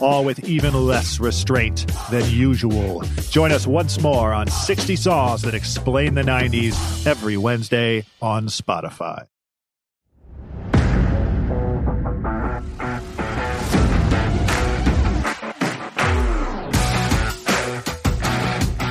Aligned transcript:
all 0.00 0.24
with 0.24 0.48
even 0.48 0.74
less 0.74 1.20
restraint 1.20 1.86
than 2.10 2.28
usual. 2.30 3.02
Join 3.30 3.52
us 3.52 3.66
once 3.66 4.00
more 4.00 4.32
on 4.32 4.46
60 4.46 4.96
Songs 4.96 5.42
That 5.42 5.54
Explain 5.54 6.14
the 6.14 6.22
90s 6.22 7.06
every 7.06 7.36
Wednesday 7.36 8.04
on 8.20 8.46
Spotify. 8.46 9.26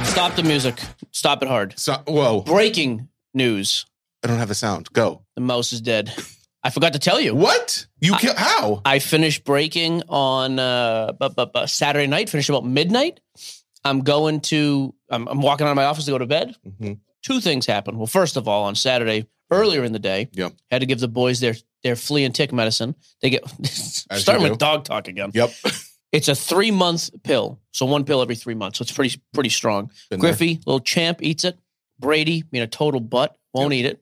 Stop 0.03 0.35
the 0.35 0.43
music. 0.43 0.79
Stop 1.11 1.43
it 1.43 1.47
hard. 1.47 1.77
So, 1.77 1.95
whoa, 2.07 2.41
Breaking 2.41 3.07
news. 3.33 3.85
I 4.23 4.27
don't 4.27 4.39
have 4.39 4.47
the 4.47 4.55
sound. 4.55 4.91
Go. 4.91 5.21
The 5.35 5.41
mouse 5.41 5.71
is 5.71 5.79
dead. 5.79 6.11
I 6.67 6.69
forgot 6.69 6.91
to 6.93 6.99
tell 6.99 7.21
you. 7.21 7.33
What? 7.33 7.87
You 8.01 8.13
kill? 8.17 8.33
How? 8.35 8.81
I 8.83 8.99
finished 8.99 9.45
breaking 9.45 10.03
on 10.09 10.59
uh, 10.59 11.13
Saturday 11.65 12.07
night, 12.07 12.29
finished 12.29 12.49
about 12.49 12.65
midnight. 12.65 13.21
I'm 13.85 14.01
going 14.01 14.41
to, 14.41 14.93
I'm, 15.09 15.29
I'm 15.29 15.41
walking 15.41 15.65
out 15.65 15.69
of 15.69 15.77
my 15.77 15.85
office 15.85 16.03
to 16.05 16.11
go 16.11 16.17
to 16.17 16.25
bed. 16.25 16.57
Mhm. 16.67 16.99
Two 17.23 17.39
things 17.39 17.65
happened. 17.65 17.97
Well, 17.97 18.05
first 18.05 18.35
of 18.35 18.49
all, 18.49 18.65
on 18.65 18.75
Saturday, 18.75 19.27
earlier 19.49 19.85
in 19.85 19.93
the 19.93 19.99
day, 19.99 20.27
yeah. 20.33 20.49
had 20.69 20.81
to 20.81 20.85
give 20.85 20.99
the 20.99 21.07
boys 21.07 21.39
their, 21.39 21.55
their 21.83 21.95
flea 21.95 22.25
and 22.25 22.35
tick 22.35 22.51
medicine. 22.51 22.95
They 23.21 23.29
get, 23.29 23.49
starting 23.65 24.43
with 24.43 24.59
dog 24.59 24.83
talk 24.83 25.07
again. 25.07 25.31
Yep. 25.33 25.51
It's 26.13 26.29
a 26.29 26.35
three 26.35 26.71
month 26.71 27.09
pill. 27.23 27.59
So 27.73 27.85
one 27.85 28.05
pill 28.05 28.21
every 28.21 28.35
three 28.35 28.55
months. 28.55 28.79
So 28.79 28.83
it's 28.83 28.93
pretty, 28.93 29.21
pretty 29.33 29.49
strong. 29.49 29.91
Been 30.09 30.21
there. 30.21 30.31
Little 30.65 30.79
champ, 30.79 31.21
eats 31.21 31.43
it. 31.43 31.59
Brady, 31.99 32.43
being 32.43 32.63
a 32.63 32.67
total 32.67 33.01
butt, 33.01 33.37
won't 33.53 33.73
eat 33.73 33.85
it. 33.85 34.01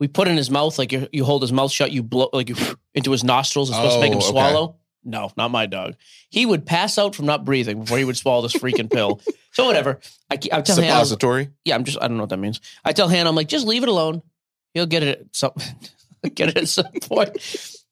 We 0.00 0.08
put 0.08 0.28
in 0.28 0.36
his 0.36 0.50
mouth, 0.50 0.78
like 0.78 0.92
you, 0.92 1.08
you 1.12 1.24
hold 1.24 1.42
his 1.42 1.52
mouth 1.52 1.72
shut, 1.72 1.90
you 1.92 2.02
blow 2.02 2.30
like 2.32 2.48
you 2.48 2.56
into 2.94 3.10
his 3.10 3.24
nostrils. 3.24 3.68
It's 3.70 3.76
supposed 3.76 3.96
to 3.96 4.00
make 4.00 4.12
him 4.12 4.18
Oh, 4.18 4.22
okay. 4.22 4.30
swallow. 4.30 4.76
No, 5.04 5.30
not 5.36 5.50
my 5.50 5.66
dog. 5.66 5.94
He 6.28 6.44
would 6.44 6.66
pass 6.66 6.98
out 6.98 7.14
from 7.14 7.26
not 7.26 7.44
breathing 7.44 7.80
before 7.80 7.98
he 7.98 8.04
would 8.04 8.16
swallow 8.16 8.42
this 8.42 8.54
freaking 8.54 8.90
pill. 8.92 9.20
So 9.52 9.64
whatever. 9.66 9.98
I, 10.30 10.34
I 10.34 10.60
tell 10.60 10.76
Hannah, 10.76 10.92
Suppository. 11.04 11.48
yeah, 11.64 11.74
I'm 11.74 11.82
just 11.82 11.98
I 12.00 12.06
don't 12.06 12.16
know 12.16 12.22
what 12.22 12.28
that 12.30 12.36
means. 12.36 12.60
I 12.84 12.92
tell 12.92 13.08
Hannah, 13.08 13.28
I'm 13.30 13.34
like, 13.34 13.48
just 13.48 13.66
leave 13.66 13.82
it 13.82 13.88
alone. 13.88 14.22
He'll 14.72 14.86
get 14.86 15.02
it 15.02 15.20
at 15.20 15.34
some 15.34 15.52
get 16.34 16.50
it 16.50 16.58
at 16.58 16.68
some 16.68 16.92
point. 17.02 17.30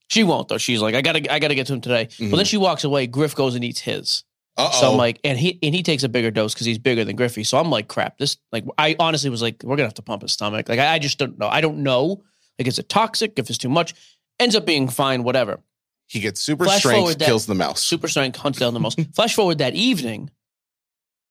She 0.09 0.23
won't 0.23 0.47
though. 0.47 0.59
She's 0.59 0.81
like, 0.81 0.95
I 0.95 1.01
gotta 1.03 1.33
I 1.33 1.41
gotta 1.41 1.57
get 1.57 1.67
to 1.69 1.73
him 1.73 1.81
today. 1.81 2.05
But 2.05 2.13
Mhm. 2.27 2.37
then 2.37 2.45
she 2.45 2.57
walks 2.59 2.85
away. 2.85 3.09
Griff 3.09 3.35
goes 3.35 3.57
and 3.57 3.65
eats 3.65 3.81
his. 3.81 4.23
Uh 4.57 4.71
So 4.71 4.91
I'm 4.93 4.97
like, 4.97 5.21
and 5.25 5.39
he 5.39 5.59
and 5.62 5.75
he 5.75 5.83
takes 5.83 6.03
a 6.03 6.09
bigger 6.09 6.31
dose 6.31 6.55
because 6.55 6.67
he's 6.67 6.79
bigger 6.79 7.05
than 7.05 7.17
Griffey. 7.17 7.45
So 7.45 7.59
I'm 7.59 7.71
like, 7.71 7.89
crap. 7.89 8.19
This 8.19 8.37
like 8.53 8.65
I 8.79 8.97
honestly 8.98 9.31
was 9.31 9.43
like, 9.43 9.63
we're 9.63 9.77
gonna 9.77 9.87
have 9.87 9.95
to 9.95 10.03
pump 10.03 10.23
his 10.23 10.33
stomach. 10.33 10.69
Like 10.69 10.79
I, 10.79 10.95
I 10.95 10.98
just 10.98 11.19
don't 11.19 11.39
know. 11.39 11.48
I 11.48 11.61
don't 11.61 11.79
know. 11.83 12.23
Like 12.59 12.67
is 12.69 12.79
it 12.79 12.89
toxic? 12.89 13.39
If 13.39 13.51
it's 13.51 13.59
too 13.59 13.69
much, 13.69 13.95
ends 14.41 14.57
up 14.57 14.65
being 14.65 14.89
fine. 14.89 15.23
Whatever. 15.25 15.61
he 16.07 16.21
gets 16.21 16.41
super 16.41 16.65
Flash 16.65 16.79
strength, 16.81 17.19
that- 17.19 17.27
kills 17.27 17.47
the 17.47 17.55
mouse. 17.55 17.83
Super 17.83 18.09
strength 18.09 18.37
hunts 18.39 18.59
down 18.59 18.73
the 18.75 18.81
most. 18.81 18.98
Flash 19.15 19.35
forward 19.35 19.59
that 19.59 19.75
evening, 19.75 20.31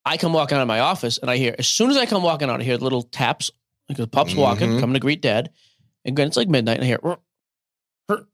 I 0.05 0.17
come 0.17 0.33
walking 0.33 0.57
out 0.57 0.61
of 0.61 0.67
my 0.67 0.81
office 0.81 1.17
and 1.17 1.31
I 1.31 1.37
hear 1.37 1.55
as 1.57 1.67
soon 1.67 1.89
as 1.89 1.97
I 1.97 2.05
come 2.05 2.21
walking 2.21 2.49
out, 2.49 2.59
I 2.61 2.63
hear 2.63 2.77
little 2.77 3.01
taps 3.03 3.49
like 3.89 3.97
the 3.97 4.07
pup's 4.07 4.35
walking, 4.35 4.69
Mhm. 4.71 4.79
coming 4.79 4.93
to 4.95 4.99
greet 4.99 5.21
dad. 5.21 5.49
And 6.03 6.13
again, 6.15 6.27
it's 6.27 6.37
like 6.37 6.47
midnight, 6.49 6.75
and 6.77 6.83
I 6.83 6.87
hear 6.87 6.99
"Rrr, 6.99 7.17
rrr," 8.11 8.25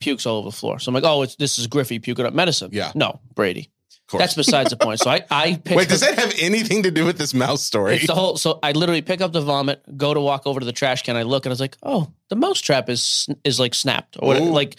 pukes 0.00 0.24
all 0.26 0.38
over 0.38 0.48
the 0.48 0.56
floor. 0.56 0.78
So 0.78 0.88
I'm 0.88 0.94
like, 0.94 1.04
oh, 1.04 1.22
it's 1.22 1.36
this 1.36 1.58
is 1.58 1.66
Griffey 1.66 1.98
puking 1.98 2.24
up 2.24 2.32
medicine. 2.34 2.70
Yeah. 2.72 2.92
No, 2.94 3.20
Brady. 3.34 3.70
Course. 4.08 4.22
That's 4.22 4.34
besides 4.34 4.70
the 4.70 4.76
point. 4.76 5.00
So 5.00 5.10
I 5.10 5.24
I 5.30 5.60
Wait, 5.70 5.88
does 5.88 6.02
up- 6.02 6.16
that 6.16 6.18
have 6.18 6.34
anything 6.40 6.82
to 6.84 6.90
do 6.90 7.04
with 7.04 7.18
this 7.18 7.34
mouse 7.34 7.62
story? 7.62 7.96
It's 7.96 8.06
the 8.06 8.14
whole. 8.14 8.36
So 8.38 8.58
I 8.62 8.72
literally 8.72 9.02
pick 9.02 9.20
up 9.20 9.32
the 9.32 9.42
vomit, 9.42 9.82
go 9.98 10.14
to 10.14 10.20
walk 10.20 10.46
over 10.46 10.60
to 10.60 10.66
the 10.66 10.72
trash 10.72 11.02
can. 11.02 11.14
I 11.16 11.22
look 11.24 11.44
and 11.44 11.50
I 11.50 11.52
was 11.54 11.60
like, 11.60 11.76
oh, 11.82 12.10
the 12.30 12.36
mouse 12.36 12.60
trap 12.60 12.88
is 12.88 13.28
is 13.44 13.60
like 13.60 13.74
snapped 13.74 14.16
or 14.18 14.34
Ooh. 14.36 14.50
like. 14.50 14.76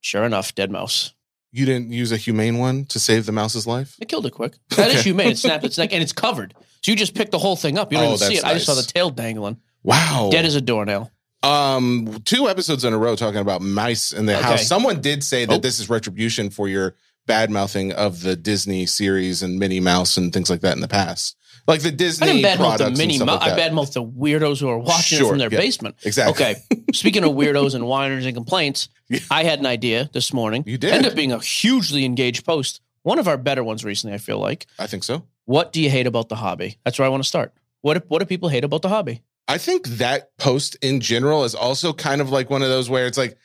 Sure 0.00 0.22
enough, 0.24 0.54
dead 0.54 0.70
mouse. 0.70 1.12
you 1.50 1.66
didn't 1.66 1.90
use 1.92 2.12
a 2.12 2.16
humane 2.16 2.58
one 2.58 2.84
to 2.86 3.00
save 3.00 3.26
the 3.26 3.32
mouse's 3.32 3.66
life? 3.66 3.96
It 4.00 4.08
killed 4.08 4.26
it 4.26 4.30
quick. 4.32 4.54
That 4.76 4.88
is 4.88 4.94
Okay. 4.96 5.02
humane. 5.02 5.28
It 5.32 5.38
snapped 5.38 5.64
its 5.64 5.76
neck 5.82 5.92
and 5.92 6.00
it's 6.02 6.12
covered. 6.12 6.54
So 6.82 6.92
you 6.92 6.96
just 6.96 7.14
pick 7.14 7.30
the 7.32 7.38
whole 7.38 7.56
thing 7.56 7.78
up. 7.78 7.90
You 7.90 7.98
don't 7.98 8.06
Oh, 8.06 8.14
even 8.14 8.28
see 8.28 8.36
it. 8.36 8.44
I 8.44 8.52
just 8.54 8.66
saw 8.66 8.74
the 8.74 8.82
tail 8.82 9.10
dangling. 9.10 9.56
Wow. 9.82 10.28
Dead 10.30 10.44
as 10.44 10.54
a 10.54 10.60
doornail. 10.60 11.10
Um, 11.42 12.20
two 12.24 12.48
episodes 12.48 12.84
in 12.84 12.92
a 12.92 12.98
row 12.98 13.16
talking 13.16 13.40
about 13.40 13.60
mice 13.60 14.12
in 14.12 14.26
the 14.26 14.34
Okay. 14.36 14.42
house. 14.42 14.66
Someone 14.68 15.00
did 15.00 15.24
say 15.24 15.44
that 15.46 15.54
Oh. 15.54 15.58
this 15.58 15.80
is 15.80 15.88
retribution 15.88 16.50
for 16.50 16.68
your 16.68 16.94
bad 17.28 17.50
mouthing 17.50 17.92
of 17.92 18.22
the 18.22 18.34
Disney 18.34 18.86
series 18.86 19.42
and 19.44 19.58
Minnie 19.60 19.78
Mouse 19.78 20.16
and 20.16 20.32
things 20.32 20.50
like 20.50 20.62
that 20.62 20.74
in 20.74 20.80
the 20.80 20.88
past. 20.88 21.36
Like 21.68 21.82
the 21.82 21.88
I 21.88 21.92
Disney 21.92 22.26
didn't 22.26 22.42
badmouth 22.42 22.52
the 22.52 22.56
products 22.56 23.00
and 23.00 23.12
stuff 23.12 23.26
Mo- 23.26 23.34
like 23.34 23.52
I 23.52 23.58
badmouth 23.58 23.92
the 23.92 24.02
weirdos 24.02 24.58
who 24.60 24.68
are 24.68 24.78
watching 24.78 25.20
it 25.24 25.28
from 25.28 25.38
their 25.38 25.52
yeah. 25.52 25.58
basement. 25.58 25.96
Exactly. 26.02 26.32
Okay. 26.44 26.56
Speaking 26.94 27.22
of 27.24 27.32
weirdos 27.32 27.74
and 27.74 27.86
whiners 27.86 28.24
and 28.24 28.34
complaints, 28.34 28.88
Yeah. 29.08 29.20
I 29.30 29.44
had 29.44 29.60
an 29.60 29.66
idea 29.66 30.08
this 30.12 30.32
morning. 30.32 30.64
You 30.66 30.78
did? 30.78 30.92
Ended 30.92 31.12
up 31.12 31.16
being 31.16 31.30
a 31.32 31.38
hugely 31.38 32.04
engaged 32.04 32.44
post. 32.44 32.80
One 33.02 33.18
of 33.18 33.28
our 33.28 33.36
better 33.36 33.62
ones 33.62 33.84
recently, 33.84 34.14
I 34.14 34.18
feel 34.18 34.38
like. 34.38 34.66
I 34.78 34.86
think 34.86 35.04
so. 35.04 35.24
What 35.44 35.72
do 35.72 35.80
you 35.82 35.90
hate 35.90 36.06
about 36.06 36.28
the 36.28 36.36
hobby? 36.36 36.78
That's 36.84 36.98
where 36.98 37.06
I 37.06 37.10
want 37.10 37.22
to 37.22 37.28
start. 37.28 37.52
What 37.82 38.08
what 38.08 38.18
do 38.20 38.26
people 38.26 38.48
hate 38.48 38.64
about 38.64 38.82
the 38.82 38.88
hobby? 38.88 39.22
I 39.46 39.58
think 39.58 39.86
that 39.86 40.36
post 40.36 40.76
in 40.82 41.00
general 41.00 41.44
is 41.44 41.54
also 41.54 41.92
kind 41.92 42.20
of 42.20 42.30
like 42.30 42.50
one 42.50 42.62
of 42.62 42.68
those 42.68 42.90
where 42.90 43.06
it's 43.06 43.16
like, 43.16 43.38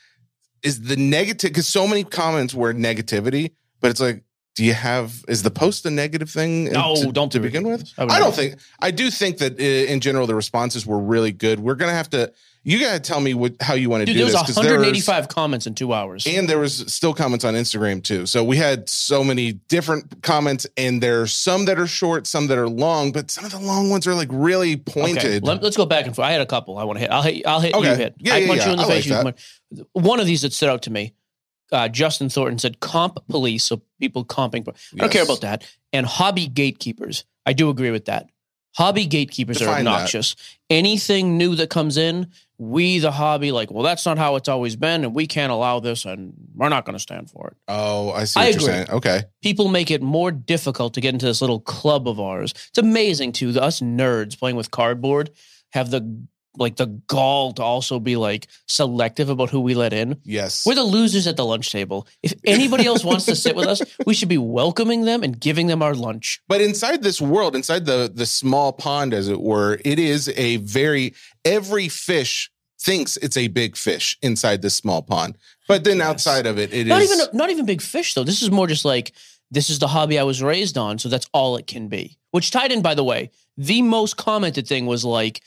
is 0.62 0.82
the 0.82 0.98
negative, 0.98 1.52
because 1.52 1.68
so 1.68 1.88
many 1.88 2.04
comments 2.04 2.54
were 2.54 2.74
negativity, 2.74 3.52
but 3.84 3.92
it's 3.92 4.00
like, 4.02 4.24
do 4.56 4.64
you 4.64 4.74
have, 4.74 5.24
is 5.28 5.42
the 5.44 5.50
post 5.52 5.86
a 5.86 5.90
negative 5.90 6.30
thing 6.30 6.66
No, 6.66 6.96
to, 6.96 7.12
don't 7.12 7.32
to 7.32 7.40
be 7.40 7.48
begin 7.48 7.64
with? 7.68 7.92
I 7.98 8.06
I 8.06 8.20
don't 8.20 8.34
think, 8.36 8.56
I 8.80 8.92
do 8.92 9.10
think 9.12 9.40
that 9.40 9.60
uh, 9.60 9.64
in 9.64 10.00
general, 10.00 10.26
the 10.28 10.36
responses 10.36 10.86
were 10.86 11.00
really 11.00 11.32
good. 11.32 11.60
We're 11.60 11.74
going 11.76 11.90
to 11.90 11.96
have 11.96 12.10
to, 12.12 12.32
you 12.64 12.80
got 12.80 12.94
to 12.94 13.00
tell 13.00 13.20
me 13.20 13.34
what, 13.34 13.56
how 13.60 13.74
you 13.74 13.90
want 13.90 14.02
to 14.02 14.06
do 14.06 14.14
there 14.14 14.26
was 14.26 14.34
this. 14.34 14.42
'cause 14.44 14.56
there 14.56 14.66
was- 14.78 14.86
185 14.86 15.28
comments 15.28 15.66
in 15.66 15.74
two 15.74 15.92
hours. 15.92 16.28
and 16.28 16.48
there 16.48 16.60
was 16.60 16.86
still 16.94 17.16
comments 17.16 17.44
on 17.44 17.56
Instagram 17.56 18.04
too. 18.04 18.28
So 18.28 18.44
we 18.44 18.56
had 18.58 18.88
so 18.88 19.24
many 19.24 19.54
different 19.54 20.22
comments, 20.22 20.68
and 20.78 21.02
there's 21.02 21.34
some 21.34 21.66
that 21.66 21.80
are 21.80 21.88
short, 21.88 22.28
some 22.28 22.46
that 22.48 22.58
are 22.60 22.70
long, 22.70 23.12
but 23.12 23.32
some 23.32 23.44
of 23.46 23.52
the 23.52 23.60
long 23.60 23.90
ones 23.90 24.06
are 24.06 24.14
like 24.14 24.30
really 24.32 24.74
Okay, 24.74 24.84
pointed. 24.86 25.44
let, 25.44 25.64
us 25.64 25.76
go 25.76 25.88
back 25.88 26.06
and 26.06 26.16
forth. 26.16 26.28
I 26.28 26.32
had 26.32 26.42
a 26.42 26.46
couple 26.46 26.78
I 26.78 26.84
want 26.84 26.98
to 26.98 27.02
hit. 27.02 27.10
I'll 27.12 27.24
hit. 27.24 27.46
I'll 27.48 27.60
hit. 27.60 27.74
You 27.74 27.80
Okay. 27.82 27.96
hit. 27.96 28.16
Yeah, 28.20 28.36
I 28.36 28.38
yeah, 28.38 28.48
punch 28.48 28.60
yeah. 28.60 28.66
you 28.68 28.72
in 28.74 28.78
the 28.78 28.84
I 28.84 28.88
face. 28.88 29.10
like 29.10 29.38
you 29.72 29.88
One 29.94 30.20
of 30.20 30.28
these 30.28 30.44
that 30.44 30.54
stood 30.54 30.70
out 30.70 30.84
to 30.84 30.92
me. 30.92 31.16
Uh, 31.72 31.88
Justin 31.88 32.30
Thornton 32.30 32.60
said, 32.60 32.80
"Comp 32.80 33.18
police, 33.28 33.64
so 33.64 33.82
people 34.00 34.24
comping. 34.26 34.68
I 34.68 34.98
don't 34.98 35.12
care 35.12 35.24
about 35.24 35.42
that. 35.42 35.66
And 35.92 36.06
hobby 36.06 36.48
gatekeepers. 36.48 37.26
I 37.46 37.54
do 37.54 37.70
agree 37.70 37.92
with 37.92 38.06
that. 38.06 38.28
Hobby 38.76 39.06
gatekeepers 39.06 39.58
are 39.62 39.66
Define 39.66 39.86
that. 39.86 39.92
obnoxious. 39.92 40.36
Anything 40.70 41.38
new 41.38 41.56
that 41.56 41.70
comes 41.70 41.96
in, 41.98 42.28
we 42.58 42.98
the 42.98 43.12
hobby 43.12 43.52
like, 43.52 43.70
well, 43.70 43.84
that's 43.84 44.04
not 44.06 44.18
how 44.18 44.36
it's 44.36 44.50
always 44.50 44.76
been, 44.76 45.04
and 45.04 45.14
we 45.14 45.28
can't 45.28 45.52
allow 45.52 45.80
this, 45.80 46.06
and 46.06 46.34
we're 46.56 46.70
not 46.70 46.84
going 46.86 46.96
to 46.96 47.00
stand 47.00 47.30
for 47.30 47.50
it. 47.50 47.58
Oh, 47.68 48.12
I 48.12 48.24
see 48.24 48.40
I 48.40 48.46
what 48.46 48.56
agree. 48.56 48.66
you're 48.66 48.74
saying. 48.76 48.90
Okay. 48.90 49.24
people 49.44 49.68
make 49.68 49.92
it 49.92 50.02
more 50.02 50.32
difficult 50.32 50.96
to 50.96 51.02
get 51.02 51.14
into 51.14 51.26
this 51.28 51.42
little 51.42 51.60
club 51.60 52.08
of 52.08 52.20
ours. 52.20 52.54
It's 52.70 52.78
amazing 52.80 53.34
too. 53.34 53.50
Us 53.60 53.80
nerds 53.80 54.38
playing 54.40 54.56
with 54.56 54.72
cardboard 54.72 55.30
have 55.72 55.92
the 55.92 56.26
like 56.58 56.76
the 56.76 56.88
gall 57.08 57.54
to 57.54 57.64
also 57.64 58.00
be 58.00 58.16
like 58.16 58.48
selective 58.68 59.30
about 59.30 59.50
who 59.50 59.60
we 59.62 59.74
let 59.74 59.94
in. 59.94 60.20
Yes. 60.24 60.66
We're 60.66 60.76
the 60.76 60.84
losers 60.84 61.28
at 61.28 61.36
the 61.38 61.46
lunch 61.46 61.72
table. 61.72 62.08
If 62.22 62.34
anybody 62.46 62.86
else 62.86 63.04
wants 63.04 63.26
to 63.26 63.36
sit 63.36 63.56
with 63.56 63.68
us, 63.68 63.82
we 64.06 64.14
should 64.14 64.30
be 64.30 64.38
welcoming 64.38 65.06
them 65.06 65.24
and 65.24 65.40
giving 65.40 65.68
them 65.68 65.82
our 65.82 65.96
lunch. 65.96 66.42
but 66.48 66.62
inside 66.62 67.04
this 67.04 67.20
world, 67.22 67.56
inside 67.56 67.86
the 67.86 68.12
the 68.14 68.26
small 68.26 68.72
pond, 68.74 69.14
as 69.14 69.28
it 69.30 69.42
were, 69.42 69.80
it 69.84 70.00
is 70.00 70.30
a 70.36 70.58
very 70.58 71.14
every 71.46 71.90
fish 71.90 72.50
thinks 72.80 73.18
it's 73.18 73.38
a 73.38 73.48
big 73.48 73.78
fish 73.78 74.18
inside 74.22 74.62
this 74.62 74.76
small 74.76 75.02
pond. 75.02 75.38
But 75.68 75.84
then 75.86 75.98
Yes. 75.98 76.08
outside 76.08 76.46
of 76.46 76.58
it, 76.60 76.74
it 76.74 76.88
is 76.88 76.88
not 76.88 77.02
even 77.02 77.18
not 77.34 77.50
even 77.50 77.66
big 77.66 77.82
fish 77.82 78.14
though. 78.14 78.24
This 78.26 78.42
is 78.42 78.52
more 78.52 78.68
just 78.68 78.86
like 78.86 79.14
this 79.52 79.70
is 79.70 79.80
the 79.80 79.88
hobby 79.88 80.20
I 80.20 80.24
was 80.24 80.42
raised 80.42 80.78
on, 80.78 81.00
so 81.00 81.10
that's 81.10 81.28
all 81.34 81.56
it 81.58 81.68
can 81.68 81.88
be. 81.88 82.18
Which 82.32 82.52
tied 82.52 82.72
in, 82.72 82.82
by 82.82 82.96
the 82.96 83.04
way, 83.04 83.30
the 83.58 83.82
most 83.84 84.18
commented 84.18 84.68
thing 84.68 84.86
was 84.88 85.06
like 85.06 85.42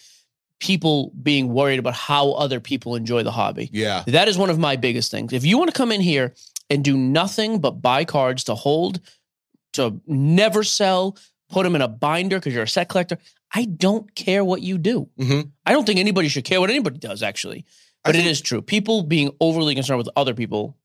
people 0.60 1.12
being 1.22 1.48
worried 1.52 1.78
about 1.78 1.94
how 1.94 2.32
other 2.32 2.60
people 2.60 2.94
enjoy 2.96 3.22
the 3.22 3.30
hobby. 3.30 3.68
yeah. 3.72 4.04
That 4.06 4.28
is 4.28 4.38
one 4.38 4.50
of 4.50 4.58
my 4.58 4.76
biggest 4.76 5.10
things. 5.10 5.32
If 5.32 5.44
you 5.44 5.58
want 5.58 5.70
to 5.72 5.76
come 5.76 5.92
in 5.92 6.00
here 6.00 6.34
and 6.70 6.82
do 6.84 6.96
nothing 6.96 7.60
but 7.60 7.82
buy 7.82 8.04
cards 8.04 8.44
to 8.44 8.54
hold, 8.54 9.00
to 9.74 10.00
never 10.06 10.62
sell, 10.64 11.16
put 11.50 11.64
them 11.64 11.74
in 11.76 11.82
a 11.82 11.88
binder 11.88 12.38
because 12.38 12.54
you're 12.54 12.62
a 12.62 12.68
set 12.68 12.88
collector, 12.88 13.18
I 13.54 13.66
don't 13.66 14.14
care 14.14 14.44
what 14.44 14.62
you 14.62 14.78
do. 14.78 15.08
Mhm. 15.18 15.50
I 15.64 15.72
don't 15.72 15.84
think 15.86 15.98
anybody 16.00 16.28
should 16.28 16.44
care 16.44 16.60
what 16.60 16.70
anybody 16.70 16.98
does, 16.98 17.22
actually. 17.22 17.64
But 18.04 18.14
it 18.14 18.18
think- 18.20 18.30
is 18.30 18.40
true. 18.40 18.62
People 18.62 19.02
being 19.02 19.30
overly 19.40 19.74
concerned 19.74 19.98
with 19.98 20.08
other 20.16 20.34
people, 20.34 20.76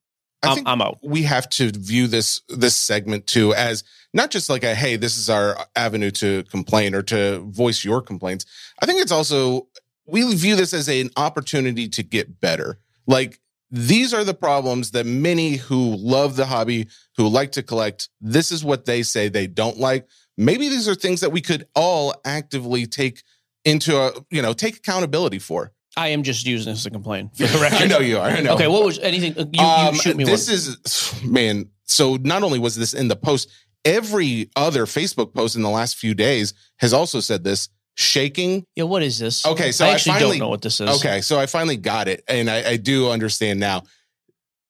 I 0.43 0.49
I'm, 0.49 0.55
think 0.55 0.67
I'm 0.67 0.81
out. 0.81 0.99
we 1.03 1.23
have 1.23 1.49
to 1.51 1.71
view 1.71 2.07
this 2.07 2.41
this 2.49 2.77
segment 2.77 3.27
too 3.27 3.53
as 3.53 3.83
not 4.13 4.31
just 4.31 4.49
like 4.49 4.63
a 4.63 4.73
hey 4.75 4.95
this 4.95 5.17
is 5.17 5.29
our 5.29 5.57
avenue 5.75 6.11
to 6.11 6.43
complain 6.43 6.95
or 6.95 7.03
to 7.03 7.39
voice 7.51 7.85
your 7.85 8.01
complaints 8.01 8.45
i 8.81 8.85
think 8.85 9.01
it's 9.01 9.11
also 9.11 9.67
we 10.11 10.35
view 10.35 10.55
this 10.55 10.73
as 10.73 10.89
an 10.89 11.09
opportunity 11.15 11.87
to 11.87 12.03
get 12.03 12.41
better. 12.41 12.77
Like 13.07 13.39
these 13.71 14.13
are 14.13 14.23
the 14.23 14.33
problems 14.33 14.91
that 14.91 15.05
many 15.05 15.55
who 15.55 15.95
love 15.95 16.35
the 16.35 16.45
hobby, 16.45 16.87
who 17.17 17.27
like 17.27 17.53
to 17.53 17.63
collect, 17.63 18.09
this 18.19 18.51
is 18.51 18.63
what 18.63 18.85
they 18.85 19.03
say 19.03 19.29
they 19.29 19.47
don't 19.47 19.77
like. 19.79 20.07
Maybe 20.37 20.69
these 20.69 20.89
are 20.89 20.95
things 20.95 21.21
that 21.21 21.31
we 21.31 21.41
could 21.41 21.67
all 21.75 22.13
actively 22.25 22.85
take 22.85 23.23
into 23.63 23.97
a, 23.97 24.11
you 24.29 24.41
know, 24.41 24.53
take 24.53 24.77
accountability 24.77 25.39
for. 25.39 25.71
I 25.97 26.09
am 26.09 26.23
just 26.23 26.45
using 26.45 26.73
this 26.73 26.83
to 26.83 26.89
complain. 26.89 27.29
For 27.35 27.47
the 27.47 27.57
record. 27.61 27.81
I 27.81 27.85
know 27.85 27.99
you 27.99 28.17
are. 28.19 28.27
I 28.29 28.39
know. 28.41 28.53
Okay, 28.55 28.67
what 28.67 28.83
was 28.85 28.97
anything? 28.99 29.35
You, 29.37 29.49
you 29.53 29.63
Um, 29.63 29.95
shoot 29.95 30.15
me 30.15 30.23
this 30.23 30.47
one. 30.47 30.55
is 30.55 31.23
man. 31.23 31.69
So 31.85 32.15
not 32.15 32.43
only 32.43 32.59
was 32.59 32.75
this 32.75 32.93
in 32.93 33.07
the 33.09 33.15
post, 33.17 33.49
every 33.83 34.49
other 34.55 34.85
Facebook 34.85 35.33
post 35.33 35.55
in 35.55 35.61
the 35.61 35.69
last 35.69 35.97
few 35.97 36.13
days 36.13 36.53
has 36.77 36.93
also 36.93 37.19
said 37.19 37.43
this 37.43 37.67
shaking. 37.95 38.65
Yeah, 38.75 38.85
what 38.85 39.03
is 39.03 39.19
this? 39.19 39.45
Okay, 39.45 39.71
so 39.73 39.85
I 39.85 39.93
I 39.93 39.97
finally- 39.97 40.37
don't 40.39 40.45
know 40.45 40.49
what 40.49 40.61
this 40.61 40.79
is. 40.79 40.89
Okay, 40.99 41.19
so 41.21 41.39
I 41.39 41.45
finally 41.45 41.77
got 41.77 42.07
it, 42.07 42.23
and 42.27 42.49
I, 42.49 42.71
I 42.71 42.77
do 42.77 43.09
understand 43.09 43.59
now. 43.59 43.83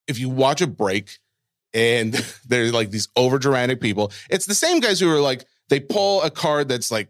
If 0.07 0.19
you 0.19 0.27
watch 0.29 0.61
a 0.61 0.67
break, 0.67 1.19
and 1.73 2.13
there's 2.47 2.73
like 2.73 2.89
these 2.89 3.07
over 3.15 3.37
dramatic 3.37 3.79
people, 3.79 4.11
it's 4.29 4.47
the 4.47 4.55
same 4.55 4.79
guys 4.79 4.99
who 4.99 5.09
are 5.13 5.21
like 5.21 5.45
they 5.69 5.79
pull 5.79 6.21
a 6.23 6.31
card 6.31 6.67
that's 6.67 6.89
like 6.91 7.09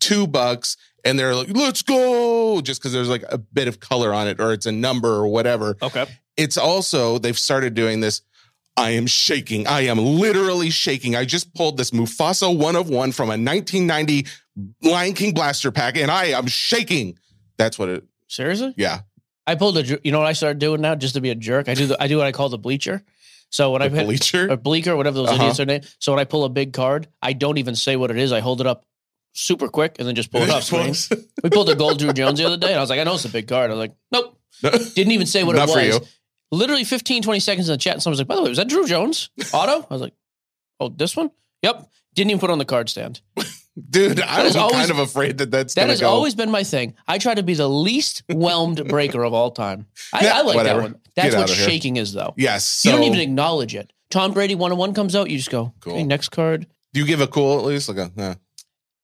two 0.00 0.26
bucks, 0.26 0.76
and 1.04 1.18
they're 1.18 1.34
like, 1.34 1.48
"Let's 1.50 1.82
go," 1.82 2.60
just 2.60 2.80
because 2.80 2.92
there's 2.92 3.08
like 3.08 3.24
a 3.28 3.38
bit 3.38 3.68
of 3.68 3.80
color 3.80 4.12
on 4.14 4.28
it, 4.28 4.40
or 4.40 4.52
it's 4.52 4.66
a 4.66 4.72
number 4.72 5.08
or 5.10 5.28
whatever. 5.28 5.76
Okay. 5.82 6.06
It's 6.36 6.56
also 6.56 7.18
they've 7.18 7.38
started 7.38 7.74
doing 7.74 8.00
this. 8.00 8.22
I 8.76 8.90
am 8.90 9.06
shaking. 9.06 9.66
I 9.66 9.82
am 9.82 9.98
literally 9.98 10.70
shaking. 10.70 11.14
I 11.14 11.24
just 11.26 11.54
pulled 11.54 11.76
this 11.76 11.90
Mufasa 11.90 12.56
one 12.56 12.74
of 12.74 12.88
one 12.88 13.12
from 13.12 13.28
a 13.28 13.36
1990 13.36 14.26
Lion 14.82 15.12
King 15.12 15.34
blaster 15.34 15.70
pack, 15.70 15.96
and 15.98 16.10
I 16.10 16.26
am 16.26 16.46
shaking. 16.46 17.18
That's 17.58 17.78
what 17.78 17.88
it. 17.90 18.04
Seriously? 18.28 18.72
Yeah, 18.78 19.00
I 19.46 19.56
pulled 19.56 19.76
a. 19.76 20.00
You 20.02 20.10
know 20.12 20.18
what 20.20 20.26
I 20.28 20.32
started 20.32 20.58
doing 20.58 20.80
now, 20.80 20.94
just 20.94 21.14
to 21.14 21.20
be 21.20 21.28
a 21.30 21.34
jerk. 21.34 21.68
I 21.68 21.74
do. 21.74 21.86
The, 21.86 22.02
I 22.02 22.06
do 22.08 22.16
what 22.16 22.26
I 22.26 22.32
call 22.32 22.48
the 22.48 22.58
bleacher. 22.58 23.02
So 23.50 23.72
when 23.72 23.82
I 23.82 23.90
bleacher. 23.90 24.50
or 24.50 24.56
bleaker, 24.56 24.96
whatever 24.96 25.18
those 25.18 25.28
Uh-huh. 25.28 25.42
idiots 25.42 25.60
are 25.60 25.66
named. 25.66 25.86
So 25.98 26.12
when 26.12 26.18
I 26.20 26.24
pull 26.24 26.44
a 26.44 26.48
big 26.48 26.72
card, 26.72 27.08
I 27.20 27.34
don't 27.34 27.58
even 27.58 27.76
say 27.76 27.96
what 27.96 28.10
it 28.10 28.16
is. 28.16 28.32
I 28.32 28.40
hold 28.40 28.62
it 28.62 28.66
up 28.66 28.86
super 29.32 29.68
quick 29.68 29.96
and 29.98 30.06
then 30.08 30.14
just 30.14 30.30
pull 30.30 30.42
it 30.42 30.50
up. 30.50 30.62
screen. 30.62 30.94
We 31.42 31.50
pulled 31.50 31.68
a 31.70 31.74
gold 31.74 31.98
Drew 32.00 32.12
Jones 32.12 32.38
the 32.38 32.46
other 32.46 32.56
day, 32.56 32.68
and 32.68 32.76
I 32.76 32.80
was 32.80 32.90
like, 32.90 33.00
I 33.00 33.04
know 33.04 33.14
it's 33.14 33.24
a 33.24 33.28
big 33.30 33.48
card. 33.48 33.70
I 33.70 33.74
was 33.74 33.78
like, 33.80 33.94
nope. 34.10 34.38
Didn't 34.94 35.12
even 35.12 35.26
say 35.26 35.42
what 35.44 35.56
Not 35.56 35.68
it 35.68 35.72
for 35.72 35.78
was. 35.78 35.86
you. 35.96 36.00
Literally 36.50 36.84
15, 36.84 37.22
20 37.22 37.40
seconds 37.40 37.68
in 37.68 37.72
the 37.72 37.78
chat, 37.78 37.94
and 37.94 38.02
someone 38.02 38.12
was 38.12 38.20
like, 38.20 38.28
by 38.28 38.36
the 38.36 38.42
way, 38.42 38.48
was 38.50 38.58
that 38.58 38.68
Drew 38.68 38.86
Jones 38.86 39.30
auto? 39.52 39.86
I 39.90 39.92
was 39.94 40.02
like, 40.02 40.12
oh, 40.80 40.88
this 40.90 41.16
one? 41.16 41.30
Yep. 41.62 41.88
Didn't 42.14 42.30
even 42.30 42.40
put 42.40 42.50
it 42.50 42.52
on 42.52 42.58
the 42.58 42.64
card 42.66 42.88
stand. 42.90 43.22
Dude, 43.88 44.20
I 44.20 44.42
was 44.42 44.50
is 44.50 44.56
always- 44.56 44.76
kind 44.76 44.90
of 44.90 44.98
afraid 44.98 45.38
that 45.38 45.50
that's 45.50 45.72
That 45.74 45.82
gonna 45.82 45.92
has 45.94 46.00
go. 46.02 46.08
always 46.10 46.34
been 46.34 46.50
my 46.50 46.62
thing. 46.62 46.94
I 47.08 47.16
try 47.16 47.34
to 47.34 47.42
be 47.42 47.54
the 47.54 47.68
least 47.68 48.22
whelmed 48.28 48.86
breaker 48.86 49.22
of 49.24 49.32
all 49.32 49.50
time. 49.50 49.86
I, 50.12 50.24
Yeah, 50.24 50.32
I 50.36 50.42
like 50.42 50.56
whatever. 50.56 50.80
that 50.82 50.90
one. 50.92 51.00
That's 51.16 51.30
Get 51.34 51.38
what 51.40 51.48
here. 51.50 51.66
shaking 51.68 51.96
is, 51.96 52.12
though. 52.12 52.34
yes. 52.36 52.66
So, 52.66 52.90
you 52.90 52.96
don't 52.96 53.04
even 53.06 53.20
acknowledge 53.20 53.74
it. 53.74 53.90
Tom 54.10 54.32
Brady 54.34 54.54
one 54.54 54.72
on 54.72 54.78
one 54.78 54.92
comes 54.92 55.16
out, 55.16 55.30
you 55.30 55.38
just 55.38 55.50
go, 55.50 55.72
Cool. 55.80 55.94
okay, 55.94 56.02
next 56.04 56.28
card. 56.28 56.66
do 56.92 57.00
you 57.00 57.06
give 57.06 57.22
a 57.22 57.26
cool 57.26 57.58
at 57.60 57.64
least? 57.64 57.88
Like 57.88 57.96
a, 57.96 58.12
yeah. 58.14 58.34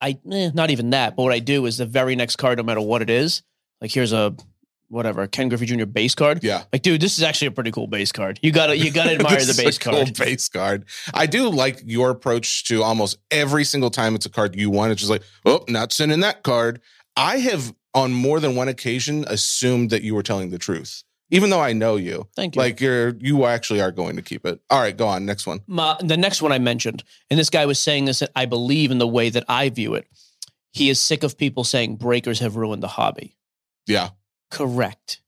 I 0.00 0.18
eh, 0.30 0.50
not 0.54 0.70
even 0.70 0.90
that, 0.90 1.16
but 1.16 1.22
what 1.24 1.32
I 1.32 1.38
do 1.38 1.66
is 1.66 1.78
the 1.78 1.86
very 1.86 2.16
next 2.16 2.36
card, 2.36 2.58
no 2.58 2.64
matter 2.64 2.80
what 2.80 3.02
it 3.02 3.10
is. 3.10 3.42
Like 3.80 3.92
here's 3.92 4.12
a 4.12 4.34
whatever 4.88 5.26
Ken 5.26 5.48
Griffey 5.48 5.66
Jr. 5.66 5.84
base 5.84 6.14
card. 6.14 6.42
yeah. 6.42 6.64
Like, 6.72 6.82
dude, 6.82 7.00
this 7.00 7.18
is 7.18 7.24
actually 7.24 7.48
a 7.48 7.50
pretty 7.52 7.70
cool 7.70 7.86
base 7.86 8.12
card. 8.12 8.38
You 8.42 8.52
gotta 8.52 8.76
you 8.76 8.90
gotta 8.90 9.12
admire 9.14 9.44
the 9.44 9.60
base 9.62 9.78
cool 9.78 10.04
base 10.18 10.48
card. 10.48 10.84
I 11.14 11.26
do 11.26 11.48
like 11.48 11.82
your 11.84 12.10
approach 12.10 12.64
to 12.64 12.82
almost 12.82 13.18
every 13.30 13.64
single 13.64 13.90
time 13.90 14.14
it's 14.14 14.26
a 14.26 14.30
card 14.30 14.56
you 14.56 14.70
want. 14.70 14.92
It's 14.92 15.00
just 15.00 15.10
like, 15.10 15.22
oh, 15.44 15.64
not 15.68 15.92
sending 15.92 16.20
that 16.20 16.42
card. 16.42 16.80
I 17.16 17.38
have 17.38 17.74
on 17.94 18.12
more 18.12 18.38
than 18.40 18.54
one 18.54 18.68
occasion 18.68 19.24
assumed 19.26 19.90
that 19.90 20.02
you 20.02 20.14
were 20.14 20.22
telling 20.22 20.50
the 20.50 20.58
truth, 20.58 21.02
even 21.30 21.50
though 21.50 21.60
I 21.60 21.72
know 21.72 21.96
you. 21.96 22.28
Thank 22.36 22.56
you. 22.56 22.62
Like 22.62 22.80
you're, 22.80 23.14
you 23.18 23.44
actually 23.44 23.80
are 23.80 23.92
going 23.92 24.16
to 24.16 24.22
keep 24.22 24.46
it. 24.46 24.60
All 24.70 24.80
right, 24.80 24.96
go 24.96 25.06
on. 25.06 25.26
Next 25.26 25.46
one. 25.46 25.60
My, 25.66 25.96
the 26.00 26.16
next 26.16 26.42
one 26.42 26.52
I 26.52 26.58
mentioned, 26.58 27.04
and 27.30 27.38
this 27.38 27.50
guy 27.50 27.66
was 27.66 27.80
saying 27.80 28.06
this, 28.06 28.22
I 28.34 28.46
believe 28.46 28.90
in 28.90 28.98
the 28.98 29.06
way 29.06 29.30
that 29.30 29.44
I 29.48 29.68
view 29.70 29.94
it. 29.94 30.06
He 30.72 30.90
is 30.90 31.00
sick 31.00 31.22
of 31.22 31.38
people 31.38 31.64
saying 31.64 31.96
breakers 31.96 32.40
have 32.40 32.56
ruined 32.56 32.82
the 32.82 32.88
hobby. 32.88 33.36
Yeah. 33.86 34.10
Correct. 34.50 35.20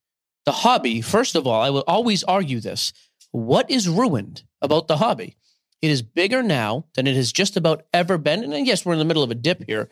The 0.47 0.53
hobby, 0.53 1.01
first 1.01 1.35
of 1.35 1.47
all, 1.47 1.61
I 1.61 1.71
will 1.71 1.85
always 1.87 2.25
argue 2.25 2.61
this. 2.61 2.93
What 3.33 3.71
is 3.71 3.89
ruined 3.89 4.43
about 4.63 4.89
the 4.89 4.97
hobby? 4.97 5.37
It 5.83 5.91
is 5.91 6.03
bigger 6.03 6.43
now 6.43 6.87
than 6.95 7.07
it 7.07 7.17
has 7.17 7.33
just 7.33 7.57
about 7.57 7.85
ever 7.93 8.19
been. 8.19 8.45
And 8.45 8.67
yes, 8.67 8.85
we're 8.85 8.93
in 8.93 8.99
the 8.99 9.05
middle 9.05 9.23
of 9.23 9.31
a 9.31 9.35
dip 9.35 9.65
here. 9.67 9.89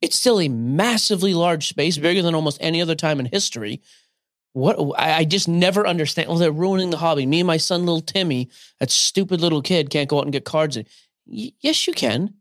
It's 0.00 0.16
still 0.16 0.40
a 0.40 0.48
massively 0.48 1.34
large 1.34 1.68
space, 1.68 1.96
bigger 1.98 2.22
than 2.22 2.34
almost 2.34 2.58
any 2.60 2.82
other 2.82 2.94
time 2.94 3.20
in 3.20 3.26
history. 3.26 3.80
What 4.54 4.76
I, 4.98 5.18
I 5.18 5.24
just 5.24 5.48
never 5.48 5.86
understand. 5.86 6.28
Well, 6.28 6.38
they're 6.38 6.52
ruining 6.52 6.90
the 6.90 6.98
hobby. 6.98 7.26
Me 7.26 7.40
and 7.40 7.46
my 7.46 7.56
son, 7.56 7.86
little 7.86 8.00
Timmy, 8.00 8.50
that 8.80 8.90
stupid 8.90 9.40
little 9.40 9.62
kid, 9.62 9.90
can't 9.90 10.08
go 10.08 10.18
out 10.18 10.24
and 10.24 10.32
get 10.32 10.44
cards. 10.44 10.76
Y- 11.26 11.52
yes, 11.60 11.86
you 11.86 11.94
can. 11.94 12.34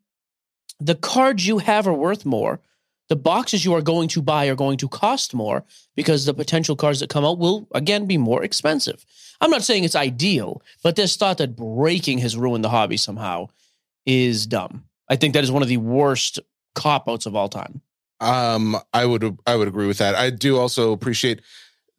The 0.80 0.96
cards 0.96 1.48
you 1.48 1.60
have 1.60 1.88
are 1.88 1.94
worth 1.94 2.26
more. 2.26 2.60
The 3.08 3.16
boxes 3.16 3.66
you 3.66 3.74
are 3.74 3.82
going 3.82 4.08
to 4.10 4.22
buy 4.22 4.48
are 4.48 4.56
going 4.56 4.78
to 4.78 4.88
cost 4.88 5.34
more 5.34 5.66
because 5.96 6.26
the 6.26 6.34
potential 6.34 6.76
cards 6.76 7.02
that 7.02 7.10
come 7.10 7.26
out 7.26 7.40
will 7.40 7.68
again 7.74 8.06
be 8.06 8.18
more 8.18 8.44
expensive. 8.44 9.06
I'm 9.42 9.52
not 9.52 9.64
saying 9.64 9.84
it's 9.84 9.96
ideal, 9.96 10.62
but 10.82 10.96
this 10.96 11.18
thought 11.18 11.38
that 11.40 11.56
breaking 11.56 12.20
has 12.20 12.38
ruined 12.38 12.64
the 12.64 12.70
hobby 12.70 12.98
somehow 12.98 13.50
is 14.06 14.48
dumb. 14.48 14.86
I 15.10 15.18
think 15.18 15.34
that 15.34 15.44
is 15.44 15.52
one 15.52 15.62
of 15.62 15.68
the 15.68 15.78
worst 15.78 16.40
cop 16.74 17.10
outs 17.10 17.26
of 17.26 17.36
all 17.36 17.50
time. 17.50 17.82
Um, 18.22 18.78
I 18.94 19.06
would 19.06 19.38
I 19.46 19.56
would 19.56 19.68
agree 19.68 19.88
with 19.88 19.98
that. 19.98 20.16
I 20.16 20.30
do 20.30 20.58
also 20.58 20.92
appreciate. 20.94 21.42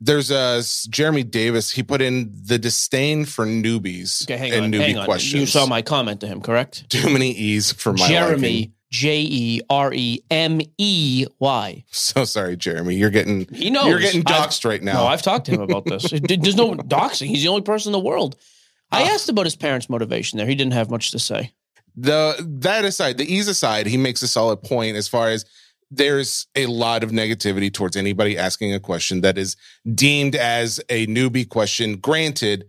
There's 0.04 0.30
a 0.30 0.62
Jeremy 0.90 1.22
Davis. 1.22 1.70
He 1.70 1.82
put 1.82 2.02
in 2.02 2.32
the 2.44 2.58
disdain 2.58 3.24
for 3.24 3.46
newbies 3.46 4.24
Okay, 4.24 4.36
hang 4.36 4.52
and 4.52 4.64
on. 4.64 4.72
newbie 4.72 4.80
Hang 4.86 4.98
on. 4.98 5.04
questions. 5.04 5.40
You 5.40 5.46
saw 5.46 5.66
my 5.66 5.82
comment 5.82 6.20
to 6.22 6.26
him, 6.26 6.40
correct? 6.40 6.88
too 6.90 7.08
many 7.12 7.30
e's 7.32 7.72
for 7.72 7.92
my 7.92 8.00
liking. 8.02 8.16
Jeremy 8.16 8.72
J 8.90 9.20
E 9.22 9.60
R 9.70 9.92
E 9.94 10.20
M 10.30 10.60
E 10.78 11.26
Y. 11.38 11.84
So 11.90 12.24
sorry, 12.24 12.56
Jeremy. 12.56 12.96
You're 12.96 13.10
getting 13.10 13.46
He 13.54 13.70
knows. 13.70 13.86
you're 13.86 14.00
getting 14.00 14.22
I've- 14.26 14.34
doxxed 14.34 14.64
right 14.68 14.82
now. 14.82 14.94
No, 14.94 15.06
I've 15.06 15.22
talked 15.22 15.46
to 15.46 15.52
him 15.52 15.60
about 15.60 15.84
this. 15.86 16.10
There's 16.10 16.56
no 16.56 16.74
doxing. 16.74 17.28
He's 17.28 17.42
the 17.42 17.48
only 17.48 17.62
person 17.62 17.90
in 17.90 17.92
the 17.92 18.00
world. 18.06 18.36
I 18.90 19.04
Ah. 19.04 19.14
asked 19.14 19.28
about 19.28 19.46
his 19.46 19.56
parents' 19.56 19.88
motivation 19.88 20.36
there. 20.36 20.46
He 20.46 20.54
didn't 20.54 20.74
have 20.74 20.90
much 20.90 21.10
to 21.12 21.18
say. 21.18 21.52
the 21.96 22.34
that 22.60 22.84
aside, 22.84 23.18
the 23.18 23.24
ease 23.32 23.48
aside, 23.48 23.86
he 23.86 23.96
makes 23.96 24.20
a 24.22 24.28
solid 24.28 24.62
point 24.62 24.96
as 24.96 25.06
far 25.08 25.30
as 25.30 25.44
there's 25.92 26.46
a 26.56 26.66
lot 26.66 27.04
of 27.04 27.10
negativity 27.10 27.72
towards 27.72 27.96
anybody 27.96 28.38
asking 28.38 28.72
a 28.72 28.80
question 28.80 29.20
that 29.20 29.36
is 29.36 29.56
deemed 29.94 30.34
as 30.34 30.80
a 30.88 31.06
newbie 31.06 31.48
question. 31.48 31.96
Granted, 31.96 32.64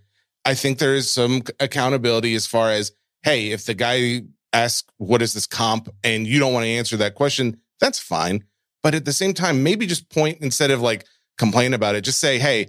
I 0.46 0.54
think 0.54 0.78
there 0.78 0.94
is 0.94 1.10
some 1.10 1.42
accountability 1.60 2.36
as 2.36 2.46
far 2.46 2.70
as, 2.70 2.92
hey, 3.24 3.52
if 3.52 3.66
the 3.66 3.74
guy 3.74 4.24
asks, 4.52 4.88
what 4.98 5.22
is 5.22 5.34
this 5.34 5.48
comp? 5.48 5.88
And 6.04 6.28
you 6.28 6.38
don't 6.38 6.54
want 6.54 6.66
to 6.66 6.70
answer 6.70 6.98
that 6.98 7.16
question, 7.16 7.62
that's 7.80 8.00
fine. 8.00 8.44
But 8.82 8.94
at 8.94 9.06
the 9.06 9.14
same 9.14 9.34
time, 9.34 9.64
maybe 9.64 9.88
just 9.88 10.10
point 10.10 10.40
instead 10.42 10.70
of 10.70 10.82
like 10.82 11.06
complain 11.38 11.74
about 11.74 11.96
it, 11.96 12.02
just 12.02 12.20
say, 12.20 12.40
hey, 12.40 12.68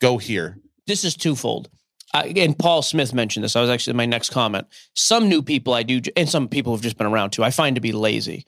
go 0.00 0.18
here. 0.18 0.58
This 0.86 1.02
is 1.04 1.16
twofold. 1.16 1.70
I, 2.12 2.32
and 2.36 2.56
Paul 2.56 2.82
Smith 2.82 3.14
mentioned 3.14 3.42
this. 3.42 3.56
I 3.56 3.62
was 3.62 3.70
actually 3.70 3.92
in 3.92 3.96
my 3.96 4.06
next 4.06 4.30
comment. 4.30 4.66
Some 4.94 5.28
new 5.28 5.42
people 5.42 5.72
I 5.72 5.82
do, 5.82 6.00
and 6.16 6.28
some 6.28 6.46
people 6.46 6.74
have 6.74 6.82
just 6.82 6.98
been 6.98 7.06
around 7.06 7.30
too. 7.30 7.42
I 7.42 7.50
find 7.50 7.74
to 7.74 7.80
be 7.80 7.92
lazy. 7.92 8.46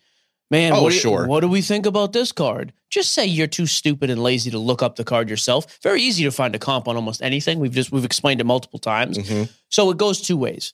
Man, 0.50 0.72
Oh, 0.72 0.82
what 0.82 0.92
do 0.92 0.98
sure. 0.98 1.26
what 1.26 1.40
do 1.40 1.48
we 1.48 1.60
think 1.60 1.86
about 1.86 2.12
this 2.12 2.30
card? 2.32 2.72
Just 2.88 3.12
say 3.12 3.26
you're 3.26 3.48
too 3.48 3.66
stupid 3.66 4.10
and 4.10 4.22
lazy 4.22 4.50
to 4.52 4.58
look 4.58 4.80
up 4.82 4.94
the 4.96 5.02
card 5.04 5.28
yourself. 5.28 5.78
Very 5.82 6.00
easy 6.02 6.22
to 6.24 6.30
find 6.30 6.54
a 6.54 6.58
comp 6.58 6.86
on 6.86 6.94
almost 6.96 7.20
anything. 7.20 7.58
We've 7.58 7.72
just 7.72 7.90
we've 7.90 8.04
explained 8.04 8.40
it 8.40 8.44
multiple 8.44 8.78
times. 8.78 9.18
Mhm. 9.18 9.48
So 9.70 9.90
it 9.90 9.96
goes 9.96 10.20
two 10.20 10.36
ways. 10.36 10.72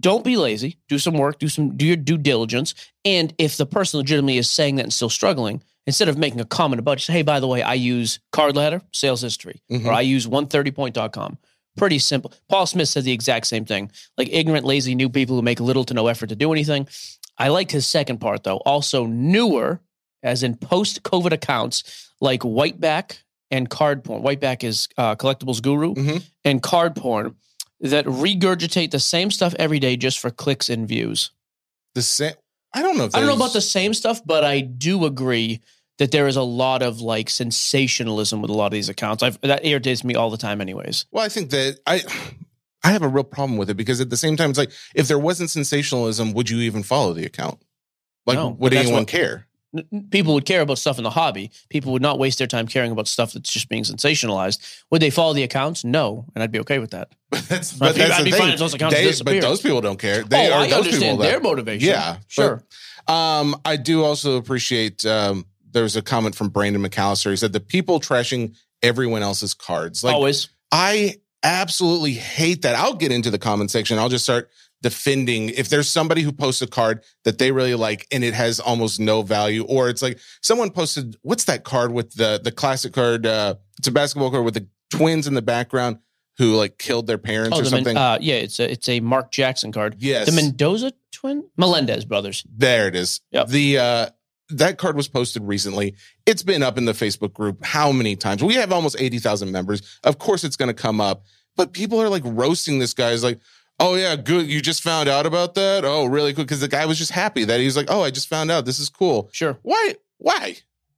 Don't 0.00 0.24
be 0.24 0.36
lazy. 0.36 0.78
Do 0.88 0.98
some 0.98 1.14
work. 1.14 1.38
Do 1.38 1.48
some 1.48 1.76
do 1.76 1.86
your 1.86 1.96
due 1.96 2.18
diligence. 2.18 2.74
And 3.04 3.32
if 3.38 3.56
the 3.56 3.66
person 3.66 3.98
legitimately 3.98 4.38
is 4.38 4.50
saying 4.50 4.76
that 4.76 4.82
and 4.82 4.92
still 4.92 5.10
struggling, 5.10 5.62
instead 5.86 6.08
of 6.08 6.18
making 6.18 6.40
a 6.40 6.44
comment 6.44 6.80
about 6.80 6.98
it, 6.98 7.02
say, 7.02 7.12
hey, 7.12 7.22
by 7.22 7.38
the 7.38 7.46
way, 7.46 7.62
I 7.62 7.74
use 7.74 8.18
Card 8.32 8.56
Ladder, 8.56 8.82
sales 8.92 9.20
history, 9.20 9.60
Mhm. 9.70 9.84
or 9.84 9.92
I 9.92 10.00
use 10.00 10.26
130point.com. 10.26 11.38
Pretty 11.76 11.98
simple. 12.00 12.32
Paul 12.48 12.66
Smith 12.66 12.88
said 12.88 13.04
the 13.04 13.12
exact 13.12 13.46
same 13.46 13.64
thing. 13.64 13.90
Like 14.18 14.28
ignorant, 14.32 14.64
lazy 14.64 14.94
new 14.94 15.08
people 15.08 15.36
who 15.36 15.42
make 15.42 15.60
little 15.60 15.84
to 15.84 15.94
no 15.94 16.06
effort 16.08 16.28
to 16.28 16.36
do 16.36 16.52
anything. 16.52 16.88
I 17.38 17.48
liked 17.48 17.72
his 17.72 17.86
second 17.86 18.18
part 18.18 18.44
though. 18.44 18.58
Also 18.58 19.06
newer, 19.06 19.80
as 20.22 20.42
in 20.42 20.56
post-COVID 20.56 21.32
accounts 21.32 22.10
like 22.20 22.42
Whiteback 22.42 23.18
and 23.50 23.68
Card 23.68 24.04
Porn. 24.04 24.22
Whiteback 24.22 24.64
is 24.64 24.88
uh, 24.96 25.16
collectibles 25.16 25.62
guru 25.62 25.94
Mhm. 25.94 26.22
and 26.44 26.62
Card 26.62 26.96
Porn 26.96 27.34
that 27.80 28.04
regurgitate 28.06 28.90
the 28.90 29.00
same 29.00 29.30
stuff 29.30 29.54
every 29.58 29.78
day 29.78 29.96
just 29.96 30.18
for 30.18 30.30
clicks 30.30 30.68
and 30.70 30.88
views. 30.88 31.30
The 31.94 32.02
same. 32.02 32.34
I 32.72 32.82
don't 32.82 32.96
know. 32.96 33.04
If 33.04 33.14
I 33.14 33.18
don't 33.20 33.28
know 33.28 33.36
about 33.36 33.52
the 33.52 33.60
same 33.60 33.94
stuff, 33.94 34.20
but 34.24 34.42
I 34.44 34.60
do 34.60 35.04
agree 35.04 35.60
that 35.98 36.10
there 36.10 36.26
is 36.26 36.34
a 36.36 36.42
lot 36.42 36.82
of 36.82 37.00
like 37.00 37.30
sensationalism 37.30 38.40
with 38.40 38.50
a 38.50 38.54
lot 38.54 38.66
of 38.66 38.72
these 38.72 38.88
accounts. 38.88 39.22
I've, 39.22 39.40
that 39.42 39.64
irritates 39.64 40.02
me 40.02 40.14
all 40.16 40.30
the 40.30 40.36
time, 40.36 40.60
anyways. 40.60 41.06
Well, 41.12 41.24
I 41.24 41.28
think 41.28 41.50
that 41.50 41.78
I 41.86 42.02
I 42.84 42.92
have 42.92 43.02
a 43.02 43.08
real 43.08 43.24
problem 43.24 43.56
with 43.58 43.70
it 43.70 43.74
because 43.74 44.00
at 44.00 44.10
the 44.10 44.16
same 44.16 44.36
time, 44.36 44.50
it's 44.50 44.58
like 44.58 44.70
if 44.94 45.08
there 45.08 45.18
wasn't 45.18 45.50
sensationalism, 45.50 46.32
would 46.34 46.50
you 46.50 46.58
even 46.60 46.82
follow 46.82 47.14
the 47.14 47.24
account? 47.24 47.60
Like, 48.26 48.36
No, 48.36 48.48
would 48.50 48.74
anyone 48.74 49.00
what- 49.00 49.08
care? 49.08 49.46
People 50.10 50.34
would 50.34 50.44
care 50.44 50.60
about 50.60 50.78
stuff 50.78 50.98
in 50.98 51.04
the 51.04 51.10
hobby. 51.10 51.50
People 51.68 51.90
would 51.94 52.02
not 52.02 52.16
waste 52.20 52.38
their 52.38 52.46
time 52.46 52.68
caring 52.68 52.92
about 52.92 53.08
stuff 53.08 53.32
that's 53.32 53.50
just 53.50 53.68
being 53.68 53.82
sensationalized. 53.82 54.60
Would 54.92 55.02
they 55.02 55.10
follow 55.10 55.32
the 55.32 55.42
accounts? 55.42 55.82
No, 55.84 56.26
and 56.32 56.44
I'd 56.44 56.52
be 56.52 56.60
okay 56.60 56.78
with 56.78 56.92
that. 56.92 57.08
that's, 57.32 57.72
I'd 57.74 57.78
but 57.80 57.96
that's 57.96 58.12
I'd 58.12 58.20
the 58.20 58.24
be 58.26 58.30
thing. 58.30 58.40
fine 58.40 58.50
if 58.52 58.60
those 58.60 58.72
accounts 58.74 58.94
They- 58.94 59.24
but 59.24 59.40
those 59.40 59.60
people 59.60 59.80
don't 59.80 59.98
care. 59.98 60.22
They 60.22 60.48
oh, 60.48 60.52
are 60.54 60.60
I 60.60 60.66
those 60.68 60.76
understand 60.76 61.02
people 61.02 61.16
their 61.16 61.32
that, 61.32 61.42
motivation. 61.42 61.88
Yeah, 61.88 62.18
sure. 62.28 62.62
but, 63.04 63.12
um, 63.12 63.60
I 63.64 63.74
do 63.76 64.04
also 64.04 64.36
appreciate. 64.36 65.04
Um, 65.04 65.44
there 65.72 65.82
was 65.82 65.96
a 65.96 66.02
comment 66.02 66.36
from 66.36 66.50
Brandon 66.50 66.80
McAllister. 66.80 67.30
He 67.30 67.36
said 67.36 67.52
the 67.52 67.58
people 67.58 67.98
trashing 67.98 68.54
everyone 68.80 69.22
else's 69.24 69.54
cards. 69.54 70.04
Like 70.04 70.14
Always. 70.14 70.50
I 70.70 71.16
absolutely 71.44 72.14
hate 72.14 72.62
that. 72.62 72.74
I'll 72.74 72.94
get 72.94 73.12
into 73.12 73.30
the 73.30 73.38
comment 73.38 73.70
section. 73.70 73.98
I'll 73.98 74.08
just 74.08 74.24
start 74.24 74.50
defending 74.82 75.48
if 75.50 75.68
there's 75.68 75.88
somebody 75.88 76.20
who 76.22 76.32
posts 76.32 76.60
a 76.60 76.66
card 76.66 77.02
that 77.24 77.38
they 77.38 77.52
really 77.52 77.74
like 77.74 78.06
and 78.12 78.22
it 78.24 78.34
has 78.34 78.60
almost 78.60 79.00
no 79.00 79.22
value, 79.22 79.64
or 79.64 79.88
it's 79.88 80.02
like 80.02 80.18
someone 80.42 80.70
posted 80.70 81.16
what's 81.22 81.44
that 81.44 81.64
card 81.64 81.92
with 81.92 82.12
the 82.14 82.40
the 82.42 82.50
classic 82.52 82.92
card? 82.92 83.24
Uh, 83.26 83.54
it's 83.78 83.88
a 83.88 83.92
basketball 83.92 84.30
card 84.30 84.44
with 84.44 84.54
the 84.54 84.66
twins 84.90 85.26
in 85.26 85.34
the 85.34 85.42
background 85.42 85.98
who 86.38 86.54
like 86.56 86.78
killed 86.78 87.06
their 87.06 87.18
parents 87.18 87.56
Oh, 87.56 87.60
or 87.60 87.64
the 87.64 87.70
Men- 87.70 87.84
something. 87.84 87.96
uh, 87.96 88.18
yeah, 88.20 88.34
it's 88.36 88.58
a 88.58 88.70
it's 88.70 88.88
a 88.88 89.00
Mark 89.00 89.30
Jackson 89.30 89.72
card. 89.72 89.96
yes, 89.98 90.26
The 90.26 90.32
Mendoza 90.32 90.92
twin, 91.12 91.44
Melendez 91.56 92.04
brothers. 92.04 92.44
There 92.54 92.88
it 92.88 92.96
is. 92.96 93.20
Yep. 93.30 93.48
The 93.48 93.78
uh 93.78 94.06
that 94.58 94.78
card 94.78 94.96
was 94.96 95.08
posted 95.08 95.42
recently. 95.42 95.94
It's 96.26 96.42
been 96.42 96.62
up 96.62 96.78
in 96.78 96.84
the 96.84 96.92
Facebook 96.92 97.32
group 97.32 97.64
how 97.64 97.92
many 97.92 98.16
times? 98.16 98.42
We 98.42 98.54
have 98.54 98.72
almost 98.72 98.96
80,000 98.98 99.50
members. 99.52 99.98
Of 100.04 100.18
course 100.18 100.44
it's 100.44 100.56
going 100.56 100.68
to 100.68 100.74
come 100.74 101.00
up, 101.00 101.24
but 101.56 101.72
people 101.72 102.00
are 102.00 102.08
like 102.08 102.22
roasting 102.24 102.78
this 102.78 102.94
guy. 102.94 103.10
Is 103.10 103.24
like, 103.24 103.40
"Oh 103.78 103.94
yeah, 103.94 104.16
good. 104.16 104.46
You 104.46 104.60
just 104.60 104.82
found 104.82 105.08
out 105.08 105.26
about 105.26 105.54
that? 105.54 105.84
Oh, 105.84 106.06
really 106.06 106.32
cool." 106.34 106.44
Cuz 106.44 106.60
the 106.60 106.68
guy 106.68 106.86
was 106.86 106.98
just 106.98 107.12
happy 107.12 107.44
that 107.44 107.60
he 107.60 107.66
was 107.66 107.76
like, 107.76 107.86
"Oh, 107.88 108.02
I 108.02 108.10
just 108.10 108.28
found 108.28 108.50
out. 108.50 108.64
This 108.64 108.78
is 108.78 108.88
cool." 108.88 109.28
Sure. 109.32 109.58
Why? 109.62 109.94
Why? 110.18 110.56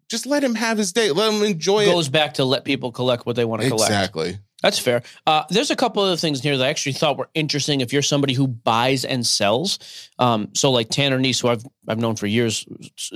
Just 0.08 0.26
let 0.26 0.44
him 0.44 0.54
have 0.54 0.78
his 0.78 0.92
day. 0.92 1.10
Let 1.10 1.32
him 1.32 1.42
enjoy 1.42 1.82
it. 1.82 1.86
Goes 1.86 2.08
back 2.08 2.34
to 2.34 2.44
let 2.44 2.64
people 2.64 2.92
collect 2.92 3.26
what 3.26 3.34
they 3.34 3.44
want 3.44 3.62
to 3.62 3.68
collect. 3.68 3.90
Exactly. 3.90 4.38
That's 4.62 4.78
fair. 4.78 5.02
Uh, 5.26 5.44
there's 5.50 5.70
a 5.70 5.76
couple 5.76 6.02
other 6.02 6.16
things 6.16 6.40
here 6.42 6.56
that 6.56 6.64
I 6.64 6.70
actually 6.70 6.94
thought 6.94 7.18
were 7.18 7.28
interesting. 7.34 7.82
If 7.82 7.92
you're 7.92 8.02
somebody 8.02 8.32
who 8.34 8.48
buys 8.48 9.04
and 9.04 9.25
sells, 9.26 9.78
um, 10.18 10.48
so 10.54 10.70
like 10.70 10.88
Tanner 10.88 11.18
Neese, 11.18 11.42
who 11.42 11.48
I've 11.48 11.64
I've 11.86 11.98
known 11.98 12.16
for 12.16 12.26
years 12.26 12.66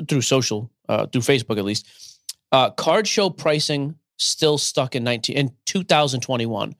through 0.08 0.20
social, 0.22 0.70
uh, 0.88 1.06
through 1.06 1.22
Facebook 1.22 1.58
at 1.58 1.64
least, 1.64 1.86
uh, 2.52 2.70
card 2.70 3.08
show 3.08 3.30
pricing 3.30 3.96
still 4.18 4.58
stuck 4.58 4.94
in 4.94 5.02
19 5.02 5.34
in 5.36 5.50
2021. 5.64 6.74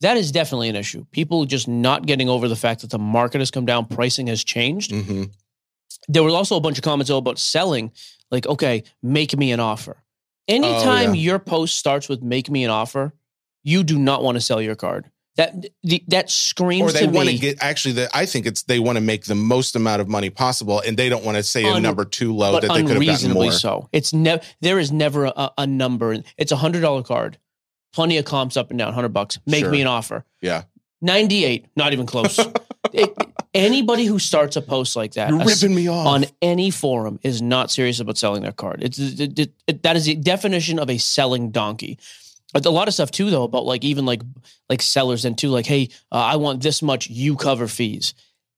That 0.00 0.16
is 0.16 0.32
definitely 0.32 0.68
an 0.68 0.76
issue. 0.76 1.06
People 1.12 1.44
just 1.46 1.68
not 1.68 2.04
getting 2.06 2.28
over 2.28 2.48
the 2.48 2.56
fact 2.56 2.80
that 2.82 2.90
the 2.90 2.98
market 2.98 3.40
has 3.40 3.50
come 3.52 3.64
down, 3.66 3.86
pricing 3.86 4.26
has 4.26 4.42
changed. 4.44 4.90
hmm 4.90 5.24
There 6.08 6.24
was 6.24 6.34
also 6.34 6.56
a 6.56 6.60
bunch 6.60 6.76
of 6.76 6.82
comments 6.84 7.08
though 7.08 7.18
about 7.18 7.38
selling, 7.38 7.92
like, 8.32 8.46
okay, 8.46 8.82
make 9.02 9.36
me 9.36 9.52
an 9.52 9.60
offer. 9.60 10.02
Anytime 10.48 11.10
Oh, 11.10 11.12
yeah. 11.14 11.22
your 11.22 11.38
post 11.38 11.76
starts 11.78 12.08
with 12.08 12.20
make 12.22 12.50
me 12.50 12.64
an 12.64 12.70
offer, 12.70 13.14
you 13.66 13.82
do 13.84 13.98
not 13.98 14.22
want 14.22 14.36
to 14.36 14.40
sell 14.40 14.62
your 14.62 14.76
card. 14.76 15.10
That 15.36 15.66
the, 15.82 16.02
that 16.08 16.30
screams 16.30 16.94
Or 16.94 16.98
they 16.98 17.06
want 17.06 17.28
to 17.28 17.34
me 17.34 17.38
get 17.38 17.58
actually 17.60 17.92
the, 17.92 18.08
I 18.16 18.24
think 18.24 18.46
it's 18.46 18.62
they 18.62 18.78
want 18.78 18.96
to 18.96 19.02
make 19.02 19.24
the 19.26 19.34
most 19.34 19.76
amount 19.76 20.00
of 20.00 20.08
money 20.08 20.30
possible 20.30 20.80
and 20.80 20.96
they 20.96 21.10
don't 21.10 21.24
want 21.26 21.36
to 21.36 21.42
say 21.42 21.62
a 21.70 21.78
number 21.78 22.06
too 22.06 22.34
low 22.34 22.52
that 22.58 22.62
they 22.72 22.82
could 22.82 22.96
have 22.96 23.04
gotten 23.04 23.32
more. 23.32 23.52
so. 23.52 23.86
It's 23.92 24.14
never 24.14 24.40
there 24.62 24.78
is 24.78 24.90
never 24.92 25.26
a, 25.26 25.50
a 25.58 25.66
number. 25.66 26.16
It's 26.38 26.52
a 26.52 26.56
hundred 26.56 26.80
dollar 26.80 27.02
card, 27.02 27.36
plenty 27.92 28.16
of 28.16 28.24
comps 28.24 28.56
up 28.56 28.70
and 28.70 28.78
down, 28.78 28.94
hundred 28.94 29.10
bucks. 29.12 29.38
Make 29.44 29.60
Sure. 29.64 29.70
me 29.70 29.82
an 29.82 29.88
offer. 29.88 30.24
Yeah. 30.40 30.62
Ninety 31.02 31.44
eight, 31.44 31.66
not 31.76 31.92
even 31.92 32.06
close. 32.06 32.38
It- 32.92 33.12
anybody 33.52 34.04
who 34.04 34.18
starts 34.20 34.54
a 34.54 34.62
post 34.62 34.94
like 34.96 35.14
that, 35.14 35.28
You're 35.30 35.44
ripping 35.44 35.74
me 35.74 35.88
off. 35.88 36.06
on 36.06 36.24
any 36.40 36.70
forum 36.70 37.18
is 37.24 37.42
not 37.42 37.70
serious 37.70 37.98
about 37.98 38.16
selling 38.16 38.42
their 38.42 38.52
card. 38.52 38.82
It's 38.84 38.98
it, 38.98 39.38
it, 39.38 39.52
it- 39.66 39.82
that 39.82 39.96
is 39.96 40.04
the 40.04 40.14
definition 40.14 40.78
of 40.78 40.88
a 40.88 40.96
selling 40.96 41.50
donkey. 41.50 41.98
A 42.54 42.70
lot 42.70 42.88
of 42.88 42.94
stuff 42.94 43.10
too, 43.10 43.30
though, 43.30 43.42
about 43.44 43.64
like 43.66 43.84
even 43.84 44.06
like 44.06 44.22
like 44.70 44.80
sellers 44.82 45.24
and 45.24 45.36
too, 45.36 45.48
like, 45.50 45.66
hey, 45.66 45.88
uh, 46.12 46.16
I 46.16 46.36
want 46.36 46.62
this 46.62 46.80
much, 46.82 47.08
you 47.10 47.36
cover 47.36 47.66
fees. 47.68 48.14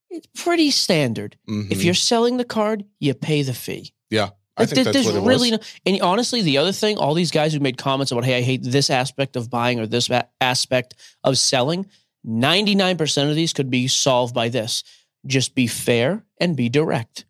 It's 0.09 0.27
pretty 0.43 0.71
standard. 0.71 1.37
Mhm. 1.49 1.71
If 1.71 1.83
you're 1.83 1.93
selling 1.93 2.37
the 2.37 2.45
card, 2.45 2.85
you 2.99 3.13
pay 3.13 3.41
the 3.43 3.53
fee. 3.53 3.93
Yeah 4.09 4.29
I 4.57 4.63
Like, 4.63 4.69
think 4.71 4.85
that's 4.91 5.05
what 5.05 5.15
it 5.15 5.21
really 5.21 5.51
was. 5.51 5.59
no, 5.85 5.91
and 5.93 6.01
honestly, 6.01 6.41
the 6.41 6.57
other 6.57 6.71
thing, 6.73 6.97
all 6.97 7.13
these 7.13 7.31
guys 7.31 7.53
who 7.53 7.59
made 7.61 7.77
comments 7.77 8.11
about, 8.11 8.25
hey, 8.25 8.37
I 8.37 8.41
hate 8.41 8.61
this 8.63 8.89
aspect 8.89 9.35
of 9.37 9.49
buying 9.49 9.79
or 9.79 9.87
this 9.87 10.09
a- 10.09 10.27
aspect 10.41 10.95
of 11.23 11.37
selling, 11.37 11.85
99% 12.25 13.29
of 13.29 13.35
these 13.35 13.53
could 13.53 13.69
be 13.69 13.87
solved 13.87 14.33
by 14.35 14.49
this. 14.49 14.83
Just 15.25 15.55
be 15.55 15.67
fair 15.67 16.23
and 16.39 16.55
be 16.57 16.69
direct. 16.69 17.25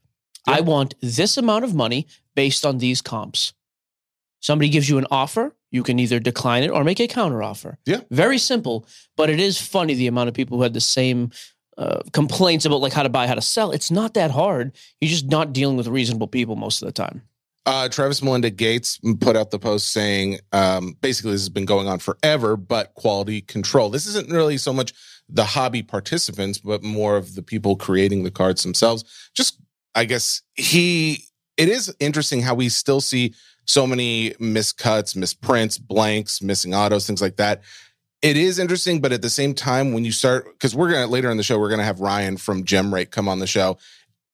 Yeah. 0.48 0.56
I 0.56 0.60
want 0.62 0.96
this 1.02 1.38
amount 1.38 1.66
of 1.66 1.76
money 1.76 2.08
based 2.36 2.66
on 2.66 2.80
these 2.80 3.02
comps. 3.02 3.54
Somebody 4.40 4.70
gives 4.70 4.90
you 4.90 4.98
an 4.98 5.06
offer, 5.12 5.56
you 5.72 5.84
can 5.84 6.00
either 6.00 6.20
decline 6.20 6.64
it 6.64 6.70
or 6.70 6.84
make 6.84 7.00
a 7.00 7.08
counter 7.08 7.44
offer. 7.44 7.78
Yeah. 7.86 8.02
Very 8.10 8.38
simple, 8.38 8.86
but 9.16 9.30
it 9.30 9.40
is 9.40 9.62
funny 9.62 9.94
the 9.94 10.08
amount 10.08 10.30
of 10.30 10.34
people 10.34 10.58
who 10.58 10.64
had 10.64 10.74
the 10.74 10.82
same 10.82 11.32
uh, 11.78 12.02
complaints 12.12 12.66
about 12.66 12.82
like 12.82 12.94
how 12.94 13.04
to 13.04 13.10
buy, 13.10 13.28
how 13.28 13.36
to 13.36 13.42
sell. 13.42 13.72
It's 13.72 13.92
not 13.92 14.14
that 14.16 14.32
hard. 14.32 14.74
You're 15.00 15.10
just 15.10 15.28
not 15.28 15.54
dealing 15.54 15.78
with 15.78 15.88
reasonable 15.88 16.28
people 16.28 16.56
most 16.56 16.82
of 16.82 16.88
the 16.88 16.92
time. 16.92 17.22
Uh, 17.66 17.88
Travis 17.88 18.24
Melinda 18.24 18.50
Gates 18.50 19.00
put 19.20 19.36
out 19.36 19.52
the 19.52 19.60
post 19.60 19.92
saying, 19.92 20.40
um, 20.52 20.98
basically, 21.02 21.34
this 21.34 21.42
has 21.42 21.50
been 21.50 21.66
going 21.66 21.88
on 21.88 22.00
forever, 22.00 22.58
but 22.58 22.94
quality 22.96 23.42
control. 23.42 23.90
This 23.90 24.08
isn't 24.08 24.30
really 24.30 24.58
so 24.58 24.74
much 24.74 24.94
the 25.28 25.44
hobby 25.44 25.84
participants, 25.84 26.58
but 26.58 26.82
more 26.82 27.16
of 27.16 27.36
the 27.36 27.44
people 27.44 27.76
creating 27.76 28.24
the 28.24 28.32
cards 28.32 28.64
themselves. 28.64 29.04
Just, 29.36 29.62
I 29.94 30.06
guess 30.06 30.42
he, 30.56 31.26
it 31.58 31.70
is 31.70 31.94
interesting 32.00 32.42
how 32.42 32.56
we 32.56 32.70
still 32.70 33.02
see 33.02 33.36
so 33.70 33.86
many 33.86 34.32
miscuts, 34.32 35.16
misprints, 35.16 35.78
blanks, 35.78 36.42
missing 36.42 36.74
autos, 36.74 37.06
things 37.06 37.22
like 37.22 37.36
that. 37.36 37.62
It 38.24 38.36
is 38.36 38.58
interesting, 38.58 39.00
but 39.00 39.14
at 39.14 39.22
the 39.22 39.30
same 39.30 39.54
time, 39.54 39.94
when 39.94 40.04
you 40.04 40.12
start, 40.12 40.46
because 40.54 40.76
we're 40.76 40.92
gonna 40.92 41.06
later 41.06 41.30
in 41.30 41.38
the 41.38 41.44
show, 41.44 41.60
we're 41.60 41.70
gonna 41.70 41.84
have 41.84 42.00
Ryan 42.00 42.38
from 42.38 42.64
GemRate 42.64 43.12
come 43.12 43.28
on 43.30 43.38
the 43.38 43.46
show. 43.46 43.78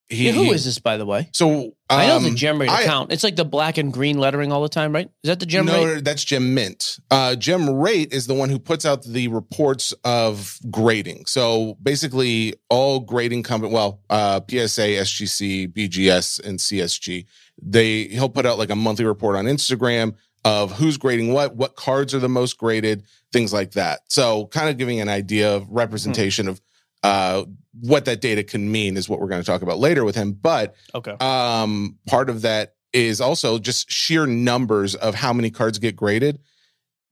He, 0.08 0.28
Yeah, 0.28 0.34
who 0.34 0.44
he- 0.44 0.52
is 0.52 0.66
this, 0.66 0.78
by 0.80 0.98
the 0.98 1.06
way? 1.06 1.30
so? 1.34 1.72
I 1.90 2.08
know 2.08 2.20
the 2.20 2.30
um, 2.30 2.36
GemRate 2.36 2.70
I- 2.70 2.82
account. 2.82 3.12
It's 3.12 3.24
like 3.24 3.36
the 3.36 3.46
black 3.46 3.78
and 3.78 3.92
green 3.94 4.18
lettering 4.18 4.52
all 4.52 4.62
the 4.64 4.70
time, 4.70 4.94
right? 4.94 5.08
Is 5.24 5.28
that 5.30 5.40
the 5.40 5.46
gem 5.46 5.66
no, 5.68 5.86
rate? 5.86 6.04
that's 6.04 6.24
Gem 6.24 6.54
Mint. 6.54 7.00
Uh, 7.12 7.36
GemRate 7.38 8.12
is 8.14 8.26
the 8.28 8.34
one 8.34 8.50
who 8.50 8.58
puts 8.60 8.86
out 8.86 9.04
the 9.04 9.28
reports 9.30 9.94
of 10.04 10.58
grading. 10.72 11.26
So 11.28 11.78
basically, 11.82 12.54
all 12.70 13.00
grading 13.00 13.44
company, 13.44 13.72
well, 13.74 14.02
uh, 14.10 14.42
PSA, 14.50 14.82
SGC, 15.02 15.68
BGS, 15.72 16.40
and 16.44 16.60
CSG, 16.60 17.26
they 17.62 18.04
he'll 18.06 18.30
put 18.30 18.46
out 18.46 18.58
like 18.58 18.70
a 18.72 18.76
monthly 18.76 19.06
report 19.06 19.36
on 19.36 19.46
Instagram 19.46 20.16
of 20.44 20.72
who's 20.74 20.98
grading 20.98 21.34
what, 21.34 21.56
what 21.56 21.76
cards 21.76 22.14
are 22.14 22.20
the 22.20 22.30
most 22.30 22.58
graded, 22.60 23.04
things 23.34 23.52
like 23.52 23.72
that. 23.72 24.02
So 24.10 24.46
kind 24.48 24.70
of 24.70 24.78
giving 24.78 25.00
an 25.02 25.10
idea 25.10 25.56
of 25.56 25.68
representation 25.70 26.48
of 26.48 26.62
uh, 27.06 27.46
what 27.82 28.06
that 28.06 28.22
data 28.22 28.44
can 28.44 28.72
mean 28.72 28.98
is 28.98 29.08
what 29.10 29.20
we're 29.20 29.28
going 29.28 29.42
to 29.42 29.46
talk 29.46 29.62
about 29.62 29.80
later 29.80 30.04
with 30.06 30.16
him. 30.16 30.32
But 30.34 30.76
Okay. 30.94 31.12
um 31.20 31.98
part 32.08 32.30
of 32.30 32.42
that 32.44 32.74
is 32.94 33.20
also 33.20 33.60
just 33.60 33.92
sheer 33.92 34.26
numbers 34.26 34.96
of 34.96 35.16
how 35.16 35.34
many 35.34 35.50
cards 35.52 35.78
get 35.80 35.96
graded 35.96 36.40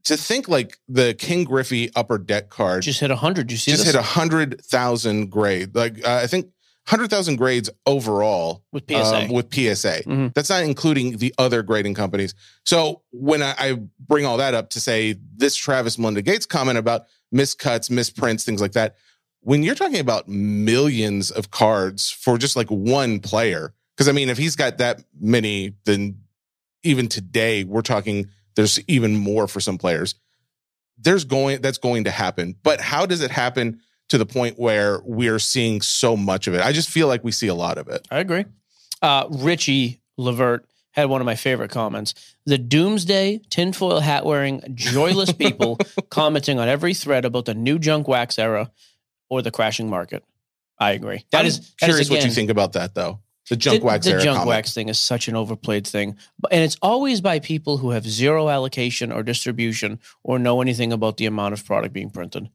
to 0.06 0.16
think 0.18 0.48
like 0.48 0.78
the 0.88 1.14
Ken 1.14 1.44
Griffey 1.44 1.90
upper 1.96 2.18
deck 2.18 2.50
card 2.50 2.84
Just 2.84 3.00
hit 3.02 3.10
100. 3.10 3.52
You 3.52 3.58
see 3.58 3.72
just 3.72 3.84
this? 3.86 3.94
hit 3.94 4.00
a 4.00 4.02
hundred 4.02 4.62
thousand 4.62 5.30
grade 5.30 5.76
like 5.76 6.06
uh, 6.08 6.22
i 6.24 6.28
think 6.28 6.48
hundred 6.88 7.10
thousand 7.10 7.38
grades 7.38 7.70
overall 7.86 8.64
with 8.74 8.84
PSA. 8.90 9.16
um, 9.24 9.30
with 9.30 9.54
psa 9.54 10.04
Mhm. 10.04 10.34
that's 10.34 10.50
not 10.50 10.64
including 10.64 11.18
the 11.18 11.34
other 11.38 11.64
grading 11.64 11.94
companies 11.94 12.34
so 12.66 13.02
when 13.12 13.42
I, 13.42 13.54
I 13.58 13.80
bring 14.08 14.26
all 14.26 14.38
that 14.38 14.54
up 14.54 14.70
to 14.72 14.80
say 14.82 15.16
this 15.36 15.56
travis 15.56 15.98
melinda 15.98 16.22
gates 16.22 16.46
comment 16.46 16.78
about 16.78 17.04
miscuts 17.34 17.90
misprints 17.90 18.44
things 18.44 18.60
like 18.62 18.74
that 18.74 18.96
when 19.44 19.62
you're 19.64 19.76
talking 19.76 20.00
about 20.00 20.28
millions 20.28 21.30
of 21.30 21.52
cards 21.52 22.10
for 22.10 22.38
just 22.38 22.56
like 22.56 22.70
one 22.70 23.20
player, 23.20 23.74
because 23.96 24.08
I 24.08 24.14
mean, 24.14 24.30
if 24.30 24.38
he's 24.38 24.56
got 24.56 24.78
that 24.80 25.04
many, 25.20 25.74
then 25.86 26.20
even 26.84 27.08
today 27.08 27.64
we're 27.64 27.82
talking 27.82 28.30
there's 28.56 28.80
even 28.88 29.16
more 29.16 29.48
for 29.48 29.60
some 29.60 29.78
players. 29.78 30.16
There's 30.98 31.26
going 31.26 31.62
that's 31.62 31.78
going 31.78 32.06
to 32.06 32.12
happen, 32.12 32.56
but 32.64 32.80
how 32.80 33.06
does 33.06 33.22
it 33.22 33.32
happen 33.32 33.82
to 34.10 34.18
the 34.18 34.26
point 34.26 34.58
where 34.58 35.02
we're 35.04 35.40
seeing 35.40 35.82
so 35.82 36.16
much 36.16 36.48
of 36.48 36.54
it? 36.54 36.62
I 36.62 36.72
just 36.72 36.90
feel 36.90 37.08
like 37.08 37.24
we 37.24 37.32
see 37.32 37.48
a 37.48 37.56
lot 37.56 37.78
of 37.78 37.88
it. 37.88 38.08
I 38.10 38.20
agree. 38.20 38.46
Uh, 39.02 39.28
Richie 39.30 40.02
Levert 40.18 40.66
had 40.92 41.10
one 41.10 41.20
of 41.20 41.26
my 41.26 41.36
favorite 41.36 41.72
comments. 41.72 42.14
The 42.46 42.58
doomsday 42.58 43.42
tinfoil 43.50 44.00
hat 44.00 44.26
wearing 44.26 44.62
joyless 44.76 45.34
people 45.34 45.80
commenting 46.10 46.60
on 46.60 46.70
every 46.70 46.94
thread 46.94 47.26
about 47.26 47.46
the 47.46 47.56
new 47.56 47.80
junk 47.80 48.08
wax 48.08 48.38
era 48.38 48.72
or 49.30 49.42
the 49.42 49.52
crashing 49.52 49.90
market. 49.90 50.24
I 50.80 50.92
agree. 50.92 51.26
That 51.32 51.42
I'm 51.42 51.46
is 51.46 51.60
that 51.60 51.90
is, 51.90 51.96
curious 51.96 52.10
what 52.10 52.26
you 52.26 52.32
think 52.32 52.50
about 52.50 52.74
that 52.74 52.94
though. 52.96 53.20
The 53.50 53.58
junk 53.58 53.82
the, 53.82 53.86
wax 53.86 54.06
the 54.06 54.12
junk 54.14 54.38
comment. 54.38 54.48
wax 54.48 54.74
thing 54.74 54.90
is 54.90 54.98
such 54.98 55.28
an 55.28 55.36
overplayed 55.36 55.86
thing, 55.86 56.18
and 56.50 56.64
it's 56.64 56.78
always 56.82 57.20
by 57.20 57.40
people 57.40 57.78
who 57.78 57.92
have 57.92 58.08
zero 58.08 58.50
allocation 58.50 59.12
or 59.12 59.22
distribution 59.22 60.00
or 60.24 60.40
know 60.40 60.62
anything 60.62 60.94
about 60.94 61.18
the 61.18 61.26
amount 61.26 61.54
of 61.54 61.66
product 61.66 61.94
being 61.94 62.10
printed. 62.10 62.50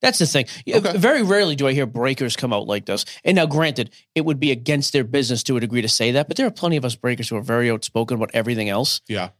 That's 0.00 0.18
the 0.18 0.26
thing. 0.26 0.46
Okay. 0.66 0.96
Very 0.96 1.22
rarely 1.22 1.56
do 1.56 1.68
I 1.68 1.72
hear 1.74 1.86
breakers 1.86 2.36
come 2.36 2.52
out 2.52 2.66
like 2.66 2.86
this. 2.86 3.04
And 3.22 3.36
now, 3.36 3.46
granted, 3.46 3.90
it 4.14 4.24
would 4.24 4.40
be 4.40 4.50
against 4.50 4.92
their 4.94 5.04
business 5.04 5.42
to 5.44 5.56
a 5.56 5.60
degree 5.60 5.82
to 5.82 5.88
say 5.88 6.12
that, 6.12 6.26
but 6.26 6.38
there 6.38 6.46
are 6.46 6.50
plenty 6.50 6.76
of 6.76 6.84
us 6.84 6.96
breakers 6.96 7.28
who 7.28 7.36
are 7.36 7.42
very 7.42 7.70
outspoken 7.70 8.16
about 8.16 8.30
everything 8.32 8.68
else. 8.68 9.02
Yeah. 9.08 9.30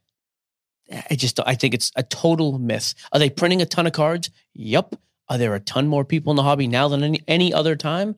I 1.11 1.15
just 1.15 1.39
I 1.47 1.55
think 1.55 1.73
it's 1.73 1.93
a 1.97 2.03
total 2.03 2.59
myth. 2.59 2.95
Are 3.13 3.19
they 3.19 3.31
printing 3.31 3.63
a 3.63 3.67
ton 3.67 3.87
of 3.87 3.93
cards? 3.93 4.31
Yep. 4.55 4.97
Are 5.31 5.39
there 5.39 5.55
a 5.55 5.61
ton 5.61 5.87
more 5.89 6.05
people 6.05 6.31
in 6.33 6.37
the 6.37 6.43
hobby 6.43 6.67
now 6.67 6.89
than 6.89 7.03
any, 7.03 7.21
any 7.27 7.55
other 7.55 7.77
time? 7.77 8.17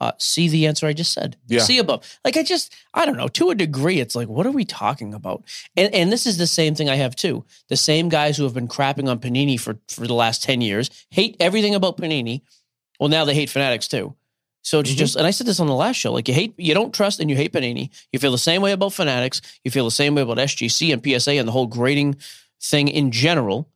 Uh, 0.00 0.10
see 0.18 0.48
the 0.48 0.66
answer 0.66 0.84
I 0.88 0.92
just 0.92 1.12
said. 1.12 1.36
Yeah. 1.46 1.60
See 1.60 1.78
above. 1.78 2.18
Like 2.24 2.36
I 2.36 2.42
just 2.42 2.74
I 2.92 3.06
don't 3.06 3.16
know. 3.16 3.28
To 3.28 3.50
a 3.50 3.54
degree, 3.54 4.00
it's 4.00 4.16
like 4.16 4.26
what 4.26 4.44
are 4.46 4.50
we 4.50 4.64
talking 4.64 5.14
about? 5.14 5.44
And 5.76 5.94
and 5.94 6.10
this 6.12 6.26
is 6.26 6.36
the 6.38 6.48
same 6.48 6.74
thing 6.74 6.90
I 6.90 6.96
have 6.96 7.14
too. 7.14 7.44
The 7.68 7.76
same 7.76 8.08
guys 8.08 8.36
who 8.36 8.42
have 8.42 8.52
been 8.52 8.66
crapping 8.66 9.08
on 9.08 9.20
Panini 9.20 9.58
for 9.60 9.78
for 9.88 10.04
the 10.08 10.14
last 10.14 10.42
ten 10.42 10.60
years 10.60 10.90
hate 11.10 11.36
everything 11.38 11.76
about 11.76 11.96
Panini. 11.98 12.42
Well, 12.98 13.10
now 13.10 13.24
they 13.24 13.34
hate 13.34 13.48
Fanatics 13.48 13.86
too. 13.86 14.14
So 14.64 14.78
it's 14.80 14.90
Mhm. 14.92 14.96
just, 14.96 15.16
and 15.16 15.26
I 15.26 15.32
said 15.32 15.46
this 15.48 15.58
on 15.58 15.66
the 15.66 15.74
last 15.74 15.96
show, 15.96 16.12
like 16.12 16.28
you 16.28 16.34
hate, 16.34 16.54
you 16.56 16.72
don't 16.72 16.94
trust 16.94 17.18
and 17.18 17.28
you 17.28 17.34
hate 17.36 17.52
Panini. 17.52 17.90
You 18.12 18.18
feel 18.20 18.30
the 18.30 18.38
same 18.38 18.62
way 18.62 18.70
about 18.70 18.92
Fanatics. 18.92 19.40
You 19.64 19.72
feel 19.72 19.84
the 19.84 19.90
same 19.90 20.14
way 20.14 20.22
about 20.22 20.38
SGC 20.38 20.92
and 20.92 21.02
PSA 21.02 21.32
and 21.38 21.48
the 21.48 21.52
whole 21.52 21.66
grading 21.66 22.14
thing 22.60 22.86
in 22.86 23.10
general. 23.10 23.68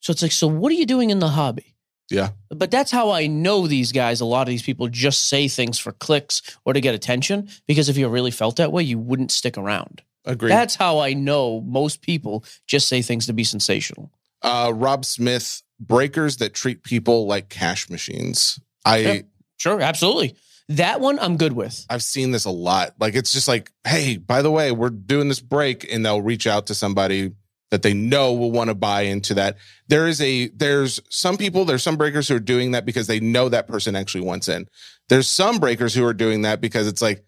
So 0.00 0.10
it's 0.10 0.22
like, 0.22 0.32
so 0.32 0.48
what 0.48 0.70
are 0.72 0.74
you 0.76 0.86
doing 0.86 1.10
in 1.10 1.20
the 1.20 1.28
hobby? 1.28 1.75
Yeah. 2.10 2.30
But 2.50 2.70
that's 2.70 2.90
how 2.90 3.10
I 3.10 3.26
know 3.26 3.66
these 3.66 3.92
guys. 3.92 4.20
A 4.20 4.24
lot 4.24 4.42
of 4.42 4.48
these 4.48 4.62
people 4.62 4.88
just 4.88 5.28
say 5.28 5.48
things 5.48 5.78
for 5.78 5.92
clicks 5.92 6.42
or 6.64 6.72
to 6.72 6.80
get 6.80 6.94
attention. 6.94 7.48
Because 7.66 7.88
if 7.88 7.96
you 7.96 8.08
really 8.08 8.30
felt 8.30 8.56
that 8.56 8.72
way, 8.72 8.82
you 8.82 8.98
wouldn't 8.98 9.32
stick 9.32 9.58
around. 9.58 10.02
Agreed. 10.24 10.50
That's 10.50 10.74
how 10.74 11.00
I 11.00 11.14
know 11.14 11.60
most 11.60 12.02
people 12.02 12.44
just 12.66 12.88
say 12.88 13.02
things 13.02 13.26
to 13.26 13.32
be 13.32 13.44
sensational. 13.44 14.10
uh, 14.42 14.72
Rob 14.74 15.04
Smith, 15.04 15.62
breakers 15.80 16.36
that 16.38 16.54
treat 16.54 16.82
people 16.82 17.26
like 17.26 17.48
cash 17.48 17.88
machines. 17.90 18.60
I 18.84 18.96
Yeah. 18.98 19.18
Sure, 19.58 19.80
absolutely. 19.80 20.36
That 20.68 21.00
one 21.00 21.18
I'm 21.18 21.36
good 21.36 21.52
with. 21.52 21.86
I've 21.88 22.02
seen 22.02 22.32
this 22.32 22.44
a 22.44 22.50
lot. 22.50 22.94
Like 22.98 23.14
it's 23.14 23.32
just 23.32 23.48
like, 23.48 23.70
hey, 23.86 24.16
by 24.16 24.42
the 24.42 24.50
way, 24.50 24.72
we're 24.72 24.90
doing 24.90 25.28
this 25.28 25.40
break, 25.40 25.90
and 25.92 26.04
they'll 26.04 26.20
reach 26.22 26.46
out 26.46 26.66
to 26.66 26.74
somebody 26.74 27.32
that 27.70 27.82
they 27.82 27.94
know 27.94 28.32
will 28.32 28.52
want 28.52 28.68
to 28.68 28.74
buy 28.74 29.02
into 29.02 29.34
that. 29.34 29.56
There 29.88 30.06
is 30.06 30.20
a 30.20 30.48
there's 30.48 31.00
some 31.08 31.36
people, 31.36 31.64
there's 31.64 31.82
some 31.82 31.96
breakers 31.96 32.28
who 32.28 32.36
are 32.36 32.40
doing 32.40 32.72
that 32.72 32.84
because 32.84 33.06
they 33.06 33.20
know 33.20 33.48
that 33.48 33.66
person 33.66 33.96
actually 33.96 34.22
wants 34.22 34.48
in. 34.48 34.66
There's 35.08 35.28
some 35.28 35.58
breakers 35.58 35.94
who 35.94 36.04
are 36.04 36.14
doing 36.14 36.42
that 36.42 36.60
because 36.60 36.86
it's 36.86 37.02
like, 37.02 37.24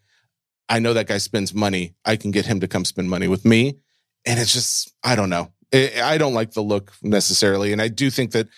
I 0.69 0.79
know 0.79 0.95
that 0.95 1.07
guy 1.07 1.19
spends 1.19 1.55
money. 1.55 1.95
I 2.05 2.17
can 2.17 2.31
get 2.31 2.47
him 2.47 2.61
to 2.61 2.69
come 2.69 2.85
spend 2.85 3.11
money 3.11 3.29
with 3.29 3.45
me. 3.45 3.79
And 4.27 4.39
it's 4.39 4.53
just, 4.53 4.93
I 5.03 5.17
don't 5.17 5.31
know. 5.31 5.53
I 5.73 5.93
I 6.03 6.19
don't 6.19 6.35
like 6.35 6.53
the 6.53 6.63
look 6.63 6.93
necessarily. 7.03 7.73
And 7.73 7.83
I 7.83 7.89
do 7.89 8.11
think 8.11 8.33
that 8.33 8.49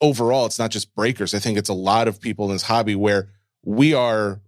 overall, 0.00 0.46
it's 0.46 0.58
not 0.58 0.70
just 0.70 0.94
breakers. 0.94 1.34
I 1.34 1.38
think 1.38 1.56
it's 1.58 1.68
a 1.68 1.74
lot 1.74 2.08
of 2.08 2.20
people 2.20 2.46
in 2.46 2.52
this 2.52 2.62
hobby 2.62 2.94
where 2.94 3.30
we 3.64 3.94
are 3.94 4.40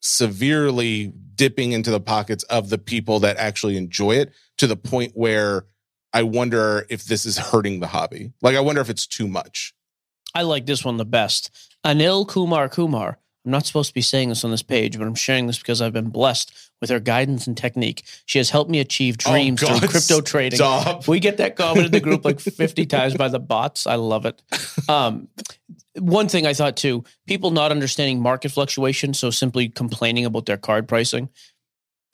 severely 0.00 1.12
dipping 1.34 1.72
into 1.72 1.90
the 1.90 2.00
pockets 2.00 2.44
of 2.44 2.68
the 2.68 2.78
people 2.78 3.20
that 3.20 3.36
actually 3.36 3.76
enjoy 3.76 4.12
it 4.12 4.32
to 4.58 4.66
the 4.66 4.76
point 4.76 5.12
where 5.14 5.66
I 6.12 6.22
wonder 6.24 6.86
if 6.90 7.04
this 7.04 7.24
is 7.26 7.38
hurting 7.38 7.80
the 7.80 7.86
hobby. 7.86 8.32
Like, 8.42 8.56
I 8.56 8.60
wonder 8.60 8.80
if 8.80 8.90
it's 8.90 9.06
too 9.06 9.26
much. 9.28 9.74
I 10.34 10.42
like 10.42 10.66
this 10.66 10.84
one 10.84 10.96
the 10.96 11.04
best. 11.04 11.50
Anil 11.84 12.26
Kumar 12.28 12.68
Kumar. 12.68 13.18
I'm 13.44 13.50
not 13.50 13.66
supposed 13.66 13.88
to 13.88 13.94
be 13.94 14.02
saying 14.02 14.28
this 14.28 14.44
on 14.44 14.52
this 14.52 14.62
page, 14.62 14.96
but 14.96 15.04
I'm 15.06 15.16
sharing 15.16 15.48
this 15.48 15.58
because 15.58 15.82
I've 15.82 15.92
been 15.92 16.10
blessed 16.10 16.52
with 16.80 16.90
her 16.90 17.00
guidance 17.00 17.48
and 17.48 17.56
technique. 17.56 18.04
She 18.24 18.38
has 18.38 18.50
helped 18.50 18.70
me 18.70 18.78
achieve 18.78 19.16
Oh, 19.26 19.32
dreams 19.32 19.60
God, 19.60 19.80
through 19.80 19.88
crypto 19.88 20.20
trading. 20.20 20.58
Stop. 20.58 21.08
We 21.08 21.18
get 21.18 21.38
that 21.38 21.56
comment 21.56 21.86
in 21.86 21.92
the 21.92 21.98
group 22.00 22.24
like 22.24 22.38
50 22.40 22.86
times 22.86 23.14
by 23.16 23.26
the 23.28 23.40
bots. 23.40 23.86
I 23.88 23.96
love 23.96 24.26
it. 24.26 24.40
Um, 24.88 25.26
one 25.98 26.28
thing 26.28 26.46
I 26.46 26.54
thought 26.54 26.76
too, 26.76 27.02
people 27.26 27.50
not 27.50 27.72
understanding 27.72 28.20
market 28.20 28.50
fluctuation, 28.52 29.12
so 29.12 29.30
simply 29.30 29.68
complaining 29.68 30.24
about 30.24 30.46
their 30.46 30.56
card 30.56 30.86
pricing. 30.86 31.28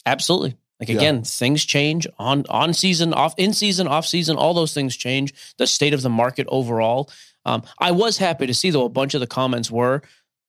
Absolutely. 0.07 0.57
Like 0.81 0.89
Yeah. 0.89 0.97
again, 0.97 1.25
things 1.25 1.65
change 1.65 2.07
on 2.19 2.45
on 2.49 2.73
season, 2.75 3.13
off 3.13 3.35
in 3.37 3.53
season, 3.53 3.89
off 3.89 4.07
season. 4.07 4.37
All 4.37 4.55
those 4.55 4.73
things 4.75 4.97
change. 4.97 5.35
The 5.59 5.67
state 5.67 5.93
of 5.95 6.03
the 6.03 6.11
market 6.11 6.47
overall. 6.51 7.11
Um, 7.45 7.63
I 7.79 7.91
was 7.93 8.19
happy 8.19 8.47
to 8.47 8.55
see 8.55 8.71
though 8.71 8.85
a 8.85 8.89
bunch 8.89 9.15
of 9.15 9.21
the 9.21 9.27
comments 9.27 9.71
were 9.71 10.03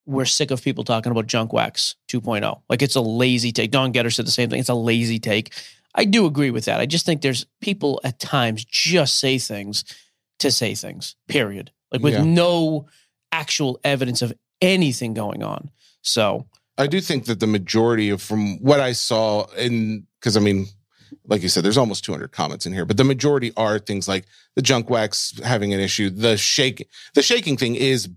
we're 0.05 0.25
sick 0.25 0.49
of 0.49 0.63
people 0.63 0.83
talking 0.83 1.11
about 1.11 1.27
junk 1.27 1.53
wax 1.53 1.95
2.0. 2.07 2.61
Like 2.67 2.81
it's 2.81 2.95
a 2.95 3.01
lazy 3.01 3.51
take. 3.51 3.69
Don 3.71 3.91
Getter 3.91 4.09
said 4.09 4.25
the 4.25 4.31
same 4.31 4.49
thing. 4.49 4.59
It's 4.59 4.69
a 4.69 4.73
lazy 4.73 5.19
take. 5.19 5.53
I 5.95 6.05
do 6.05 6.25
agree 6.25 6.49
with 6.51 6.65
that. 6.65 6.79
I 6.79 6.85
just 6.87 7.05
think 7.05 7.21
there's 7.21 7.45
people 7.61 8.01
at 8.03 8.19
times 8.19 8.65
just 8.65 9.17
say 9.17 9.37
things 9.37 9.83
to 10.39 10.51
say 10.51 10.73
things. 10.75 11.15
Period. 11.27 11.71
Like 11.91 12.01
with 12.01 12.13
Yeah. 12.13 12.23
no 12.23 12.87
actual 13.31 13.79
evidence 13.83 14.21
of 14.23 14.33
anything 14.61 15.13
going 15.13 15.43
on. 15.43 15.69
So 16.01 16.47
I 16.77 16.87
do 16.87 17.01
think 17.01 17.25
that 17.25 17.39
the 17.39 17.47
majority 17.47 18.09
of 18.09 18.21
from 18.21 18.57
what 18.63 18.79
I 18.79 18.93
saw 18.93 19.45
in 19.57 20.07
because 20.19 20.37
I 20.37 20.39
mean, 20.39 20.67
like 21.25 21.41
you 21.41 21.49
said, 21.49 21.63
there's 21.63 21.77
almost 21.77 22.05
200 22.05 22.31
comments 22.31 22.65
in 22.65 22.73
here, 22.73 22.85
but 22.85 22.97
the 22.97 23.03
majority 23.03 23.51
are 23.57 23.79
things 23.79 24.07
like 24.07 24.25
the 24.55 24.61
junk 24.61 24.89
wax 24.89 25.39
having 25.43 25.73
an 25.73 25.79
issue, 25.79 26.09
the 26.09 26.37
shake, 26.37 26.87
the 27.13 27.21
shaking 27.21 27.57
thing 27.57 27.75
is 27.75 28.09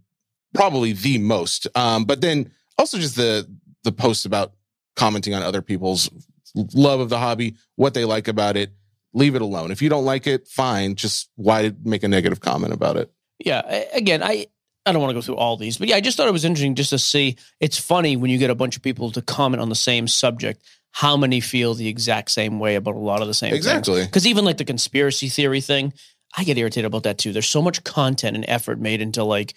probably 0.54 0.92
the 0.92 1.18
most. 1.18 1.66
Um, 1.74 2.04
but 2.04 2.20
then 2.20 2.52
also 2.78 2.98
just 2.98 3.16
the 3.16 3.48
the 3.84 3.92
posts 3.92 4.24
about 4.24 4.52
commenting 4.96 5.34
on 5.34 5.42
other 5.42 5.62
people's 5.62 6.10
love 6.54 7.00
of 7.00 7.08
the 7.08 7.18
hobby, 7.18 7.56
what 7.76 7.94
they 7.94 8.04
like 8.04 8.28
about 8.28 8.56
it. 8.56 8.70
Leave 9.14 9.34
it 9.34 9.42
alone. 9.42 9.70
If 9.70 9.82
you 9.82 9.90
don't 9.90 10.06
like 10.06 10.26
it, 10.26 10.48
fine. 10.48 10.94
Just 10.94 11.28
why 11.36 11.72
make 11.84 12.02
a 12.02 12.08
negative 12.08 12.40
comment 12.40 12.72
about 12.72 12.96
it? 12.96 13.12
Yeah, 13.38 13.60
again, 13.92 14.22
I 14.22 14.46
I 14.86 14.92
don't 14.92 15.02
want 15.02 15.10
to 15.10 15.14
go 15.14 15.20
through 15.20 15.36
all 15.36 15.56
these, 15.56 15.76
but 15.76 15.88
yeah, 15.88 15.96
I 15.96 16.00
just 16.00 16.16
thought 16.16 16.28
it 16.28 16.32
was 16.32 16.44
interesting 16.44 16.74
just 16.74 16.90
to 16.90 16.98
see. 16.98 17.36
It's 17.60 17.78
funny 17.78 18.16
when 18.16 18.30
you 18.30 18.38
get 18.38 18.50
a 18.50 18.54
bunch 18.54 18.76
of 18.76 18.82
people 18.82 19.10
to 19.12 19.22
comment 19.22 19.60
on 19.60 19.68
the 19.68 19.74
same 19.74 20.08
subject, 20.08 20.64
how 20.92 21.16
many 21.16 21.40
feel 21.40 21.74
the 21.74 21.88
exact 21.88 22.30
same 22.30 22.58
way 22.60 22.76
about 22.76 22.94
a 22.94 22.98
lot 22.98 23.22
of 23.22 23.26
the 23.26 23.34
same 23.34 23.50
things? 23.50 23.66
Exactly. 23.66 24.04
Because 24.04 24.26
even 24.26 24.44
like 24.44 24.58
the 24.58 24.64
conspiracy 24.64 25.28
theory 25.28 25.60
thing, 25.60 25.92
I 26.36 26.44
get 26.44 26.58
irritated 26.58 26.86
about 26.86 27.02
that 27.04 27.18
too. 27.18 27.32
There's 27.32 27.48
so 27.48 27.62
much 27.62 27.82
content 27.82 28.36
and 28.36 28.44
effort 28.48 28.78
made 28.78 29.00
into 29.00 29.24
like 29.24 29.54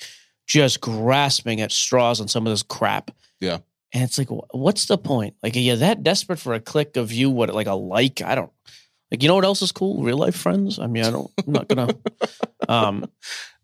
just 0.47 0.81
grasping 0.81 1.61
at 1.61 1.71
straws 1.71 2.21
on 2.21 2.27
some 2.27 2.47
of 2.47 2.51
this 2.51 2.63
crap. 2.63 3.11
Yeah. 3.39 3.59
And 3.93 4.03
it's 4.03 4.17
like, 4.17 4.29
what's 4.29 4.85
the 4.85 4.97
point? 4.97 5.35
Like, 5.41 5.55
are 5.55 5.59
you 5.59 5.75
that 5.77 6.03
desperate 6.03 6.39
for 6.39 6.53
a 6.53 6.59
click 6.59 6.97
of 6.97 7.11
you? 7.11 7.29
What, 7.29 7.53
like 7.53 7.67
a 7.67 7.75
like? 7.75 8.21
I 8.21 8.35
don't, 8.35 8.51
like, 9.11 9.21
you 9.21 9.29
know 9.29 9.35
what 9.35 9.45
else 9.45 9.61
is 9.61 9.71
cool? 9.71 10.03
Real 10.03 10.17
life 10.17 10.35
friends. 10.35 10.79
I 10.79 10.87
mean, 10.87 11.05
I 11.05 11.11
don't, 11.11 11.31
I'm 11.45 11.53
not 11.53 11.67
gonna, 11.67 11.95
um, 12.69 13.05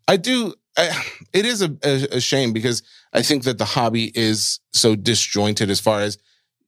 I 0.08 0.16
do. 0.16 0.54
I, 0.76 0.90
it 1.34 1.44
is 1.44 1.60
a, 1.60 1.76
a, 1.84 2.16
a 2.16 2.20
shame 2.20 2.54
because 2.54 2.82
I 3.12 3.20
think 3.20 3.44
that 3.44 3.58
the 3.58 3.66
hobby 3.66 4.10
is 4.14 4.60
so 4.72 4.94
disjointed 4.96 5.68
as 5.68 5.80
far 5.80 6.00
as 6.00 6.16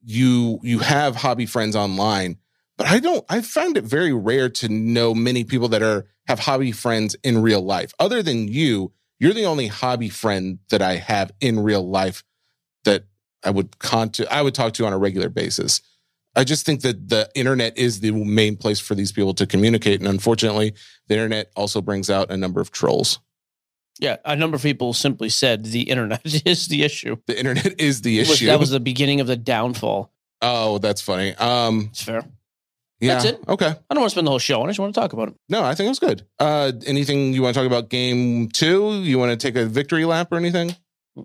you 0.05 0.59
you 0.61 0.79
have 0.79 1.15
hobby 1.15 1.45
friends 1.45 1.75
online, 1.75 2.37
but 2.77 2.87
I 2.87 2.99
don't. 2.99 3.25
I 3.27 3.41
find 3.41 3.75
it 3.75 3.83
very 3.83 4.13
rare 4.13 4.49
to 4.49 4.69
know 4.69 5.13
many 5.13 5.43
people 5.43 5.67
that 5.69 5.81
are 5.81 6.05
have 6.27 6.39
hobby 6.39 6.71
friends 6.71 7.15
in 7.23 7.41
real 7.41 7.61
life. 7.61 7.93
Other 7.99 8.21
than 8.21 8.47
you, 8.47 8.93
you're 9.19 9.33
the 9.33 9.45
only 9.45 9.67
hobby 9.67 10.09
friend 10.09 10.59
that 10.69 10.81
I 10.81 10.95
have 10.95 11.31
in 11.41 11.59
real 11.59 11.87
life 11.87 12.23
that 12.83 13.05
I 13.43 13.49
would 13.49 13.79
con 13.79 14.11
I 14.29 14.41
would 14.41 14.53
talk 14.53 14.73
to 14.73 14.85
on 14.85 14.93
a 14.93 14.97
regular 14.97 15.29
basis. 15.29 15.81
I 16.35 16.43
just 16.43 16.65
think 16.65 16.81
that 16.81 17.07
the 17.07 17.29
internet 17.33 17.77
is 17.77 18.01
the 18.01 18.11
main 18.11 18.57
place 18.57 18.79
for 18.79 18.93
these 18.93 19.11
people 19.11 19.33
to 19.35 19.47
communicate, 19.47 20.01
and 20.01 20.09
unfortunately, 20.09 20.73
the 21.07 21.15
internet 21.15 21.51
also 21.55 21.81
brings 21.81 22.09
out 22.09 22.29
a 22.29 22.37
number 22.37 22.61
of 22.61 22.71
trolls. 22.71 23.19
Yeah, 23.99 24.17
a 24.25 24.35
number 24.35 24.55
of 24.55 24.61
people 24.61 24.93
simply 24.93 25.29
said 25.29 25.63
the 25.65 25.83
internet 25.83 26.21
is 26.45 26.67
the 26.67 26.83
issue. 26.83 27.17
The 27.27 27.37
internet 27.37 27.79
is 27.79 28.01
the 28.01 28.19
issue. 28.19 28.47
that 28.47 28.59
was 28.59 28.69
the 28.69 28.79
beginning 28.79 29.21
of 29.21 29.27
the 29.27 29.37
downfall. 29.37 30.11
oh, 30.41 30.77
that's 30.79 31.01
funny. 31.01 31.33
Um, 31.35 31.87
It's 31.91 32.03
fair. 32.03 32.23
yeah. 32.99 33.13
That's 33.13 33.25
it. 33.25 33.39
Okay. 33.47 33.67
I 33.67 33.93
don't 33.93 34.01
want 34.01 34.09
to 34.09 34.15
spend 34.15 34.27
the 34.27 34.31
whole 34.31 34.39
show. 34.39 34.61
On. 34.61 34.67
it. 34.67 34.69
I 34.69 34.71
just 34.71 34.79
want 34.79 34.93
to 34.95 34.99
talk 35.01 35.13
about 35.13 35.29
it. 35.29 35.35
No, 35.49 35.63
I 35.63 35.75
think 35.75 35.85
it 35.87 35.89
was 35.89 35.99
good. 35.99 36.25
Uh, 36.39 36.71
anything 36.85 37.33
you 37.33 37.41
want 37.41 37.53
to 37.55 37.59
talk 37.59 37.67
about 37.67 37.89
game 37.89 38.49
two? 38.49 39.01
You 39.01 39.17
want 39.19 39.31
to 39.31 39.37
take 39.37 39.55
a 39.55 39.65
victory 39.65 40.05
lap 40.05 40.27
or 40.31 40.37
anything? 40.37 40.75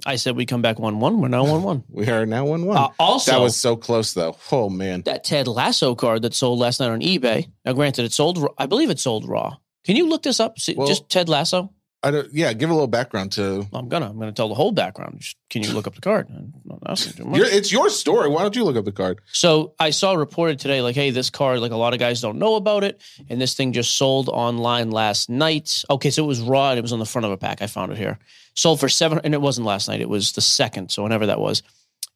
I 0.06 0.14
said 0.16 0.36
we 0.36 0.46
come 0.46 0.62
back 0.62 0.78
one 0.78 1.00
one. 1.00 1.20
We're 1.20 1.26
now 1.26 1.44
one 1.44 1.64
one. 1.64 1.82
We 1.90 2.08
are 2.08 2.24
now 2.24 2.44
one 2.44 2.64
one. 2.64 2.76
Uh, 2.76 2.88
also, 3.00 3.32
that 3.32 3.40
was 3.40 3.56
so 3.56 3.74
close 3.76 4.12
though. 4.14 4.36
Oh 4.52 4.70
man. 4.70 5.02
that 5.02 5.24
Ted 5.24 5.48
Lasso 5.48 5.96
card 5.96 6.22
that 6.22 6.32
sold 6.32 6.60
last 6.60 6.78
night 6.78 6.90
on 6.90 7.00
eBay. 7.00 7.50
Now, 7.64 7.72
granted, 7.72 8.04
it 8.04 8.12
sold. 8.12 8.38
I 8.56 8.66
believe 8.66 8.88
it 8.90 9.00
sold 9.00 9.28
raw. 9.28 9.56
Can 9.84 9.96
you 9.96 10.08
look 10.08 10.22
this 10.22 10.38
up? 10.38 10.60
See, 10.60 10.74
Well- 10.76 10.86
just 10.86 11.08
Ted 11.08 11.28
Lasso. 11.28 11.72
I 12.02 12.10
don't. 12.10 12.32
Yeah, 12.32 12.52
give 12.54 12.70
a 12.70 12.72
little 12.72 12.86
background 12.86 13.32
to. 13.32 13.66
I'm 13.74 13.88
gonna. 13.88 14.08
I'm 14.08 14.18
gonna 14.18 14.32
tell 14.32 14.48
the 14.48 14.54
whole 14.54 14.72
background. 14.72 15.20
Just, 15.20 15.36
can 15.50 15.62
you 15.62 15.72
look 15.72 15.86
up 15.86 15.94
the 15.94 16.00
card? 16.00 16.28
I'm 16.30 16.54
not 16.64 16.78
asking 16.86 17.12
too 17.12 17.24
much. 17.24 17.38
Your, 17.38 17.46
it's 17.46 17.70
your 17.70 17.90
story. 17.90 18.28
Why 18.28 18.42
don't 18.42 18.56
you 18.56 18.64
look 18.64 18.76
up 18.76 18.86
the 18.86 18.92
card? 18.92 19.20
So 19.32 19.74
I 19.78 19.90
saw 19.90 20.14
reported 20.14 20.58
today, 20.58 20.80
like, 20.80 20.94
hey, 20.94 21.10
this 21.10 21.28
card, 21.28 21.60
like 21.60 21.72
a 21.72 21.76
lot 21.76 21.92
of 21.92 21.98
guys 21.98 22.22
don't 22.22 22.38
know 22.38 22.54
about 22.54 22.84
it, 22.84 23.02
and 23.28 23.38
this 23.38 23.52
thing 23.52 23.72
just 23.72 23.96
sold 23.96 24.30
online 24.30 24.90
last 24.90 25.28
night. 25.28 25.84
Okay, 25.90 26.10
so 26.10 26.24
it 26.24 26.26
was 26.26 26.40
raw 26.40 26.70
and 26.70 26.78
it 26.78 26.82
was 26.82 26.92
on 26.92 27.00
the 27.00 27.06
front 27.06 27.26
of 27.26 27.32
a 27.32 27.36
pack. 27.36 27.60
I 27.60 27.66
found 27.66 27.92
it 27.92 27.98
here. 27.98 28.18
Sold 28.54 28.80
for 28.80 28.88
seven, 28.88 29.20
and 29.22 29.34
it 29.34 29.40
wasn't 29.42 29.66
last 29.66 29.86
night. 29.86 30.00
It 30.00 30.08
was 30.08 30.32
the 30.32 30.40
second, 30.40 30.90
so 30.90 31.02
whenever 31.02 31.26
that 31.26 31.40
was. 31.40 31.62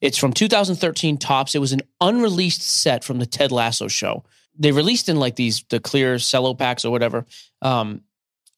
It's 0.00 0.18
from 0.18 0.32
2013 0.32 1.18
Topps. 1.18 1.54
It 1.54 1.60
was 1.60 1.72
an 1.72 1.82
unreleased 2.00 2.62
set 2.62 3.04
from 3.04 3.18
the 3.18 3.26
Ted 3.26 3.52
Lasso 3.52 3.88
show. 3.88 4.24
They 4.58 4.72
released 4.72 5.08
in 5.08 5.18
like 5.18 5.36
these 5.36 5.62
the 5.68 5.80
clear 5.80 6.18
cello 6.18 6.54
packs 6.54 6.84
or 6.84 6.90
whatever. 6.90 7.26
Um, 7.60 8.02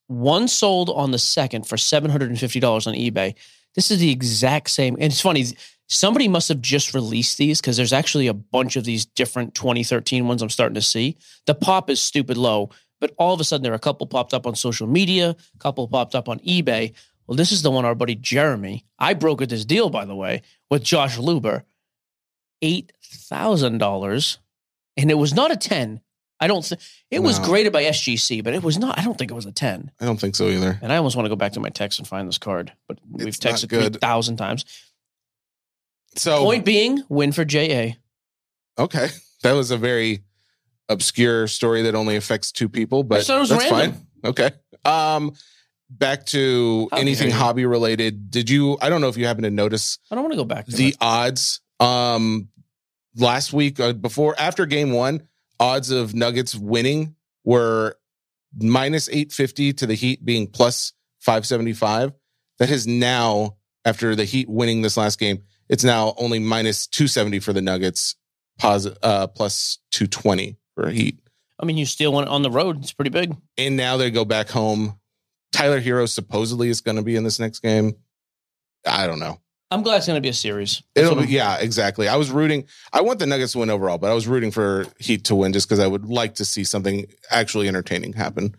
One 0.09 0.49
sold 0.49 0.91
on 0.91 1.11
the 1.11 1.19
second 1.19 1.67
for 1.67 1.77
seven 1.77 2.11
hundred 2.11 2.31
and 2.31 2.39
fifty 2.39 2.61
dollars 2.61 2.87
on 2.87 2.95
eBay. 2.95 3.35
This 3.75 3.91
is 3.91 3.99
the 3.99 4.11
exact 4.11 4.71
same, 4.71 4.95
and 4.95 5.05
it's 5.05 5.21
funny. 5.21 5.45
Somebody 5.89 6.27
must 6.27 6.49
have 6.49 6.61
just 6.61 6.95
released 6.95 7.39
these 7.39 7.61
because 7.61 7.77
there's 7.77 7.93
actually 7.93 8.27
a 8.27 8.35
bunch 8.35 8.75
of 8.75 8.83
these 8.83 9.05
different 9.05 9.55
2013 9.55 10.27
ones 10.27 10.43
I'm 10.43 10.51
starting 10.51 10.75
to 10.75 10.83
see. 10.83 11.17
The 11.47 11.55
pop 11.55 11.91
is 11.91 12.03
stupid 12.03 12.37
low, 12.37 12.71
but 13.01 13.15
all 13.19 13.35
of 13.35 13.41
a 13.41 13.45
sudden 13.45 13.63
there 13.63 13.73
are 13.73 13.77
a 13.77 13.81
couple 13.81 14.07
popped 14.09 14.35
up 14.35 14.49
on 14.49 14.57
social 14.57 14.89
media, 14.89 15.31
a 15.55 15.59
couple 15.59 15.87
popped 15.87 16.17
up 16.17 16.29
on 16.29 16.41
eBay. 16.41 16.93
Well, 17.27 17.37
this 17.37 17.53
is 17.53 17.63
the 17.63 17.71
one 17.71 17.85
our 17.85 17.95
buddy 17.95 18.17
Jeremy. 18.17 18.85
I 18.99 19.15
brokered 19.15 19.49
this 19.49 19.65
deal, 19.65 19.91
by 19.91 20.05
the 20.05 20.17
way, 20.17 20.43
with 20.71 20.83
Josh 20.83 21.19
Luber. 21.19 21.63
Eight 22.63 22.93
thousand 23.03 23.79
dollars, 23.79 24.39
and 24.97 25.11
it 25.11 25.15
was 25.15 25.35
not 25.35 25.53
a 25.53 25.57
ten. 25.57 26.01
I 26.39 26.47
don't 26.49 26.65
think 26.65 26.81
it 27.11 27.21
was 27.21 27.39
No. 27.39 27.47
graded 27.47 27.73
by 27.73 27.85
SGC, 27.85 28.43
but 28.45 28.53
it 28.55 28.63
was 28.63 28.79
not. 28.79 28.99
I 28.99 29.05
don't 29.05 29.17
think 29.17 29.31
it 29.31 29.35
was 29.35 29.47
a 29.47 29.53
ten. 29.53 29.91
I 30.01 30.05
don't 30.05 30.21
think 30.21 30.37
so 30.37 30.49
either. 30.49 30.79
And 30.83 30.93
I 30.93 30.97
almost 30.97 31.17
want 31.17 31.25
to 31.27 31.31
go 31.31 31.37
back 31.37 31.53
to 31.53 31.61
my 31.61 31.71
text 31.71 31.99
and 31.99 32.07
find 32.07 32.29
this 32.29 32.37
card, 32.39 32.73
but 32.89 32.99
we've 33.11 33.27
It's 33.29 33.43
not 33.43 33.55
texted 33.55 33.69
good. 33.69 33.93
three 33.95 34.01
thousand 34.01 34.37
times. 34.37 34.65
So 36.17 36.43
Point 36.45 36.65
being, 36.65 37.03
win 37.09 37.33
for 37.33 37.45
JA. 37.45 37.97
okay, 38.79 39.09
that 39.43 39.53
was 39.53 39.71
a 39.71 39.77
very 39.77 40.21
obscure 40.89 41.47
story 41.49 41.83
that 41.83 41.95
only 41.95 42.17
affects 42.17 42.53
two 42.53 42.69
people, 42.69 43.03
but 43.03 43.17
just 43.17 43.29
thought 43.29 43.37
it 43.39 43.41
was 43.41 43.49
that's 43.51 43.71
random. 43.71 43.93
fine. 43.93 44.31
Okay. 44.31 44.51
Um, 44.85 45.33
back 45.91 46.27
to 46.27 46.89
How 46.91 46.99
anything 46.99 47.29
dare 47.29 47.37
you. 47.39 47.43
hobby 47.43 47.67
related. 47.67 48.31
Did 48.31 48.49
you? 48.51 48.79
I 48.81 48.89
don't 48.89 49.01
know 49.01 49.09
if 49.09 49.17
you 49.17 49.27
happen 49.27 49.43
to 49.45 49.51
notice 49.51 49.99
I 50.11 50.15
don't 50.15 50.25
want 50.25 50.33
to 50.33 50.39
go 50.39 50.45
back 50.45 50.67
to 50.67 50.73
the 50.73 50.89
it. 50.89 50.97
odds. 51.01 51.61
Um, 51.81 52.49
last 53.17 53.53
week 53.53 53.79
uh, 53.81 53.93
before 53.93 54.35
after 54.39 54.65
game 54.65 54.93
one, 54.93 55.27
odds 55.59 55.91
of 55.91 56.15
Nuggets 56.15 56.55
winning 56.55 57.15
were 57.45 57.97
minus 58.59 59.09
eight 59.11 59.33
fifty 59.33 59.73
to 59.75 59.87
the 59.87 59.95
Heat 59.95 60.25
being 60.25 60.47
plus 60.47 60.93
five 61.21 61.47
seventy 61.47 61.73
five. 61.73 62.13
That 62.59 62.69
has 62.69 62.87
now 62.87 63.57
after 63.85 64.15
the 64.15 64.25
Heat 64.25 64.49
winning 64.49 64.83
this 64.83 64.97
last 64.97 65.19
game, 65.19 65.43
it's 65.69 65.85
now 65.85 66.15
only 66.17 66.39
minus 66.39 66.87
two 66.87 67.07
seventy 67.07 67.39
for 67.39 67.53
the 67.53 67.63
Nuggets, 67.63 68.17
uh, 68.63 69.27
plus 69.29 69.79
two 69.91 70.07
twenty 70.07 70.57
for 70.75 70.89
Heat. 70.91 71.19
I 71.59 71.65
mean, 71.65 71.77
you 71.77 71.87
still 71.87 72.13
want 72.13 72.27
it 72.27 72.33
on 72.33 72.43
the 72.43 72.51
road. 72.51 72.83
It's 72.83 72.93
pretty 72.93 73.11
big. 73.11 73.35
And 73.57 73.77
now 73.77 73.97
they 73.97 74.11
go 74.11 74.25
back 74.25 74.49
home. 74.49 74.99
Tyler 75.53 75.81
Herro 75.81 76.07
supposedly 76.07 76.69
is 76.69 76.83
going 76.83 76.97
to 76.97 77.03
be 77.03 77.17
in 77.17 77.25
this 77.25 77.41
next 77.41 77.61
game. 77.61 77.97
I 78.87 79.07
don't 79.07 79.19
know. 79.19 79.41
I'm 79.71 79.83
glad 79.83 79.97
it's 79.97 80.07
going 80.07 80.17
to 80.17 80.21
be 80.21 80.29
a 80.29 80.33
series. 80.33 80.83
That's 80.95 81.11
It'll 81.11 81.23
be, 81.25 81.29
yeah, 81.29 81.57
exactly. 81.59 82.07
I 82.09 82.17
was 82.17 82.31
rooting. 82.31 82.67
I 82.93 83.01
want 83.01 83.19
the 83.19 83.27
Nuggets 83.27 83.53
to 83.53 83.59
win 83.59 83.71
overall, 83.71 83.99
but 83.99 84.11
I 84.11 84.15
was 84.15 84.29
rooting 84.29 84.51
for 84.53 84.87
Heat 84.99 85.25
to 85.25 85.35
win 85.35 85.53
just 85.53 85.69
because 85.69 85.81
I 85.81 85.87
would 85.89 86.07
like 86.07 86.37
to 86.37 86.45
see 86.45 86.63
something 86.63 87.07
actually 87.31 87.67
entertaining 87.67 88.13
happen. 88.13 88.55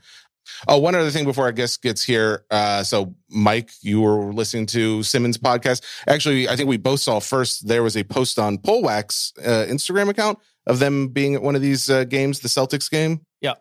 Oh, 0.67 0.77
one 0.79 0.95
other 0.95 1.09
thing 1.11 1.25
before 1.25 1.45
our 1.45 1.51
guest 1.51 1.81
gets 1.81 2.03
here. 2.03 2.43
Uh, 2.51 2.83
so, 2.83 3.15
Mike, 3.29 3.69
you 3.81 4.01
were 4.01 4.33
listening 4.33 4.65
to 4.67 5.03
Simmons' 5.03 5.37
podcast. 5.37 5.81
Actually, 6.07 6.49
I 6.49 6.55
think 6.55 6.67
we 6.69 6.77
both 6.77 6.99
saw 6.99 7.19
first 7.19 7.67
there 7.67 7.83
was 7.83 7.95
a 7.95 8.03
post 8.03 8.39
on 8.39 8.57
Polwax 8.57 9.31
uh, 9.39 9.65
Instagram 9.71 10.09
account 10.09 10.39
of 10.65 10.79
them 10.79 11.09
being 11.09 11.35
at 11.35 11.41
one 11.41 11.55
of 11.55 11.61
these 11.61 11.89
uh, 11.89 12.03
games, 12.05 12.39
the 12.39 12.47
Celtics 12.49 12.89
game. 12.89 13.21
Yeah. 13.41 13.53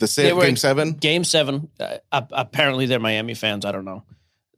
the 0.00 0.06
They 0.06 0.30
sa- 0.30 0.34
were- 0.34 0.42
game 0.44 0.56
seven. 0.56 0.92
Game 0.94 1.24
seven. 1.24 1.68
Uh, 1.78 1.98
apparently, 2.32 2.86
they're 2.86 2.98
Miami 3.00 3.34
fans. 3.34 3.64
I 3.64 3.72
don't 3.72 3.84
know. 3.84 4.04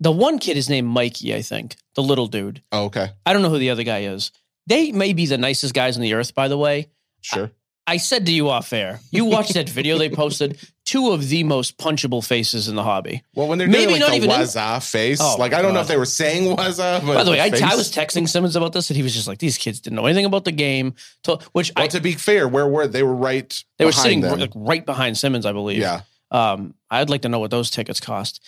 The 0.02 0.12
one 0.12 0.38
kid 0.38 0.56
is 0.56 0.68
named 0.68 0.88
Mikey, 0.88 1.34
I 1.34 1.42
think. 1.42 1.76
The 1.94 2.02
little 2.02 2.26
dude. 2.26 2.60
Oh, 2.72 2.84
okay, 2.86 3.10
I 3.24 3.32
don't 3.32 3.42
know 3.42 3.50
who 3.50 3.58
the 3.58 3.70
other 3.70 3.84
guy 3.84 4.02
is. 4.02 4.32
They 4.66 4.92
may 4.92 5.12
be 5.12 5.26
the 5.26 5.38
nicest 5.38 5.74
guys 5.74 5.96
on 5.96 6.02
the 6.02 6.14
earth, 6.14 6.34
by 6.34 6.48
the 6.48 6.58
way. 6.58 6.88
sure. 7.20 7.50
I 7.84 7.96
said 7.96 8.26
to 8.26 8.32
you 8.32 8.48
off 8.48 8.72
air, 8.72 9.00
you 9.10 9.24
watched 9.24 9.54
that 9.54 9.68
video 9.68 9.98
they 9.98 10.08
posted. 10.08 10.56
Two 10.84 11.10
of 11.10 11.28
the 11.28 11.42
most 11.42 11.78
punchable 11.78 12.24
faces 12.24 12.68
in 12.68 12.76
the 12.76 12.82
hobby. 12.84 13.24
Well, 13.34 13.48
when 13.48 13.58
they're 13.58 13.66
Maybe 13.66 13.86
doing 13.88 14.00
not 14.00 14.10
like 14.10 14.20
the 14.20 14.26
even 14.28 14.40
in- 14.40 14.80
face, 14.80 15.18
Oh, 15.20 15.34
like 15.36 15.52
I 15.52 15.62
don't 15.62 15.74
know 15.74 15.80
if 15.80 15.88
they 15.88 15.96
were 15.96 16.04
saying 16.06 16.56
Waza, 16.56 17.04
but 17.04 17.14
By 17.14 17.24
the 17.24 17.32
way, 17.32 17.40
I, 17.40 17.50
face- 17.50 17.60
I 17.62 17.74
was 17.74 17.90
texting 17.92 18.28
Simmons 18.28 18.54
about 18.54 18.72
this, 18.72 18.88
and 18.88 18.96
he 18.96 19.02
was 19.02 19.12
just 19.12 19.26
like, 19.26 19.38
"These 19.38 19.58
kids 19.58 19.80
didn't 19.80 19.96
know 19.96 20.06
anything 20.06 20.26
about 20.26 20.44
the 20.44 20.52
game." 20.52 20.94
To, 21.24 21.38
which 21.52 21.72
Well, 21.74 21.84
I, 21.84 21.88
to 21.88 22.00
be 22.00 22.12
fair, 22.12 22.46
where 22.46 22.68
were 22.68 22.86
they? 22.86 23.02
Were 23.02 23.16
right. 23.16 23.64
they 23.78 23.84
were 23.84 23.90
sitting 23.92 24.20
them. 24.20 24.38
like 24.38 24.52
right 24.54 24.86
behind 24.86 25.18
Simmons, 25.18 25.44
I 25.44 25.52
believe. 25.52 25.78
yeah. 25.78 26.02
Um, 26.30 26.74
I'd 26.88 27.10
like 27.10 27.22
to 27.22 27.28
know 27.28 27.40
what 27.40 27.50
those 27.50 27.68
tickets 27.70 27.98
cost. 28.00 28.40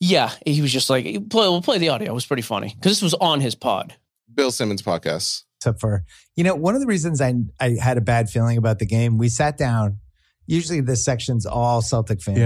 Yeah, 0.00 0.32
he 0.46 0.62
was 0.62 0.72
just 0.72 0.88
like, 0.88 1.04
play, 1.04 1.48
"We'll 1.48 1.62
play 1.62 1.78
the 1.78 1.90
audio." 1.90 2.10
It 2.10 2.14
was 2.14 2.26
pretty 2.26 2.42
funny 2.42 2.74
because 2.74 2.92
this 2.92 3.02
was 3.02 3.14
on 3.14 3.40
his 3.40 3.54
pod. 3.54 3.94
Bill 4.32 4.50
Simmons 4.50 4.82
podcast. 4.82 5.42
except 5.58 5.80
for 5.80 6.04
you 6.36 6.44
know 6.44 6.54
one 6.54 6.74
of 6.74 6.80
the 6.80 6.86
reasons 6.86 7.20
I 7.20 7.34
I 7.60 7.76
had 7.80 7.98
a 7.98 8.00
bad 8.00 8.30
feeling 8.30 8.56
about 8.56 8.78
the 8.78 8.86
game. 8.86 9.18
We 9.18 9.28
sat 9.28 9.58
down. 9.58 9.98
Usually 10.46 10.80
this 10.80 11.04
section's 11.04 11.46
all 11.46 11.82
Celtic 11.82 12.22
fans. 12.22 12.38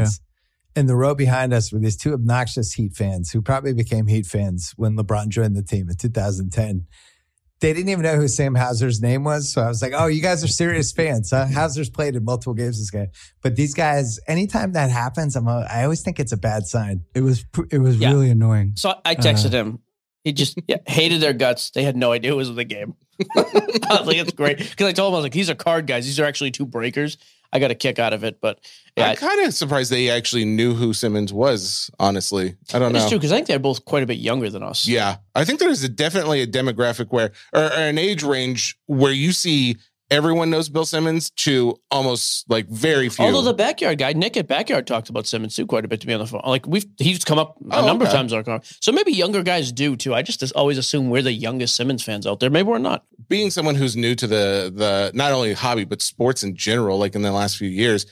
Yeah. 0.75 0.81
In 0.81 0.87
the 0.87 0.97
row 0.97 1.15
behind 1.15 1.55
us 1.55 1.73
were 1.73 1.79
these 1.79 1.97
two 1.97 2.13
obnoxious 2.13 2.73
Heat 2.73 2.95
fans 2.95 3.31
who 3.31 3.41
probably 3.41 3.73
became 3.73 4.09
Heat 4.09 4.27
fans 4.27 4.73
when 4.77 4.97
LeBron 4.97 5.29
joined 5.29 5.55
the 5.55 5.63
team 5.63 5.89
in 5.89 5.97
2010. 5.97 6.87
They 7.61 7.73
didn't 7.73 7.89
even 7.89 8.03
know 8.03 8.17
who 8.17 8.29
Sam 8.29 8.55
Hauser's 8.55 9.01
name 9.01 9.25
was. 9.25 9.53
So 9.53 9.63
I 9.63 9.69
was 9.69 9.81
like, 9.81 9.93
oh, 9.95 10.07
you 10.07 10.21
guys 10.21 10.45
are 10.45 10.49
serious 10.49 10.93
fans, 10.93 11.31
huh? 11.31 11.45
Mm-hmm. 11.45 11.55
Hauser's 11.55 11.89
played 11.89 12.15
in 12.17 12.25
multiple 12.25 12.53
games 12.53 12.79
this 12.79 12.91
game. 12.91 13.09
But 13.43 13.57
these 13.57 13.73
guys, 13.75 14.19
anytime 14.29 14.73
that 14.73 14.91
happens, 14.91 15.35
I'm 15.37 15.47
a, 15.49 15.67
I 15.71 15.85
always 15.85 16.03
think 16.03 16.21
it's 16.21 16.33
a 16.33 16.37
bad 16.37 16.67
sign. 16.67 17.05
It 17.15 17.23
was 17.23 17.45
it 17.71 17.79
was 17.79 17.97
Yeah. 17.97 18.11
really 18.11 18.31
annoying. 18.31 18.73
So 18.77 18.95
I 19.05 19.15
texted 19.15 19.55
uh, 19.55 19.59
him. 19.65 19.79
He 20.25 20.33
just 20.33 20.59
yeah, 20.67 20.79
hated 20.87 21.21
their 21.21 21.33
guts. 21.35 21.71
They 21.71 21.85
had 21.85 21.97
no 21.97 22.13
idea 22.13 22.33
it 22.33 22.37
was 22.37 22.55
the 22.55 22.65
game. 22.65 22.95
I 23.37 23.99
was 23.99 24.07
like, 24.07 24.17
it's 24.17 24.33
great 24.33 24.59
because 24.59 24.87
I 24.87 24.93
told 24.93 25.13
him 25.13 25.15
I 25.15 25.19
was 25.19 25.23
like, 25.25 25.33
these 25.33 25.51
are 25.51 25.55
card 25.55 25.87
guys. 25.87 26.07
These 26.07 26.19
are 26.19 26.25
actually 26.25 26.51
two 26.51 26.67
breakers. 26.67 27.19
I 27.55 27.61
got 27.61 27.71
a 27.71 27.75
kick 27.77 28.01
out 28.01 28.13
of 28.13 28.25
it, 28.25 28.41
but 28.41 28.59
yeah, 28.97 29.11
I'm 29.11 29.17
kind 29.17 29.47
of 29.47 29.55
surprised 29.55 29.93
they 29.93 30.11
actually 30.11 30.45
knew 30.45 30.75
who 30.75 30.93
Simmons 30.93 31.33
was. 31.33 31.89
Honestly, 32.01 32.57
I 32.75 32.81
don't 32.81 32.93
know. 32.93 32.99
It's 32.99 33.09
true 33.09 33.19
because 33.19 33.31
I 33.31 33.37
think 33.37 33.47
they're 33.47 33.61
both 33.61 33.85
quite 33.85 34.03
a 34.03 34.07
bit 34.07 34.19
younger 34.19 34.51
than 34.51 34.65
us. 34.65 34.89
Yeah, 34.89 35.19
I 35.37 35.45
think 35.45 35.61
there's 35.61 35.85
a 35.85 35.89
definitely 35.89 36.43
a 36.43 36.49
demographic 36.49 37.07
where, 37.11 37.31
or, 37.53 37.63
or 37.63 37.71
an 37.71 37.97
age 37.97 38.25
range 38.25 38.77
where 38.87 39.13
you 39.13 39.31
see 39.33 39.77
everyone 40.15 40.49
knows 40.49 40.69
Bill 40.69 40.85
Simmons 40.85 41.31
to 41.31 41.77
almost 41.91 42.49
like 42.49 42.69
very 42.69 43.09
few. 43.09 43.25
Although 43.25 43.43
the 43.43 43.53
backyard 43.55 43.99
guy, 43.99 44.13
Nick 44.13 44.37
at 44.37 44.47
Backyard 44.47 44.87
talked 44.87 45.09
about 45.09 45.27
Simmons 45.27 45.57
too 45.57 45.67
quite 45.67 45.85
a 45.85 45.89
bit 45.89 46.01
to 46.03 46.07
be 46.07 46.15
on 46.15 46.21
the 46.21 46.27
phone. 46.27 46.43
Like 46.45 46.67
we've 46.67 46.87
he's 46.99 47.25
come 47.25 47.39
up 47.39 47.57
a 47.71 47.79
Oh, 47.79 47.87
number 47.87 48.05
of 48.05 48.13
times 48.13 48.33
on 48.33 48.39
our 48.39 48.45
car. 48.45 48.61
So 48.81 48.93
maybe 48.93 49.13
younger 49.13 49.43
guys 49.43 49.73
do 49.73 49.97
too. 49.97 50.15
I 50.15 50.23
just 50.23 50.43
always 50.53 50.79
assume 50.79 51.11
we're 51.11 51.23
the 51.23 51.33
youngest 51.33 51.75
Simmons 51.75 52.03
fans 52.05 52.27
out 52.27 52.41
there. 52.41 52.51
Maybe 52.51 52.69
we're 52.69 52.79
not. 52.79 53.05
being 53.29 53.51
someone 53.51 53.75
who's 53.75 53.97
new 53.97 54.15
to 54.15 54.27
the 54.27 54.73
the 54.75 55.11
not 55.15 55.33
only 55.33 55.53
hobby 55.55 55.85
but 55.85 56.01
sports 56.03 56.43
in 56.43 56.55
general, 56.55 56.99
like 56.99 57.15
in 57.15 57.23
the 57.23 57.33
last 57.33 57.57
few 57.57 57.69
years, 57.69 58.07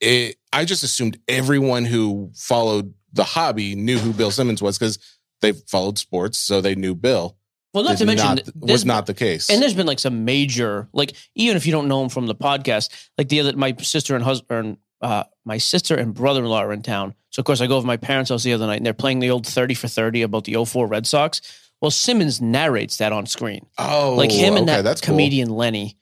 it, 0.00 0.36
I 0.52 0.64
just 0.64 0.84
assumed 0.84 1.18
everyone 1.26 1.84
who 1.84 2.30
followed 2.34 2.94
the 3.12 3.24
hobby 3.24 3.74
knew 3.74 3.98
who 3.98 4.12
Bill 4.12 4.30
Simmons 4.30 4.62
was 4.62 4.78
because 4.78 4.98
they 5.40 5.52
followed 5.52 5.98
sports, 5.98 6.38
so 6.38 6.60
they 6.60 6.74
knew 6.74 6.94
Bill. 6.94 7.37
Well, 7.74 7.84
not 7.84 7.98
to 7.98 8.06
mention 8.06 8.26
not- 8.36 8.56
was 8.56 8.84
not 8.84 9.06
the 9.06 9.14
case. 9.14 9.50
And 9.50 9.60
there's 9.62 9.74
been 9.74 9.86
like 9.86 9.98
some 9.98 10.24
major, 10.24 10.88
like 10.92 11.14
even 11.34 11.56
if 11.56 11.66
you 11.66 11.72
don't 11.72 11.88
know 11.88 12.02
him 12.02 12.08
from 12.08 12.26
the 12.26 12.34
podcast, 12.34 12.90
like 13.18 13.28
the 13.28 13.40
other, 13.40 13.56
my 13.56 13.74
sister 13.80 14.14
and 14.14 14.24
husband, 14.24 14.78
uh, 15.02 15.24
my 15.44 15.58
sister 15.58 15.94
and 15.94 16.14
brother-in-law 16.14 16.58
are 16.58 16.72
in 16.72 16.82
town. 16.82 17.14
So 17.30 17.40
of 17.40 17.46
course 17.46 17.60
I 17.60 17.66
go 17.66 17.76
over 17.76 17.86
my 17.86 17.96
parents' 17.98 18.30
house 18.30 18.42
the 18.42 18.52
other 18.52 18.66
night, 18.66 18.76
and 18.78 18.86
they're 18.86 18.94
playing 18.94 19.20
the 19.20 19.30
old 19.30 19.46
thirty 19.46 19.74
for 19.74 19.86
thirty 19.88 20.22
about 20.22 20.44
the 20.44 20.64
04 20.64 20.86
Red 20.86 21.06
Sox. 21.06 21.40
Well, 21.80 21.90
Simmons 21.92 22.40
narrates 22.40 22.96
that 22.96 23.12
on 23.12 23.26
screen, 23.26 23.66
oh, 23.78 24.14
like 24.16 24.32
him 24.32 24.56
and 24.56 24.68
okay, 24.68 24.76
that 24.78 24.82
that's 24.82 25.00
cool. 25.00 25.14
comedian 25.14 25.50
Lenny, 25.50 25.96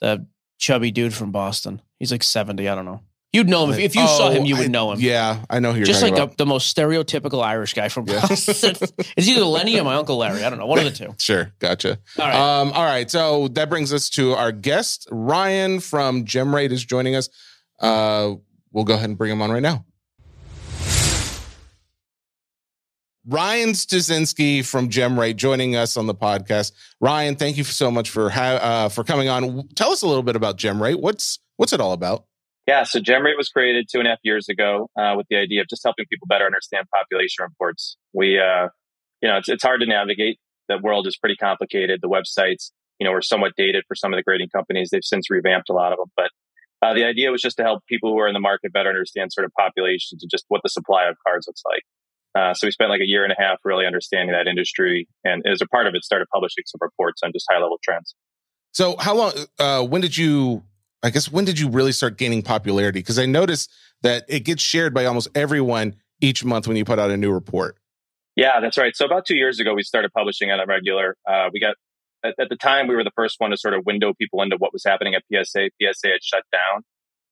the 0.00 0.26
chubby 0.58 0.90
dude 0.90 1.12
from 1.12 1.32
Boston. 1.32 1.82
He's 1.98 2.10
like 2.12 2.22
seventy. 2.22 2.68
I 2.68 2.74
don't 2.74 2.86
know. 2.86 3.02
You'd 3.32 3.48
know 3.48 3.64
him 3.64 3.72
if, 3.74 3.78
if 3.78 3.94
you 3.94 4.06
saw 4.06 4.28
Oh, 4.28 4.30
him. 4.30 4.46
You 4.46 4.56
would 4.56 4.66
I- 4.66 4.68
know 4.68 4.90
him. 4.92 5.00
Yeah, 5.00 5.44
I 5.50 5.60
know 5.60 5.72
who 5.72 5.78
you're 5.78 5.86
Just 5.86 6.02
like 6.02 6.16
a, 6.16 6.30
the 6.38 6.46
most 6.46 6.74
stereotypical 6.74 7.42
Irish 7.44 7.74
guy 7.74 7.88
from 7.90 8.06
Yeah. 8.08 8.24
It's 8.30 9.28
either 9.28 9.44
Lenny 9.44 9.78
or 9.78 9.84
my 9.84 9.96
uncle 9.96 10.16
Larry. 10.16 10.42
I 10.44 10.48
don't 10.50 10.58
know. 10.58 10.66
One 10.66 10.78
of 10.78 10.84
the 10.84 10.90
two. 10.90 11.14
Sure, 11.18 11.52
gotcha. 11.58 11.98
All 12.18 12.24
right. 12.26 12.34
Um, 12.60 12.72
all 12.72 12.84
right, 12.84 13.10
so 13.10 13.48
that 13.48 13.68
brings 13.68 13.92
us 13.92 14.08
to 14.10 14.32
our 14.32 14.50
guest, 14.50 15.06
Ryan 15.10 15.80
from 15.80 16.24
Gem 16.24 16.48
GemRate 16.48 16.72
is 16.72 16.82
joining 16.84 17.16
us. 17.16 17.28
Uh, 17.80 18.34
we'll 18.72 18.84
go 18.84 18.94
ahead 18.94 19.10
and 19.10 19.18
bring 19.18 19.30
him 19.30 19.42
on 19.42 19.50
right 19.50 19.62
now. 19.62 19.84
Ryan 23.26 23.70
Stuczynski 23.70 24.64
from 24.64 24.88
GemRate 24.88 25.36
joining 25.36 25.76
us 25.76 25.98
on 25.98 26.06
the 26.06 26.14
podcast. 26.14 26.72
Ryan, 27.00 27.36
thank 27.36 27.58
you 27.58 27.64
so 27.64 27.90
much 27.90 28.08
for 28.08 28.30
ha- 28.30 28.58
uh, 28.62 28.88
for 28.88 29.04
coming 29.04 29.28
on. 29.28 29.68
Tell 29.74 29.90
us 29.90 30.00
a 30.00 30.06
little 30.06 30.22
bit 30.22 30.34
about 30.36 30.56
GemRate. 30.56 30.98
What's 30.98 31.38
what's 31.56 31.74
it 31.74 31.80
all 31.80 31.92
about? 31.92 32.24
Yeah, 32.68 32.82
so 32.82 33.00
GemRate 33.00 33.38
was 33.38 33.48
created 33.48 33.88
two 33.90 33.98
and 33.98 34.06
a 34.06 34.10
half 34.10 34.18
years 34.22 34.50
ago 34.50 34.90
uh, 34.94 35.14
with 35.16 35.26
the 35.30 35.38
idea 35.38 35.62
of 35.62 35.68
just 35.68 35.80
helping 35.82 36.04
people 36.04 36.26
better 36.28 36.44
understand 36.44 36.84
population 36.94 37.44
reports. 37.44 37.96
We, 38.12 38.38
uh, 38.38 38.68
you 39.22 39.28
know, 39.30 39.38
it's, 39.38 39.48
it's 39.48 39.62
hard 39.62 39.80
to 39.80 39.86
navigate. 39.86 40.38
The 40.68 40.76
world 40.76 41.06
is 41.06 41.16
pretty 41.16 41.36
complicated. 41.36 42.00
The 42.02 42.10
websites, 42.10 42.70
you 43.00 43.06
know, 43.06 43.12
were 43.12 43.22
somewhat 43.22 43.52
dated 43.56 43.84
for 43.88 43.94
some 43.94 44.12
of 44.12 44.18
the 44.18 44.22
grading 44.22 44.50
companies. 44.54 44.90
They've 44.92 45.02
since 45.02 45.30
revamped 45.30 45.70
a 45.70 45.72
lot 45.72 45.92
of 45.92 45.98
them. 45.98 46.08
But 46.14 46.30
uh, 46.82 46.92
the 46.92 47.04
idea 47.04 47.30
was 47.30 47.40
just 47.40 47.56
to 47.56 47.62
help 47.62 47.86
people 47.88 48.12
who 48.12 48.18
are 48.18 48.28
in 48.28 48.34
the 48.34 48.38
market 48.38 48.70
better 48.70 48.90
understand 48.90 49.32
sort 49.32 49.46
of 49.46 49.52
populations 49.58 50.22
and 50.22 50.30
just 50.30 50.44
what 50.48 50.60
the 50.62 50.68
supply 50.68 51.08
of 51.08 51.16
cards 51.26 51.46
looks 51.46 51.62
like. 51.64 51.82
Uh, 52.34 52.52
so 52.52 52.66
we 52.66 52.70
spent 52.70 52.90
like 52.90 53.00
a 53.00 53.08
year 53.08 53.24
and 53.24 53.32
a 53.32 53.40
half 53.40 53.60
really 53.64 53.86
understanding 53.86 54.32
that 54.32 54.46
industry, 54.46 55.08
and 55.24 55.42
as 55.46 55.62
a 55.62 55.66
part 55.68 55.86
of 55.86 55.94
it, 55.94 56.04
started 56.04 56.28
publishing 56.34 56.64
some 56.66 56.80
reports 56.82 57.22
on 57.24 57.32
just 57.32 57.46
high 57.50 57.58
level 57.58 57.78
trends. 57.82 58.14
So, 58.72 58.96
how 58.98 59.14
long? 59.14 59.32
Uh, 59.58 59.82
when 59.82 60.02
did 60.02 60.18
you 60.18 60.62
I 61.02 61.10
guess 61.10 61.30
when 61.30 61.44
did 61.44 61.58
you 61.58 61.68
really 61.68 61.92
start 61.92 62.18
gaining 62.18 62.42
popularity? 62.42 63.00
Because 63.00 63.18
I 63.18 63.26
noticed 63.26 63.70
that 64.02 64.24
it 64.28 64.40
gets 64.40 64.62
shared 64.62 64.92
by 64.92 65.04
almost 65.04 65.28
everyone 65.34 65.94
each 66.20 66.44
month 66.44 66.66
when 66.66 66.76
you 66.76 66.84
put 66.84 66.98
out 66.98 67.10
a 67.10 67.16
new 67.16 67.32
report. 67.32 67.76
Yeah, 68.36 68.60
that's 68.60 68.78
right. 68.78 68.94
So 68.94 69.04
about 69.04 69.26
two 69.26 69.36
years 69.36 69.58
ago, 69.60 69.74
we 69.74 69.82
started 69.82 70.12
publishing 70.12 70.50
on 70.50 70.60
a 70.60 70.66
regular. 70.66 71.16
Uh, 71.28 71.48
we 71.52 71.60
got 71.60 71.74
at, 72.24 72.34
at, 72.38 72.48
the 72.48 72.56
time 72.56 72.88
we 72.88 72.94
were 72.94 73.04
the 73.04 73.12
first 73.16 73.36
one 73.38 73.50
to 73.50 73.56
sort 73.56 73.74
of 73.74 73.84
window 73.86 74.12
people 74.14 74.42
into 74.42 74.56
what 74.56 74.72
was 74.72 74.82
happening 74.84 75.14
at 75.14 75.22
PSA. 75.32 75.70
PSA 75.80 76.08
had 76.08 76.22
shut 76.22 76.44
down, 76.52 76.82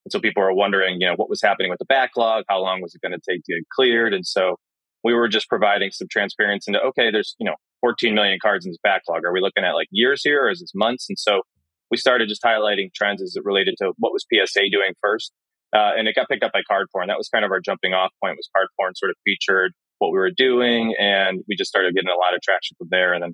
and 0.05 0.13
so 0.13 0.21
people 0.21 0.43
were 0.43 0.53
wondering, 0.53 1.01
you 1.01 1.07
know, 1.07 1.15
what 1.15 1.29
was 1.29 1.41
happening 1.43 1.71
with 1.71 1.79
the 1.79 1.85
backlog? 1.85 2.45
How 2.49 2.61
long 2.61 2.83
was 2.83 2.95
it 2.95 3.01
going 3.03 3.13
to 3.13 3.21
take 3.29 3.43
to 3.45 3.55
get 3.55 3.69
cleared? 3.75 4.15
And 4.15 4.27
so 4.27 4.57
we 5.05 5.15
were 5.15 5.29
just 5.29 5.49
providing 5.49 5.91
some 5.93 6.09
transparency 6.11 6.73
into 6.73 6.83
okay, 6.83 7.11
there's 7.11 7.37
you 7.39 7.47
know 7.47 7.55
14 7.83 8.15
million 8.15 8.39
cards 8.41 8.65
in 8.65 8.73
this 8.73 8.79
backlog. 8.83 9.25
Are 9.25 9.33
we 9.33 9.41
looking 9.41 9.65
at 9.65 9.75
like 9.75 9.89
years 9.91 10.23
here, 10.25 10.45
or 10.45 10.51
is 10.51 10.61
this 10.61 10.73
months? 10.75 11.07
And 11.09 11.19
so 11.19 11.43
we 11.90 11.96
started 11.96 12.29
just 12.29 12.42
highlighting 12.42 12.92
trends 12.94 13.22
as 13.22 13.35
it 13.37 13.44
related 13.44 13.75
to 13.79 13.92
what 13.99 14.12
was 14.12 14.27
PSA 14.33 14.68
doing 14.70 14.92
first. 15.01 15.33
Uh, 15.75 15.92
and 15.96 16.09
it 16.09 16.14
got 16.14 16.29
picked 16.29 16.44
up 16.44 16.53
by 16.53 16.62
card 16.68 16.87
porn. 16.92 17.09
That 17.09 17.18
was 17.18 17.29
kind 17.29 17.44
of 17.44 17.51
our 17.51 17.61
jumping 17.61 17.92
off 17.92 18.11
point 18.22 18.37
was 18.37 18.49
card 18.55 18.68
porn 18.79 18.94
sort 18.94 19.11
of 19.11 19.16
featured 19.25 19.72
what 19.99 20.11
we 20.12 20.18
were 20.18 20.31
doing. 20.31 20.94
And 20.99 21.42
we 21.49 21.57
just 21.57 21.68
started 21.68 21.94
getting 21.94 22.09
a 22.09 22.16
lot 22.16 22.35
of 22.35 22.40
traction 22.40 22.77
from 22.79 22.88
there. 22.90 23.12
And 23.12 23.22
then 23.22 23.33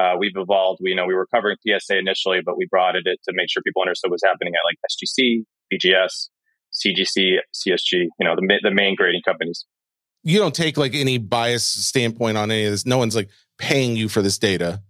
uh, 0.00 0.14
we've 0.18 0.32
evolved. 0.36 0.80
We 0.82 0.90
you 0.90 0.96
know 0.96 1.06
we 1.06 1.14
were 1.14 1.26
covering 1.26 1.56
PSA 1.66 1.98
initially, 1.98 2.40
but 2.44 2.56
we 2.56 2.66
broadened 2.70 3.06
it 3.06 3.20
to 3.28 3.32
make 3.34 3.50
sure 3.50 3.62
people 3.62 3.82
understood 3.82 4.10
what's 4.10 4.24
happening 4.24 4.54
at 4.54 4.60
like 4.66 4.78
SGC, 4.90 5.44
BGS, 5.72 6.28
CGC, 6.72 7.38
CSG. 7.54 7.92
You 7.92 8.10
know 8.20 8.34
the 8.36 8.60
the 8.62 8.70
main 8.70 8.96
grading 8.96 9.22
companies. 9.24 9.64
You 10.22 10.38
don't 10.38 10.54
take 10.54 10.76
like 10.76 10.94
any 10.94 11.18
bias 11.18 11.64
standpoint 11.64 12.36
on 12.36 12.50
any 12.50 12.64
of 12.64 12.72
this. 12.72 12.86
No 12.86 12.98
one's 12.98 13.14
like 13.14 13.28
paying 13.58 13.94
you 13.94 14.08
for 14.08 14.22
this 14.22 14.38
data. 14.38 14.82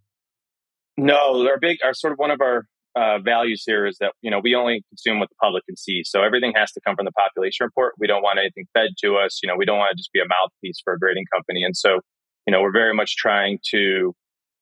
No, 0.97 1.45
our 1.49 1.59
big, 1.59 1.79
our 1.85 1.93
sort 1.93 2.13
of 2.13 2.21
one 2.21 2.31
of 2.31 2.41
our 2.41 2.67
uh, 2.97 3.19
values 3.19 3.65
here 3.67 3.87
is 3.87 3.97
that 3.99 4.13
you 4.23 4.31
know 4.31 4.41
we 4.43 4.55
only 4.55 4.85
consume 4.91 5.19
what 5.19 5.29
the 5.29 5.35
public 5.43 5.65
can 5.67 5.77
see. 5.77 6.03
So 6.05 6.23
everything 6.23 6.53
has 6.57 6.73
to 6.73 6.81
come 6.87 6.97
from 6.97 7.05
the 7.05 7.13
population 7.13 7.65
report. 7.65 7.95
We 7.99 8.07
don't 8.07 8.23
want 8.23 8.39
anything 8.39 8.67
fed 8.75 8.91
to 9.03 9.17
us. 9.17 9.41
You 9.43 9.49
know, 9.49 9.57
we 9.57 9.65
don't 9.65 9.79
want 9.79 9.91
to 9.91 9.97
just 9.97 10.13
be 10.13 10.21
a 10.21 10.29
mouthpiece 10.29 10.81
for 10.85 10.95
a 10.95 10.99
grading 10.99 11.27
company. 11.33 11.65
And 11.65 11.77
so, 11.77 12.01
you 12.47 12.53
know, 12.53 12.63
we're 12.63 12.73
very 12.73 12.95
much 12.95 13.17
trying 13.17 13.59
to 13.71 14.15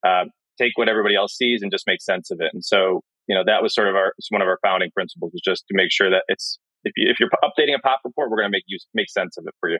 uh, 0.07 0.25
take 0.59 0.73
what 0.77 0.89
everybody 0.89 1.15
else 1.15 1.37
sees 1.37 1.63
and 1.63 1.71
just 1.71 1.87
make 1.87 2.01
sense 2.01 2.31
of 2.31 2.41
it. 2.41 2.51
And 2.53 2.65
so, 2.65 3.03
you 3.27 3.37
know, 3.37 3.43
that 3.47 3.63
was 3.63 3.75
sort 3.75 3.89
of 3.89 3.95
our 3.95 4.13
one 4.31 4.43
of 4.43 4.49
our 4.49 4.59
founding 4.63 4.91
principles 4.95 5.33
was 5.33 5.43
just 5.45 5.65
to 5.69 5.75
make 5.75 5.91
sure 5.91 6.11
that 6.11 6.25
it's 6.29 6.59
if 6.85 6.93
you 6.97 7.11
if 7.11 7.21
you're 7.21 7.31
updating 7.45 7.77
a 7.77 7.81
pop 7.81 8.01
report, 8.05 8.31
we're 8.31 8.39
going 8.39 8.51
to 8.51 8.57
make 8.57 8.65
use 8.67 8.87
make 8.95 9.11
sense 9.11 9.37
of 9.37 9.45
it 9.47 9.55
for 9.61 9.71
you. 9.71 9.79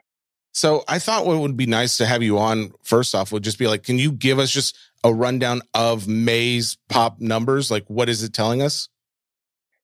So 0.53 0.83
I 0.87 0.99
thought 0.99 1.25
what 1.25 1.39
would 1.39 1.57
be 1.57 1.65
nice 1.65 1.97
to 1.97 2.05
have 2.05 2.21
you 2.21 2.37
on 2.37 2.73
first 2.83 3.15
off 3.15 3.31
would 3.31 3.43
just 3.43 3.57
be 3.57 3.67
like, 3.67 3.81
can 3.83 3.97
you 3.97 4.11
give 4.11 4.37
us 4.37 4.51
just 4.51 4.77
a 5.03 5.13
rundown 5.13 5.61
of 5.73 6.07
May's 6.07 6.77
pop 6.89 7.19
numbers? 7.19 7.69
Like, 7.69 7.85
what 7.87 8.09
is 8.09 8.23
it 8.23 8.33
telling 8.33 8.61
us? 8.61 8.89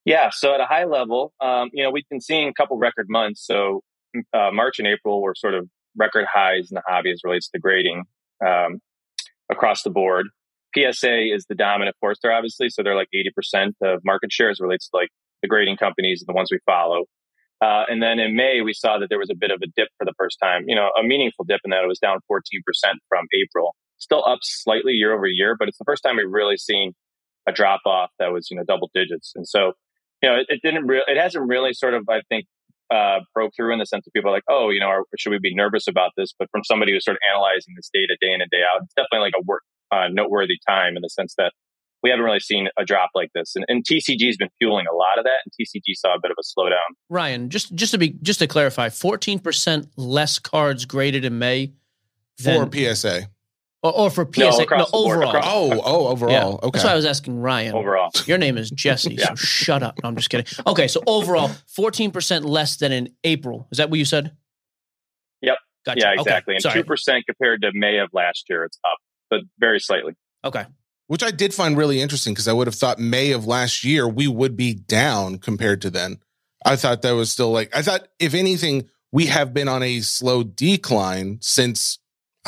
Yeah. 0.06 0.30
So 0.32 0.54
at 0.54 0.62
a 0.62 0.66
high 0.66 0.86
level, 0.86 1.34
um, 1.42 1.70
you 1.74 1.84
know, 1.84 1.92
we've 1.92 2.08
been 2.10 2.22
seeing 2.22 2.48
a 2.48 2.54
couple 2.54 2.78
record 2.78 3.08
months. 3.10 3.46
So 3.46 3.82
uh, 4.34 4.50
March 4.52 4.80
and 4.80 4.88
April 4.88 5.22
were 5.22 5.36
sort 5.36 5.54
of 5.54 5.68
record 5.96 6.26
highs 6.32 6.72
in 6.72 6.76
the 6.76 6.84
hobby 6.88 7.12
as 7.12 7.22
relates 7.24 7.50
to 7.50 7.60
grading 7.60 8.06
um, 8.46 8.80
across 9.52 9.84
the 9.84 9.90
board. 9.90 10.28
PSA 10.76 11.34
is 11.34 11.46
the 11.50 11.56
dominant 11.56 11.96
force 12.00 12.18
there, 12.22 12.32
obviously. 12.32 12.70
So 12.70 12.84
they're 12.84 12.96
like 12.96 13.10
80% 13.14 13.74
of 13.82 14.02
market 14.06 14.32
share 14.32 14.50
as 14.50 14.60
relates 14.60 14.90
to 14.90 14.98
like 14.98 15.10
the 15.42 15.48
grading 15.48 15.78
companies 15.78 16.22
and 16.22 16.34
the 16.34 16.36
ones 16.36 16.50
we 16.52 16.60
follow. 16.66 17.06
Uh, 17.62 17.84
and 17.90 18.02
then 18.02 18.20
in 18.20 18.36
May, 18.36 18.62
we 18.62 18.74
saw 18.74 18.98
that 19.00 19.10
there 19.10 19.20
was 19.20 19.30
a 19.30 19.36
bit 19.36 19.52
of 19.52 19.60
a 19.62 19.68
dip 19.76 19.90
for 19.98 20.06
the 20.06 20.14
first 20.18 20.38
time, 20.42 20.64
you 20.68 20.76
know, 20.76 20.90
a 20.98 21.04
meaningful 21.04 21.44
dip 21.44 21.60
in 21.66 21.72
that 21.72 21.84
it 21.84 21.88
was 21.88 22.00
down 22.00 22.20
14% 22.32 22.40
from 23.10 23.26
April 23.34 23.76
still 24.00 24.24
up 24.26 24.40
slightly 24.42 24.94
year 24.94 25.14
over 25.14 25.28
year, 25.28 25.56
but 25.58 25.68
it's 25.68 25.78
the 25.78 25.86
first 25.86 26.04
time 26.04 26.18
we've 26.18 26.30
really 26.30 26.58
seen 26.58 26.94
a 27.48 27.52
drop 27.52 27.82
off 27.86 28.10
that 28.20 28.32
was, 28.32 28.50
you 28.50 28.58
know, 28.58 28.64
double 28.64 28.90
digits. 28.94 29.34
And 29.36 29.48
so, 29.48 29.74
you 30.22 30.30
know, 30.30 30.36
it, 30.36 30.48
it 30.50 30.62
didn't 30.64 30.88
really, 30.88 31.04
it 31.08 31.18
hasn't 31.18 31.48
really 31.48 31.74
sort 31.74 31.94
of, 31.94 32.04
I 32.10 32.22
think, 32.30 32.46
uh, 32.92 33.20
broke 33.36 33.54
through 33.56 33.72
in 33.72 33.80
the 33.80 33.86
sense 33.86 34.06
that 34.06 34.12
people 34.14 34.32
are 34.32 34.34
like, 34.34 34.44
oh, 34.50 34.70
you 34.70 34.80
know, 34.80 34.88
are, 34.88 35.04
should 35.18 35.32
we 35.32 35.40
be 35.40 35.54
nervous 35.54 35.88
about 35.88 36.12
this? 36.18 36.34
But 36.38 36.50
from 36.52 36.64
somebody 36.64 36.92
who's 36.92 37.06
sort 37.06 37.16
of 37.16 37.22
analyzing 37.32 37.76
this 37.76 37.90
data 37.94 38.18
day 38.20 38.34
in 38.34 38.42
and 38.42 38.50
day 38.50 38.62
out, 38.64 38.82
it's 38.84 38.94
definitely 38.96 39.28
like 39.28 39.34
a 39.38 39.44
work, 39.46 39.62
uh, 39.92 40.08
noteworthy 40.12 40.58
time 40.68 40.96
in 40.96 41.02
the 41.02 41.10
sense 41.10 41.36
that 41.38 41.54
we 42.02 42.10
haven't 42.10 42.26
really 42.26 42.40
seen 42.40 42.70
a 42.80 42.86
drop 42.86 43.10
like 43.14 43.30
this. 43.36 43.54
And, 43.56 43.66
and 43.68 43.84
TCG 43.84 44.26
has 44.28 44.38
been 44.38 44.50
fueling 44.58 44.86
a 44.92 44.96
lot 44.96 45.18
of 45.18 45.26
that. 45.26 45.40
And 45.46 45.52
TCG 45.60 45.96
saw 45.96 46.16
a 46.16 46.20
bit 46.20 46.32
of 46.32 46.38
a 46.40 46.60
slowdown. 46.60 46.96
Ryan, 47.10 47.50
just 47.50 47.76
just 47.76 47.92
to 47.92 47.98
be 47.98 48.16
just 48.22 48.40
to 48.40 48.48
clarify, 48.48 48.90
fourteen 48.90 49.38
percent 49.38 49.90
less 49.98 50.40
cards 50.40 50.86
graded 50.86 51.26
in 51.26 51.38
May 51.40 51.74
than, 52.38 52.70
for 52.72 52.96
PSA 52.96 53.30
or, 53.82 53.94
or 53.94 54.10
for 54.10 54.26
PSA? 54.32 54.66
No, 54.70 54.78
no 54.78 54.88
overall. 54.94 55.30
Across 55.30 55.46
oh, 55.48 55.82
oh, 55.84 56.08
overall. 56.08 56.32
Yeah. 56.32 56.46
Okay. 56.68 56.70
That's 56.74 56.84
why 56.86 56.92
I 56.92 56.96
was 56.96 57.06
asking 57.06 57.40
Ryan. 57.40 57.76
Overall. 57.76 58.10
Your 58.26 58.38
name 58.38 58.58
is 58.58 58.70
Jesse, 58.70 59.16
yeah. 59.20 59.30
so 59.30 59.36
shut 59.36 59.84
up. 59.84 60.00
No, 60.04 60.10
I'm 60.10 60.16
just 60.16 60.30
kidding. 60.30 60.46
Okay, 60.68 60.88
so 60.88 61.02
overall, 61.08 61.50
14% 61.78 62.44
less 62.44 62.78
than 62.78 62.92
in 62.92 63.14
April. 63.24 63.68
Is 63.72 63.78
that 63.78 63.90
what 63.90 64.00
you 64.00 64.06
said? 64.06 64.36
Yep. 65.42 65.58
Gotcha. 65.86 66.00
Yeah, 66.00 66.14
exactly. 66.14 66.58
Okay. 66.64 66.80
And 66.80 66.88
2% 66.88 67.26
compared 67.26 67.62
to 67.62 67.72
May 67.74 68.00
of 68.00 68.10
last 68.14 68.46
year, 68.50 68.64
it's 68.64 68.80
up, 68.86 68.98
but 69.30 69.42
very 69.60 69.80
slightly. 69.80 70.14
Okay. 70.44 70.66
Which 71.08 71.24
I 71.24 71.32
did 71.32 71.54
find 71.54 71.76
really 71.76 72.02
interesting 72.02 72.34
because 72.34 72.48
I 72.48 72.54
would 72.54 72.68
have 72.68 72.76
thought 72.76 73.00
May 73.00 73.32
of 73.32 73.48
last 73.48 73.84
year 73.84 74.08
we 74.08 74.28
would 74.28 74.56
be 74.56 74.74
down 74.74 75.40
compared 75.40 75.82
to 75.82 75.90
then. 75.90 76.20
I 76.66 76.76
thought 76.76 77.02
that 77.02 77.12
was 77.12 77.32
still 77.32 77.52
like, 77.52 77.76
I 77.76 77.82
thought, 77.82 78.08
if 78.20 78.34
anything, 78.34 78.90
we 79.12 79.26
have 79.28 79.54
been 79.54 79.68
on 79.68 79.82
a 79.82 80.02
slow 80.02 80.44
decline 80.44 81.40
since 81.42 81.98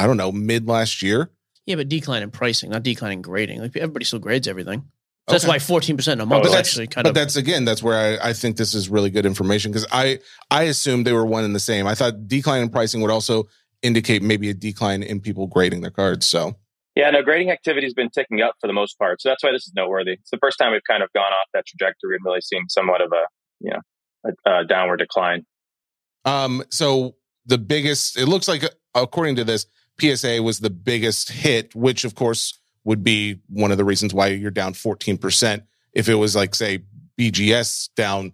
I 0.02 0.08
don't 0.08 0.18
know, 0.18 0.32
mid 0.32 0.68
last 0.68 1.04
year. 1.04 1.30
Yeah, 1.68 1.76
but 1.76 1.90
decline 1.90 2.24
in 2.24 2.32
pricing, 2.32 2.72
not 2.72 2.82
decline 2.82 3.12
in 3.12 3.22
grading. 3.22 3.62
Like 3.62 3.78
everybody 3.78 4.04
still 4.04 4.18
grades 4.18 4.48
everything. 4.48 4.80
So 4.80 4.86
okay. 4.86 5.34
That's 5.36 5.48
why 5.48 5.60
fourteen 5.60 5.96
percent 5.96 6.20
a 6.20 6.26
month 6.26 6.44
but 6.44 6.50
is 6.50 6.56
actually 6.56 6.88
kind 6.88 7.04
but 7.04 7.12
of. 7.12 7.14
But 7.14 7.20
that's 7.20 7.36
again, 7.36 7.66
that's 7.66 7.84
where 7.84 8.20
I, 8.20 8.30
I 8.30 8.34
think 8.34 8.58
this 8.58 8.74
is 8.74 8.90
really 8.90 9.12
good 9.12 9.28
information 9.28 9.72
because 9.72 9.86
I 9.92 10.20
I 10.50 10.64
assumed 10.64 11.06
they 11.06 11.14
were 11.14 11.26
one 11.26 11.44
and 11.44 11.54
the 11.54 11.60
same. 11.60 11.86
I 11.86 11.94
thought 11.94 12.28
decline 12.28 12.64
in 12.64 12.70
pricing 12.70 13.02
would 13.02 13.12
also 13.12 13.48
indicate 13.84 14.24
maybe 14.24 14.50
a 14.50 14.56
decline 14.56 15.04
in 15.04 15.22
people 15.22 15.46
grading 15.46 15.82
their 15.82 15.92
cards. 15.92 16.26
So 16.26 16.56
yeah, 16.96 17.12
no, 17.12 17.22
grading 17.22 17.52
activity 17.52 17.86
has 17.86 17.94
been 17.94 18.10
ticking 18.10 18.42
up 18.42 18.56
for 18.60 18.66
the 18.66 18.74
most 18.74 18.98
part. 18.98 19.22
So 19.22 19.30
that's 19.30 19.44
why 19.44 19.52
this 19.52 19.68
is 19.68 19.74
noteworthy. 19.76 20.14
It's 20.14 20.32
the 20.32 20.40
first 20.40 20.58
time 20.58 20.72
we've 20.72 20.82
kind 20.90 21.04
of 21.04 21.14
gone 21.14 21.32
off 21.32 21.48
that 21.54 21.66
trajectory 21.68 22.16
and 22.16 22.26
really 22.26 22.42
seen 22.42 22.68
somewhat 22.70 23.02
of 23.02 23.12
a 23.14 23.26
you 23.60 23.72
know 23.72 24.34
a, 24.48 24.62
a 24.62 24.66
downward 24.66 24.98
decline. 24.98 25.46
Um. 26.26 26.64
So 26.72 27.16
the 27.46 27.58
biggest, 27.58 28.18
it 28.18 28.28
looks 28.28 28.48
like 28.48 28.64
according 28.96 29.36
to 29.36 29.44
this, 29.44 29.66
PSA 30.02 30.42
was 30.42 30.60
the 30.60 30.70
biggest 30.70 31.30
hit, 31.30 31.76
which 31.76 32.04
of 32.04 32.16
course 32.16 32.60
would 32.84 33.04
be 33.04 33.40
one 33.48 33.72
of 33.72 33.78
the 33.78 33.86
reasons 33.86 34.14
why 34.14 34.28
you're 34.28 34.52
down 34.52 34.74
14%. 34.74 35.64
If 35.94 36.10
it 36.10 36.16
was 36.16 36.36
like, 36.36 36.56
say, 36.56 36.84
BGS 37.20 37.90
down, 37.96 38.34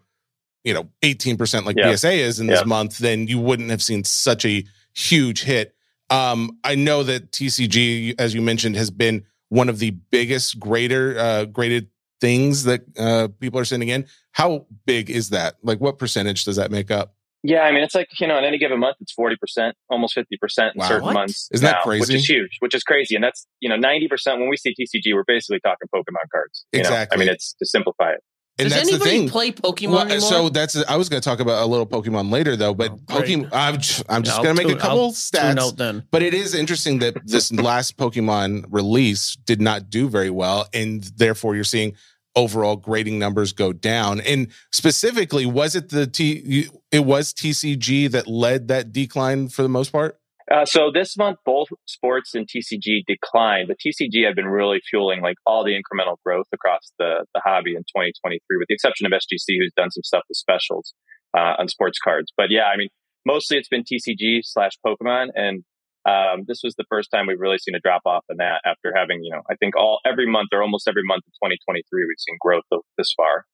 you 0.63 0.73
know, 0.73 0.89
18% 1.01 1.65
like 1.65 1.75
yeah. 1.77 1.95
PSA 1.95 2.12
is 2.12 2.39
in 2.39 2.47
this 2.47 2.62
yeah. 2.62 2.65
month, 2.65 2.97
then 2.99 3.27
you 3.27 3.39
wouldn't 3.39 3.69
have 3.69 3.84
seen 3.84 4.03
such 4.03 4.45
a 4.45 4.63
huge 4.93 5.43
hit. 5.43 5.75
Um, 6.10 6.58
I 6.63 6.75
know 6.75 7.03
that 7.03 7.32
TCG, 7.32 8.15
as 8.19 8.34
you 8.34 8.41
mentioned, 8.41 8.75
has 8.75 8.89
been 8.89 9.25
one 9.49 9.69
of 9.69 9.80
the 9.80 9.91
biggest 9.91 10.60
grader, 10.60 11.17
uh, 11.19 11.45
graded 11.45 11.89
things 12.21 12.63
that 12.63 12.82
uh, 12.97 13.27
people 13.39 13.60
are 13.60 13.65
sending 13.65 13.89
in. 13.89 14.06
How 14.32 14.65
big 14.86 15.10
is 15.10 15.30
that? 15.30 15.56
Like, 15.63 15.80
what 15.80 15.99
percentage 15.99 16.45
does 16.45 16.56
that 16.56 16.71
make 16.71 16.91
up? 16.91 17.13
Yeah, 17.47 17.62
I 17.62 17.71
mean, 17.71 17.81
it's 17.81 17.95
like, 17.95 18.10
you 18.19 18.27
know, 18.27 18.38
in 18.38 18.43
any 18.43 18.57
given 18.57 18.77
month, 18.77 18.97
it's 18.99 19.13
40%, 19.17 19.71
almost 19.89 20.17
50% 20.17 20.21
in 20.27 20.71
wow. 20.75 20.86
certain 20.86 21.05
what? 21.05 21.13
months. 21.13 21.47
Isn't 21.53 21.63
now, 21.63 21.71
that 21.71 21.83
crazy? 21.83 22.01
Which 22.01 22.13
is 22.13 22.29
huge, 22.29 22.57
which 22.60 22.75
is 22.75 22.83
crazy. 22.83 23.15
And 23.15 23.23
that's, 23.23 23.47
you 23.62 23.69
know, 23.69 23.77
90% 23.77 24.10
when 24.39 24.49
we 24.49 24.57
see 24.57 24.71
TCG, 24.71 25.13
we're 25.13 25.23
basically 25.25 25.62
talking 25.62 25.88
Pokemon 25.95 26.29
cards. 26.29 26.65
exactly. 26.73 27.15
Know? 27.15 27.23
I 27.23 27.25
mean, 27.25 27.33
it's 27.33 27.53
to 27.53 27.65
simplify 27.65 28.12
it. 28.12 28.23
And 28.60 28.69
Does 28.69 28.89
anybody 28.89 29.29
play 29.29 29.53
Pokemon 29.53 29.91
well, 29.91 30.01
anymore? 30.01 30.19
So 30.19 30.49
that's 30.49 30.75
I 30.89 30.97
was 30.97 31.07
going 31.07 31.21
to 31.21 31.29
talk 31.29 31.39
about 31.39 31.63
a 31.63 31.65
little 31.67 31.86
Pokemon 31.86 32.31
later 32.31 32.57
though, 32.57 32.73
but 32.73 32.91
oh, 32.91 32.95
Pokemon 33.05 33.49
I'm 33.53 33.77
just, 33.77 34.03
I'm 34.10 34.23
just 34.23 34.41
going 34.41 34.55
to 34.57 34.63
make 34.67 34.75
a 34.75 34.79
couple 34.79 35.05
I'll 35.05 35.12
stats. 35.12 35.77
then. 35.77 36.03
But 36.12 36.23
it 36.23 36.33
is 36.33 36.53
interesting 36.53 36.99
that 36.99 37.15
this 37.23 37.53
last 37.53 37.97
Pokemon 37.97 38.65
release 38.69 39.38
did 39.45 39.62
not 39.62 39.89
do 39.89 40.10
very 40.10 40.31
well, 40.31 40.67
and 40.73 41.03
therefore 41.03 41.55
you're 41.55 41.63
seeing 41.63 41.95
overall 42.38 42.76
grading 42.76 43.17
numbers 43.19 43.52
go 43.52 43.73
down. 43.73 44.21
And 44.21 44.47
specifically, 44.71 45.45
was 45.45 45.76
it 45.76 45.89
the 45.89 46.08
T? 46.08 46.69
It 46.91 47.04
was 47.04 47.34
TCG 47.34 48.12
that 48.12 48.28
led 48.28 48.67
that 48.69 48.93
decline 48.93 49.50
for 49.50 49.63
the 49.63 49.69
most 49.69 49.91
part. 49.91 50.19
Uh, 50.50 50.63
so 50.63 50.91
this 50.93 51.17
month, 51.17 51.39
both 51.45 51.67
sports 51.86 52.34
and 52.34 52.47
TCG 52.47 53.04
declined, 53.06 53.67
but 53.67 53.78
TCG 53.86 54.26
had 54.26 54.34
been 54.34 54.47
really 54.47 54.80
fueling 54.89 55.21
like 55.21 55.36
all 55.45 55.65
the 55.65 55.71
incremental 55.71 56.15
growth 56.26 56.45
across 56.54 56.93
the, 56.97 57.26
the 57.34 57.41
hobby 57.43 57.71
in 57.71 57.82
2023, 57.82 58.39
with 58.58 58.67
the 58.69 58.73
exception 58.73 59.06
of 59.06 59.12
SGC, 59.12 59.58
who's 59.60 59.73
done 59.76 59.91
some 59.91 60.04
stuff 60.04 60.23
with 60.30 60.38
specials 60.38 60.93
uh, 61.36 61.56
on 61.60 61.67
sports 61.67 62.00
cards. 62.02 62.32
But 62.38 62.45
yeah, 62.50 62.67
I 62.73 62.78
mean, 62.78 62.88
mostly 63.26 63.58
it's 63.58 63.67
been 63.67 63.84
TCG 63.84 64.39
slash 64.43 64.71
Pokemon, 64.86 65.32
and 65.36 65.65
um, 66.07 66.45
this 66.47 66.61
was 66.63 66.73
the 66.77 66.85
first 66.89 67.09
time 67.11 67.27
we've 67.27 67.39
really 67.39 67.57
seen 67.57 67.75
a 67.75 67.79
drop 67.79 68.01
off 68.05 68.23
in 68.29 68.37
that 68.37 68.61
after 68.65 68.93
having, 68.95 69.23
you 69.23 69.31
know, 69.31 69.41
I 69.49 69.55
think 69.55 69.75
all 69.75 69.99
every 70.05 70.25
month 70.25 70.49
or 70.53 70.61
almost 70.61 70.87
every 70.87 71.03
month 71.03 71.23
of 71.27 71.33
2023, 71.33 72.05
we've 72.07 72.15
seen 72.17 72.37
growth 72.39 72.63
this 72.97 73.13
far. 73.15 73.45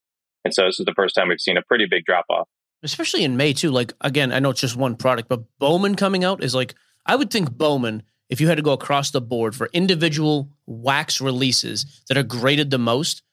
And 0.45 0.53
so 0.53 0.65
this 0.65 0.79
is 0.79 0.85
the 0.85 0.93
first 0.95 1.15
time 1.15 1.29
we've 1.29 1.39
seen 1.39 1.57
a 1.57 1.63
pretty 1.67 1.87
big 1.89 2.05
drop 2.05 2.25
off. 2.29 2.47
Especially 2.83 3.23
in 3.23 3.37
May, 3.37 3.53
too. 3.53 3.71
Like, 3.71 3.93
again, 4.01 4.31
I 4.31 4.39
know 4.39 4.51
it's 4.51 4.61
just 4.61 4.75
one 4.75 4.95
product, 4.95 5.29
but 5.29 5.41
Bowman 5.57 5.95
coming 5.95 6.23
out 6.23 6.43
is 6.43 6.53
like, 6.53 6.75
I 7.05 7.15
would 7.15 7.31
think 7.31 7.51
Bowman, 7.51 8.03
if 8.29 8.39
you 8.39 8.47
had 8.49 8.57
to 8.57 8.63
go 8.63 8.73
across 8.73 9.11
the 9.11 9.21
board 9.21 9.55
for 9.55 9.69
individual 9.73 10.51
wax 10.67 11.21
releases 11.21 12.03
that 12.07 12.17
are 12.17 12.23
graded 12.23 12.71
the 12.71 12.77
most, 12.77 13.23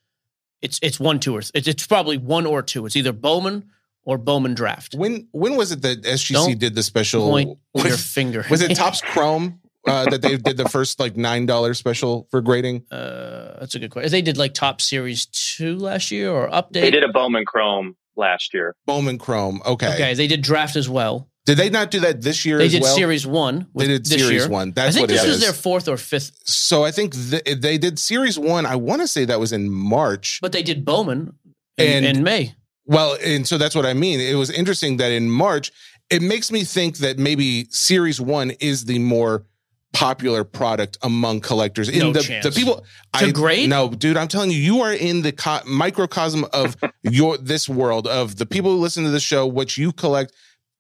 It's 0.63 0.79
it's 0.83 1.01
one, 1.01 1.19
two, 1.21 1.37
or 1.37 1.41
th- 1.41 1.53
it's, 1.55 1.69
it's 1.69 1.87
probably 1.87 2.17
one 2.17 2.47
or 2.47 2.63
two. 2.63 2.87
It's 2.87 2.97
either 2.97 3.13
Bowman 3.13 3.71
or 4.05 4.19
Bowman 4.19 4.55
Draft. 4.55 4.95
When 4.95 5.29
when 5.33 5.57
was 5.57 5.73
it 5.73 5.83
that 5.83 6.03
SGC 6.03 6.33
Don't 6.33 6.59
did 6.59 6.75
the 6.75 6.83
special? 6.83 7.29
Point 7.29 7.59
with 7.75 7.85
your 7.85 7.93
Was, 7.95 8.05
finger. 8.07 8.45
was 8.51 8.63
it 8.63 8.75
Topps 8.77 9.01
Chrome 9.13 9.61
uh, 9.87 10.05
that 10.11 10.23
they 10.23 10.37
did 10.37 10.57
the 10.57 10.69
first 10.69 10.99
like 11.01 11.17
nine 11.17 11.47
dollar 11.47 11.75
special 11.75 12.27
for 12.31 12.41
grading? 12.41 12.85
Uh, 12.91 13.59
that's 13.61 13.75
a 13.75 13.79
good 13.79 13.91
question. 13.91 14.11
They 14.11 14.23
did 14.23 14.37
like 14.37 14.55
Topps 14.55 14.85
Series 14.85 15.27
two 15.27 15.77
last 15.79 16.11
year 16.11 16.31
or 16.31 16.49
update. 16.49 16.73
They 16.83 16.91
did 16.91 17.05
a 17.05 17.09
Bowman 17.13 17.45
Chrome 17.45 17.97
last 18.17 18.53
year. 18.55 18.75
Bowman 18.87 19.19
Chrome. 19.19 19.61
Okay. 19.67 19.95
Okay, 19.95 20.15
they 20.15 20.27
did 20.27 20.43
Draft 20.43 20.77
as 20.77 20.89
well. 20.89 21.29
Did 21.47 21.57
they 21.57 21.71
not 21.71 21.91
do 21.91 22.01
that 22.01 22.21
this 22.21 22.45
year 22.45 22.59
They 22.59 22.67
as 22.67 22.73
did 22.73 22.83
well? 22.83 22.95
Series 22.95 23.27
one. 23.27 23.67
they 23.75 23.87
did 23.87 24.05
this 24.05 24.21
Series 24.21 24.43
year. 24.43 24.49
one. 24.51 24.69
I 24.69 24.73
That's 24.73 24.95
think 24.95 25.05
what 25.05 25.11
it 25.11 25.15
this 25.15 25.25
is. 25.25 25.31
was 25.31 25.41
their 25.41 25.55
fourth 25.55 25.89
or 25.89 25.97
fifth, 25.97 26.33
so 26.45 26.85
I 26.85 26.91
think 26.91 27.15
th- 27.15 27.59
they 27.61 27.79
did 27.79 27.99
Series 27.99 28.39
one. 28.39 28.67
I 28.67 28.77
want 28.77 29.01
to 29.01 29.09
say 29.09 29.25
that 29.25 29.41
was 29.41 29.51
in 29.53 29.71
March. 29.71 30.39
but 30.43 30.53
they 30.53 30.63
did 30.63 30.85
Bowman 30.85 31.33
in, 31.79 32.05
And- 32.05 32.19
in 32.19 32.23
May. 32.23 32.55
Well, 32.91 33.17
and 33.25 33.47
so 33.47 33.57
that's 33.57 33.77
what 33.77 33.87
I 33.87 33.95
mean. 33.95 34.19
It 34.19 34.35
was 34.35 34.51
interesting 34.51 34.97
that 34.97 35.13
in 35.13 35.31
March, 35.31 35.71
it 36.11 36.23
makes 36.23 36.51
me 36.51 36.65
think 36.65 36.99
that 36.99 37.19
maybe 37.19 37.67
Series 37.71 38.21
One 38.21 38.51
is 38.59 38.85
the 38.87 38.99
more 38.99 39.45
popular 39.93 40.43
product 40.43 40.99
among 41.03 41.41
collectors. 41.41 41.89
In 41.89 42.01
No 42.01 42.13
the, 42.13 42.21
chance. 42.21 42.45
the 42.45 42.51
people 42.51 42.85
To 43.19 43.31
grade? 43.33 43.69
No, 43.71 43.91
dude, 43.91 44.17
I'm 44.17 44.27
telling 44.27 44.51
you, 44.51 44.57
you 44.59 44.81
are 44.81 44.93
in 44.93 45.23
the 45.23 45.31
co- 45.31 45.61
microcosm 45.67 46.47
of 46.53 46.77
your 47.03 47.39
this 47.39 47.69
world 47.69 48.09
of 48.09 48.37
the 48.39 48.47
people 48.47 48.73
who 48.73 48.79
listen 48.79 49.05
to 49.05 49.11
the 49.11 49.21
show, 49.21 49.47
what 49.47 49.77
you 49.77 49.93
collect. 49.93 50.33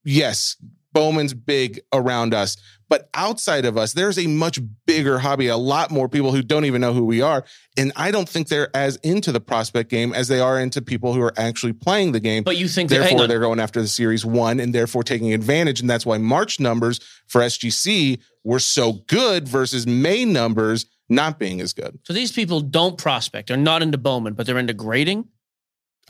Yes, 0.02 0.56
Bowman's 0.92 1.32
big 1.34 1.80
around 1.92 2.34
us. 2.34 2.56
But 2.90 3.08
outside 3.14 3.64
of 3.64 3.78
us, 3.78 3.92
there's 3.92 4.18
a 4.18 4.26
much 4.26 4.58
bigger 4.84 5.20
hobby, 5.20 5.46
a 5.46 5.56
lot 5.56 5.92
more 5.92 6.08
people 6.08 6.32
who 6.32 6.42
don't 6.42 6.64
even 6.64 6.80
know 6.80 6.92
who 6.92 7.04
we 7.04 7.22
are. 7.22 7.44
And 7.78 7.92
I 7.94 8.10
don't 8.10 8.28
think 8.28 8.48
they're 8.48 8.68
as 8.76 8.96
into 8.96 9.30
the 9.30 9.40
prospect 9.40 9.88
game 9.90 10.12
as 10.12 10.26
they 10.26 10.40
are 10.40 10.58
into 10.60 10.82
people 10.82 11.14
who 11.14 11.22
are 11.22 11.32
actually 11.38 11.72
playing 11.72 12.10
the 12.12 12.20
game. 12.20 12.42
But 12.42 12.56
you 12.56 12.66
think 12.66 12.90
Therefore, 12.90 13.22
on. 13.22 13.28
they're 13.28 13.40
going 13.40 13.60
after 13.60 13.80
the 13.80 13.88
series 13.88 14.26
one 14.26 14.58
and 14.58 14.74
therefore 14.74 15.04
taking 15.04 15.32
advantage. 15.32 15.80
And 15.80 15.88
that's 15.88 16.04
why 16.04 16.18
March 16.18 16.58
numbers 16.58 16.98
for 17.28 17.40
SGC 17.40 18.20
were 18.42 18.58
so 18.58 18.94
good 19.06 19.46
versus 19.46 19.86
May 19.86 20.24
numbers 20.24 20.84
not 21.08 21.38
being 21.38 21.60
as 21.60 21.72
good. 21.72 21.98
So 22.04 22.12
these 22.12 22.32
people 22.32 22.60
don't 22.60 22.98
prospect. 22.98 23.48
They're 23.48 23.56
not 23.56 23.82
into 23.82 23.98
Bowman, 23.98 24.34
but 24.34 24.46
they're 24.46 24.58
into 24.58 24.74
grading. 24.74 25.28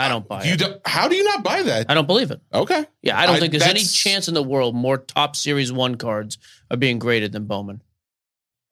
I 0.00 0.08
don't 0.08 0.26
buy 0.26 0.44
You 0.44 0.54
it. 0.54 0.58
don't, 0.58 0.80
how 0.86 1.08
do 1.08 1.14
you 1.14 1.24
not 1.24 1.44
buy 1.44 1.62
that? 1.62 1.86
I 1.90 1.94
don't 1.94 2.06
believe 2.06 2.30
it. 2.30 2.40
Okay. 2.54 2.86
Yeah, 3.02 3.18
I 3.18 3.26
don't 3.26 3.36
I- 3.36 3.40
think 3.40 3.52
there's 3.52 3.62
any 3.64 3.84
chance 3.84 4.28
in 4.28 4.34
the 4.34 4.42
world 4.42 4.74
more 4.74 4.96
Topps 4.98 5.38
series 5.38 5.70
one 5.72 5.96
cards 5.96 6.38
are 6.70 6.76
being 6.76 6.98
graded 6.98 7.32
than 7.32 7.44
Bowman. 7.44 7.82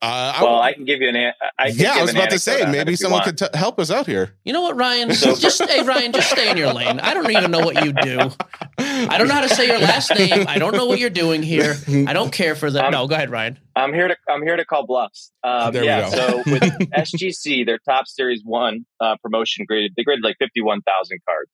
Uh, 0.01 0.33
I- 0.37 0.43
Well, 0.43 0.61
I 0.61 0.73
can 0.73 0.85
give 0.85 1.01
you 1.01 1.09
an. 1.09 1.15
an- 1.17 1.33
I 1.57 1.71
can 1.71 1.79
yeah, 1.79 1.95
I 1.95 2.01
was 2.01 2.11
an 2.11 2.17
about 2.17 2.29
to 2.29 2.39
say 2.39 2.63
maybe 2.71 2.95
someone 2.95 3.21
could 3.23 3.37
t- 3.37 3.47
help 3.53 3.79
us 3.79 3.91
out 3.91 4.05
here. 4.05 4.33
You 4.45 4.53
know 4.53 4.61
what, 4.61 4.77
Ryan? 4.77 5.13
So- 5.13 5.35
just 5.35 5.61
hey, 5.69 5.81
Ryan, 5.83 6.13
just 6.13 6.29
stay 6.31 6.49
in 6.49 6.55
your 6.55 6.71
lane. 6.73 7.01
I 7.01 7.13
don't 7.13 7.29
even 7.29 7.51
know 7.51 7.59
what 7.59 7.83
you 7.83 7.91
do. 7.91 8.31
I 8.77 9.17
don't 9.17 9.27
know 9.27 9.33
how 9.33 9.41
to 9.41 9.49
say 9.49 9.67
your 9.67 9.79
last 9.79 10.15
name. 10.15 10.45
I 10.47 10.57
don't 10.57 10.73
know 10.73 10.85
what 10.85 10.99
you're 10.99 11.09
doing 11.09 11.43
here. 11.43 11.75
I 12.07 12.13
don't 12.13 12.31
care 12.31 12.55
for 12.55 12.71
that. 12.71 12.85
Um, 12.85 12.91
no, 12.91 13.07
go 13.07 13.15
ahead, 13.15 13.29
Ryan. 13.29 13.59
I'm 13.75 13.93
here 13.93 14.07
to 14.07 14.15
I'm 14.29 14.41
here 14.41 14.55
to 14.55 14.63
call 14.63 14.85
bluffs. 14.87 15.31
Um, 15.43 15.73
There 15.73 15.81
we 15.81 15.87
go. 15.87 16.09
so 16.09 16.37
with 16.45 16.63
SGC, 16.97 17.65
their 17.65 17.79
top 17.79 18.07
series 18.07 18.41
one 18.45 18.85
uh, 19.01 19.17
promotion 19.21 19.65
graded 19.67 19.93
they 19.97 20.03
graded 20.03 20.23
like 20.23 20.37
51,000 20.39 21.19
cards. 21.27 21.51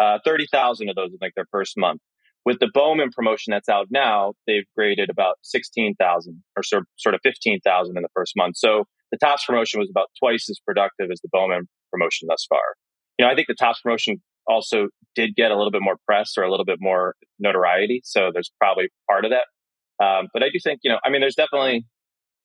Uh, 0.00 0.18
30,000 0.24 0.88
of 0.88 0.96
those 0.96 1.10
in 1.10 1.18
like 1.20 1.34
their 1.36 1.46
first 1.52 1.76
month. 1.76 2.00
With 2.48 2.60
the 2.60 2.70
Bowman 2.72 3.10
promotion 3.14 3.50
that's 3.50 3.68
out 3.68 3.88
now, 3.90 4.32
they've 4.46 4.64
graded 4.74 5.10
about 5.10 5.34
16,000 5.42 6.42
or 6.56 6.62
sort 6.62 7.14
of 7.14 7.20
15,000 7.22 7.94
in 7.94 8.02
the 8.02 8.08
first 8.14 8.32
month. 8.38 8.56
So 8.56 8.84
the 9.12 9.18
Topps 9.18 9.44
promotion 9.44 9.80
was 9.80 9.90
about 9.90 10.06
twice 10.18 10.48
as 10.48 10.58
productive 10.66 11.10
as 11.12 11.20
the 11.20 11.28
Bowman 11.30 11.68
promotion 11.92 12.26
thus 12.26 12.46
far. 12.48 12.62
You 13.18 13.26
know, 13.26 13.30
I 13.30 13.34
think 13.34 13.48
the 13.48 13.54
Topps 13.54 13.82
promotion 13.82 14.22
also 14.46 14.88
did 15.14 15.36
get 15.36 15.50
a 15.50 15.56
little 15.58 15.70
bit 15.70 15.82
more 15.82 15.96
press 16.06 16.38
or 16.38 16.42
a 16.42 16.50
little 16.50 16.64
bit 16.64 16.78
more 16.80 17.16
notoriety. 17.38 18.00
So 18.02 18.30
there's 18.32 18.50
probably 18.58 18.88
part 19.06 19.26
of 19.26 19.32
that. 19.32 20.02
Um, 20.02 20.28
but 20.32 20.42
I 20.42 20.46
do 20.46 20.58
think, 20.64 20.80
you 20.82 20.90
know, 20.90 20.98
I 21.04 21.10
mean, 21.10 21.20
there's 21.20 21.34
definitely 21.34 21.84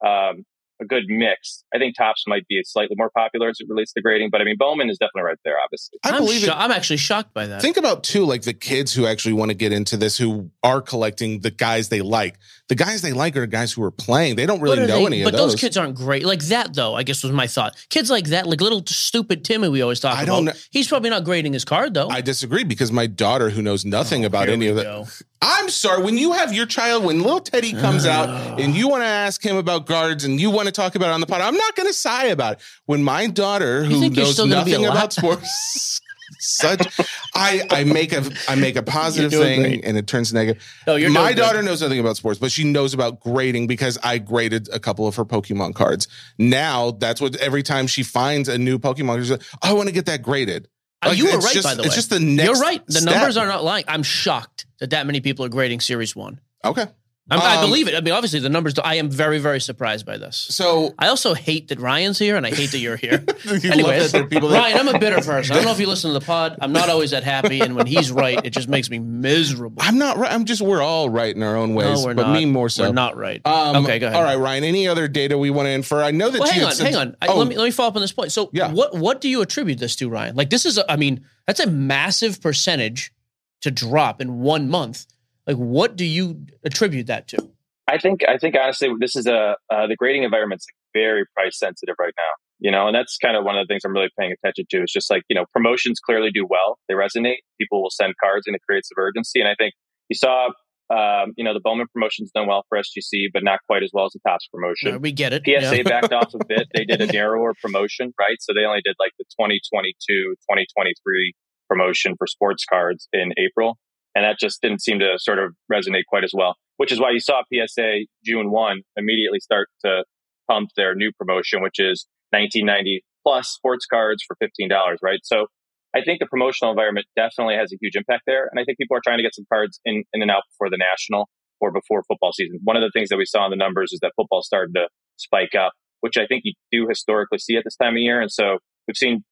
um, 0.05 0.43
a 0.81 0.85
good 0.85 1.03
mix. 1.07 1.63
I 1.73 1.77
think 1.77 1.95
Topps 1.95 2.23
might 2.27 2.47
be 2.47 2.59
slightly 2.65 2.95
more 2.97 3.09
popular 3.15 3.49
as 3.49 3.57
it 3.59 3.67
relates 3.69 3.93
to 3.93 4.01
grading, 4.01 4.29
but 4.31 4.41
I 4.41 4.43
mean, 4.43 4.55
Bowman 4.57 4.89
is 4.89 4.97
definitely 4.97 5.23
right 5.23 5.37
there, 5.45 5.55
obviously. 5.63 5.99
I 6.03 6.09
I'm, 6.11 6.17
believe 6.17 6.41
sho- 6.41 6.51
it. 6.51 6.55
I'm 6.57 6.71
actually 6.71 6.97
shocked 6.97 7.33
by 7.33 7.47
that. 7.47 7.61
Think 7.61 7.77
about 7.77 8.03
too, 8.03 8.25
like 8.25 8.41
the 8.41 8.53
kids 8.53 8.93
who 8.93 9.05
actually 9.05 9.33
want 9.33 9.49
to 9.49 9.55
get 9.55 9.71
into 9.71 9.97
this, 9.97 10.17
who 10.17 10.49
are 10.63 10.81
collecting 10.81 11.39
the 11.41 11.51
guys 11.51 11.89
they 11.89 12.01
like. 12.01 12.35
The 12.69 12.75
guys 12.75 13.01
they 13.01 13.13
like 13.13 13.35
are 13.37 13.45
guys 13.45 13.71
who 13.73 13.83
are 13.83 13.91
playing. 13.91 14.35
They 14.35 14.45
don't 14.45 14.61
really 14.61 14.79
know 14.79 14.87
they- 14.87 15.05
any 15.05 15.23
but 15.23 15.33
of 15.33 15.39
those. 15.39 15.41
But 15.41 15.51
those 15.51 15.61
kids 15.61 15.77
aren't 15.77 15.95
great. 15.95 16.25
Like 16.25 16.41
that, 16.45 16.73
though, 16.73 16.95
I 16.95 17.03
guess 17.03 17.23
was 17.23 17.31
my 17.31 17.45
thought. 17.47 17.75
Kids 17.89 18.09
like 18.09 18.25
that, 18.27 18.47
like 18.47 18.61
little 18.61 18.83
stupid 18.87 19.45
Timmy, 19.45 19.69
we 19.69 19.81
always 19.81 19.99
talk 19.99 20.17
I 20.17 20.23
about. 20.23 20.35
don't 20.35 20.45
know- 20.45 20.53
He's 20.71 20.87
probably 20.87 21.09
not 21.11 21.23
grading 21.23 21.53
his 21.53 21.65
card 21.65 21.93
though. 21.93 22.09
I 22.09 22.21
disagree 22.21 22.63
because 22.63 22.91
my 22.91 23.05
daughter, 23.07 23.49
who 23.51 23.61
knows 23.61 23.85
nothing 23.85 24.23
Oh, 24.23 24.27
about 24.27 24.49
any 24.49 24.65
we 24.65 24.67
of 24.69 24.75
that, 24.77 24.83
go. 24.83 25.05
I'm 25.43 25.69
sorry. 25.69 26.01
When 26.03 26.17
you 26.17 26.31
have 26.31 26.53
your 26.53 26.65
child, 26.65 27.03
when 27.03 27.21
little 27.21 27.39
Teddy 27.39 27.73
comes 27.73 28.05
out 28.05 28.29
Oh. 28.29 28.55
and 28.59 28.73
you 28.75 28.87
want 28.87 29.03
to 29.03 29.07
ask 29.07 29.43
him 29.43 29.57
about 29.57 29.85
guards 29.85 30.23
and 30.23 30.39
you 30.39 30.49
want 30.49 30.67
to 30.67 30.71
talk 30.71 30.95
about 30.95 31.09
it 31.09 31.13
on 31.13 31.19
the 31.21 31.27
pod, 31.27 31.41
I'm 31.41 31.55
not 31.57 31.75
going 31.75 31.87
to 31.87 31.93
sigh 31.93 32.25
about 32.25 32.53
it. 32.53 32.59
When 32.85 33.03
my 33.03 33.27
daughter, 33.27 33.83
who 33.83 34.09
knows 34.09 34.33
still 34.33 34.47
gonna 34.47 34.63
be 34.65 34.71
nothing 34.71 34.85
about 34.87 35.13
sports, 35.13 35.99
such 36.39 36.87
I 37.35 37.61
I 37.69 37.83
make 37.83 38.11
a 38.13 38.23
I 38.47 38.55
make 38.55 38.75
a 38.75 38.83
positive 38.99 39.31
thing 39.31 39.61
great. 39.61 39.85
and 39.85 39.97
it 39.97 40.07
turns 40.07 40.33
negative. 40.33 40.63
No, 40.87 40.95
you're 40.95 41.09
my 41.09 41.25
doing 41.25 41.35
good. 41.35 41.41
daughter 41.41 41.61
knows 41.61 41.81
nothing 41.81 41.99
about 41.99 42.17
sports, 42.17 42.39
but 42.39 42.51
she 42.51 42.63
knows 42.63 42.93
about 42.93 43.19
grading 43.19 43.67
because 43.67 43.97
I 44.03 44.17
graded 44.17 44.67
a 44.73 44.79
couple 44.79 45.07
of 45.07 45.15
her 45.15 45.25
Pokemon 45.25 45.75
cards. 45.75 46.07
Now 46.37 46.91
that's 46.91 47.21
what 47.21 47.35
every 47.37 47.63
time 47.63 47.87
she 47.87 48.03
finds 48.03 48.49
a 48.49 48.57
new 48.57 48.79
Pokemon, 48.79 49.19
she's 49.19 49.31
like, 49.31 49.43
oh, 49.61 49.69
I 49.69 49.73
want 49.73 49.87
to 49.89 49.93
get 49.93 50.05
that 50.07 50.21
graded. 50.21 50.67
Uh, 51.05 51.09
Like, 51.09 51.17
you 51.17 51.25
were 51.25 51.37
right, 51.39 51.53
just- 51.53 51.67
by 51.67 51.75
the 51.75 51.81
way. 51.83 51.87
It's 51.87 51.95
just 51.95 52.09
the 52.09 52.19
next. 52.19 52.45
You're 52.47 52.59
right. 52.59 52.85
The 52.87 52.93
step. 52.93 53.13
numbers 53.13 53.37
are 53.37 53.47
not 53.47 53.63
lying. 53.63 53.85
I'm 53.87 54.03
shocked 54.03 54.65
that 54.79 54.91
that 54.91 55.05
many 55.05 55.19
people 55.21 55.45
are 55.45 55.49
grading 55.49 55.79
Series 55.81 56.15
One. 56.15 56.39
okay. 56.63 56.85
I'm, 57.31 57.39
I 57.39 57.55
Um, 57.55 57.61
believe 57.69 57.87
it. 57.87 57.95
I 57.95 58.01
mean, 58.01 58.13
obviously, 58.13 58.41
the 58.41 58.49
numbers. 58.49 58.73
I 58.83 58.95
am 58.95 59.09
very, 59.09 59.39
very 59.39 59.61
surprised 59.61 60.05
by 60.05 60.17
this. 60.17 60.35
So 60.49 60.93
I 60.99 61.07
also 61.07 61.33
hate 61.33 61.69
that 61.69 61.79
Ryan's 61.79 62.19
here, 62.19 62.35
and 62.35 62.45
I 62.45 62.49
hate 62.53 62.71
that 62.71 62.79
you're 62.79 62.97
here. 62.97 63.23
you 63.45 63.71
Anyways, 63.71 64.11
that 64.11 64.11
there 64.11 64.23
are 64.23 64.27
people 64.27 64.49
that 64.49 64.57
Ryan, 64.59 64.89
I'm 64.89 64.93
a 64.95 64.99
bitter 64.99 65.21
person. 65.21 65.53
I 65.53 65.55
don't 65.59 65.65
know 65.65 65.71
if 65.71 65.79
you 65.79 65.87
listen 65.87 66.11
to 66.13 66.19
the 66.19 66.25
pod. 66.25 66.57
I'm 66.59 66.73
not 66.73 66.89
always 66.89 67.11
that 67.11 67.23
happy, 67.23 67.61
and 67.61 67.77
when 67.77 67.87
he's 67.87 68.11
right, 68.11 68.37
it 68.43 68.49
just 68.49 68.67
makes 68.67 68.89
me 68.89 68.99
miserable. 68.99 69.81
I'm 69.81 69.97
not 69.97 70.17
right. 70.17 70.33
I'm 70.33 70.43
just 70.43 70.61
we're 70.61 70.81
all 70.81 71.09
right 71.09 71.33
in 71.33 71.41
our 71.43 71.55
own 71.55 71.75
ways, 71.75 72.01
no, 72.01 72.07
we're 72.07 72.13
but 72.13 72.27
not. 72.27 72.33
me 72.33 72.45
more 72.45 72.67
so. 72.67 72.87
We're 72.87 72.91
not 72.93 73.15
right. 73.15 73.39
Um, 73.45 73.85
okay, 73.85 73.99
go 73.99 74.07
ahead. 74.07 74.17
All 74.17 74.23
right, 74.23 74.37
Ryan. 74.37 74.65
Any 74.65 74.89
other 74.89 75.07
data 75.07 75.37
we 75.37 75.49
want 75.49 75.67
to 75.67 75.71
infer? 75.71 76.03
I 76.03 76.11
know 76.11 76.29
that 76.29 76.39
Well, 76.41 76.49
you 76.49 76.55
hang 76.59 76.63
on, 76.65 76.71
said- 76.73 76.85
hang 76.87 76.95
on. 76.97 77.15
I, 77.21 77.27
Oh, 77.27 77.37
let 77.37 77.47
me 77.47 77.55
let 77.55 77.63
me 77.63 77.71
follow 77.71 77.87
up 77.87 77.95
on 77.95 78.01
this 78.01 78.11
point. 78.11 78.33
So, 78.33 78.49
Yeah. 78.51 78.73
what 78.73 78.95
what 78.97 79.21
do 79.21 79.29
you 79.29 79.41
attribute 79.41 79.79
this 79.79 79.95
to, 79.95 80.09
Ryan? 80.09 80.35
Like, 80.35 80.49
this 80.49 80.65
is, 80.65 80.77
a, 80.77 80.91
I 80.91 80.97
mean, 80.97 81.23
that's 81.47 81.61
a 81.61 81.67
massive 81.67 82.41
percentage 82.41 83.13
to 83.61 83.71
drop 83.71 84.19
in 84.19 84.41
one 84.41 84.69
month. 84.69 85.05
Like, 85.47 85.57
what 85.57 85.95
do 85.95 86.05
you 86.05 86.45
attribute 86.63 87.07
that 87.07 87.27
to? 87.29 87.49
I 87.87 87.97
think 87.97 88.21
I 88.27 88.37
think 88.37 88.55
honestly, 88.55 88.89
this 88.99 89.15
is 89.15 89.27
a 89.27 89.55
uh, 89.69 89.87
the 89.87 89.95
grading 89.97 90.23
environment's 90.23 90.65
very 90.93 91.25
price 91.35 91.59
sensitive 91.59 91.95
right 91.99 92.13
now. 92.17 92.33
You 92.59 92.71
know, 92.71 92.87
and 92.87 92.95
that's 92.95 93.17
kind 93.17 93.35
of 93.35 93.43
one 93.43 93.57
of 93.57 93.67
the 93.67 93.71
things 93.71 93.81
I'm 93.83 93.91
really 93.91 94.09
paying 94.17 94.31
attention 94.31 94.65
to. 94.69 94.77
It's 94.83 94.93
just 94.93 95.09
like 95.09 95.23
you 95.29 95.35
know, 95.35 95.45
promotions 95.51 95.99
clearly 95.99 96.31
do 96.31 96.47
well; 96.49 96.79
they 96.87 96.93
resonate. 96.95 97.43
People 97.59 97.81
will 97.83 97.91
send 97.91 98.13
cards, 98.23 98.47
and 98.47 98.55
it 98.55 98.61
creates 98.67 98.87
some 98.89 99.03
urgency. 99.03 99.41
And 99.41 99.49
I 99.49 99.55
think 99.59 99.73
you 100.07 100.15
saw, 100.15 100.47
um, 100.89 101.33
you 101.35 101.43
know, 101.43 101.53
the 101.53 101.59
Bowman 101.61 101.87
promotion's 101.91 102.31
done 102.31 102.47
well 102.47 102.63
for 102.69 102.77
SGC, 102.77 103.27
but 103.33 103.43
not 103.43 103.59
quite 103.67 103.83
as 103.83 103.89
well 103.93 104.05
as 104.05 104.13
the 104.13 104.19
Topps 104.25 104.47
promotion. 104.47 105.01
We 105.01 105.11
get 105.11 105.33
it. 105.33 105.43
PSA 105.43 105.77
Yeah. 105.77 105.83
backed 105.83 106.13
off 106.13 106.33
a 106.33 106.45
bit. 106.47 106.69
They 106.73 106.85
did 106.85 107.01
a 107.01 107.07
narrower 107.11 107.53
promotion, 107.61 108.13
right? 108.17 108.37
So 108.39 108.53
they 108.53 108.63
only 108.63 108.81
did 108.85 108.95
like 108.97 109.11
the 109.19 109.25
2022, 109.37 109.91
2023 110.07 111.33
promotion 111.67 112.15
for 112.17 112.27
sports 112.27 112.63
cards 112.63 113.09
in 113.11 113.33
April. 113.37 113.77
And 114.15 114.23
that 114.25 114.37
just 114.39 114.61
didn't 114.61 114.81
seem 114.81 114.99
to 114.99 115.15
sort 115.17 115.39
of 115.39 115.55
resonate 115.71 116.05
quite 116.07 116.23
as 116.23 116.31
well, 116.33 116.55
which 116.77 116.91
is 116.91 116.99
why 116.99 117.11
you 117.11 117.19
saw 117.19 117.41
PSA 117.51 118.01
June 118.23 118.51
1 118.51 118.81
immediately 118.97 119.39
start 119.39 119.69
to 119.83 120.03
pump 120.49 120.69
their 120.75 120.93
new 120.95 121.11
promotion, 121.17 121.61
which 121.61 121.79
is 121.79 122.05
1990 122.31 123.03
plus 123.25 123.49
sports 123.49 123.85
cards 123.85 124.23
for 124.27 124.35
$15, 124.43 124.69
right? 125.01 125.19
So 125.23 125.47
I 125.95 126.01
think 126.01 126.19
the 126.19 126.25
promotional 126.25 126.71
environment 126.71 127.05
definitely 127.15 127.55
has 127.55 127.71
a 127.71 127.77
huge 127.79 127.95
impact 127.95 128.23
there. 128.25 128.49
And 128.51 128.59
I 128.59 128.65
think 128.65 128.77
people 128.77 128.97
are 128.97 129.01
trying 129.03 129.17
to 129.17 129.23
get 129.23 129.35
some 129.35 129.45
cards 129.51 129.79
in, 129.85 130.03
in 130.13 130.21
and 130.21 130.31
out 130.31 130.43
before 130.51 130.69
the 130.69 130.77
national 130.77 131.29
or 131.61 131.71
before 131.71 132.03
football 132.07 132.33
season. 132.33 132.59
One 132.63 132.75
of 132.75 132.81
the 132.81 132.91
things 132.93 133.09
that 133.09 133.17
we 133.17 133.25
saw 133.25 133.45
in 133.45 133.51
the 133.51 133.57
numbers 133.57 133.93
is 133.93 133.99
that 134.01 134.11
football 134.15 134.41
started 134.41 134.73
to 134.75 134.87
spike 135.17 135.55
up, 135.55 135.73
which 136.01 136.17
I 136.17 136.25
think 136.25 136.41
you 136.45 136.53
do 136.71 136.87
historically 136.89 137.37
see 137.37 137.55
at 137.55 137.63
this 137.63 137.75
time 137.75 137.93
of 137.93 137.99
year. 137.99 138.19
And 138.19 138.31
so 138.31 138.57
we've 138.87 138.97
seen 138.97 139.23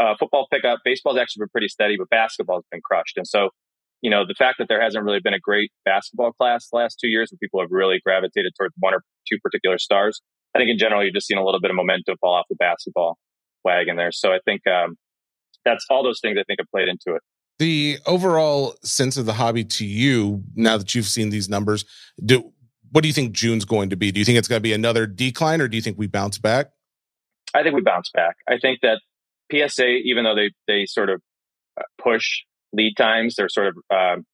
uh, 0.00 0.14
football 0.18 0.46
pick 0.52 0.64
up. 0.64 0.80
Baseball's 0.84 1.18
actually 1.18 1.42
been 1.42 1.50
pretty 1.50 1.68
steady, 1.68 1.96
but 1.98 2.08
basketball's 2.10 2.64
been 2.70 2.80
crushed. 2.82 3.16
And 3.16 3.26
so, 3.26 3.50
you 4.04 4.10
know, 4.10 4.26
the 4.28 4.34
fact 4.34 4.58
that 4.58 4.68
there 4.68 4.82
hasn't 4.82 5.02
really 5.02 5.20
been 5.20 5.32
a 5.32 5.40
great 5.40 5.72
basketball 5.86 6.32
class 6.32 6.68
the 6.68 6.76
last 6.76 6.98
two 7.00 7.08
years 7.08 7.32
where 7.32 7.38
people 7.40 7.58
have 7.60 7.70
really 7.70 8.00
gravitated 8.04 8.52
towards 8.54 8.74
one 8.78 8.92
or 8.92 9.02
two 9.26 9.38
particular 9.42 9.78
stars, 9.78 10.20
I 10.54 10.58
think 10.58 10.68
in 10.68 10.76
general, 10.76 11.02
you've 11.02 11.14
just 11.14 11.26
seen 11.26 11.38
a 11.38 11.44
little 11.44 11.58
bit 11.58 11.70
of 11.70 11.76
momentum 11.76 12.16
fall 12.20 12.34
off 12.34 12.44
the 12.50 12.56
basketball 12.56 13.16
wagon 13.64 13.96
there. 13.96 14.12
So 14.12 14.30
I 14.30 14.40
think 14.44 14.60
um, 14.66 14.96
that's 15.64 15.86
all 15.88 16.04
those 16.04 16.20
things 16.20 16.36
I 16.38 16.44
think 16.46 16.60
have 16.60 16.68
played 16.70 16.88
into 16.88 17.16
it. 17.16 17.22
the 17.58 17.96
overall 18.04 18.74
sense 18.82 19.16
of 19.16 19.24
the 19.24 19.32
hobby 19.32 19.64
to 19.64 19.86
you 19.86 20.44
now 20.54 20.76
that 20.76 20.94
you've 20.94 21.06
seen 21.06 21.30
these 21.30 21.48
numbers. 21.48 21.86
Do 22.22 22.52
what 22.92 23.00
do 23.00 23.08
you 23.08 23.14
think 23.14 23.32
June's 23.32 23.64
going 23.64 23.88
to 23.88 23.96
be? 23.96 24.12
Do 24.12 24.20
you 24.20 24.26
think 24.26 24.36
it's 24.36 24.48
going 24.48 24.58
to 24.58 24.62
be 24.62 24.74
another 24.74 25.06
decline, 25.06 25.62
or 25.62 25.66
do 25.66 25.76
you 25.76 25.82
think 25.82 25.98
we 25.98 26.08
bounce 26.08 26.36
back? 26.36 26.66
I 27.54 27.62
think 27.62 27.74
we 27.74 27.80
bounce 27.80 28.10
back. 28.12 28.36
I 28.46 28.58
think 28.58 28.80
that 28.82 29.00
PSA, 29.50 29.86
even 30.04 30.24
though 30.24 30.34
they 30.34 30.50
they 30.68 30.84
sort 30.84 31.08
of 31.08 31.22
uh, 31.80 31.84
push 31.98 32.42
lead 32.74 32.94
times, 32.96 33.36
they're 33.36 33.48
sort 33.48 33.68
of 33.68 33.76
um, 33.90 34.24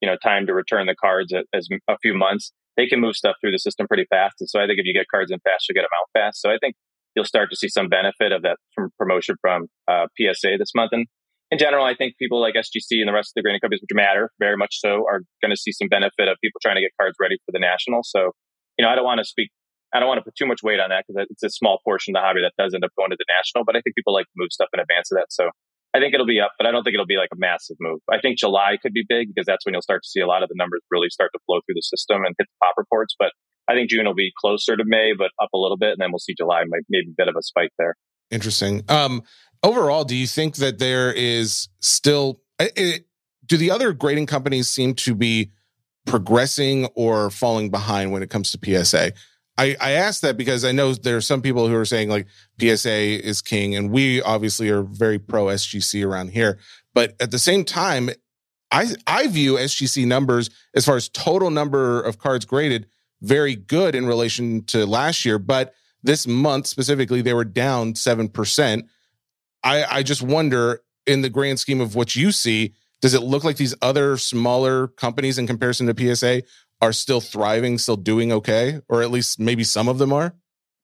you 0.00 0.08
know 0.08 0.16
time 0.22 0.46
to 0.46 0.54
return 0.54 0.86
the 0.86 0.96
cards 0.96 1.32
as 1.54 1.68
a 1.88 1.98
few 2.02 2.14
months. 2.14 2.52
They 2.76 2.86
can 2.86 3.00
move 3.00 3.16
stuff 3.16 3.36
through 3.40 3.52
the 3.52 3.58
system 3.58 3.86
pretty 3.86 4.06
fast, 4.08 4.36
and 4.40 4.48
so 4.48 4.60
I 4.60 4.66
think 4.66 4.78
if 4.78 4.86
you 4.86 4.94
get 4.94 5.06
cards 5.10 5.30
in 5.30 5.38
fast, 5.40 5.68
you 5.68 5.74
get 5.74 5.82
them 5.82 5.96
out 6.00 6.08
fast. 6.12 6.40
So 6.40 6.50
I 6.50 6.58
think 6.60 6.74
you'll 7.14 7.24
start 7.24 7.50
to 7.50 7.56
see 7.56 7.68
some 7.68 7.88
benefit 7.88 8.32
of 8.32 8.42
that 8.42 8.56
from 8.74 8.90
promotion 8.98 9.36
from 9.40 9.66
uh, 9.88 10.06
PSA 10.16 10.56
this 10.58 10.72
month. 10.74 10.92
And 10.92 11.06
in 11.50 11.58
general, 11.58 11.84
I 11.84 11.94
think 11.94 12.14
people 12.16 12.40
like 12.40 12.54
SGC 12.54 13.02
and 13.02 13.08
the 13.08 13.12
rest 13.12 13.30
of 13.30 13.34
the 13.36 13.42
grading 13.42 13.60
companies, 13.60 13.82
which 13.82 13.94
matter 13.94 14.30
very 14.38 14.56
much 14.56 14.78
so, 14.78 15.04
are 15.10 15.22
going 15.42 15.50
to 15.50 15.56
see 15.56 15.72
some 15.72 15.88
benefit 15.88 16.28
of 16.28 16.38
people 16.42 16.60
trying 16.62 16.76
to 16.76 16.80
get 16.80 16.92
cards 17.00 17.16
ready 17.20 17.36
for 17.44 17.52
the 17.52 17.58
national. 17.58 18.02
So, 18.04 18.30
you 18.78 18.84
know, 18.84 18.88
I 18.88 18.94
don't 18.94 19.04
want 19.04 19.18
to 19.18 19.24
speak, 19.24 19.50
I 19.92 19.98
don't 19.98 20.06
want 20.06 20.18
to 20.18 20.24
put 20.24 20.36
too 20.36 20.46
much 20.46 20.62
weight 20.62 20.78
on 20.78 20.90
that 20.90 21.04
because 21.06 21.26
it's 21.28 21.42
a 21.42 21.50
small 21.50 21.80
portion 21.84 22.14
of 22.14 22.22
the 22.22 22.24
hobby 22.24 22.40
that 22.42 22.54
does 22.56 22.72
end 22.72 22.84
up 22.84 22.92
going 22.96 23.10
to 23.10 23.16
the 23.18 23.26
national. 23.28 23.64
But 23.64 23.74
I 23.74 23.80
think 23.82 23.96
people 23.96 24.14
like 24.14 24.26
to 24.26 24.36
move 24.36 24.52
stuff 24.52 24.68
in 24.72 24.78
advance 24.78 25.10
of 25.10 25.18
that. 25.18 25.26
So 25.30 25.50
I 25.92 25.98
think 25.98 26.14
it'll 26.14 26.26
be 26.26 26.40
up, 26.40 26.52
but 26.56 26.66
I 26.66 26.70
don't 26.70 26.84
think 26.84 26.94
it'll 26.94 27.06
be 27.06 27.16
like 27.16 27.30
a 27.32 27.38
massive 27.38 27.76
move. 27.80 28.00
I 28.10 28.20
think 28.20 28.38
July 28.38 28.78
could 28.80 28.92
be 28.92 29.04
big 29.08 29.28
because 29.28 29.46
that's 29.46 29.66
when 29.66 29.74
you'll 29.74 29.82
start 29.82 30.02
to 30.04 30.08
see 30.08 30.20
a 30.20 30.26
lot 30.26 30.42
of 30.42 30.48
the 30.48 30.54
numbers 30.56 30.82
really 30.90 31.08
start 31.10 31.30
to 31.34 31.40
flow 31.46 31.60
through 31.66 31.74
the 31.74 31.82
system 31.82 32.24
and 32.24 32.34
hit 32.38 32.46
the 32.46 32.64
pop 32.64 32.74
reports. 32.76 33.14
But 33.18 33.32
I 33.68 33.74
think 33.74 33.90
June 33.90 34.06
will 34.06 34.14
be 34.14 34.32
closer 34.40 34.76
to 34.76 34.84
May, 34.86 35.12
but 35.16 35.30
up 35.42 35.50
a 35.52 35.58
little 35.58 35.76
bit, 35.76 35.90
and 35.90 35.98
then 35.98 36.10
we'll 36.12 36.20
see 36.20 36.34
July 36.36 36.62
maybe 36.66 37.08
a 37.10 37.14
bit 37.16 37.28
of 37.28 37.34
a 37.36 37.42
spike 37.42 37.72
there. 37.78 37.96
Interesting. 38.30 38.82
Um, 38.88 39.22
overall, 39.62 40.04
do 40.04 40.14
you 40.14 40.26
think 40.26 40.56
that 40.56 40.78
there 40.78 41.12
is 41.12 41.68
still? 41.80 42.40
It, 42.60 43.06
do 43.46 43.56
the 43.56 43.70
other 43.72 43.92
grading 43.92 44.26
companies 44.26 44.70
seem 44.70 44.94
to 44.94 45.14
be 45.14 45.50
progressing 46.06 46.86
or 46.94 47.30
falling 47.30 47.70
behind 47.70 48.12
when 48.12 48.22
it 48.22 48.30
comes 48.30 48.52
to 48.52 48.84
PSA? 48.84 49.12
I, 49.60 49.76
I 49.78 49.90
ask 49.92 50.22
that 50.22 50.38
because 50.38 50.64
I 50.64 50.72
know 50.72 50.94
there 50.94 51.18
are 51.18 51.20
some 51.20 51.42
people 51.42 51.68
who 51.68 51.74
are 51.74 51.84
saying 51.84 52.08
like 52.08 52.26
PSA 52.58 53.22
is 53.22 53.42
king, 53.42 53.76
and 53.76 53.90
we 53.90 54.22
obviously 54.22 54.70
are 54.70 54.82
very 54.82 55.18
pro 55.18 55.46
SGC 55.46 56.02
around 56.02 56.28
here. 56.30 56.58
But 56.94 57.14
at 57.20 57.30
the 57.30 57.38
same 57.38 57.66
time, 57.66 58.08
I 58.70 58.86
I 59.06 59.26
view 59.26 59.56
SGC 59.56 60.06
numbers 60.06 60.48
as 60.74 60.86
far 60.86 60.96
as 60.96 61.10
total 61.10 61.50
number 61.50 62.00
of 62.00 62.18
cards 62.18 62.46
graded 62.46 62.86
very 63.20 63.54
good 63.54 63.94
in 63.94 64.06
relation 64.06 64.64
to 64.64 64.86
last 64.86 65.26
year, 65.26 65.38
but 65.38 65.74
this 66.02 66.26
month 66.26 66.66
specifically, 66.66 67.20
they 67.20 67.34
were 67.34 67.44
down 67.44 67.92
7%. 67.92 68.88
I, 69.62 69.84
I 69.84 70.02
just 70.02 70.22
wonder, 70.22 70.80
in 71.06 71.20
the 71.20 71.28
grand 71.28 71.60
scheme 71.60 71.82
of 71.82 71.94
what 71.94 72.16
you 72.16 72.32
see, 72.32 72.72
does 73.02 73.12
it 73.12 73.22
look 73.22 73.44
like 73.44 73.56
these 73.56 73.74
other 73.82 74.16
smaller 74.16 74.88
companies 74.88 75.36
in 75.36 75.46
comparison 75.46 75.86
to 75.86 76.16
PSA 76.16 76.42
are 76.80 76.92
still 76.92 77.20
thriving, 77.20 77.78
still 77.78 77.96
doing 77.96 78.32
okay? 78.32 78.80
Or 78.88 79.02
at 79.02 79.10
least 79.10 79.38
maybe 79.38 79.64
some 79.64 79.88
of 79.88 79.98
them 79.98 80.12
are? 80.12 80.34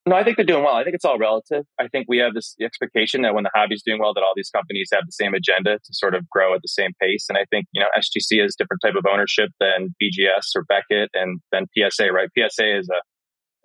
No, 0.08 0.14
I 0.14 0.22
think 0.22 0.36
they're 0.36 0.46
doing 0.46 0.62
well. 0.62 0.76
I 0.76 0.84
think 0.84 0.94
it's 0.94 1.04
all 1.04 1.18
relative. 1.18 1.64
I 1.80 1.88
think 1.88 2.06
we 2.08 2.18
have 2.18 2.32
this 2.32 2.54
expectation 2.62 3.22
that 3.22 3.34
when 3.34 3.42
the 3.42 3.50
hobby's 3.52 3.82
doing 3.84 3.98
well, 3.98 4.14
that 4.14 4.22
all 4.22 4.34
these 4.36 4.50
companies 4.50 4.88
have 4.92 5.02
the 5.04 5.10
same 5.10 5.34
agenda 5.34 5.78
to 5.82 5.90
sort 5.90 6.14
of 6.14 6.30
grow 6.30 6.54
at 6.54 6.62
the 6.62 6.68
same 6.68 6.92
pace. 7.02 7.26
And 7.28 7.36
I 7.36 7.44
think, 7.50 7.66
you 7.72 7.82
know, 7.82 7.88
SGC 7.98 8.40
has 8.40 8.54
different 8.54 8.82
type 8.86 8.94
of 8.94 9.04
ownership 9.10 9.50
than 9.58 9.96
BGS 10.00 10.54
or 10.54 10.62
Beckett 10.68 11.10
and 11.12 11.40
then 11.50 11.66
PSA, 11.74 12.12
right? 12.12 12.28
PSA 12.38 12.78
is 12.78 12.88
a 12.88 13.02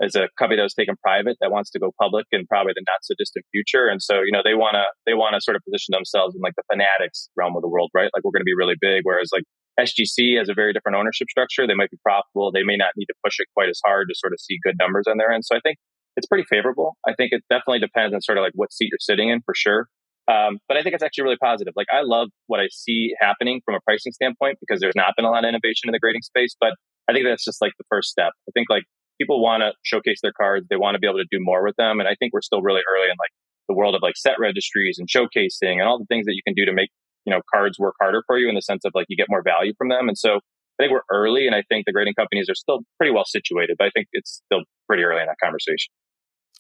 is 0.01 0.15
a 0.15 0.29
company 0.39 0.57
that 0.57 0.63
was 0.65 0.73
taken 0.73 0.95
private 1.03 1.37
that 1.41 1.51
wants 1.51 1.69
to 1.69 1.77
go 1.77 1.93
public 2.01 2.25
in 2.31 2.47
probably 2.47 2.73
the 2.73 2.81
not 2.89 2.97
so 3.03 3.13
distant 3.19 3.45
future. 3.51 3.85
And 3.85 4.01
so, 4.01 4.25
you 4.25 4.31
know, 4.31 4.41
they 4.43 4.55
wanna 4.55 4.85
they 5.05 5.13
wanna 5.13 5.39
sort 5.41 5.55
of 5.55 5.61
position 5.61 5.93
themselves 5.93 6.33
in 6.33 6.41
like 6.41 6.57
the 6.57 6.65
fanatics 6.71 7.29
realm 7.37 7.55
of 7.55 7.61
the 7.61 7.69
world, 7.69 7.91
right? 7.93 8.09
Like 8.15 8.23
we're 8.23 8.33
gonna 8.33 8.49
be 8.49 8.57
really 8.57 8.81
big. 8.81 9.01
Whereas 9.03 9.29
like 9.31 9.43
SGC 9.81 10.37
has 10.37 10.49
a 10.49 10.53
very 10.53 10.73
different 10.73 10.97
ownership 10.97 11.29
structure. 11.29 11.65
They 11.65 11.73
might 11.73 11.91
be 11.91 11.97
profitable. 12.03 12.51
They 12.51 12.63
may 12.63 12.77
not 12.77 12.93
need 12.95 13.07
to 13.07 13.15
push 13.23 13.39
it 13.39 13.47
quite 13.55 13.69
as 13.69 13.79
hard 13.83 14.07
to 14.09 14.15
sort 14.17 14.33
of 14.33 14.39
see 14.39 14.57
good 14.63 14.75
numbers 14.79 15.05
on 15.09 15.17
their 15.17 15.31
end. 15.31 15.45
So 15.45 15.55
I 15.55 15.59
think 15.59 15.77
it's 16.17 16.27
pretty 16.27 16.45
favorable. 16.49 16.97
I 17.07 17.13
think 17.13 17.31
it 17.31 17.43
definitely 17.49 17.79
depends 17.79 18.13
on 18.13 18.21
sort 18.21 18.37
of 18.37 18.43
like 18.43 18.53
what 18.55 18.73
seat 18.73 18.89
you're 18.91 18.99
sitting 18.99 19.29
in 19.29 19.41
for 19.45 19.53
sure. 19.55 19.87
Um, 20.27 20.59
but 20.67 20.77
I 20.77 20.83
think 20.83 20.93
it's 20.93 21.03
actually 21.03 21.23
really 21.23 21.41
positive. 21.41 21.73
Like 21.75 21.87
I 21.91 22.01
love 22.03 22.29
what 22.47 22.59
I 22.59 22.67
see 22.71 23.13
happening 23.19 23.61
from 23.65 23.75
a 23.75 23.79
pricing 23.81 24.11
standpoint 24.11 24.57
because 24.59 24.79
there's 24.79 24.95
not 24.95 25.15
been 25.15 25.25
a 25.25 25.31
lot 25.31 25.43
of 25.43 25.49
innovation 25.49 25.87
in 25.87 25.91
the 25.91 25.99
grading 25.99 26.21
space. 26.21 26.55
But 26.59 26.73
I 27.09 27.13
think 27.13 27.25
that's 27.25 27.43
just 27.43 27.61
like 27.61 27.73
the 27.77 27.85
first 27.89 28.09
step. 28.09 28.31
I 28.47 28.51
think 28.53 28.69
like 28.69 28.83
people 29.19 29.41
want 29.41 29.61
to 29.61 29.73
showcase 29.83 30.19
their 30.21 30.33
cards. 30.33 30.67
They 30.69 30.77
want 30.77 30.95
to 30.95 30.99
be 30.99 31.07
able 31.07 31.19
to 31.19 31.29
do 31.31 31.39
more 31.39 31.63
with 31.63 31.75
them. 31.75 31.99
And 31.99 32.07
I 32.07 32.15
think 32.15 32.33
we're 32.33 32.41
still 32.41 32.61
really 32.61 32.81
early 32.95 33.05
in 33.05 33.17
like 33.19 33.31
the 33.67 33.75
world 33.75 33.95
of 33.95 34.01
like 34.01 34.17
set 34.17 34.39
registries 34.39 34.97
and 34.99 35.07
showcasing 35.07 35.79
and 35.79 35.83
all 35.83 35.97
the 35.97 36.05
things 36.05 36.25
that 36.25 36.35
you 36.35 36.41
can 36.45 36.53
do 36.53 36.65
to 36.65 36.73
make, 36.73 36.89
you 37.25 37.33
know, 37.33 37.41
cards 37.53 37.79
work 37.79 37.95
harder 37.99 38.23
for 38.27 38.37
you 38.37 38.49
in 38.49 38.55
the 38.55 38.61
sense 38.61 38.85
of 38.85 38.91
like 38.95 39.05
you 39.09 39.17
get 39.17 39.27
more 39.29 39.43
value 39.43 39.73
from 39.77 39.89
them. 39.89 40.07
And 40.07 40.17
so 40.17 40.35
I 40.35 40.83
think 40.83 40.91
we're 40.91 41.01
early 41.11 41.47
and 41.47 41.55
I 41.55 41.63
think 41.69 41.85
the 41.85 41.91
grading 41.91 42.15
companies 42.15 42.49
are 42.49 42.55
still 42.55 42.79
pretty 42.97 43.13
well 43.13 43.25
situated, 43.25 43.75
but 43.77 43.85
I 43.85 43.91
think 43.91 44.07
it's 44.13 44.41
still 44.45 44.63
pretty 44.87 45.03
early 45.03 45.21
in 45.21 45.27
that 45.27 45.37
conversation. 45.41 45.91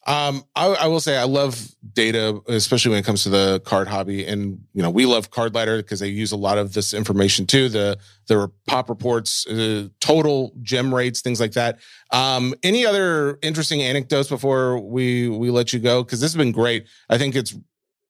Um, 0.07 0.43
I, 0.55 0.65
I, 0.67 0.87
will 0.87 0.99
say 0.99 1.15
I 1.15 1.25
love 1.25 1.75
data, 1.93 2.41
especially 2.47 2.89
when 2.89 2.99
it 2.99 3.05
comes 3.05 3.21
to 3.23 3.29
the 3.29 3.61
card 3.65 3.87
hobby, 3.87 4.25
and 4.25 4.59
you 4.73 4.81
know 4.81 4.89
we 4.89 5.05
love 5.05 5.29
Card 5.29 5.53
Ladder 5.53 5.77
because 5.77 5.99
they 5.99 6.07
use 6.07 6.31
a 6.31 6.37
lot 6.37 6.57
of 6.57 6.73
this 6.73 6.91
information 6.91 7.45
too. 7.45 7.69
The 7.69 7.99
the 8.27 8.51
pop 8.65 8.89
reports, 8.89 9.45
uh, 9.45 9.89
total 9.99 10.55
gem 10.63 10.93
rates, 10.93 11.21
things 11.21 11.39
like 11.39 11.51
that. 11.51 11.81
Um, 12.09 12.55
any 12.63 12.83
other 12.83 13.37
interesting 13.43 13.83
anecdotes 13.83 14.27
before 14.27 14.79
we 14.79 15.29
we 15.29 15.51
let 15.51 15.71
you 15.71 15.77
go? 15.77 16.03
Because 16.03 16.19
this 16.19 16.31
has 16.31 16.37
been 16.37 16.51
great. 16.51 16.87
I 17.07 17.19
think 17.19 17.35
it's 17.35 17.55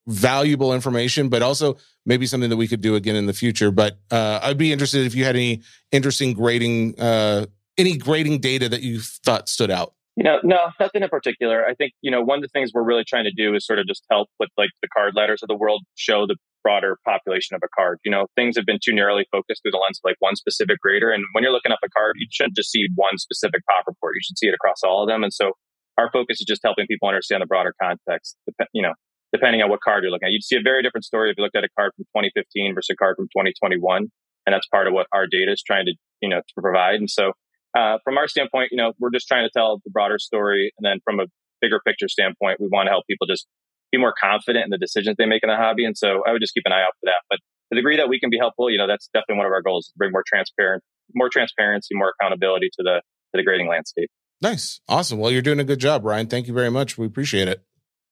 valuable 0.08 0.74
information, 0.74 1.30
but 1.30 1.42
also 1.42 1.78
maybe 2.06 2.26
something 2.26 2.50
that 2.50 2.58
we 2.58 2.68
could 2.68 2.82
do 2.82 2.96
again 2.96 3.16
in 3.16 3.26
the 3.26 3.34
future. 3.34 3.72
But 3.72 4.00
uh, 4.10 4.40
I'd 4.42 4.58
be 4.58 4.72
interested 4.72 5.06
if 5.06 5.16
you 5.16 5.24
had 5.24 5.36
any 5.36 5.62
interesting 5.92 6.34
grading, 6.34 7.00
uh, 7.00 7.46
any 7.78 7.98
grading 7.98 8.40
data 8.40 8.70
that 8.70 8.82
you 8.82 9.00
thought 9.00 9.50
stood 9.50 9.72
out. 9.72 9.94
You 10.18 10.24
know, 10.24 10.40
no, 10.44 10.58
nothing 10.80 11.04
in 11.04 11.10
particular. 11.10 11.66
I 11.66 11.74
think, 11.74 11.94
you 12.02 12.12
know, 12.12 12.22
one 12.22 12.40
of 12.40 12.42
the 12.42 12.50
things 12.50 12.72
we're 12.74 12.84
really 12.84 13.06
trying 13.08 13.24
to 13.24 13.32
do 13.32 13.56
is 13.56 13.66
sort 13.66 13.80
of 13.80 13.88
just 13.88 14.04
help 14.12 14.28
with 14.40 14.50
like 14.58 14.70
the 14.82 14.90
Card 14.90 15.14
Ladders 15.16 15.42
of 15.42 15.48
the 15.48 15.56
world 15.56 15.84
show 15.96 16.28
the 16.28 16.36
broader 16.64 16.98
population 17.06 17.56
of 17.56 17.62
a 17.64 17.70
card. 17.76 18.00
You 18.04 18.12
know, 18.12 18.28
things 18.36 18.56
have 18.58 18.66
been 18.66 18.80
too 18.84 18.94
narrowly 18.94 19.26
focused 19.32 19.64
through 19.64 19.72
the 19.72 19.82
lens 19.82 20.00
of 20.04 20.10
like 20.10 20.18
one 20.20 20.36
specific 20.36 20.80
grader. 20.80 21.12
And 21.12 21.24
when 21.32 21.44
you're 21.44 21.54
looking 21.54 21.72
up 21.72 21.80
a 21.84 21.90
card, 21.90 22.18
you 22.20 22.28
shouldn't 22.30 22.56
just 22.56 22.72
see 22.72 22.88
one 22.96 23.18
specific 23.18 23.62
pop 23.66 23.86
report. 23.88 24.14
You 24.16 24.22
should 24.24 24.38
see 24.38 24.48
it 24.48 24.54
across 24.54 24.84
all 24.84 25.02
of 25.02 25.08
them. 25.08 25.24
And 25.24 25.34
so 25.34 25.54
our 25.98 26.12
focus 26.12 26.40
is 26.40 26.46
just 26.48 26.62
helping 26.64 26.88
people 26.88 27.08
understand 27.08 27.42
the 27.42 27.46
broader 27.46 27.74
context, 27.82 28.38
you 28.74 28.82
know, 28.82 28.94
depending 29.34 29.62
on 29.62 29.70
what 29.70 29.82
card 29.82 30.04
you're 30.04 30.12
looking 30.12 30.28
at. 30.28 30.32
You'd 30.32 30.44
see 30.44 30.56
a 30.56 30.62
very 30.62 30.84
different 30.84 31.06
story 31.06 31.32
if 31.32 31.38
you 31.38 31.44
looked 31.44 31.56
at 31.56 31.64
a 31.64 31.70
card 31.78 31.92
from 31.96 32.06
2015 32.16 32.76
versus 32.76 32.94
a 32.94 32.96
card 32.96 33.16
from 33.16 33.26
2021. 33.26 34.12
And 34.46 34.54
that's 34.54 34.68
part 34.68 34.88
of 34.88 34.94
what 34.94 35.08
our 35.14 35.28
data 35.28 35.52
is 35.52 35.62
trying 35.62 35.86
to, 35.86 35.94
you 36.22 36.30
know, 36.30 36.40
to 36.40 36.62
provide. 36.62 36.96
And 36.96 37.10
so 37.10 37.34
uh, 37.78 37.98
from 38.04 38.18
our 38.18 38.28
standpoint, 38.28 38.70
you 38.72 38.78
know, 38.78 38.94
we're 39.00 39.12
just 39.12 39.28
trying 39.28 39.46
to 39.46 39.52
tell 39.56 39.82
the 39.84 39.92
broader 39.92 40.20
story. 40.20 40.74
And 40.78 40.86
then 40.86 41.00
from 41.06 41.20
a 41.20 41.26
bigger 41.62 41.80
picture 41.86 42.10
standpoint, 42.10 42.60
we 42.60 42.68
want 42.72 42.88
to 42.88 42.92
help 42.92 43.06
people 43.08 43.28
just 43.28 43.48
be 43.92 43.98
more 43.98 44.14
confident 44.20 44.66
in 44.66 44.70
the 44.72 44.78
decisions 44.78 45.16
they 45.18 45.26
make 45.26 45.44
in 45.44 45.50
the 45.50 45.56
hobby. 45.56 45.86
And 45.86 45.98
so 45.98 46.24
I 46.26 46.32
would 46.32 46.42
just 46.42 46.54
keep 46.54 46.64
an 46.66 46.72
eye 46.72 46.82
out 46.82 46.94
for 47.00 47.06
that. 47.06 47.22
But 47.30 47.40
the 47.70 47.76
degree 47.76 47.98
that 47.98 48.10
we 48.10 48.20
can 48.20 48.30
be 48.30 48.38
helpful, 48.38 48.70
you 48.70 48.78
know, 48.78 48.88
that's 48.88 49.10
definitely 49.14 49.38
one 49.38 49.46
of 49.46 49.52
our 49.52 49.62
goals 49.62 49.88
to 49.88 49.94
bring 49.98 50.12
more 50.12 50.24
transparent, 50.26 50.84
more 51.14 51.30
transparency, 51.30 51.90
more 51.94 52.14
accountability 52.20 52.70
to 52.78 52.84
the, 52.84 53.02
to 53.32 53.36
the 53.36 53.44
grading 53.44 53.68
landscape. 53.68 54.10
Nice. 54.42 54.82
Awesome. 54.90 55.20
Well, 55.20 55.32
you're 55.32 55.42
doing 55.42 55.60
a 55.60 55.64
good 55.64 55.80
job, 55.80 56.04
Ryan. 56.04 56.28
Thank 56.28 56.48
you 56.48 56.54
very 56.54 56.72
much. 56.72 56.98
We 56.98 57.06
appreciate 57.06 57.48
it. 57.48 57.64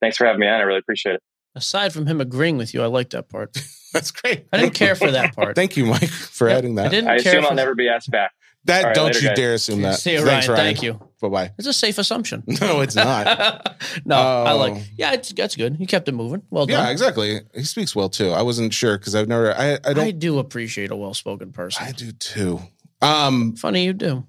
Thanks 0.01 0.17
for 0.17 0.25
having 0.25 0.39
me 0.39 0.47
on. 0.47 0.59
I 0.59 0.63
really 0.63 0.79
appreciate 0.79 1.15
it. 1.15 1.23
Aside 1.55 1.93
from 1.93 2.05
him 2.05 2.21
agreeing 2.21 2.57
with 2.57 2.73
you, 2.73 2.83
I 2.83 2.85
like 2.85 3.09
that 3.11 3.29
part. 3.29 3.57
That's 3.93 4.11
great. 4.11 4.45
I 4.53 4.57
didn't 4.57 4.75
care 4.75 4.95
for 4.95 5.09
that 5.11 5.35
part. 5.35 5.55
Thank 5.55 5.75
you, 5.77 5.85
Mike, 5.85 6.09
for 6.09 6.47
yep. 6.47 6.59
adding 6.59 6.75
that. 6.75 6.87
I 6.87 6.89
didn't 6.89 7.09
I 7.09 7.15
assume 7.15 7.45
I'll 7.45 7.55
never 7.55 7.75
be 7.75 7.89
asked 7.89 8.11
back. 8.11 8.31
That 8.65 8.83
right, 8.83 8.95
don't 8.95 9.07
later, 9.07 9.19
you 9.19 9.27
guys. 9.29 9.37
dare 9.37 9.53
assume 9.53 9.81
that. 9.83 9.99
See 9.99 10.11
you, 10.11 10.23
Thanks, 10.23 10.47
Ryan. 10.47 10.59
Ryan. 10.59 10.75
Thank 10.75 10.83
you. 10.83 11.09
Bye 11.21 11.29
bye. 11.29 11.51
It's 11.57 11.67
a 11.67 11.73
safe 11.73 11.97
assumption. 11.97 12.43
No, 12.61 12.81
it's 12.81 12.95
not. 12.95 13.81
no, 14.05 14.15
I 14.17 14.51
like. 14.51 14.73
Oh. 14.73 14.81
Yeah, 14.97 15.13
it's 15.13 15.31
that's 15.31 15.55
good. 15.55 15.79
You 15.79 15.87
kept 15.87 16.07
it 16.09 16.11
moving. 16.11 16.43
Well 16.49 16.65
done. 16.65 16.85
Yeah, 16.85 16.91
exactly. 16.91 17.39
He 17.55 17.63
speaks 17.63 17.95
well 17.95 18.09
too. 18.09 18.31
I 18.31 18.41
wasn't 18.41 18.73
sure 18.73 18.97
because 18.97 19.15
I've 19.15 19.27
never. 19.29 19.53
I 19.53 19.79
I 19.85 19.93
don't. 19.93 19.99
I 19.99 20.11
do 20.11 20.39
appreciate 20.39 20.91
a 20.91 20.95
well 20.95 21.13
spoken 21.13 21.51
person. 21.53 21.85
I 21.85 21.93
do 21.93 22.11
too. 22.11 22.59
Um, 23.01 23.55
funny 23.55 23.85
you 23.85 23.93
do. 23.93 24.27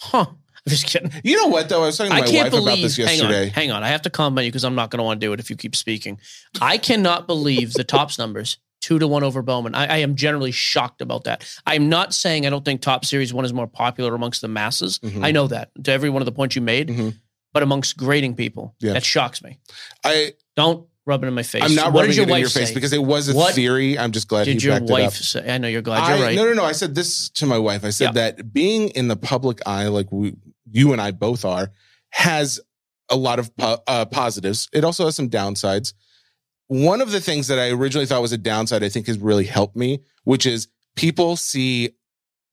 huh. 0.00 0.26
I'm 0.66 0.70
just 0.70 0.86
kidding. 0.86 1.10
You 1.24 1.36
know 1.36 1.48
what 1.48 1.68
though? 1.68 1.82
I 1.82 1.86
was 1.86 1.98
talking 1.98 2.10
to 2.10 2.16
my 2.16 2.20
wife 2.20 2.50
believe, 2.50 2.66
about 2.66 2.78
this 2.78 2.98
yesterday. 2.98 3.48
Hang 3.48 3.48
on, 3.48 3.54
hang 3.54 3.70
on. 3.72 3.82
I 3.84 3.88
have 3.88 4.02
to 4.02 4.10
compliment 4.10 4.46
you 4.46 4.52
because 4.52 4.64
I'm 4.64 4.74
not 4.74 4.90
going 4.90 4.98
to 4.98 5.04
want 5.04 5.20
to 5.20 5.26
do 5.26 5.32
it 5.32 5.40
if 5.40 5.50
you 5.50 5.56
keep 5.56 5.74
speaking. 5.74 6.18
I 6.60 6.78
cannot 6.78 7.26
believe 7.26 7.72
the 7.72 7.84
Topps 7.84 8.18
numbers 8.18 8.58
two 8.82 8.98
to 8.98 9.08
one 9.08 9.22
over 9.22 9.40
Bowman. 9.42 9.74
I, 9.74 9.86
I, 9.86 9.96
am 9.98 10.16
generally 10.16 10.50
shocked 10.50 11.00
about 11.00 11.24
that. 11.24 11.48
I'm 11.64 11.88
not 11.88 12.12
saying 12.12 12.46
I 12.46 12.50
don't 12.50 12.64
think 12.64 12.82
Topps 12.82 13.08
Series 13.08 13.32
one 13.32 13.44
is 13.44 13.52
more 13.52 13.68
popular 13.68 14.14
amongst 14.14 14.42
the 14.42 14.48
masses. 14.48 14.98
Mm-hmm. 14.98 15.24
I 15.24 15.30
know 15.30 15.46
that 15.46 15.70
to 15.84 15.92
every 15.92 16.10
one 16.10 16.20
of 16.20 16.26
the 16.26 16.32
points 16.32 16.56
you 16.56 16.62
made, 16.62 16.88
mm-hmm. 16.88 17.10
but 17.52 17.62
amongst 17.62 17.96
grading 17.96 18.34
people, 18.34 18.74
yeah. 18.80 18.92
that 18.92 19.04
shocks 19.04 19.42
me. 19.42 19.58
I 20.04 20.32
don't 20.56 20.86
rub 21.06 21.24
it 21.24 21.28
in 21.28 21.34
my 21.34 21.42
face. 21.42 21.62
I'm 21.62 21.74
not 21.74 21.92
what 21.92 22.02
rubbing 22.02 22.18
it 22.18 22.28
in 22.28 22.38
your 22.38 22.48
face 22.48 22.68
say? 22.68 22.74
because 22.74 22.92
it 22.92 23.02
was 23.02 23.28
a 23.28 23.34
what 23.34 23.54
theory. 23.54 23.98
I'm 23.98 24.12
just 24.12 24.28
glad 24.28 24.44
did 24.44 24.62
your 24.62 24.80
wife 24.82 25.14
say? 25.14 25.52
I 25.52 25.58
know 25.58 25.68
you're 25.68 25.82
glad 25.82 26.02
I, 26.02 26.16
you're 26.16 26.26
right. 26.26 26.36
No, 26.36 26.44
no, 26.44 26.52
no. 26.52 26.64
I 26.64 26.72
said 26.72 26.94
this 26.94 27.28
to 27.30 27.46
my 27.46 27.58
wife. 27.58 27.84
I 27.84 27.90
said 27.90 28.16
yeah. 28.16 28.32
that 28.32 28.52
being 28.52 28.88
in 28.90 29.08
the 29.08 29.16
public 29.16 29.60
eye, 29.66 29.88
like 29.88 30.10
we, 30.10 30.34
you 30.72 30.92
and 30.92 31.00
I 31.00 31.10
both 31.10 31.44
are, 31.44 31.70
has 32.10 32.60
a 33.08 33.16
lot 33.16 33.38
of 33.38 33.54
po- 33.56 33.82
uh, 33.86 34.04
positives. 34.06 34.68
It 34.72 34.84
also 34.84 35.04
has 35.04 35.16
some 35.16 35.30
downsides 35.30 35.92
one 36.68 37.02
of 37.02 37.10
the 37.10 37.20
things 37.20 37.48
that 37.48 37.58
I 37.58 37.68
originally 37.68 38.06
thought 38.06 38.22
was 38.22 38.32
a 38.32 38.38
downside, 38.38 38.82
I 38.82 38.88
think 38.88 39.06
has 39.06 39.18
really 39.18 39.44
helped 39.44 39.76
me, 39.76 40.00
which 40.24 40.46
is 40.46 40.68
people 40.96 41.36
see 41.36 41.90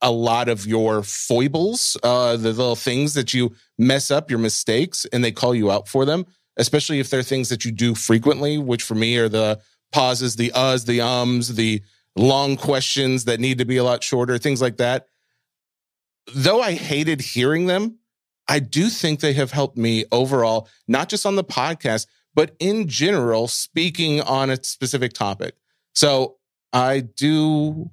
a 0.02 0.12
lot 0.12 0.50
of 0.50 0.66
your 0.68 1.04
foibles, 1.04 1.96
uh, 2.04 2.36
the 2.36 2.50
little 2.50 2.76
things 2.76 3.14
that 3.14 3.34
you 3.34 3.56
mess 3.78 4.12
up, 4.12 4.30
your 4.30 4.40
mistakes, 4.40 5.06
and 5.14 5.24
they 5.24 5.32
call 5.32 5.56
you 5.56 5.72
out 5.72 5.88
for 5.88 6.04
them. 6.04 6.26
especially 6.60 7.00
if 7.00 7.10
they're 7.10 7.24
things 7.24 7.50
that 7.50 7.64
you 7.64 7.72
do 7.72 7.96
frequently, 7.96 8.58
which 8.58 8.84
for 8.84 8.96
me 8.96 9.18
are 9.18 9.30
the 9.30 9.60
pauses, 9.92 10.36
the 10.36 10.50
uhs, 10.50 10.86
the 10.86 11.02
ums, 11.02 11.56
the 11.56 11.82
long 12.16 12.58
questions 12.58 13.26
that 13.26 13.40
need 13.40 13.58
to 13.58 13.66
be 13.66 13.78
a 13.78 13.84
lot 13.84 14.04
shorter, 14.04 14.38
things 14.38 14.62
like 14.62 14.78
that. 14.78 15.08
Though 16.36 16.62
I 16.62 16.74
hated 16.74 17.22
hearing 17.22 17.66
them, 17.66 17.98
I 18.50 18.58
do 18.60 18.90
think 18.90 19.20
they 19.20 19.34
have 19.34 19.52
helped 19.52 19.78
me 19.78 20.06
overall, 20.12 20.68
not 20.88 21.08
just 21.08 21.26
on 21.26 21.36
the 21.36 21.44
podcast, 21.44 22.08
but 22.34 22.56
in 22.60 22.88
general, 22.88 23.48
speaking 23.48 24.22
on 24.22 24.50
a 24.50 24.62
specific 24.64 25.14
topic. 25.14 25.56
So 25.94 26.38
I 26.74 27.02
do 27.02 27.92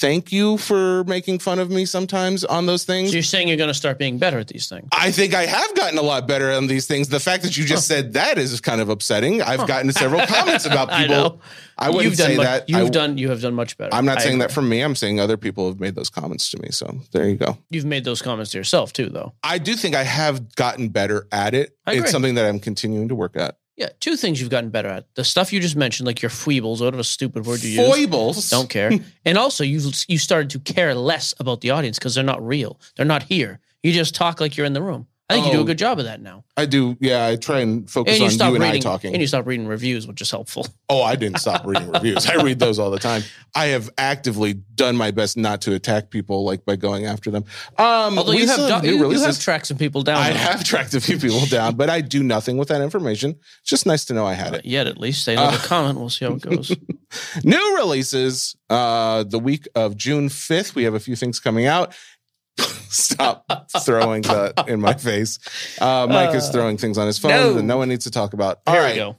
thank 0.00 0.32
you 0.32 0.56
for 0.56 1.04
making 1.04 1.38
fun 1.38 1.58
of 1.58 1.70
me 1.70 1.84
sometimes 1.84 2.44
on 2.44 2.66
those 2.66 2.84
things. 2.84 3.10
So 3.10 3.14
you're 3.14 3.22
saying 3.22 3.48
you're 3.48 3.56
going 3.58 3.68
to 3.68 3.74
start 3.74 3.98
being 3.98 4.18
better 4.18 4.38
at 4.38 4.48
these 4.48 4.68
things? 4.68 4.88
I 4.92 5.12
think 5.12 5.34
I 5.34 5.44
have 5.46 5.74
gotten 5.76 5.98
a 5.98 6.02
lot 6.02 6.26
better 6.26 6.50
on 6.50 6.66
these 6.66 6.86
things. 6.86 7.08
The 7.08 7.20
fact 7.20 7.42
that 7.42 7.56
you 7.56 7.64
just 7.64 7.86
said 7.86 8.14
that 8.14 8.38
is 8.38 8.60
kind 8.60 8.80
of 8.80 8.88
upsetting. 8.88 9.42
I've 9.42 9.66
gotten 9.68 9.92
several 9.92 10.26
comments 10.26 10.64
about 10.64 10.90
people. 10.98 11.14
know. 11.14 11.40
I, 11.78 11.88
wouldn't 11.88 12.04
you've 12.04 12.16
done 12.16 12.30
say 12.30 12.36
much, 12.36 12.44
that. 12.44 12.68
You've 12.68 12.88
I, 12.88 12.90
done. 12.90 13.16
You 13.16 13.30
have 13.30 13.40
done 13.40 13.54
much 13.54 13.78
better. 13.78 13.94
I'm 13.94 14.04
not 14.04 14.18
I 14.18 14.22
saying 14.22 14.38
that 14.40 14.52
from 14.52 14.68
me. 14.68 14.82
I'm 14.82 14.94
saying 14.94 15.18
other 15.20 15.36
people 15.36 15.68
have 15.68 15.80
made 15.80 15.94
those 15.94 16.10
comments 16.10 16.50
to 16.50 16.60
me. 16.60 16.68
So 16.70 17.00
there 17.12 17.28
you 17.28 17.36
go. 17.36 17.56
You've 17.70 17.86
made 17.86 18.04
those 18.04 18.20
comments 18.20 18.50
to 18.52 18.58
yourself 18.58 18.92
too, 18.92 19.08
though. 19.08 19.32
I 19.42 19.58
do 19.58 19.74
think 19.74 19.94
I 19.94 20.04
have 20.04 20.54
gotten 20.56 20.90
better 20.90 21.26
at 21.32 21.54
it. 21.54 21.76
I 21.86 21.92
agree. 21.92 22.02
It's 22.02 22.10
something 22.10 22.34
that 22.34 22.46
I'm 22.46 22.60
continuing 22.60 23.08
to 23.08 23.14
work 23.14 23.36
at. 23.36 23.56
Yeah, 23.80 23.88
two 23.98 24.16
things 24.16 24.42
you've 24.42 24.50
gotten 24.50 24.68
better 24.68 24.88
at: 24.88 25.06
the 25.14 25.24
stuff 25.24 25.54
you 25.54 25.58
just 25.58 25.74
mentioned, 25.74 26.06
like 26.06 26.20
your 26.20 26.28
foibles, 26.28 26.82
whatever 26.82 27.02
stupid 27.02 27.46
word 27.46 27.62
you 27.62 27.70
use. 27.70 27.90
Foibles. 27.90 28.50
Don't 28.50 28.68
care. 28.68 28.92
and 29.24 29.38
also, 29.38 29.64
you 29.64 29.80
you 30.06 30.18
started 30.18 30.50
to 30.50 30.58
care 30.58 30.94
less 30.94 31.32
about 31.40 31.62
the 31.62 31.70
audience 31.70 31.98
because 31.98 32.14
they're 32.14 32.22
not 32.22 32.46
real. 32.46 32.78
They're 32.96 33.06
not 33.06 33.22
here. 33.22 33.58
You 33.82 33.92
just 33.92 34.14
talk 34.14 34.38
like 34.38 34.58
you're 34.58 34.66
in 34.66 34.74
the 34.74 34.82
room. 34.82 35.06
I 35.30 35.34
think 35.34 35.46
you 35.46 35.52
do 35.52 35.60
a 35.60 35.64
good 35.64 35.78
job 35.78 35.98
of 35.98 36.04
that 36.06 36.20
now. 36.20 36.44
I 36.56 36.66
do. 36.66 36.96
Yeah, 37.00 37.26
I 37.26 37.36
try 37.36 37.60
and 37.60 37.88
focus 37.90 38.12
And 38.14 38.18
you 38.20 38.24
on 38.26 38.30
stop 38.32 38.48
you 38.50 38.56
and 38.56 38.64
reading. 38.64 38.80
I 38.80 38.82
talking. 38.82 39.12
And 39.14 39.20
you 39.20 39.26
stop 39.26 39.46
reading 39.46 39.66
reviews, 39.66 40.06
which 40.06 40.20
is 40.20 40.30
helpful. 40.30 40.66
Oh, 40.92 41.02
I 41.02 41.14
didn't 41.14 41.38
stop 41.38 41.64
reading 41.64 41.88
reviews. 41.92 42.26
I 42.28 42.42
read 42.42 42.58
those 42.58 42.80
all 42.80 42.90
the 42.90 42.98
time. 42.98 43.22
I 43.54 43.66
have 43.66 43.88
actively 43.96 44.54
done 44.54 44.96
my 44.96 45.12
best 45.12 45.36
not 45.36 45.60
to 45.62 45.74
attack 45.74 46.10
people, 46.10 46.42
like 46.44 46.64
by 46.64 46.74
going 46.74 47.06
after 47.06 47.30
them. 47.30 47.44
Um, 47.78 48.18
Although 48.18 48.32
we 48.32 48.40
you 48.40 48.48
have, 48.48 48.82
do- 48.82 48.88
new 48.88 48.92
you, 48.94 48.96
you 48.96 49.02
releases. 49.04 49.26
have 49.36 49.38
tracked 49.38 49.66
some 49.66 49.78
people 49.78 50.02
down. 50.02 50.16
I 50.16 50.30
have 50.32 50.64
tracked 50.64 50.94
a 50.94 51.00
few 51.00 51.16
people 51.16 51.46
down, 51.46 51.76
but 51.76 51.88
I 51.90 52.00
do 52.00 52.24
nothing 52.24 52.56
with 52.56 52.66
that 52.68 52.80
information. 52.80 53.36
It's 53.60 53.70
just 53.70 53.86
nice 53.86 54.04
to 54.06 54.14
know 54.14 54.26
I 54.26 54.34
had 54.34 54.52
it. 54.54 54.64
yet 54.64 54.88
at 54.88 54.98
least 54.98 55.22
say 55.22 55.34
another 55.34 55.58
Uh, 55.58 55.60
comment. 55.60 55.96
We'll 56.00 56.10
see 56.10 56.24
how 56.24 56.32
it 56.32 56.42
goes. 56.42 56.74
New 57.44 57.76
releases 57.76 58.56
uh, 58.68 59.22
the 59.24 59.38
week 59.38 59.68
of 59.76 59.96
June 59.96 60.28
5th. 60.28 60.74
We 60.74 60.82
have 60.84 60.94
a 60.94 61.00
few 61.00 61.14
things 61.14 61.38
coming 61.38 61.66
out. 61.66 61.94
Stop 62.90 63.46
throwing 63.84 64.22
that 64.22 64.64
in 64.68 64.80
my 64.80 64.94
face. 64.94 65.38
Uh, 65.80 66.06
Mike 66.08 66.34
is 66.34 66.48
Uh, 66.48 66.52
throwing 66.52 66.76
things 66.76 66.98
on 66.98 67.06
his 67.06 67.18
phone 67.18 67.30
no. 67.30 67.54
that 67.54 67.62
no 67.62 67.76
one 67.76 67.88
needs 67.88 68.04
to 68.04 68.10
talk 68.10 68.32
about. 68.32 68.60
All 68.66 68.74
Here 68.74 68.82
right. 68.82 68.94
we 68.94 68.98
go. 68.98 69.16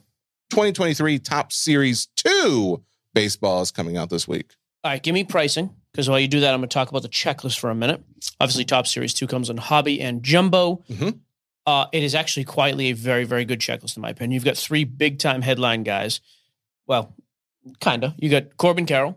2023 0.50 1.18
Topps 1.18 1.56
Series 1.56 2.06
2 2.16 2.82
baseball 3.14 3.62
is 3.62 3.70
coming 3.70 3.96
out 3.96 4.10
this 4.10 4.28
week. 4.28 4.52
All 4.84 4.90
right, 4.90 5.02
give 5.02 5.14
me 5.14 5.24
pricing 5.24 5.70
because 5.92 6.08
while 6.10 6.20
you 6.20 6.28
do 6.28 6.40
that, 6.40 6.52
I'm 6.52 6.60
going 6.60 6.68
to 6.68 6.74
talk 6.74 6.90
about 6.90 7.02
the 7.02 7.08
checklist 7.08 7.58
for 7.58 7.70
a 7.70 7.74
minute. 7.74 8.02
Obviously, 8.40 8.64
Topps 8.64 8.92
Series 8.92 9.14
2 9.14 9.26
comes 9.26 9.48
in 9.48 9.56
hobby 9.56 10.00
and 10.00 10.22
jumbo. 10.22 10.82
Mhm. 10.90 11.20
Uh, 11.64 11.86
it 11.92 12.02
is 12.02 12.14
actually 12.14 12.44
quietly 12.44 12.90
a 12.90 12.92
very, 12.94 13.24
very 13.24 13.44
good 13.44 13.60
checklist, 13.60 13.96
in 13.96 14.02
my 14.02 14.10
opinion. 14.10 14.32
You've 14.32 14.44
got 14.44 14.56
three 14.56 14.84
big 14.84 15.18
time 15.18 15.42
headline 15.42 15.84
guys. 15.84 16.20
Well, 16.86 17.14
kind 17.80 18.02
of. 18.04 18.14
You 18.18 18.28
got 18.28 18.56
Corbin 18.56 18.84
Carroll. 18.86 19.16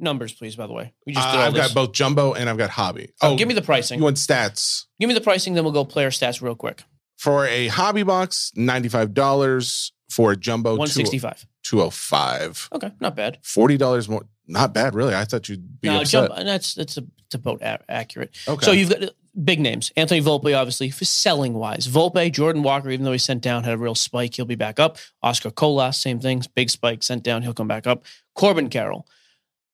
Numbers, 0.00 0.32
please, 0.32 0.56
by 0.56 0.66
the 0.66 0.72
way. 0.72 0.92
We 1.06 1.12
just 1.14 1.26
Uh, 1.28 1.32
did 1.32 1.38
all 1.40 1.46
I've 1.48 1.54
this. 1.54 1.66
got 1.68 1.74
both 1.74 1.92
jumbo 1.92 2.32
and 2.32 2.48
I've 2.48 2.56
got 2.58 2.70
hobby. 2.70 3.10
Oh, 3.20 3.36
give 3.36 3.46
me 3.48 3.54
the 3.54 3.62
pricing. 3.62 3.98
You 3.98 4.04
want 4.04 4.16
stats? 4.16 4.84
give 4.98 5.08
me 5.08 5.14
the 5.14 5.20
pricing, 5.20 5.54
then 5.54 5.64
we'll 5.64 5.72
go 5.72 5.84
player 5.84 6.10
stats 6.10 6.40
real 6.42 6.54
quick. 6.54 6.82
For 7.18 7.46
a 7.46 7.66
hobby 7.68 8.02
box, 8.02 8.50
$95. 8.56 9.90
For 10.10 10.32
a 10.32 10.36
jumbo, 10.36 10.70
165. 10.70 11.46
205 11.62 12.68
Okay, 12.72 12.90
not 13.00 13.14
bad. 13.14 13.38
$40 13.42 14.08
more. 14.08 14.26
Not 14.48 14.74
bad, 14.74 14.94
really. 14.94 15.14
I 15.14 15.24
thought 15.24 15.48
you'd 15.48 15.80
be 15.80 15.88
No, 15.88 16.00
upset. 16.00 16.28
jump, 16.28 16.38
and 16.38 16.48
that's 16.48 16.74
that's 16.74 16.96
a, 16.96 17.04
it's 17.26 17.34
about 17.36 17.62
a- 17.62 17.78
accurate. 17.88 18.36
Okay. 18.48 18.64
So 18.64 18.72
you've 18.72 18.90
got 18.90 19.02
uh, 19.04 19.10
big 19.44 19.60
names. 19.60 19.92
Anthony 19.96 20.20
Volpe, 20.20 20.58
obviously, 20.58 20.90
for 20.90 21.04
selling 21.04 21.54
wise. 21.54 21.86
Volpe, 21.86 22.32
Jordan 22.32 22.64
Walker, 22.64 22.90
even 22.90 23.04
though 23.04 23.12
he 23.12 23.18
sent 23.18 23.42
down, 23.42 23.62
had 23.62 23.74
a 23.74 23.78
real 23.78 23.94
spike. 23.94 24.34
He'll 24.34 24.46
be 24.46 24.56
back 24.56 24.80
up. 24.80 24.98
Oscar 25.22 25.52
Colas, 25.52 25.96
same 25.98 26.18
things. 26.18 26.48
Big 26.48 26.68
spike, 26.70 27.04
sent 27.04 27.22
down. 27.22 27.42
He'll 27.42 27.54
come 27.54 27.68
back 27.68 27.86
up. 27.86 28.02
Corbin 28.34 28.68
Carroll. 28.70 29.06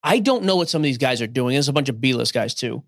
I 0.07 0.21
don't 0.21 0.45
know 0.45 0.57
what 0.57 0.69
some 0.69 0.81
of 0.81 0.85
these 0.85 0.99
guys 0.99 1.21
are 1.21 1.27
doing. 1.27 1.55
There's 1.55 1.69
a 1.69 1.73
bunch 1.73 1.89
of 1.89 2.01
B 2.01 2.15
list 2.15 2.33
guys, 2.33 2.55
too. 2.55 2.83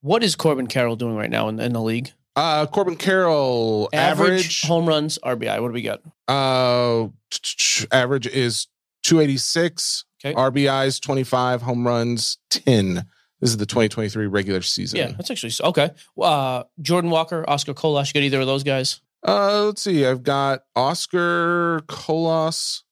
What 0.00 0.22
is 0.22 0.36
Corbin 0.36 0.68
Carroll 0.68 0.96
doing 0.96 1.16
right 1.16 1.30
now 1.30 1.48
in, 1.48 1.58
in 1.58 1.72
the 1.72 1.82
league? 1.82 2.12
Uh, 2.36 2.66
Corbin 2.66 2.94
Carroll 2.94 3.88
Average, 3.92 4.30
average 4.30 4.62
home 4.62 4.86
runs, 4.86 5.18
RBI. 5.24 5.60
What 5.60 5.68
do 5.68 5.74
we 5.74 5.82
got? 5.82 6.00
uh 6.28 7.08
average 7.90 8.26
is 8.28 8.68
286. 9.02 10.04
Okay. 10.24 10.34
RBIs 10.34 11.00
25, 11.00 11.62
home 11.62 11.86
runs 11.86 12.38
10. 12.50 13.06
This 13.40 13.50
is 13.50 13.56
the 13.56 13.66
2023 13.66 14.26
regular 14.26 14.62
season. 14.62 14.98
Yeah, 14.98 15.12
that's 15.12 15.30
actually 15.30 15.52
okay. 15.62 15.90
Uh, 16.20 16.64
Jordan 16.80 17.10
Walker, 17.10 17.44
Oscar 17.48 17.74
Colas. 17.74 18.08
You 18.08 18.14
got 18.20 18.24
either 18.24 18.40
of 18.40 18.46
those 18.46 18.64
guys? 18.64 19.00
Uh, 19.26 19.66
let's 19.66 19.82
see. 19.82 20.04
I've 20.06 20.22
got 20.22 20.62
Oscar 20.76 21.80
Colas. 21.88 22.84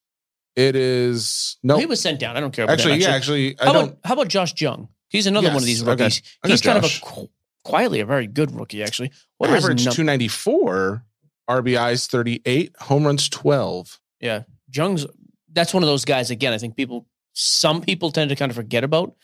It 0.56 0.74
is 0.74 1.58
no. 1.62 1.76
He 1.78 1.86
was 1.86 2.00
sent 2.00 2.18
down. 2.18 2.36
I 2.36 2.40
don't 2.40 2.50
care 2.50 2.64
about 2.64 2.72
actually, 2.74 2.94
him, 2.94 3.00
yeah, 3.02 3.10
actually, 3.14 3.60
I 3.60 3.66
How 3.66 3.72
don't. 3.74 3.84
about 3.84 3.98
how 4.04 4.14
about 4.14 4.28
Josh 4.28 4.58
Jung? 4.60 4.88
He's 5.08 5.26
another 5.26 5.48
one 5.48 5.58
of 5.58 5.64
these 5.64 5.84
rookies. 5.84 6.22
Got 6.42 6.50
He's 6.50 6.60
kind 6.62 6.82
Josh. 6.82 7.02
of 7.02 7.08
a 7.08 7.12
qu- 7.12 7.30
quietly 7.64 8.00
a 8.00 8.06
very 8.06 8.26
good 8.26 8.50
rookie, 8.58 8.82
actually. 8.82 9.12
What 9.38 9.50
average 9.50 9.84
num- 9.84 9.94
294, 9.94 11.04
RBIs 11.48 12.06
38, 12.08 12.74
home 12.80 13.04
runs 13.04 13.28
12. 13.28 14.00
Yeah, 14.20 14.42
Jung's. 14.70 15.06
That's 15.52 15.72
one 15.74 15.82
of 15.82 15.86
those 15.88 16.04
guys. 16.04 16.30
Again, 16.30 16.52
I 16.52 16.58
think 16.58 16.74
people, 16.76 17.06
some 17.34 17.80
people 17.82 18.10
tend 18.10 18.30
to 18.30 18.36
kind 18.36 18.50
of 18.50 18.56
forget 18.56 18.82
about, 18.82 19.14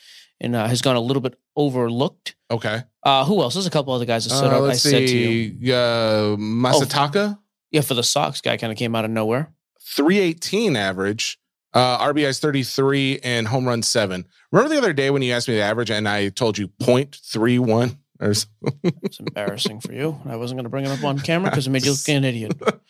and 0.41 0.55
uh, 0.55 0.67
has 0.67 0.83
gone 0.83 0.97
a 0.97 1.01
little 1.01 1.21
bit 1.23 1.39
overlooked. 1.57 2.37
Okay. 2.51 2.83
Uh, 3.03 3.25
who 3.25 3.41
else? 3.43 3.55
There's 3.55 3.67
a 3.67 3.71
couple 3.71 3.93
other 3.95 4.05
guys 4.05 4.25
that 4.25 4.37
stood 4.37 4.53
Uh. 4.53 4.57
I 4.57 4.59
let's 4.61 4.83
said 4.83 5.09
to 5.09 5.17
you. 5.19 5.75
Uh, 5.75 6.37
Masataka, 6.37 7.39
yeah, 7.71 7.81
for 7.81 7.95
the 7.95 8.03
Sox 8.03 8.41
guy, 8.41 8.57
kind 8.57 8.71
of 8.73 8.79
came 8.79 8.95
out 8.95 9.05
of 9.05 9.11
nowhere. 9.11 9.51
318 9.87 10.77
average. 10.77 11.39
Uh, 11.75 11.99
RBIs 12.13 12.39
33 12.39 13.21
and 13.25 13.49
home 13.49 13.67
run 13.67 13.83
seven. 13.83 14.27
Remember 14.51 14.75
the 14.75 14.79
other 14.79 14.93
day 14.93 15.11
when 15.11 15.23
you 15.23 15.33
asked 15.33 15.49
me 15.49 15.55
the 15.55 15.63
average 15.63 15.91
and 15.91 16.07
I 16.07 16.29
told 16.29 16.59
you 16.59 16.69
0.31 16.69 17.97
or 18.21 18.35
something? 18.35 18.93
It's 19.03 19.19
embarrassing 19.19 19.81
for 19.81 19.93
you. 19.95 20.21
I 20.27 20.37
wasn't 20.37 20.59
going 20.59 20.65
to 20.65 20.71
bring 20.71 20.85
it 20.85 20.91
up 20.91 21.03
on 21.03 21.19
camera 21.19 21.51
because 21.51 21.67
it 21.67 21.71
made 21.71 21.85
you 21.87 21.93
look 21.93 22.09
an 22.09 22.25
idiot. 22.25 22.53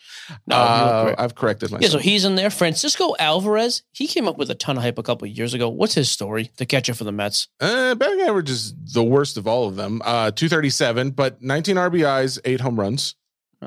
No, 0.47 0.55
Uh. 0.55 1.15
I've 1.17 1.35
corrected 1.35 1.69
myself. 1.71 1.81
Yeah, 1.81 1.89
so 1.89 1.97
he's 1.97 2.23
in 2.23 2.35
there. 2.35 2.49
Francisco 2.49 3.13
Alvarez, 3.19 3.83
he 3.91 4.07
came 4.07 4.25
up 4.27 4.37
with 4.37 4.49
a 4.49 4.55
ton 4.55 4.77
of 4.77 4.83
hype 4.83 4.97
a 4.97 5.03
couple 5.03 5.27
of 5.27 5.31
years 5.35 5.53
ago. 5.53 5.67
What's 5.69 5.95
his 5.95 6.09
story? 6.09 6.49
The 6.57 6.65
catcher 6.65 6.93
for 6.93 7.03
the 7.03 7.11
Mets. 7.11 7.47
Uh, 7.59 7.93
batting 7.95 8.21
average 8.21 8.49
is 8.49 8.73
the 8.93 9.03
worst 9.03 9.35
of 9.37 9.47
all 9.47 9.67
of 9.67 9.75
them. 9.75 10.01
Uh, 10.05 10.31
237, 10.31 11.11
but 11.11 11.41
19 11.41 11.75
RBIs, 11.75 12.39
eight 12.45 12.61
home 12.61 12.79
runs. 12.79 13.15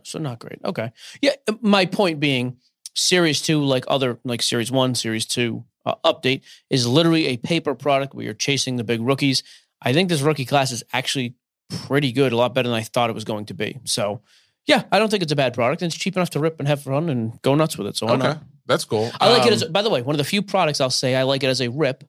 So 0.04 0.18
not 0.18 0.38
great. 0.38 0.60
Okay. 0.64 0.92
Yeah. 1.20 1.32
My 1.60 1.84
point 1.84 2.20
being, 2.20 2.56
Series 2.96 3.42
two, 3.42 3.62
like 3.62 3.84
other 3.88 4.18
like 4.24 4.42
Series 4.42 4.70
one, 4.72 4.94
Series 4.94 5.26
two 5.26 5.64
uh, 5.84 5.94
update, 6.04 6.40
is 6.70 6.86
literally 6.86 7.26
a 7.26 7.36
paper 7.36 7.74
product 7.74 8.14
where 8.14 8.24
you're 8.24 8.34
chasing 8.34 8.76
the 8.76 8.84
big 8.84 9.00
rookies. 9.00 9.42
I 9.82 9.92
think 9.92 10.08
this 10.08 10.22
rookie 10.22 10.46
class 10.46 10.72
is 10.72 10.82
actually 10.92 11.34
pretty 11.68 12.10
good, 12.12 12.32
a 12.32 12.36
lot 12.36 12.54
better 12.54 12.68
than 12.68 12.76
I 12.76 12.82
thought 12.82 13.10
it 13.10 13.14
was 13.14 13.24
going 13.24 13.46
to 13.46 13.54
be. 13.54 13.78
So, 13.84 14.22
yeah, 14.66 14.84
I 14.90 14.98
don't 14.98 15.10
think 15.10 15.22
it's 15.22 15.32
a 15.32 15.36
bad 15.36 15.52
product, 15.54 15.82
and 15.82 15.92
it's 15.92 16.00
cheap 16.00 16.16
enough 16.16 16.30
to 16.30 16.40
rip 16.40 16.58
and 16.58 16.66
have 16.66 16.82
fun 16.82 17.08
and 17.10 17.40
go 17.42 17.54
nuts 17.54 17.76
with 17.76 17.86
it. 17.86 17.96
So 17.96 18.06
why 18.06 18.12
Okay, 18.14 18.22
not? 18.28 18.42
that's 18.66 18.84
cool. 18.84 19.10
I 19.20 19.30
like 19.30 19.42
it 19.42 19.48
Um, 19.48 19.52
as. 19.52 19.64
By 19.64 19.82
the 19.82 19.90
way, 19.90 20.00
one 20.02 20.14
of 20.14 20.18
the 20.18 20.24
few 20.24 20.40
products 20.42 20.80
I'll 20.80 20.88
say 20.90 21.14
I 21.14 21.24
like 21.24 21.42
it 21.44 21.48
as 21.48 21.60
a 21.60 21.68
rip. 21.68 22.02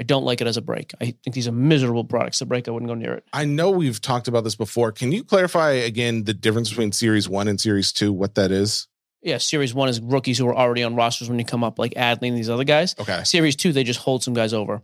I 0.00 0.04
don't 0.04 0.24
like 0.24 0.40
it 0.40 0.48
as 0.48 0.56
a 0.56 0.62
break. 0.62 0.92
I 1.00 1.14
think 1.22 1.34
these 1.34 1.46
are 1.46 1.52
miserable 1.52 2.02
products. 2.02 2.40
The 2.40 2.46
break, 2.46 2.66
I 2.66 2.72
wouldn't 2.72 2.88
go 2.88 2.94
near 2.94 3.12
it. 3.14 3.24
I 3.32 3.44
know 3.44 3.70
we've 3.70 4.00
talked 4.00 4.26
about 4.26 4.42
this 4.42 4.56
before. 4.56 4.90
Can 4.90 5.12
you 5.12 5.22
clarify 5.22 5.70
again 5.72 6.24
the 6.24 6.34
difference 6.34 6.70
between 6.70 6.90
Series 6.90 7.28
One 7.28 7.46
and 7.46 7.60
Series 7.60 7.92
Two? 7.92 8.12
What 8.12 8.34
that 8.34 8.50
is? 8.50 8.88
Yeah, 9.22 9.38
Series 9.38 9.72
one 9.72 9.88
is 9.88 10.00
rookies 10.00 10.38
who 10.38 10.46
are 10.48 10.54
already 10.56 10.82
on 10.82 10.96
rosters 10.96 11.28
when 11.28 11.38
you 11.38 11.44
come 11.44 11.62
up, 11.62 11.78
like 11.78 11.92
Adley 11.94 12.28
and 12.28 12.36
these 12.36 12.50
other 12.50 12.64
guys. 12.64 12.94
Okay, 12.98 13.22
Series 13.24 13.56
two, 13.56 13.72
they 13.72 13.84
just 13.84 14.00
hold 14.00 14.22
some 14.24 14.34
guys 14.34 14.52
over. 14.52 14.82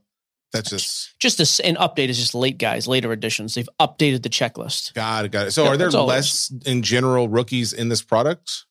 that's 0.52 0.70
just 0.70 1.18
Just 1.18 1.40
a, 1.60 1.66
an 1.66 1.74
update 1.76 2.08
is 2.08 2.18
just 2.18 2.34
late 2.34 2.56
guys, 2.58 2.86
later 2.86 3.10
additions. 3.12 3.54
They've 3.54 3.68
updated 3.80 4.22
the 4.22 4.28
checklist. 4.28 4.94
got 4.94 5.24
it. 5.24 5.32
Got 5.32 5.48
it. 5.48 5.50
So, 5.50 5.64
Yeah, 5.64 5.70
are 5.70 5.76
there 5.76 5.86
that's 5.88 5.94
all 5.96 6.04
it 6.08 6.14
less 6.14 6.52
in 6.66 6.82
general 6.82 7.28
rookies 7.28 7.72
in 7.72 7.88
this 7.88 8.00
product? 8.02 8.64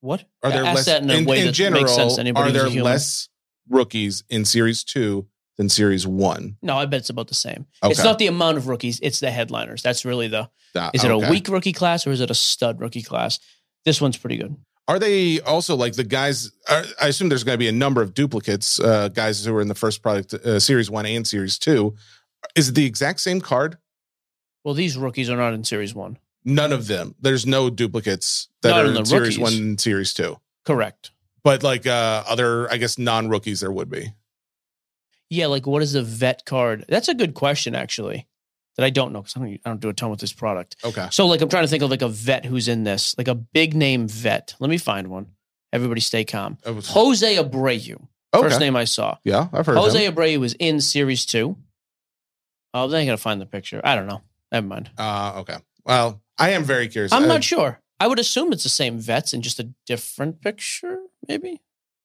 What? 0.00 0.24
Are 0.42 0.50
there 0.50 0.64
Ask 0.64 0.76
less 0.76 0.86
that 0.86 1.02
in 1.02 1.10
a 1.10 1.14
in, 1.14 1.24
way 1.24 1.40
in 1.40 1.46
that 1.46 1.52
general? 1.52 1.82
makes 1.82 1.94
sense 1.94 2.14
to 2.16 2.20
anybody 2.20 2.50
Are 2.50 2.52
who's 2.52 2.60
a 2.60 2.64
there 2.64 2.70
human. 2.70 2.84
less 2.84 3.28
rookies 3.68 4.22
in 4.28 4.44
Series 4.44 4.84
Two 4.84 5.26
than 5.56 5.68
Series 5.68 6.06
One? 6.06 6.56
No, 6.62 6.76
I 6.76 6.86
bet 6.86 7.00
it's 7.00 7.10
about 7.10 7.28
the 7.28 7.34
same. 7.34 7.66
Okay. 7.82 7.90
It's 7.92 8.04
not 8.04 8.18
the 8.18 8.28
amount 8.28 8.58
of 8.58 8.68
rookies; 8.68 9.00
it's 9.02 9.18
the 9.20 9.30
headliners. 9.30 9.82
That's 9.82 10.04
really 10.04 10.28
the. 10.28 10.50
Is 10.94 11.02
it 11.02 11.10
a 11.10 11.18
weak 11.18 11.48
rookie 11.48 11.72
class 11.72 12.06
or 12.06 12.10
is 12.12 12.20
it 12.20 12.30
a 12.30 12.34
stud 12.34 12.80
rookie 12.80 13.02
class? 13.02 13.40
This 13.88 14.02
one's 14.02 14.18
pretty 14.18 14.36
good. 14.36 14.54
Are 14.86 14.98
they 14.98 15.40
also 15.40 15.74
like 15.74 15.94
the 15.94 16.04
guys? 16.04 16.52
Are, 16.68 16.84
I 17.00 17.06
assume 17.08 17.30
there's 17.30 17.42
going 17.42 17.54
to 17.54 17.58
be 17.58 17.68
a 17.68 17.72
number 17.72 18.02
of 18.02 18.12
duplicates, 18.12 18.78
uh, 18.78 19.08
guys 19.08 19.42
who 19.42 19.56
are 19.56 19.62
in 19.62 19.68
the 19.68 19.74
first 19.74 20.02
product, 20.02 20.34
uh, 20.34 20.60
Series 20.60 20.90
One 20.90 21.06
and 21.06 21.26
Series 21.26 21.58
Two. 21.58 21.94
Is 22.54 22.68
it 22.68 22.74
the 22.74 22.84
exact 22.84 23.20
same 23.20 23.40
card? 23.40 23.78
Well, 24.62 24.74
these 24.74 24.98
rookies 24.98 25.30
are 25.30 25.38
not 25.38 25.54
in 25.54 25.64
Series 25.64 25.94
one. 25.94 26.18
None 26.44 26.70
of 26.70 26.86
them. 26.86 27.14
There's 27.18 27.46
no 27.46 27.70
duplicates 27.70 28.48
that 28.60 28.72
Not 28.72 28.80
are 28.80 28.90
in 28.90 28.96
in 28.96 29.02
the 29.04 29.06
series 29.06 29.38
rookies. 29.38 29.54
one 29.54 29.68
and 29.68 29.80
series 29.80 30.12
two. 30.12 30.36
Correct. 30.66 31.12
But 31.42 31.62
like 31.62 31.86
uh 31.86 32.24
other, 32.28 32.70
I 32.70 32.76
guess 32.76 32.98
non 32.98 33.30
rookies 33.30 33.60
there 33.60 33.72
would 33.72 33.88
be. 33.88 34.12
Yeah, 35.30 35.46
like 35.46 35.66
what 35.66 35.80
is 35.80 35.94
a 35.94 36.02
vet 36.02 36.44
card? 36.44 36.84
That's 36.90 37.08
a 37.08 37.14
good 37.14 37.32
question, 37.32 37.74
actually. 37.74 38.26
That 38.78 38.84
I 38.84 38.90
don't 38.90 39.12
know 39.12 39.20
because 39.22 39.36
I 39.36 39.40
don't, 39.40 39.60
I 39.64 39.68
don't 39.70 39.80
do 39.80 39.88
a 39.88 39.92
ton 39.92 40.08
with 40.10 40.20
this 40.20 40.32
product. 40.32 40.76
Okay. 40.84 41.08
So, 41.10 41.26
like, 41.26 41.40
I'm 41.40 41.48
trying 41.48 41.64
to 41.64 41.68
think 41.68 41.82
of 41.82 41.90
like 41.90 42.00
a 42.02 42.08
vet 42.08 42.44
who's 42.44 42.68
in 42.68 42.84
this, 42.84 43.14
like 43.18 43.26
a 43.26 43.34
big 43.34 43.74
name 43.74 44.06
vet. 44.06 44.54
Let 44.60 44.70
me 44.70 44.78
find 44.78 45.08
one. 45.08 45.32
Everybody, 45.72 46.00
stay 46.00 46.24
calm. 46.24 46.58
Was- 46.64 46.88
Jose 46.88 47.36
Abreu, 47.36 48.00
okay. 48.32 48.42
first 48.48 48.60
name 48.60 48.76
I 48.76 48.84
saw. 48.84 49.18
Yeah, 49.24 49.48
I've 49.52 49.66
heard 49.66 49.76
of 49.76 49.82
Jose 49.82 50.06
him. 50.06 50.14
Abreu 50.14 50.38
was 50.38 50.54
in 50.54 50.80
series 50.80 51.26
two. 51.26 51.56
Oh, 52.72 52.86
then 52.86 53.00
I 53.02 53.04
gotta 53.04 53.18
find 53.18 53.40
the 53.40 53.46
picture. 53.46 53.80
I 53.82 53.94
don't 53.96 54.06
know. 54.06 54.22
Never 54.52 54.66
mind. 54.66 54.90
Uh 54.96 55.32
okay. 55.38 55.56
Well, 55.84 56.22
I 56.38 56.50
am 56.50 56.62
very 56.64 56.88
curious. 56.88 57.12
I'm 57.12 57.24
I- 57.24 57.26
not 57.26 57.44
sure. 57.44 57.80
I 58.00 58.06
would 58.06 58.20
assume 58.20 58.52
it's 58.52 58.62
the 58.62 58.68
same 58.68 59.00
vets 59.00 59.32
in 59.34 59.42
just 59.42 59.58
a 59.58 59.68
different 59.84 60.40
picture, 60.40 61.00
maybe. 61.26 61.60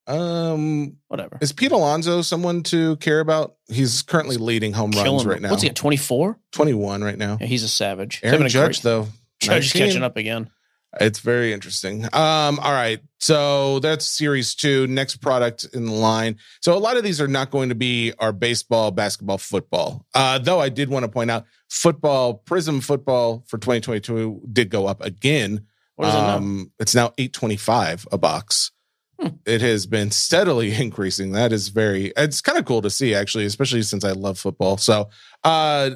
Um 0.08 0.98
Whatever. 1.08 1.38
is 1.42 1.54
Pete 1.54 1.72
Alonso 1.72 2.22
someone 2.22 2.64
to 2.64 2.98
care 2.98 3.20
about? 3.20 3.56
He's 3.70 4.02
currently 4.02 4.38
leading 4.38 4.74
home 4.74 4.92
runs 4.92 5.26
right 5.26 5.38
him. 5.38 5.44
now. 5.44 5.50
What's 5.52 5.64
he 5.64 5.70
at? 5.70 5.76
24? 5.76 6.38
21 6.52 7.04
right 7.04 7.18
now. 7.18 7.38
Yeah, 7.40 7.48
he's 7.48 7.64
a 7.64 7.70
savage. 7.70 8.20
He's 8.20 8.32
Aaron 8.32 8.46
a 8.46 8.50
Judge, 8.50 8.82
great- 8.82 8.84
though. 8.84 9.08
Judge 9.40 9.66
is 9.68 9.76
19. 9.76 9.88
catching 9.88 10.04
up 10.04 10.18
again. 10.18 10.50
It's 11.02 11.20
very 11.20 11.54
interesting. 11.54 12.04
Um, 12.14 12.60
all 12.60 12.72
right. 12.72 13.00
So 13.20 13.80
that's 13.80 14.06
series 14.06 14.54
two. 14.54 14.86
Next 14.86 15.16
product 15.18 15.66
in 15.74 15.86
the 15.86 15.92
line. 15.92 16.38
So 16.62 16.76
a 16.76 16.78
lot 16.78 16.98
of 16.98 17.04
these 17.04 17.20
are 17.20 17.28
not 17.28 17.50
going 17.50 17.70
to 17.70 17.76
be 17.76 18.14
our 18.20 18.32
baseball, 18.32 18.92
basketball, 18.92 19.40
football. 19.40 20.06
Uh, 20.14 20.38
though 20.38 20.60
I 20.60 20.70
did 20.70 20.90
want 20.90 21.04
to 21.04 21.10
point 21.10 21.32
out 21.32 21.46
football, 21.68 22.44
Prizm 22.46 22.84
football 22.84 23.44
for 23.48 23.58
2022 23.58 24.42
did 24.54 24.70
go 24.70 24.86
up 24.86 25.02
again. 25.04 25.66
What 25.96 26.10
is 26.10 26.14
it 26.14 26.18
now? 26.20 26.38
Um, 26.38 26.72
It's 26.80 26.94
now 26.94 27.14
825 27.18 28.08
a 28.12 28.18
box. 28.20 28.72
It 29.46 29.62
has 29.62 29.86
been 29.86 30.12
steadily 30.12 30.74
increasing. 30.82 31.32
That 31.32 31.52
is 31.52 31.70
very, 31.70 32.14
it's 32.18 32.42
kind 32.42 32.58
of 32.58 32.66
cool 32.66 32.82
to 32.82 32.90
see 32.90 33.14
actually, 33.16 33.46
especially 33.46 33.82
since 33.84 34.04
I 34.04 34.12
love 34.12 34.38
football. 34.40 34.78
So, 34.78 35.10
uh, 35.44 35.92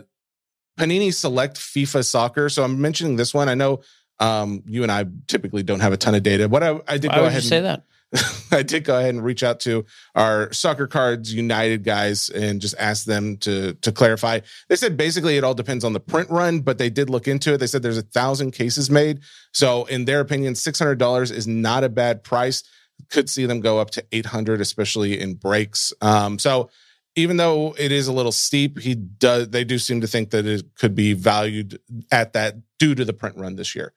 Panini 0.78 1.13
Select 1.13 1.57
FIFA 1.57 2.05
Soccer. 2.05 2.49
So 2.49 2.63
I'm 2.63 2.80
mentioning 2.80 3.15
this 3.15 3.34
one. 3.34 3.49
I 3.49 3.55
know 3.55 3.82
um, 4.19 4.63
you 4.67 4.84
and 4.84 4.91
I 4.91 5.05
typically 5.28 5.63
don't 5.63 5.80
have 5.80 5.93
a 5.93 5.97
ton 5.97 6.15
of 6.15 6.23
data. 6.23 6.47
What 6.47 6.63
I, 6.63 6.80
I 6.88 6.97
did 6.97 7.09
Why 7.09 7.17
go 7.17 7.25
ahead 7.25 7.43
you 7.43 7.49
say 7.49 7.57
and, 7.57 7.65
that? 7.65 7.84
I 8.51 8.63
did 8.63 8.86
go 8.86 8.97
ahead 8.97 9.13
and 9.13 9.23
reach 9.23 9.43
out 9.43 9.59
to 9.61 9.86
our 10.15 10.51
Soccer 10.53 10.88
Cards 10.88 11.34
United 11.34 11.84
guys 11.84 12.30
and 12.30 12.61
just 12.61 12.75
ask 12.80 13.05
them 13.05 13.38
to 13.38 13.73
to 13.73 13.91
clarify. 13.91 14.39
They 14.69 14.75
said 14.78 14.95
basically 14.95 15.38
it 15.38 15.43
all 15.43 15.53
depends 15.53 15.84
on 15.84 15.93
the 15.93 15.99
print 15.99 16.30
run, 16.30 16.61
but 16.61 16.78
they 16.78 16.89
did 16.89 17.09
look 17.09 17.28
into 17.28 17.53
it. 17.53 17.57
They 17.57 17.67
said 17.67 17.84
there's 17.84 17.97
a 17.97 18.03
thousand 18.03 18.51
cases 18.51 18.89
made, 18.89 19.19
so 19.51 19.86
in 19.86 20.05
their 20.05 20.21
opinion, 20.21 20.55
six 20.55 20.80
hundred 20.80 20.99
dollars 20.99 21.32
is 21.32 21.47
not 21.47 21.84
a 21.84 21.89
bad 21.89 22.23
price. 22.23 22.63
Could 23.09 23.29
see 23.29 23.45
them 23.45 23.59
go 23.61 23.79
up 23.79 23.91
to 23.91 24.05
eight 24.11 24.25
hundred, 24.27 24.59
especially 24.61 25.19
in 25.19 25.35
breaks. 25.35 25.93
Um, 26.01 26.39
so 26.39 26.69
even 27.15 27.37
though 27.37 27.73
it 27.79 27.91
is 27.91 28.07
a 28.07 28.13
little 28.13 28.31
steep, 28.31 28.79
he 28.79 28.95
does. 28.95 29.49
They 29.49 29.63
do 29.63 29.79
seem 29.79 30.01
to 30.01 30.07
think 30.07 30.31
that 30.31 30.45
it 30.45 30.63
could 30.75 30.93
be 30.93 31.13
valued 31.13 31.79
at 32.11 32.33
that 32.33 32.57
due 32.79 32.95
to 32.95 33.05
the 33.05 33.13
print 33.13 33.37
run 33.37 33.55
this 33.55 33.75
year. 33.75 33.93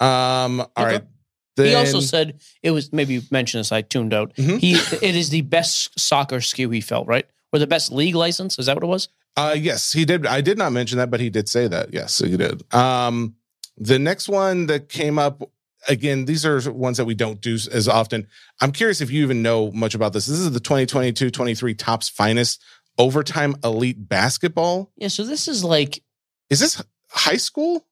Um, 0.00 0.60
all 0.60 0.70
Okay. 0.78 0.92
right. 0.94 1.04
he 1.56 1.74
also 1.74 2.00
said 2.00 2.40
it 2.62 2.72
was 2.72 2.92
maybe 2.92 3.14
you 3.14 3.22
mentioned 3.30 3.60
this. 3.60 3.70
I 3.70 3.82
tuned 3.82 4.12
out. 4.12 4.34
Mhm. 4.36 4.58
He 4.58 4.72
it 5.06 5.14
is 5.14 5.28
the 5.30 5.42
best 5.42 5.98
soccer 5.98 6.38
SKU 6.38 6.72
he 6.74 6.80
felt 6.80 7.06
right, 7.06 7.26
or 7.52 7.58
the 7.60 7.66
best 7.66 7.92
league 7.92 8.14
license. 8.16 8.58
Is 8.58 8.66
that 8.66 8.76
what 8.76 8.82
it 8.82 8.88
was? 8.88 9.08
Uh 9.36 9.54
yes, 9.58 9.92
he 9.92 10.04
did. 10.04 10.26
I 10.26 10.40
did 10.40 10.58
not 10.58 10.72
mention 10.72 10.98
that, 10.98 11.10
but 11.10 11.20
he 11.20 11.30
did 11.30 11.48
say 11.48 11.68
that. 11.68 11.92
Yes, 11.92 12.18
he 12.18 12.36
did. 12.36 12.62
Um 12.74 13.34
the 13.76 13.98
next 13.98 14.28
one 14.28 14.66
that 14.66 14.88
came 14.88 15.18
up 15.18 15.48
again, 15.88 16.24
these 16.24 16.44
are 16.46 16.70
ones 16.72 16.96
that 16.96 17.04
we 17.04 17.14
don't 17.14 17.40
do 17.40 17.54
as 17.54 17.88
often. 17.88 18.26
I'm 18.60 18.72
curious 18.72 19.00
if 19.00 19.10
you 19.10 19.22
even 19.22 19.42
know 19.42 19.70
much 19.72 19.94
about 19.94 20.12
this. 20.12 20.26
This 20.26 20.38
is 20.38 20.50
the 20.52 20.60
2022-23 20.60 21.76
Topps 21.78 22.08
Finest 22.08 22.62
Overtime 22.98 23.54
Elite 23.64 24.08
Basketball. 24.08 24.90
Yeah. 24.96 25.08
So 25.08 25.24
this 25.24 25.48
is 25.48 25.64
like 25.64 26.02
Is 26.50 26.60
this 26.60 26.82
high 27.10 27.36
school? 27.36 27.86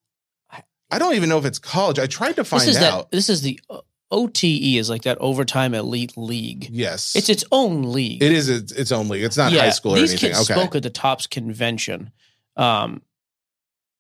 I 0.91 0.99
don't 0.99 1.15
even 1.15 1.31
know 1.31 1.39
if 1.39 1.47
it's 1.47 1.59
college. 1.59 1.99
I 1.99 2.07
tried 2.07 2.37
to 2.37 2.45
find 2.45 2.61
this 2.63 2.77
is 2.77 2.83
out. 2.83 3.11
that 3.11 3.17
this 3.17 3.31
is 3.31 3.41
the 3.41 3.59
uh, 3.71 3.81
OTE 4.11 4.45
is 4.45 4.91
like 4.91 5.03
that 5.05 5.17
overtime 5.23 5.73
elite 5.73 6.13
league. 6.19 6.69
yes. 6.71 7.17
It's 7.17 7.31
its 7.31 7.45
own 7.51 7.93
league. 7.93 8.23
it 8.23 8.31
is 8.31 8.51
its, 8.51 8.73
its 8.73 8.93
own 8.93 9.09
league. 9.09 9.23
It's 9.25 9.39
not 9.39 9.53
high 9.55 9.71
school 9.71 9.93
or 9.93 9.99
these 9.99 10.11
anything. 10.11 10.33
kids 10.35 10.51
Okay. 10.51 10.61
spoke 10.61 10.77
at 10.77 10.83
the 10.83 10.91
Topps 10.91 11.27
convention. 11.27 12.13
Um, 12.59 13.01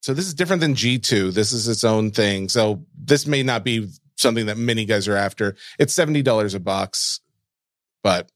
So 0.03 0.12
this 0.14 0.26
is 0.26 0.34
different 0.34 0.61
than 0.61 0.74
G2. 0.74 1.32
This 1.32 1.53
is 1.53 1.68
its 1.68 1.84
own 1.84 2.11
thing. 2.11 2.48
So 2.48 2.84
this 2.98 3.26
may 3.26 3.44
not 3.44 3.64
be 3.64 3.88
something 4.16 4.46
that 4.46 4.59
many 4.59 4.84
guys 4.84 5.07
are 5.07 5.16
after. 5.16 5.55
It's 5.78 5.94
$70 5.94 6.55
a 6.55 6.59
box, 6.59 7.20
but 8.03 8.28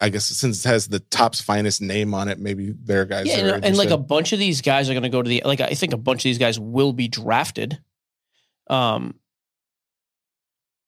I 0.00 0.08
guess 0.08 0.24
since 0.24 0.64
it 0.64 0.68
has 0.68 0.88
the 0.88 1.00
Topps 1.00 1.42
finest 1.42 1.82
name 1.82 2.14
on 2.14 2.28
it, 2.28 2.38
maybe 2.38 2.72
their 2.72 3.04
guys 3.04 3.26
yeah, 3.26 3.42
are 3.42 3.54
and, 3.54 3.64
and 3.64 3.76
like 3.76 3.90
a 3.90 3.98
bunch 3.98 4.32
of 4.32 4.38
these 4.38 4.62
guys 4.62 4.88
are 4.88 4.94
going 4.94 5.02
to 5.02 5.08
go 5.10 5.22
to 5.22 5.28
the 5.28 5.42
like 5.44 5.60
I 5.60 5.74
think 5.74 5.92
a 5.92 5.98
bunch 5.98 6.20
of 6.20 6.24
these 6.24 6.38
guys 6.38 6.58
will 6.58 6.92
be 6.92 7.08
drafted. 7.08 7.78
Um, 8.68 9.14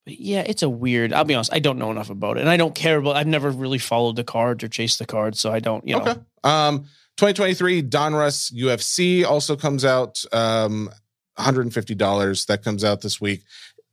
but 0.05 0.19
yeah, 0.19 0.45
it's 0.47 0.63
a 0.63 0.69
weird. 0.69 1.13
I'll 1.13 1.25
be 1.25 1.35
honest, 1.35 1.53
I 1.53 1.59
don't 1.61 1.79
know 1.79 1.91
enough 1.91 2.11
about 2.11 2.37
it, 2.37 2.41
and 2.41 2.49
I 2.49 2.57
don't 2.57 2.75
care 2.75 2.99
about. 2.99 3.17
I've 3.17 3.27
never 3.27 3.51
really 3.51 3.79
followed 3.79 4.17
the 4.17 4.25
cards 4.25 4.63
or 4.63 4.69
chased 4.69 4.99
the 4.99 5.07
cards, 5.07 5.41
so 5.41 5.53
I 5.53 5.61
don't. 5.61 5.87
You 5.87 5.97
know, 5.97 6.03
Okay. 6.03 6.21
Um, 6.45 6.87
2023 7.17 7.83
Donruss 7.83 8.53
UFC 8.53 9.25
also 9.25 9.57
comes 9.57 9.85
out. 9.85 10.23
Um, 10.33 10.91
$150. 11.39 12.47
That 12.47 12.63
comes 12.63 12.85
out 12.85 13.01
this 13.01 13.21
week. 13.21 13.43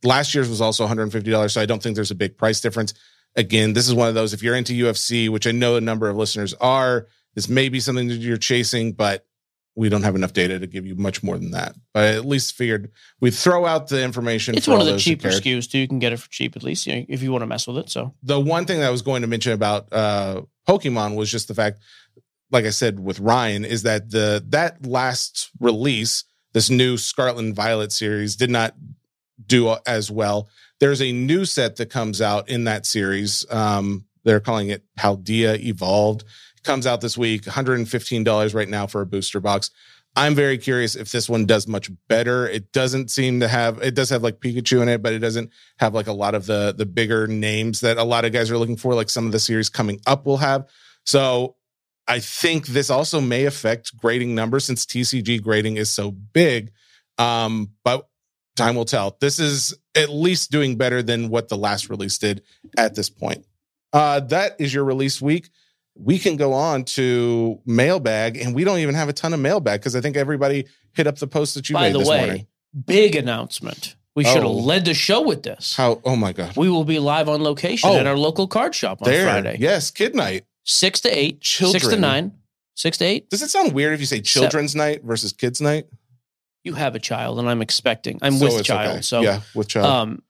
Last 0.02 0.34
year's 0.34 0.48
was 0.48 0.60
also 0.60 0.86
$150. 0.86 1.50
So 1.50 1.60
I 1.60 1.66
don't 1.66 1.82
think 1.82 1.94
there's 1.94 2.10
a 2.10 2.16
big 2.16 2.36
price 2.36 2.60
difference. 2.60 2.94
Again, 3.36 3.72
this 3.72 3.88
is 3.88 3.94
one 3.94 4.08
of 4.08 4.14
those, 4.14 4.32
if 4.32 4.42
you're 4.42 4.54
into 4.54 4.72
UFC, 4.72 5.28
which 5.28 5.46
I 5.46 5.50
know 5.50 5.76
a 5.76 5.80
number 5.80 6.08
of 6.08 6.16
listeners 6.16 6.54
are, 6.54 7.08
this 7.34 7.48
may 7.48 7.68
be 7.68 7.80
something 7.80 8.08
that 8.08 8.16
you're 8.16 8.36
chasing, 8.36 8.92
but 8.92 9.26
we 9.76 9.88
don't 9.88 10.04
have 10.04 10.14
enough 10.14 10.32
data 10.32 10.60
to 10.60 10.68
give 10.68 10.86
you 10.86 10.94
much 10.94 11.24
more 11.24 11.36
than 11.36 11.50
that. 11.50 11.74
But 11.92 12.04
I 12.04 12.08
at 12.14 12.24
least 12.24 12.54
figured 12.54 12.92
we'd 13.20 13.34
throw 13.34 13.66
out 13.66 13.88
the 13.88 14.04
information. 14.04 14.54
it's 14.54 14.66
for 14.66 14.72
one 14.72 14.82
of 14.82 14.86
the 14.86 14.98
cheaper. 14.98 15.28
SKUs 15.28 15.68
too. 15.68 15.78
You 15.78 15.88
can 15.88 15.98
get 15.98 16.12
it 16.12 16.18
for 16.18 16.30
cheap 16.30 16.54
at 16.54 16.62
least, 16.62 16.86
you 16.86 16.94
know, 16.94 17.04
if 17.08 17.22
you 17.22 17.32
want 17.32 17.42
to 17.42 17.46
mess 17.46 17.66
with 17.66 17.78
it. 17.78 17.90
So 17.90 18.14
the 18.22 18.38
one 18.38 18.66
thing 18.66 18.78
that 18.78 18.86
I 18.86 18.90
was 18.90 19.02
going 19.02 19.22
to 19.22 19.28
mention 19.28 19.52
about 19.52 19.92
uh 19.92 20.42
Pokemon 20.68 21.16
was 21.16 21.30
just 21.30 21.48
the 21.48 21.54
fact, 21.54 21.80
like 22.54 22.64
I 22.64 22.70
said 22.70 23.00
with 23.00 23.18
Ryan, 23.18 23.64
is 23.64 23.82
that 23.82 24.10
the 24.10 24.42
that 24.48 24.86
last 24.86 25.50
release, 25.60 26.24
this 26.52 26.70
new 26.70 26.96
Scarlet 26.96 27.44
and 27.44 27.54
Violet 27.54 27.92
series, 27.92 28.36
did 28.36 28.48
not 28.48 28.74
do 29.44 29.76
as 29.86 30.10
well. 30.10 30.48
There's 30.78 31.02
a 31.02 31.12
new 31.12 31.44
set 31.44 31.76
that 31.76 31.90
comes 31.90 32.22
out 32.22 32.48
in 32.48 32.64
that 32.64 32.86
series. 32.86 33.44
Um, 33.50 34.06
they're 34.22 34.40
calling 34.40 34.68
it 34.68 34.84
Paldea 34.96 35.58
Evolved. 35.58 36.24
comes 36.62 36.86
out 36.86 37.00
this 37.00 37.18
week, 37.18 37.42
$115 37.42 38.54
right 38.54 38.68
now 38.68 38.86
for 38.86 39.02
a 39.02 39.06
booster 39.06 39.40
box. 39.40 39.70
I'm 40.16 40.36
very 40.36 40.56
curious 40.56 40.94
if 40.94 41.10
this 41.10 41.28
one 41.28 41.46
does 41.46 41.66
much 41.66 41.90
better. 42.08 42.48
It 42.48 42.70
doesn't 42.70 43.10
seem 43.10 43.40
to 43.40 43.48
have 43.48 43.82
it 43.82 43.96
does 43.96 44.10
have 44.10 44.22
like 44.22 44.38
Pikachu 44.38 44.80
in 44.80 44.88
it, 44.88 45.02
but 45.02 45.12
it 45.12 45.18
doesn't 45.18 45.50
have 45.80 45.92
like 45.92 46.06
a 46.06 46.12
lot 46.12 46.36
of 46.36 46.46
the 46.46 46.72
the 46.76 46.86
bigger 46.86 47.26
names 47.26 47.80
that 47.80 47.98
a 47.98 48.04
lot 48.04 48.24
of 48.24 48.32
guys 48.32 48.48
are 48.48 48.58
looking 48.58 48.76
for, 48.76 48.94
like 48.94 49.10
some 49.10 49.26
of 49.26 49.32
the 49.32 49.40
series 49.40 49.68
coming 49.68 50.00
up 50.06 50.24
will 50.24 50.36
have. 50.36 50.68
So 51.04 51.56
I 52.06 52.20
think 52.20 52.66
this 52.66 52.90
also 52.90 53.20
may 53.20 53.44
affect 53.46 53.96
grading 53.96 54.34
numbers 54.34 54.64
since 54.64 54.84
TCG 54.84 55.42
grading 55.42 55.76
is 55.76 55.90
so 55.90 56.10
big. 56.10 56.70
Um, 57.18 57.70
but 57.84 58.08
time 58.56 58.74
will 58.76 58.84
tell. 58.84 59.16
This 59.20 59.38
is 59.38 59.74
at 59.94 60.10
least 60.10 60.50
doing 60.50 60.76
better 60.76 61.02
than 61.02 61.28
what 61.28 61.48
the 61.48 61.56
last 61.56 61.88
release 61.88 62.18
did 62.18 62.42
at 62.76 62.94
this 62.94 63.08
point. 63.08 63.46
Uh, 63.92 64.20
that 64.20 64.56
is 64.58 64.74
your 64.74 64.84
release 64.84 65.20
week 65.22 65.50
we 65.96 66.18
can 66.18 66.36
go 66.36 66.52
on 66.52 66.82
to 66.84 67.60
mailbag 67.64 68.36
and 68.36 68.52
we 68.54 68.64
don't 68.64 68.78
even 68.80 68.96
have 68.96 69.08
a 69.08 69.12
ton 69.12 69.32
of 69.32 69.38
mailbag 69.38 69.78
because 69.80 69.94
I 69.94 70.00
think 70.00 70.16
everybody 70.16 70.66
hit 70.92 71.06
up 71.06 71.18
the 71.18 71.28
post 71.28 71.54
that 71.54 71.68
you 71.68 71.74
by 71.74 71.82
made 71.82 71.94
the 71.94 71.98
this 72.00 72.08
way, 72.08 72.26
morning. 72.26 72.46
big 72.84 73.14
announcement. 73.14 73.94
We 74.16 74.24
should 74.24 74.38
have 74.42 74.44
Oh. 74.46 74.52
led 74.54 74.84
the 74.86 74.94
show 74.94 75.22
with 75.22 75.44
this. 75.44 75.76
How 75.76 76.00
oh 76.04 76.16
my 76.16 76.32
god. 76.32 76.56
We 76.56 76.68
will 76.68 76.82
be 76.84 76.98
live 76.98 77.28
on 77.28 77.42
location 77.44 77.90
Oh. 77.92 77.96
at 77.96 78.08
our 78.08 78.16
local 78.16 78.48
card 78.48 78.74
shop 78.74 79.02
on 79.02 79.08
There. 79.08 79.24
Friday. 79.24 79.56
Yes, 79.60 79.92
kid 79.92 80.16
night. 80.16 80.46
Six 80.64 81.00
to 81.02 81.08
eight. 81.16 81.40
Children. 81.40 81.80
Six 81.80 81.94
to 81.94 82.00
nine. 82.00 82.32
Six 82.74 82.98
to 82.98 83.04
eight. 83.04 83.30
Does 83.30 83.42
it 83.42 83.50
sound 83.50 83.72
weird 83.72 83.94
if 83.94 84.00
you 84.00 84.06
say 84.06 84.20
children's 84.20 84.74
night 84.74 85.04
versus 85.04 85.32
kids 85.32 85.60
night? 85.60 85.86
You 86.64 86.74
have 86.74 86.94
a 86.94 86.98
child, 86.98 87.38
and 87.38 87.48
I'm 87.48 87.60
expecting. 87.62 88.18
I'm 88.22 88.34
So 88.38 88.46
with 88.46 88.58
it's 88.60 88.66
child. 88.68 88.90
okay. 88.92 89.00
So 89.02 89.20
yeah, 89.20 89.40
with 89.54 89.68
child. 89.68 89.86
um 89.86 90.22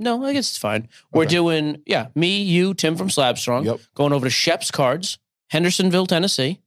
no, 0.00 0.24
I 0.24 0.32
guess 0.32 0.48
it's 0.50 0.58
fine. 0.58 0.88
We're 1.12 1.22
Okay. 1.24 1.30
doing 1.30 1.82
yeah, 1.86 2.08
me, 2.14 2.42
you, 2.42 2.72
Tim 2.74 2.94
from 2.96 3.08
Slabstrong, 3.08 3.64
yep. 3.64 3.80
going 3.94 4.12
over 4.12 4.26
to 4.26 4.30
Shep's 4.30 4.70
Cards, 4.70 5.18
Hendersonville, 5.48 6.06
Tennessee. 6.06 6.60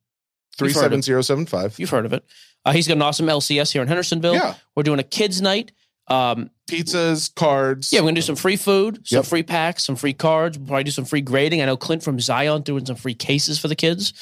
Three 0.58 0.74
seven 0.74 1.02
zero 1.02 1.22
seven 1.22 1.46
five. 1.46 1.80
You've 1.80 1.90
heard 1.92 2.06
of 2.06 2.12
it. 2.14 2.26
Uh, 2.66 2.74
he's 2.74 2.88
got 2.88 2.96
an 2.98 3.02
awesome 3.04 3.28
LCS 3.28 3.72
here 3.72 3.82
in 3.82 3.88
Hendersonville. 3.88 4.34
Yeah. 4.34 4.56
We're 4.76 4.84
doing 4.84 5.00
a 5.00 5.04
kids 5.04 5.42
night. 5.42 5.72
Um, 6.08 6.50
Pizzas, 6.72 7.34
cards. 7.36 7.92
yeah, 7.94 8.00
we're 8.00 8.06
gonna 8.08 8.16
do 8.16 8.22
some 8.22 8.36
free 8.36 8.56
food, 8.56 9.02
some 9.08 9.18
Yep. 9.18 9.26
free 9.26 9.44
packs, 9.44 9.86
some 9.86 9.96
free 9.96 10.14
cards. 10.14 10.58
We'll 10.58 10.68
probably 10.68 10.84
do 10.86 10.92
some 10.92 11.06
free 11.06 11.22
grading. 11.22 11.62
I 11.62 11.66
know 11.66 11.78
Clint 11.78 12.04
from 12.04 12.20
Zion 12.20 12.62
doing 12.64 12.86
some 12.86 12.96
free 12.96 13.14
cases 13.14 13.60
for 13.60 13.68
the 13.68 13.76
kids. 13.76 14.14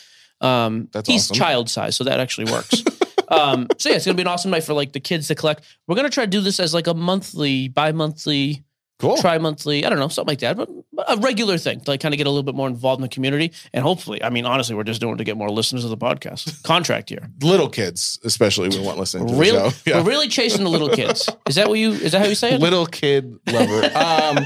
Um, 0.41 0.87
That's 0.91 1.07
he's 1.09 1.25
awesome. 1.25 1.35
child 1.35 1.69
size, 1.69 1.95
so 1.95 2.03
that 2.05 2.19
actually 2.19 2.51
works. 2.51 2.83
Um, 3.31 3.67
so 3.77 3.89
yeah, 3.89 3.95
it's 3.97 4.05
gonna 4.07 4.15
be 4.15 4.23
an 4.23 4.27
awesome 4.27 4.49
night 4.49 4.63
for 4.63 4.73
like 4.73 4.91
the 4.91 4.99
kids 4.99 5.27
to 5.27 5.35
collect. 5.35 5.63
We're 5.85 5.95
gonna 5.95 6.09
try 6.09 6.23
to 6.25 6.29
do 6.31 6.41
this 6.41 6.59
as 6.59 6.73
like 6.73 6.87
a 6.87 6.95
monthly, 6.95 7.67
bi-monthly, 7.67 8.63
Cool. 8.99 9.15
tri-monthly. 9.17 9.85
I 9.85 9.89
don't 9.89 9.97
know, 9.97 10.09
something 10.09 10.31
like 10.33 10.39
that, 10.39 10.57
but, 10.57 10.69
but 10.91 11.05
a 11.09 11.17
regular 11.21 11.57
thing 11.57 11.79
to 11.79 11.91
like 11.91 12.01
kind 12.01 12.13
of 12.13 12.17
get 12.17 12.27
a 12.27 12.29
little 12.29 12.43
bit 12.43 12.53
more 12.53 12.67
involved 12.67 12.99
in 12.99 13.03
the 13.03 13.07
community. 13.07 13.53
And 13.73 13.81
hopefully, 13.81 14.21
I 14.21 14.29
mean, 14.29 14.45
honestly, 14.45 14.75
we're 14.75 14.83
just 14.83 14.99
doing 14.99 15.13
it 15.15 15.17
to 15.19 15.23
get 15.23 15.37
more 15.37 15.49
listeners 15.49 15.85
of 15.85 15.89
the 15.89 15.97
podcast. 15.97 16.61
Contract 16.63 17.09
year. 17.09 17.29
Little 17.41 17.69
kids, 17.69 18.19
especially, 18.25 18.67
we 18.69 18.79
want 18.81 18.97
listening 18.99 19.27
to 19.27 19.33
Really, 19.35 19.57
the 19.57 19.69
show. 19.69 19.77
Yeah. 19.85 20.01
we're 20.03 20.09
really 20.09 20.27
chasing 20.27 20.63
the 20.65 20.69
little 20.69 20.89
kids. 20.89 21.29
Is 21.47 21.55
that 21.55 21.69
what 21.69 21.79
you? 21.79 21.91
Is 21.91 22.11
that 22.11 22.19
how 22.21 22.27
you 22.27 22.35
say 22.35 22.53
it? 22.55 22.59
Little 22.59 22.85
kid 22.85 23.33
lover. 23.47 23.89
um, 23.95 24.45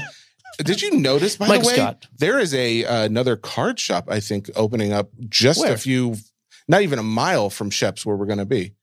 did 0.58 0.80
you 0.82 0.92
notice, 1.00 1.36
by 1.36 1.48
Mike 1.48 1.62
the 1.62 1.66
way, 1.66 1.74
Scott. 1.74 2.06
there 2.18 2.38
is 2.38 2.54
a 2.54 2.84
uh, 2.84 3.04
another 3.04 3.36
card 3.36 3.80
shop, 3.80 4.04
I 4.08 4.20
think, 4.20 4.48
opening 4.54 4.92
up 4.92 5.10
just 5.28 5.58
Where? 5.60 5.72
a 5.72 5.76
few, 5.78 6.14
not 6.68 6.82
even 6.82 7.00
a 7.00 7.02
mile 7.02 7.50
from 7.50 7.70
Shep's 7.70 8.06
where 8.06 8.14
we're 8.14 8.26
going 8.26 8.38
to 8.38 8.44
be. 8.46 8.74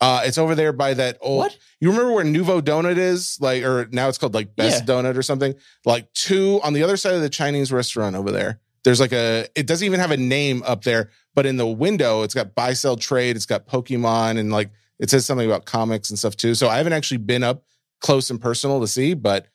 Uh, 0.00 0.22
it's 0.24 0.38
over 0.38 0.54
there 0.54 0.72
by 0.72 0.94
that 0.94 1.18
old. 1.20 1.38
What? 1.38 1.58
You 1.80 1.90
remember 1.90 2.12
where 2.12 2.24
Nouveau 2.24 2.60
Donut 2.60 2.98
is? 2.98 3.36
Like, 3.40 3.64
or 3.64 3.88
now 3.90 4.08
it's 4.08 4.18
called 4.18 4.34
like 4.34 4.54
Best 4.54 4.86
Donut 4.86 5.16
or 5.16 5.22
something. 5.22 5.54
Like 5.84 6.12
two 6.12 6.60
on 6.62 6.72
the 6.72 6.82
other 6.82 6.96
side 6.96 7.14
of 7.14 7.20
the 7.20 7.28
Chinese 7.28 7.72
restaurant 7.72 8.14
over 8.14 8.30
there. 8.30 8.60
There's 8.84 9.00
like 9.00 9.12
a. 9.12 9.46
It 9.56 9.66
doesn't 9.66 9.84
even 9.84 9.98
have 10.00 10.12
a 10.12 10.16
name 10.16 10.62
up 10.64 10.84
there, 10.84 11.10
but 11.34 11.46
in 11.46 11.56
the 11.56 11.66
window, 11.66 12.22
it's 12.22 12.34
got 12.34 12.54
buy 12.54 12.74
sell 12.74 12.96
trade. 12.96 13.34
It's 13.34 13.46
got 13.46 13.66
Pokemon 13.66 14.38
and 14.38 14.52
like 14.52 14.70
it 14.98 15.10
says 15.10 15.26
something 15.26 15.46
about 15.46 15.64
comics 15.64 16.10
and 16.10 16.18
stuff 16.18 16.36
too. 16.36 16.54
So 16.54 16.68
I 16.68 16.76
haven't 16.76 16.92
actually 16.92 17.18
been 17.18 17.42
up 17.42 17.64
close 18.00 18.30
and 18.30 18.40
personal 18.40 18.80
to 18.80 18.86
see, 18.86 19.14
but 19.14 19.46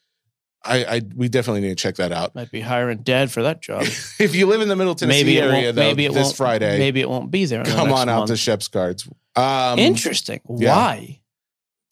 I, 0.66 0.86
I 0.86 1.02
we 1.16 1.28
definitely 1.30 1.62
need 1.62 1.70
to 1.70 1.76
check 1.76 1.96
that 1.96 2.12
out. 2.12 2.36
Might 2.36 2.52
be 2.52 2.62
hiring 2.62 3.00
dad 3.00 3.32
for 3.32 3.44
that 3.44 3.62
job. 3.62 3.84
If 4.20 4.34
you 4.36 4.46
live 4.48 4.62
in 4.62 4.70
the 4.70 4.76
Middle 4.76 4.96
Tennessee 4.96 5.24
maybe 5.24 5.42
area, 5.42 5.74
though, 5.74 5.82
Maybe 5.82 6.06
it 6.06 6.14
this 6.14 6.28
won't. 6.28 6.38
Friday, 6.38 6.78
Maybe 6.80 7.02
it 7.02 7.10
won't 7.10 7.32
be 7.32 7.46
there. 7.46 7.60
in 7.62 7.66
the 7.70 7.72
come 7.76 7.92
on 7.92 8.08
out 8.08 8.20
month. 8.20 8.28
to 8.30 8.38
Shep's 8.38 8.68
Cards. 8.70 9.10
Um, 9.36 9.80
Interesting. 9.80 10.40
yeah. 10.58 10.76
Why? 10.76 11.20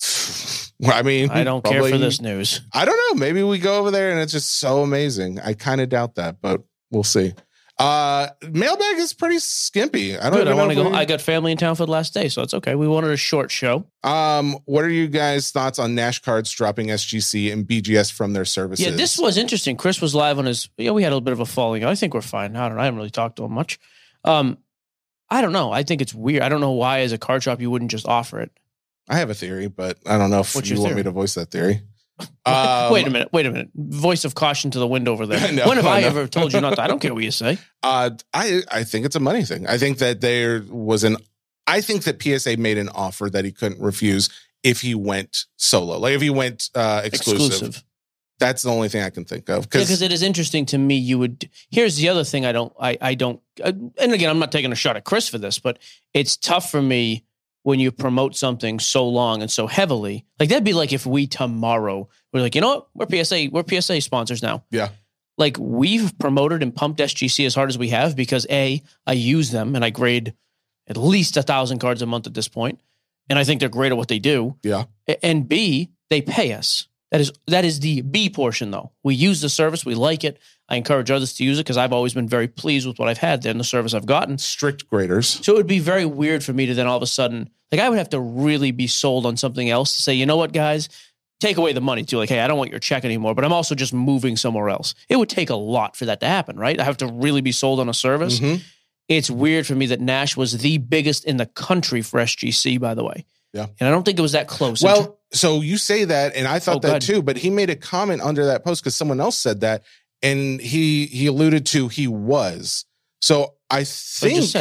I 0.85 1.03
mean, 1.03 1.29
I 1.29 1.43
don't 1.43 1.63
care 1.63 1.83
for 1.83 1.97
this 1.97 2.21
news. 2.21 2.61
I 2.73 2.85
don't 2.85 2.97
know. 2.97 3.19
Maybe 3.19 3.43
we 3.43 3.59
go 3.59 3.79
over 3.79 3.91
there 3.91 4.11
and 4.11 4.19
it's 4.19 4.31
just 4.31 4.59
so 4.59 4.81
amazing. 4.81 5.39
I 5.39 5.53
kind 5.53 5.79
of 5.81 5.89
doubt 5.89 6.15
that, 6.15 6.37
but 6.41 6.61
we'll 6.89 7.03
see. 7.03 7.33
Uh 7.81 8.27
mailbag 8.51 8.97
is 8.97 9.13
pretty 9.13 9.39
skimpy. 9.39 10.17
I 10.17 10.29
don't 10.29 10.39
Good. 10.39 10.47
I 10.47 10.53
want 10.53 10.69
to 10.69 10.75
go. 10.75 10.89
we- 10.89 10.95
I 10.95 11.05
got 11.05 11.21
family 11.21 11.51
in 11.51 11.57
town 11.57 11.75
for 11.75 11.85
the 11.85 11.91
last 11.91 12.13
day, 12.13 12.29
so 12.29 12.41
it's 12.43 12.53
okay. 12.53 12.75
We 12.75 12.87
wanted 12.87 13.11
a 13.11 13.17
short 13.17 13.49
show. 13.49 13.85
um, 14.03 14.57
what 14.65 14.83
are 14.83 14.89
you 14.89 15.07
guys' 15.07 15.51
thoughts 15.51 15.79
on 15.79 15.95
Nash 15.95 16.19
cards 16.19 16.51
dropping 16.51 16.87
SGC 16.87 17.51
and 17.51 17.65
BGS 17.67 18.11
from 18.11 18.33
their 18.33 18.45
services? 18.45 18.85
Yeah, 18.85 18.91
this 18.91 19.17
was 19.17 19.37
interesting. 19.37 19.77
Chris 19.77 20.01
was 20.01 20.13
live 20.13 20.37
on 20.37 20.45
his. 20.45 20.69
Yeah, 20.77 20.91
we 20.91 21.03
had 21.03 21.09
a 21.09 21.15
little 21.15 21.21
bit 21.25 21.33
of 21.33 21.39
a 21.39 21.45
falling. 21.45 21.83
out. 21.83 21.89
I 21.89 21.95
think 21.95 22.13
we're 22.13 22.21
fine. 22.21 22.55
I 22.55 22.67
don't 22.67 22.77
know. 22.77 22.81
I 22.81 22.85
haven't 22.85 22.97
really 22.97 23.09
talked 23.09 23.37
to 23.37 23.43
him 23.45 23.53
much. 23.53 23.79
Um, 24.23 24.57
I 25.29 25.41
don't 25.41 25.53
know. 25.53 25.71
I 25.71 25.83
think 25.83 26.01
it's 26.01 26.13
weird. 26.13 26.43
I 26.43 26.49
don't 26.49 26.61
know 26.61 26.71
why, 26.71 26.99
as 26.99 27.13
a 27.13 27.17
card 27.17 27.41
shop, 27.41 27.61
you 27.61 27.71
wouldn't 27.71 27.89
just 27.91 28.05
offer 28.07 28.41
it. 28.41 28.51
I 29.09 29.17
have 29.17 29.29
a 29.29 29.33
theory, 29.33 29.67
but 29.67 29.97
I 30.05 30.17
don't 30.17 30.29
know 30.29 30.41
if 30.41 30.53
What's 30.53 30.69
you 30.69 30.79
want 30.81 30.95
me 30.95 31.03
to 31.03 31.11
voice 31.11 31.33
that 31.35 31.51
theory. 31.51 31.81
Um, 32.45 32.91
wait 32.91 33.07
a 33.07 33.09
minute. 33.09 33.29
Wait 33.31 33.45
a 33.45 33.51
minute. 33.51 33.69
Voice 33.75 34.25
of 34.25 34.35
caution 34.35 34.71
to 34.71 34.79
the 34.79 34.87
wind 34.87 35.07
over 35.07 35.25
there. 35.27 35.51
No, 35.51 35.67
when 35.67 35.77
have 35.77 35.85
I 35.85 36.01
ever 36.01 36.27
told 36.27 36.53
you 36.53 36.61
not 36.61 36.75
to? 36.75 36.81
I 36.81 36.87
don't 36.87 36.99
care 37.01 37.13
what 37.13 37.23
you 37.23 37.31
say. 37.31 37.57
Uh, 37.83 38.11
I 38.33 38.61
I 38.71 38.83
think 38.83 39.05
it's 39.05 39.15
a 39.15 39.19
money 39.19 39.43
thing. 39.43 39.67
I 39.67 39.77
think 39.77 39.99
that 39.99 40.21
there 40.21 40.63
was 40.69 41.03
an. 41.03 41.17
I 41.67 41.81
think 41.81 42.03
that 42.03 42.21
PSA 42.21 42.57
made 42.57 42.77
an 42.77 42.89
offer 42.89 43.29
that 43.29 43.45
he 43.45 43.51
couldn't 43.51 43.81
refuse 43.81 44.29
if 44.63 44.81
he 44.81 44.95
went 44.95 45.45
solo, 45.57 45.97
like 45.97 46.13
if 46.13 46.21
he 46.21 46.29
went 46.29 46.69
uh, 46.75 47.01
exclusive. 47.03 47.47
Exclusive. 47.47 47.83
That's 48.39 48.63
the 48.63 48.71
only 48.71 48.89
thing 48.89 49.03
I 49.03 49.11
can 49.11 49.23
think 49.23 49.49
of. 49.49 49.69
Because 49.69 49.83
because 49.83 50.01
it 50.01 50.11
is 50.11 50.23
interesting 50.23 50.65
to 50.67 50.77
me. 50.77 50.95
You 50.95 51.19
would. 51.19 51.47
Here's 51.69 51.97
the 51.97 52.09
other 52.09 52.23
thing. 52.23 52.45
I 52.45 52.51
don't. 52.51 52.73
I. 52.79 52.97
I 52.99 53.13
don't. 53.13 53.39
Uh, 53.63 53.71
and 53.99 54.13
again, 54.13 54.29
I'm 54.31 54.39
not 54.39 54.51
taking 54.51 54.71
a 54.71 54.75
shot 54.75 54.97
at 54.97 55.03
Chris 55.03 55.29
for 55.29 55.37
this, 55.37 55.59
but 55.59 55.77
it's 56.13 56.37
tough 56.37 56.71
for 56.71 56.81
me 56.81 57.23
when 57.63 57.79
you 57.79 57.91
promote 57.91 58.35
something 58.35 58.79
so 58.79 59.07
long 59.07 59.41
and 59.41 59.51
so 59.51 59.67
heavily. 59.67 60.25
Like 60.39 60.49
that'd 60.49 60.63
be 60.63 60.73
like 60.73 60.93
if 60.93 61.05
we 61.05 61.27
tomorrow 61.27 62.09
we're 62.33 62.41
like, 62.41 62.55
you 62.55 62.61
know 62.61 62.85
what, 62.93 63.09
we're 63.09 63.23
PSA. 63.23 63.49
We're 63.51 63.63
PSA 63.67 64.01
sponsors 64.01 64.41
now. 64.41 64.63
Yeah. 64.71 64.89
Like 65.37 65.57
we've 65.59 66.17
promoted 66.19 66.61
and 66.61 66.75
pumped 66.75 66.99
SGC 66.99 67.45
as 67.45 67.55
hard 67.55 67.69
as 67.69 67.77
we 67.77 67.89
have 67.89 68.15
because 68.15 68.45
a 68.49 68.81
I 69.07 69.13
use 69.13 69.51
them 69.51 69.75
and 69.75 69.83
I 69.83 69.89
grade 69.89 70.33
at 70.87 70.97
least 70.97 71.37
a 71.37 71.43
thousand 71.43 71.79
cards 71.79 72.01
a 72.01 72.05
month 72.05 72.27
at 72.27 72.33
this 72.33 72.47
point, 72.47 72.81
and 73.29 73.39
I 73.39 73.43
think 73.43 73.59
they're 73.59 73.69
great 73.69 73.91
at 73.91 73.97
what 73.97 74.07
they 74.07 74.19
do. 74.19 74.57
Yeah. 74.63 74.85
And 75.23 75.47
B, 75.47 75.91
they 76.09 76.21
pay 76.21 76.53
us. 76.53 76.87
That 77.11 77.21
is 77.21 77.31
that 77.47 77.65
is 77.65 77.79
the 77.79 78.01
B 78.01 78.29
portion 78.29 78.71
though. 78.71 78.91
We 79.03 79.15
use 79.15 79.41
the 79.41 79.49
service, 79.49 79.85
we 79.85 79.95
like 79.95 80.23
it. 80.23 80.39
I 80.71 80.75
encourage 80.77 81.11
others 81.11 81.33
to 81.33 81.43
use 81.43 81.59
it 81.59 81.63
because 81.65 81.75
I've 81.77 81.91
always 81.93 82.13
been 82.13 82.27
very 82.29 82.47
pleased 82.47 82.87
with 82.87 82.97
what 82.97 83.09
I've 83.09 83.17
had 83.17 83.43
there 83.43 83.51
and 83.51 83.59
the 83.59 83.63
service 83.65 83.93
I've 83.93 84.05
gotten. 84.05 84.37
strict 84.37 84.89
graders. 84.89 85.27
So 85.43 85.51
it 85.53 85.57
would 85.57 85.67
be 85.67 85.79
very 85.79 86.05
weird 86.05 86.43
for 86.43 86.53
me 86.53 86.65
to 86.67 86.73
then 86.73 86.87
all 86.87 86.95
of 86.97 87.03
a 87.03 87.07
sudden, 87.07 87.49
like 87.71 87.81
I 87.81 87.89
would 87.89 87.97
have 87.97 88.09
to 88.11 88.19
really 88.19 88.71
be 88.71 88.87
sold 88.87 89.25
on 89.25 89.35
something 89.37 89.69
else 89.69 89.97
to 89.97 90.01
say, 90.01 90.13
you 90.13 90.25
know 90.25 90.37
what, 90.37 90.53
guys, 90.53 90.87
take 91.41 91.57
away 91.57 91.73
the 91.73 91.81
money 91.81 92.03
too. 92.03 92.17
Like, 92.17 92.29
hey, 92.29 92.39
I 92.39 92.47
don't 92.47 92.57
want 92.57 92.71
your 92.71 92.79
check 92.79 93.03
anymore, 93.03 93.35
but 93.35 93.43
I'm 93.43 93.51
also 93.51 93.75
just 93.75 93.93
moving 93.93 94.37
somewhere 94.37 94.69
else. 94.69 94.95
It 95.09 95.17
would 95.17 95.27
take 95.29 95.49
a 95.49 95.55
lot 95.55 95.97
for 95.97 96.05
that 96.05 96.21
to 96.21 96.25
happen, 96.27 96.57
right? 96.57 96.79
I 96.79 96.83
have 96.85 96.97
to 96.97 97.07
really 97.07 97.41
be 97.41 97.51
sold 97.51 97.79
on 97.81 97.89
a 97.89 97.93
service. 97.93 98.39
Mhm. 98.39 98.61
It's 99.09 99.29
weird 99.29 99.67
for 99.67 99.75
me 99.75 99.87
that 99.87 99.99
Nash 99.99 100.37
was 100.37 100.57
the 100.59 100.77
biggest 100.77 101.25
in 101.25 101.35
the 101.35 101.47
country 101.47 102.01
for 102.01 102.21
SGC, 102.21 102.79
by 102.79 102.93
the 102.93 103.03
way. 103.03 103.25
Yeah. 103.53 103.65
And 103.81 103.89
I 103.89 103.91
don't 103.91 104.03
think 104.03 104.17
it 104.17 104.21
was 104.21 104.31
that 104.31 104.47
close. 104.47 104.81
Well, 104.81 105.17
so 105.33 105.59
you 105.59 105.75
say 105.77 106.05
that, 106.05 106.35
and 106.37 106.47
I 106.47 106.59
thought 106.59 106.77
Oh, 106.77 106.87
that 106.87 107.01
too. 107.01 107.21
But 107.21 107.35
he 107.35 107.49
made 107.49 107.69
a 107.69 107.75
comment 107.75 108.21
under 108.21 108.45
that 108.45 108.63
post 108.63 108.81
because 108.81 108.95
someone 108.95 109.19
else 109.19 109.37
said 109.37 109.59
that, 109.59 109.83
and 110.23 110.59
he 110.61 111.05
he 111.07 111.27
alluded 111.27 111.65
to 111.67 111.87
he 111.87 112.07
was. 112.07 112.85
So 113.21 113.55
I 113.69 113.83
think 113.83 114.53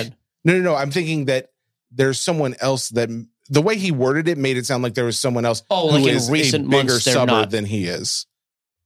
no, 0.45 0.55
no, 0.55 0.61
no. 0.61 0.75
I'm 0.75 0.91
thinking 0.91 1.27
that 1.27 1.51
there's 1.91 2.21
someone 2.21 2.55
else 2.61 2.89
that 2.91 3.09
the 3.49 3.63
way 3.63 3.77
he 3.77 3.91
worded 3.91 4.29
it 4.29 4.39
made 4.39 4.57
it 4.57 4.67
sound 4.67 4.83
like 4.83 4.95
there 4.95 5.05
was 5.05 5.19
someone 5.19 5.45
else 5.45 5.63
Oh, 5.71 5.89
who 5.91 5.99
like 5.99 6.09
in 6.11 6.17
is 6.17 6.31
recent 6.31 6.67
a 6.67 6.69
bigger 6.71 6.85
months, 6.93 7.05
suburb 7.05 7.27
not. 7.29 7.51
than 7.51 7.65
he 7.65 7.87
is. 7.87 8.27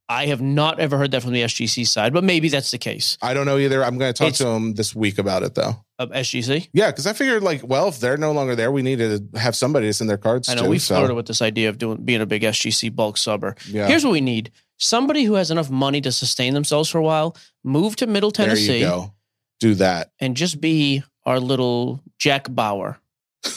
I 0.07 0.27
have 0.27 0.39
not 0.41 0.79
ever 0.79 0.99
heard 0.99 1.11
that 1.11 1.23
from 1.23 1.31
the 1.33 1.41
SGC 1.41 1.87
side, 1.87 2.13
but 2.13 2.23
maybe 2.23 2.47
that's 2.49 2.69
the 2.69 2.77
case 2.77 3.17
I 3.23 3.33
don't 3.33 3.45
know 3.47 3.57
either. 3.57 3.83
I'm 3.83 3.97
going 3.97 4.13
to 4.13 4.17
talk 4.17 4.27
It's- 4.27 4.37
to 4.39 4.47
him 4.47 4.75
this 4.75 4.95
week 4.95 5.17
about 5.17 5.41
it 5.43 5.55
though. 5.55 5.83
of 5.97 6.11
SGC. 6.11 6.67
Yeah, 6.73 6.91
because 6.91 7.07
I 7.07 7.13
figured 7.13 7.41
like, 7.41 7.61
well, 7.67 7.87
if 7.87 7.99
they're 7.99 8.17
no 8.17 8.31
longer 8.31 8.55
there, 8.55 8.71
we 8.71 8.81
need 8.83 8.99
to 8.99 9.27
have 9.35 9.55
somebody 9.55 9.87
to 9.87 9.93
send 9.93 10.09
their 10.09 10.17
cards. 10.17 10.47
I 10.49 10.53
know 10.55 10.63
to, 10.63 10.69
we 10.69 10.77
so, 10.79 10.95
flirted 10.95 11.15
with 11.15 11.25
this 11.25 11.41
idea 11.41 11.69
of 11.69 11.77
doing 11.79 12.03
being 12.03 12.21
a 12.21 12.25
big 12.27 12.43
SGC 12.43 12.95
bulk 12.95 13.17
subber. 13.17 13.55
Yeah, 13.67 13.87
Here's 13.87 14.03
what 14.03 14.11
we 14.11 14.21
need: 14.21 14.51
somebody 14.77 15.23
who 15.23 15.33
has 15.35 15.51
enough 15.51 15.69
money 15.69 16.01
to 16.01 16.11
sustain 16.11 16.53
themselves 16.53 16.89
for 16.89 16.97
a 16.97 17.03
while, 17.03 17.35
move 17.63 17.95
to 17.97 18.07
Middle 18.07 18.31
there 18.31 18.47
Tennessee, 18.47 18.79
you 18.79 18.85
go. 18.85 19.13
Do 19.59 19.75
that. 19.75 20.11
and 20.19 20.35
just 20.35 20.59
be 20.61 21.03
our 21.25 21.39
little 21.39 22.01
Jack 22.19 22.53
Bauer. 22.53 22.99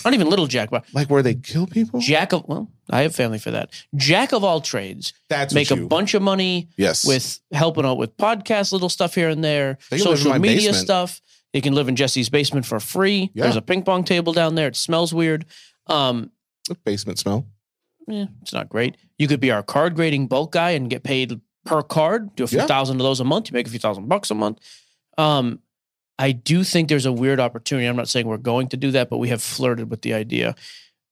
Not 0.05 0.15
even 0.15 0.29
little 0.29 0.47
Jack 0.47 0.71
Bauer. 0.71 0.83
Like 0.93 1.09
where 1.11 1.23
they 1.23 1.35
kill 1.35 1.67
people. 1.67 2.01
Jack 2.01 2.33
of 2.33 2.47
well, 2.47 2.71
I 2.91 3.03
have 3.03 3.15
family 3.15 3.39
for 3.39 3.51
that. 3.53 3.71
Jack 3.97 4.33
of 4.33 4.45
all 4.45 4.61
trades, 4.61 5.13
That's 5.29 5.53
make 5.55 5.71
a 5.71 5.77
you, 5.77 5.89
bunch 5.89 6.15
of 6.15 6.23
money 6.23 6.69
Yes. 6.77 7.05
with 7.07 7.41
helping 7.53 7.85
out 7.87 7.97
with 7.99 8.17
podcast, 8.17 8.73
little 8.73 8.89
stuff 8.91 9.15
here 9.15 9.29
and 9.31 9.43
there, 9.43 9.79
They 9.91 9.97
can 9.99 10.07
live 10.07 10.19
in 10.19 10.25
social 10.25 10.39
media 10.39 10.57
basement. 10.57 10.77
stuff. 10.77 11.21
You 11.55 11.63
can 11.63 11.75
live 11.75 11.89
in 11.89 11.97
Jesse's 11.97 12.29
basement 12.29 12.67
for 12.67 12.79
free. 12.79 13.31
Yeah. 13.35 13.45
There's 13.45 13.57
a 13.57 13.63
ping 13.63 13.83
pong 13.83 14.05
table 14.05 14.35
down 14.35 14.55
there. 14.55 14.69
It 14.69 14.77
smells 14.77 15.15
weird. 15.15 15.47
Um, 15.87 16.31
basement 16.85 17.19
smell. 17.19 17.47
Eh, 18.11 18.27
it's 18.43 18.53
not 18.53 18.69
great. 18.69 18.97
You 19.19 19.29
could 19.29 19.41
be 19.41 19.51
our 19.51 19.63
card 19.63 19.95
grading 19.95 20.27
bulk 20.29 20.53
guy 20.53 20.71
and 20.71 20.89
get 20.91 21.03
paid 21.03 21.41
per 21.65 21.83
card. 21.83 22.35
Do 22.37 22.45
a 22.45 22.47
few 22.47 22.59
Yeah. 22.61 22.67
thousand 22.67 22.97
of 23.01 23.05
those 23.05 23.21
a 23.21 23.25
month. 23.25 23.49
You 23.51 23.55
make 23.55 23.67
a 23.67 23.71
few 23.71 23.79
thousand 23.79 24.09
bucks 24.09 24.31
a 24.31 24.35
month. 24.35 24.59
Um, 25.19 25.61
I 26.19 26.33
do 26.33 26.65
think 26.65 26.89
there's 26.89 27.07
a 27.07 27.13
weird 27.13 27.39
opportunity. 27.41 27.87
I'm 27.87 27.97
not 27.97 28.09
saying 28.09 28.27
we're 28.27 28.39
going 28.39 28.69
to 28.71 28.77
do 28.77 28.91
that, 28.93 29.09
but 29.11 29.19
we 29.19 29.29
have 29.29 29.43
flirted 29.43 29.91
with 29.91 30.03
the 30.03 30.15
idea. 30.15 30.55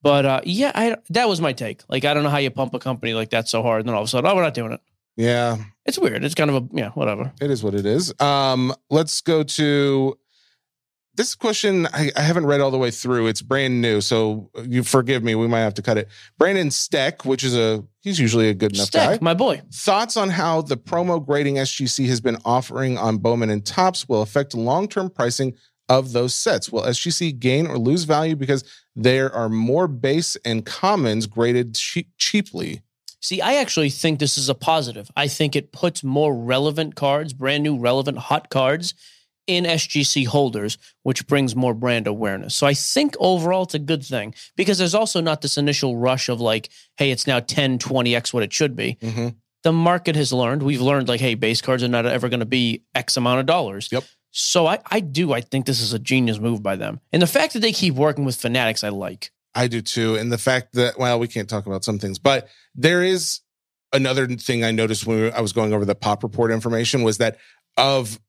But 0.02 0.26
uh, 0.26 0.40
yeah, 0.44 0.72
I, 0.74 0.96
that 1.10 1.28
was 1.28 1.40
my 1.40 1.52
take. 1.52 1.82
Like, 1.88 2.04
I 2.04 2.14
don't 2.14 2.22
know 2.22 2.30
how 2.30 2.38
you 2.38 2.50
pump 2.50 2.74
a 2.74 2.78
company 2.78 3.14
like 3.14 3.30
that 3.30 3.48
so 3.48 3.62
hard, 3.62 3.80
and 3.80 3.88
then 3.88 3.94
all 3.94 4.02
of 4.02 4.06
a 4.06 4.08
sudden, 4.08 4.30
oh, 4.30 4.34
we're 4.34 4.42
not 4.42 4.54
doing 4.54 4.72
it. 4.72 4.80
Yeah, 5.16 5.56
It's 5.86 5.98
weird. 5.98 6.22
It's 6.24 6.34
kind 6.34 6.50
of 6.50 6.56
a 6.56 6.68
yeah, 6.72 6.90
whatever. 6.90 7.32
it 7.40 7.50
is 7.50 7.62
what 7.64 7.74
it 7.74 7.86
is. 7.86 8.12
Um, 8.20 8.74
let's 8.90 9.20
go 9.22 9.42
to 9.42 10.18
this 11.16 11.34
question. 11.34 11.86
I, 11.86 12.10
I 12.16 12.22
haven't 12.22 12.46
read 12.46 12.60
all 12.60 12.70
the 12.70 12.78
way 12.78 12.90
through. 12.90 13.26
It's 13.26 13.42
brand 13.42 13.80
new, 13.80 14.00
so 14.00 14.50
you 14.62 14.82
forgive 14.82 15.22
me. 15.22 15.34
We 15.34 15.48
might 15.48 15.60
have 15.60 15.74
to 15.74 15.82
cut 15.82 15.98
it. 15.98 16.08
Brandon 16.38 16.70
Steck, 16.70 17.24
which 17.24 17.42
is 17.42 17.56
a 17.56 17.84
he's 18.02 18.20
usually 18.20 18.48
a 18.48 18.54
good 18.54 18.74
enough 18.74 18.90
guy. 18.90 19.18
My 19.20 19.34
boy. 19.34 19.62
Thoughts 19.72 20.16
on 20.16 20.30
how 20.30 20.62
the 20.62 20.76
promo 20.76 21.24
grading 21.24 21.56
SGC 21.56 22.06
has 22.06 22.20
been 22.20 22.36
offering 22.44 22.98
on 22.98 23.18
Bowman 23.18 23.50
and 23.50 23.64
Topps 23.64 24.08
will 24.08 24.22
affect 24.22 24.54
long 24.54 24.88
term 24.88 25.10
pricing 25.10 25.54
of 25.88 26.12
those 26.12 26.34
sets? 26.34 26.70
Will 26.70 26.82
SGC 26.82 27.38
gain 27.38 27.66
or 27.66 27.78
lose 27.78 28.04
value 28.04 28.36
because 28.36 28.64
there 28.94 29.32
are 29.32 29.48
more 29.48 29.88
base 29.88 30.36
and 30.44 30.64
commons 30.64 31.26
graded 31.26 31.74
cheap, 31.74 32.10
cheaply? 32.18 32.82
See, 33.20 33.40
I 33.40 33.54
actually 33.54 33.90
think 33.90 34.18
this 34.18 34.38
is 34.38 34.48
a 34.48 34.54
positive. 34.54 35.10
I 35.16 35.28
think 35.28 35.56
it 35.56 35.72
puts 35.72 36.04
more 36.04 36.36
relevant 36.36 36.94
cards, 36.94 37.32
brand 37.32 37.62
new, 37.62 37.76
relevant, 37.78 38.18
hot 38.18 38.50
cards 38.50 38.94
in 39.46 39.64
SGC 39.64 40.26
holders, 40.26 40.78
which 41.02 41.26
brings 41.26 41.54
more 41.54 41.74
brand 41.74 42.06
awareness. 42.06 42.54
So 42.54 42.66
I 42.66 42.74
think 42.74 43.16
overall 43.20 43.62
it's 43.62 43.74
a 43.74 43.78
good 43.78 44.04
thing 44.04 44.34
because 44.56 44.78
there's 44.78 44.94
also 44.94 45.20
not 45.20 45.40
this 45.42 45.56
initial 45.56 45.96
rush 45.96 46.28
of 46.28 46.40
like, 46.40 46.68
hey, 46.96 47.10
it's 47.10 47.26
now 47.26 47.40
10, 47.40 47.78
20x 47.78 48.32
what 48.32 48.42
it 48.42 48.52
should 48.52 48.74
be. 48.74 48.98
Mhm. 49.00 49.36
The 49.62 49.72
market 49.72 50.16
has 50.16 50.32
learned, 50.32 50.62
we've 50.62 50.80
learned 50.80 51.08
like, 51.08 51.20
hey, 51.20 51.34
base 51.34 51.60
cards 51.60 51.82
are 51.82 51.88
not 51.88 52.06
ever 52.06 52.28
going 52.28 52.40
to 52.40 52.46
be 52.46 52.84
X 52.94 53.16
amount 53.16 53.40
of 53.40 53.46
dollars. 53.46 53.88
Yep. 53.90 54.04
So 54.30 54.66
I, 54.66 54.78
I 54.90 55.00
do, 55.00 55.32
I 55.32 55.40
think 55.40 55.66
this 55.66 55.80
is 55.80 55.92
a 55.92 55.98
genius 55.98 56.38
move 56.38 56.62
by 56.62 56.76
them. 56.76 57.00
And 57.12 57.22
the 57.22 57.26
fact 57.26 57.54
that 57.54 57.60
they 57.60 57.72
keep 57.72 57.94
working 57.94 58.24
with 58.24 58.36
fanatics, 58.36 58.84
I 58.84 58.90
like. 58.90 59.30
I 59.54 59.66
do 59.66 59.80
too. 59.80 60.16
And 60.16 60.30
the 60.30 60.38
fact 60.38 60.74
that, 60.74 60.98
well, 60.98 61.18
we 61.18 61.26
can't 61.26 61.48
talk 61.48 61.66
about 61.66 61.84
some 61.84 61.98
things, 61.98 62.18
but 62.18 62.48
there 62.74 63.02
is 63.02 63.40
another 63.92 64.26
thing 64.26 64.62
I 64.62 64.72
noticed 64.72 65.06
when 65.06 65.32
I 65.32 65.40
was 65.40 65.52
going 65.54 65.72
over 65.72 65.84
the 65.86 65.94
pop 65.94 66.22
report 66.22 66.50
information 66.50 67.02
was 67.02 67.18
that 67.18 67.38
of, 67.78 68.20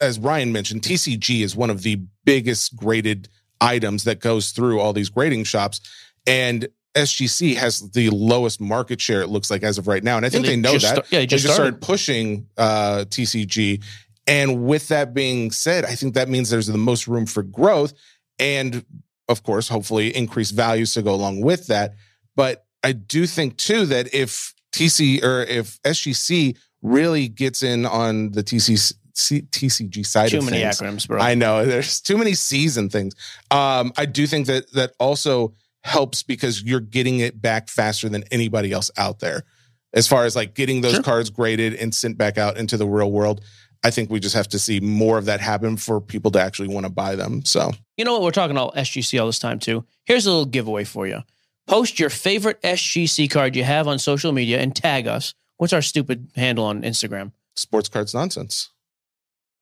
as 0.00 0.18
Ryan 0.18 0.52
mentioned, 0.52 0.82
TCG 0.82 1.42
is 1.42 1.56
one 1.56 1.70
of 1.70 1.82
the 1.82 2.00
biggest 2.24 2.76
graded 2.76 3.28
items 3.60 4.04
that 4.04 4.20
goes 4.20 4.50
through 4.50 4.80
all 4.80 4.92
these 4.92 5.08
grading 5.08 5.44
shops. 5.44 5.80
And 6.26 6.68
SGC 6.94 7.56
has 7.56 7.90
the 7.92 8.10
lowest 8.10 8.60
market 8.60 9.00
share, 9.00 9.22
it 9.22 9.28
looks 9.28 9.50
like, 9.50 9.62
as 9.62 9.78
of 9.78 9.86
right 9.88 10.02
now. 10.02 10.16
And 10.16 10.26
I 10.26 10.28
think 10.28 10.44
Yeah, 10.44 10.50
they, 10.52 10.56
know 10.56 10.78
that. 10.78 11.06
yeah, 11.10 11.18
they 11.18 11.18
they 11.18 11.26
just 11.26 11.42
just 11.44 11.54
started. 11.54 11.74
started 11.76 11.86
pushing 11.86 12.46
uh, 12.56 13.04
TCG. 13.08 13.82
And 14.26 14.64
with 14.66 14.88
that 14.88 15.14
being 15.14 15.50
said, 15.50 15.84
I 15.84 15.94
think 15.94 16.14
that 16.14 16.28
means 16.28 16.50
there's 16.50 16.66
the 16.66 16.76
most 16.78 17.08
room 17.08 17.26
for 17.26 17.42
growth. 17.42 17.92
And 18.38 18.84
of 19.28 19.42
course, 19.42 19.68
hopefully 19.68 20.14
increased 20.16 20.54
values 20.54 20.94
to 20.94 21.02
go 21.02 21.14
along 21.14 21.40
with 21.42 21.66
that. 21.68 21.94
But 22.36 22.64
I 22.82 22.92
do 22.92 23.26
think 23.26 23.56
too 23.56 23.86
that 23.86 24.12
if 24.14 24.54
TC 24.72 25.22
or 25.22 25.42
if 25.42 25.82
SGC 25.82 26.56
really 26.82 27.28
gets 27.28 27.62
in 27.62 27.84
on 27.86 28.30
the 28.32 28.42
TC, 28.44 28.92
TCG 29.18 30.06
side 30.06 30.30
Too 30.30 30.40
many 30.40 30.58
things, 30.62 30.80
acronyms, 30.80 31.08
bro. 31.08 31.20
I 31.20 31.34
know 31.34 31.64
there's 31.64 32.00
too 32.00 32.16
many 32.16 32.34
C's 32.34 32.76
and 32.76 32.90
things. 32.90 33.14
Um, 33.50 33.92
I 33.96 34.06
do 34.06 34.26
think 34.26 34.46
that 34.46 34.72
that 34.72 34.92
also 35.00 35.54
helps 35.84 36.22
because 36.22 36.62
you're 36.62 36.80
getting 36.80 37.18
it 37.20 37.40
back 37.40 37.68
faster 37.68 38.08
than 38.08 38.24
anybody 38.30 38.72
else 38.72 38.90
out 38.96 39.20
there. 39.20 39.44
As 39.92 40.06
far 40.06 40.24
as 40.24 40.36
like 40.36 40.54
getting 40.54 40.80
those 40.82 40.94
Sure. 40.94 41.02
cards 41.02 41.30
graded 41.30 41.74
and 41.74 41.94
sent 41.94 42.18
back 42.18 42.36
out 42.38 42.56
into 42.58 42.76
the 42.76 42.86
real 42.86 43.10
world, 43.10 43.40
I 43.84 43.90
think 43.90 44.10
we 44.10 44.20
just 44.20 44.34
have 44.34 44.48
to 44.48 44.58
see 44.58 44.80
more 44.80 45.18
of 45.18 45.24
that 45.26 45.40
happen 45.40 45.76
for 45.76 46.00
people 46.00 46.30
to 46.32 46.40
actually 46.40 46.68
want 46.68 46.84
to 46.84 46.90
buy 46.90 47.16
them. 47.16 47.44
So 47.44 47.72
You 47.96 48.04
know 48.04 48.12
what? 48.12 48.22
We're 48.22 48.30
talking 48.32 48.56
all 48.58 48.72
SGC 48.76 49.18
all 49.20 49.26
this 49.26 49.38
time 49.38 49.58
too. 49.58 49.84
Here's 50.04 50.26
a 50.26 50.30
little 50.30 50.46
giveaway 50.46 50.84
for 50.84 51.06
you. 51.06 51.22
Post 51.66 51.98
your 51.98 52.10
favorite 52.10 52.60
SGC 52.62 53.30
card 53.30 53.54
you 53.56 53.64
have 53.64 53.86
on 53.88 53.98
social 53.98 54.32
media 54.32 54.58
and 54.60 54.74
tag 54.74 55.06
us. 55.06 55.34
What's 55.58 55.72
our 55.72 55.82
stupid 55.82 56.28
handle 56.36 56.64
on 56.64 56.82
Instagram? 56.82 57.32
sports 57.56 57.88
cards 57.88 58.14
nonsense. 58.14 58.70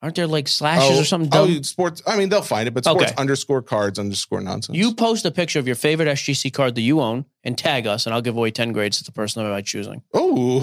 Aren't 0.06 0.14
there 0.14 0.28
like 0.28 0.46
slashes 0.46 1.00
or 1.00 1.04
something 1.04 1.30
oh, 1.34 1.62
sports. 1.62 2.00
I 2.06 2.16
mean, 2.16 2.28
they'll 2.28 2.40
find 2.40 2.68
it, 2.68 2.74
but 2.74 2.84
sports 2.84 3.10
Okay. 3.10 3.14
underscore 3.20 3.60
cards 3.60 3.98
underscore 3.98 4.40
nonsense. 4.40 4.78
you 4.78 4.94
post 4.94 5.26
a 5.26 5.32
picture 5.32 5.58
of 5.58 5.66
your 5.66 5.74
favorite 5.74 6.06
SGC 6.06 6.52
card 6.52 6.76
that 6.76 6.82
you 6.82 7.00
own 7.00 7.24
and 7.42 7.58
tag 7.58 7.88
us, 7.88 8.06
and 8.06 8.14
I'll 8.14 8.22
give 8.22 8.36
away 8.36 8.52
10 8.52 8.70
grades 8.70 8.98
to 8.98 9.04
the 9.04 9.10
person 9.10 9.44
of 9.44 9.50
my 9.50 9.62
choosing. 9.62 10.02
oh, 10.14 10.60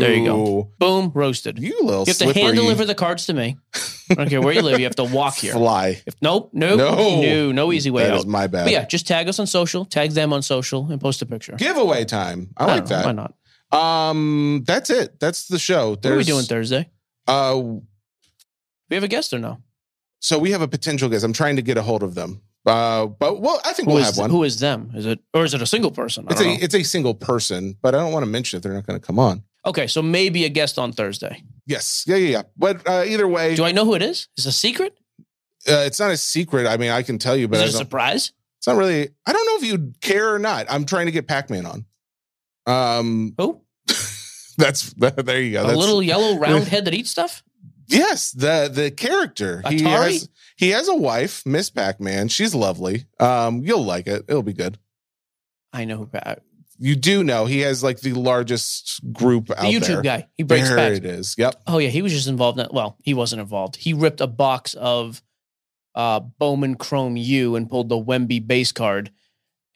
There 0.00 0.12
you 0.14 0.26
go. 0.26 0.70
Boom, 0.78 1.12
roasted. 1.14 1.58
You 1.58 1.80
little 1.82 2.00
You 2.02 2.10
have 2.10 2.18
to 2.18 2.24
slippery 2.24 2.42
hand 2.42 2.56
deliver 2.56 2.84
the 2.84 2.94
cards 2.94 3.24
to 3.24 3.32
me. 3.32 3.56
I 4.10 4.14
don't 4.16 4.28
care 4.28 4.42
where 4.42 4.52
you 4.52 4.60
live. 4.60 4.78
You 4.78 4.84
have 4.84 4.96
to 4.96 5.04
walk 5.04 5.36
here. 5.36 5.52
fly. 5.54 6.02
If 6.04 6.14
nope, 6.20 6.50
nope, 6.52 6.76
No. 6.76 7.22
no, 7.22 7.52
no, 7.52 7.72
easy 7.72 7.90
way 7.90 8.02
That 8.04 8.12
out. 8.12 8.18
is 8.18 8.26
my 8.26 8.48
bad. 8.48 8.64
But 8.64 8.72
yeah, 8.74 8.84
just 8.84 9.06
tag 9.06 9.28
us 9.28 9.38
on 9.38 9.46
social, 9.46 9.86
tag 9.86 10.10
them 10.10 10.34
on 10.34 10.42
social, 10.42 10.92
and 10.92 11.00
post 11.00 11.22
a 11.22 11.26
picture. 11.26 11.52
Giveaway 11.56 12.04
time. 12.04 12.50
I 12.58 12.64
I 12.64 12.66
like 12.66 12.86
don't 12.86 13.04
Why 13.06 13.12
not? 13.12 13.32
Um, 13.72 14.62
that's 14.66 14.90
it. 14.90 15.18
That's 15.20 15.48
the 15.48 15.58
show. 15.58 15.90
What 15.92 16.04
are 16.04 16.16
we 16.18 16.24
doing 16.24 16.44
Thursday? 16.44 16.90
Uh, 17.26 17.62
We 18.90 18.96
have 18.96 19.04
a 19.04 19.08
guest 19.08 19.32
or 19.32 19.38
no? 19.38 19.58
so 20.20 20.38
we 20.38 20.52
have 20.52 20.62
a 20.62 20.68
potential 20.68 21.08
guest. 21.10 21.22
I'm 21.24 21.32
trying 21.34 21.56
to 21.56 21.62
get 21.62 21.76
a 21.76 21.82
hold 21.82 22.02
of 22.02 22.14
them. 22.14 22.40
Uh, 22.64 23.04
but 23.06 23.42
well, 23.42 23.60
I 23.64 23.74
think 23.74 23.88
Who 23.88 23.94
we'll 23.96 24.02
is 24.02 24.08
have 24.08 24.18
one. 24.18 24.30
who 24.30 24.42
is 24.42 24.58
them? 24.58 24.90
Is 24.94 25.04
it 25.04 25.20
or 25.34 25.44
is 25.44 25.52
it 25.52 25.60
a 25.60 25.66
single 25.66 25.90
person? 25.90 26.24
I 26.28 26.32
it's 26.32 26.40
a 26.40 26.44
know. 26.44 26.56
it's 26.60 26.74
a 26.74 26.82
single 26.82 27.14
person, 27.14 27.76
but 27.82 27.94
I 27.94 27.98
don't 27.98 28.12
want 28.12 28.24
to 28.24 28.30
mention 28.30 28.56
if 28.56 28.62
they're 28.62 28.72
not 28.72 28.86
going 28.86 28.98
to 28.98 29.06
come 29.06 29.18
on. 29.18 29.42
okay, 29.66 29.86
so 29.86 30.00
maybe 30.00 30.44
a 30.46 30.48
guest 30.48 30.78
on 30.78 30.92
Thursday. 30.92 31.42
Yes, 31.66 32.04
yeah, 32.06 32.16
yeah, 32.16 32.28
yeah. 32.28 32.42
But 32.56 32.88
uh, 32.88 33.04
either 33.06 33.28
way, 33.28 33.54
Do 33.54 33.64
I 33.64 33.72
know 33.72 33.84
who 33.84 33.94
it 33.94 34.02
is? 34.02 34.28
Is 34.38 34.46
it 34.46 34.48
a 34.48 34.52
secret? 34.52 34.96
uh, 35.68 35.84
it's 35.86 36.00
not 36.00 36.10
a 36.10 36.16
secret. 36.16 36.66
I 36.66 36.78
mean, 36.78 36.90
I 36.90 37.02
can 37.02 37.18
tell 37.18 37.36
you, 37.36 37.48
but 37.48 37.56
is 37.60 37.74
it 37.74 37.74
a 37.74 37.78
surprise? 37.78 38.32
it's 38.58 38.66
not 38.66 38.76
really. 38.76 39.10
I 39.26 39.32
don't 39.34 39.46
know 39.46 39.56
if 39.56 39.70
you'd 39.70 40.00
care 40.00 40.34
or 40.34 40.38
not. 40.38 40.64
I'm 40.70 40.86
trying 40.86 41.04
to 41.06 41.12
get 41.12 41.26
Pac-Man 41.28 41.66
on. 41.66 41.84
Um, 42.66 43.34
Who? 43.38 43.60
that's 44.56 44.92
there 44.96 45.40
you 45.42 45.52
go. 45.52 45.64
a 45.64 45.66
That's, 45.66 45.76
little 45.78 46.02
yellow 46.02 46.38
round 46.38 46.64
head 46.68 46.86
that 46.86 46.94
eats 46.94 47.10
stuff? 47.10 47.42
Yes, 47.86 48.30
the 48.32 48.70
the 48.72 48.90
character. 48.90 49.62
He 49.68 49.82
has 49.82 50.28
he 50.56 50.70
has 50.70 50.88
a 50.88 50.94
wife, 50.94 51.44
Miss 51.44 51.70
Pac-Man. 51.70 52.28
She's 52.28 52.54
lovely. 52.54 53.06
Um, 53.18 53.62
you'll 53.62 53.84
like 53.84 54.06
it. 54.06 54.24
It'll 54.28 54.42
be 54.42 54.52
good. 54.52 54.78
I 55.72 55.84
know 55.84 55.96
who 55.98 56.06
the 56.12 56.38
You 56.78 56.94
do 56.94 57.24
know 57.24 57.46
he 57.46 57.60
has 57.60 57.82
like 57.82 58.00
the 58.00 58.12
largest 58.12 59.00
group 59.12 59.50
out 59.50 59.62
there. 59.62 59.72
YouTube 59.72 59.86
there. 59.86 60.02
guy. 60.02 60.28
He 60.36 60.44
breaks 60.44 60.68
there 60.68 60.76
backs. 60.76 60.98
it 60.98 61.04
is. 61.04 61.34
Yep. 61.36 61.62
Oh 61.66 61.78
yeah, 61.78 61.88
he 61.88 62.02
was 62.02 62.12
just 62.12 62.28
involved 62.28 62.58
in 62.58 62.68
well, 62.72 62.96
he 63.02 63.14
wasn't 63.14 63.40
involved. 63.40 63.76
He 63.76 63.92
ripped 63.92 64.20
a 64.20 64.26
box 64.26 64.74
of 64.74 65.22
uh 65.94 66.20
Bowman 66.20 66.76
Chrome 66.76 67.16
U 67.16 67.56
and 67.56 67.68
pulled 67.68 67.88
the 67.88 68.02
Wemby 68.02 68.46
base 68.46 68.72
card. 68.72 69.10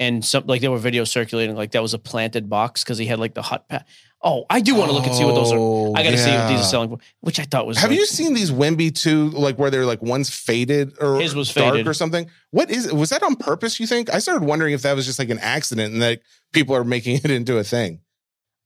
And 0.00 0.24
some 0.24 0.46
like 0.46 0.60
there 0.60 0.70
were 0.70 0.78
videos 0.78 1.08
circulating 1.08 1.56
like 1.56 1.72
that 1.72 1.82
was 1.82 1.94
a 1.94 1.98
planted 1.98 2.48
box 2.48 2.84
because 2.84 2.98
he 2.98 3.06
had 3.06 3.18
like 3.18 3.34
the 3.34 3.42
hot 3.42 3.68
pack. 3.68 3.86
Oh, 4.20 4.46
I 4.50 4.60
do 4.60 4.74
want 4.74 4.88
to 4.90 4.94
look 4.96 5.06
and 5.06 5.14
see 5.14 5.24
what 5.24 5.36
those 5.36 5.52
are. 5.52 5.58
Oh, 5.58 5.94
I 5.94 6.02
got 6.02 6.10
to 6.10 6.18
see 6.18 6.30
what 6.32 6.48
these 6.48 6.60
are 6.60 6.64
selling 6.64 6.88
for, 6.88 6.98
which 7.20 7.38
I 7.38 7.44
thought 7.44 7.66
was. 7.68 7.78
Have 7.78 7.90
like- 7.90 8.00
you 8.00 8.04
seen 8.06 8.34
these 8.34 8.50
Wemby 8.50 8.92
two, 8.92 9.30
like 9.30 9.58
where 9.58 9.70
they're 9.70 9.86
like 9.86 10.02
one's 10.02 10.28
faded 10.28 10.94
or 11.00 11.20
His 11.20 11.36
was 11.36 11.52
dark 11.54 11.74
faded. 11.74 11.86
or 11.86 11.94
something? 11.94 12.28
What 12.50 12.68
is 12.70 12.92
was 12.92 13.10
that 13.10 13.22
on 13.22 13.36
purpose? 13.36 13.78
You 13.78 13.86
think? 13.86 14.12
I 14.12 14.18
started 14.18 14.44
wondering 14.44 14.74
if 14.74 14.82
that 14.82 14.96
was 14.96 15.06
just 15.06 15.18
like 15.20 15.30
an 15.30 15.38
accident 15.38 15.92
and 15.92 16.02
that 16.02 16.20
people 16.52 16.74
are 16.74 16.82
making 16.84 17.16
it 17.24 17.30
into 17.30 17.58
a 17.58 17.64
thing. 17.64 18.00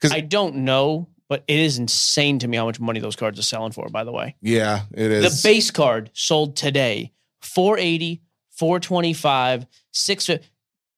Because 0.00 0.16
I 0.16 0.20
don't 0.20 0.56
know, 0.64 1.08
but 1.28 1.44
it 1.46 1.58
is 1.58 1.76
insane 1.78 2.38
to 2.40 2.48
me 2.48 2.56
how 2.56 2.64
much 2.64 2.80
money 2.80 2.98
those 3.00 3.14
cards 3.16 3.38
are 3.38 3.42
selling 3.42 3.72
for. 3.72 3.88
By 3.90 4.04
the 4.04 4.12
way, 4.12 4.36
Yeah, 4.40 4.84
it 4.94 5.10
is. 5.10 5.42
the 5.42 5.48
base 5.48 5.70
card 5.70 6.10
sold 6.14 6.56
today 6.56 7.12
480, 7.42 8.22
425, 8.52 9.66
650. 9.92 10.48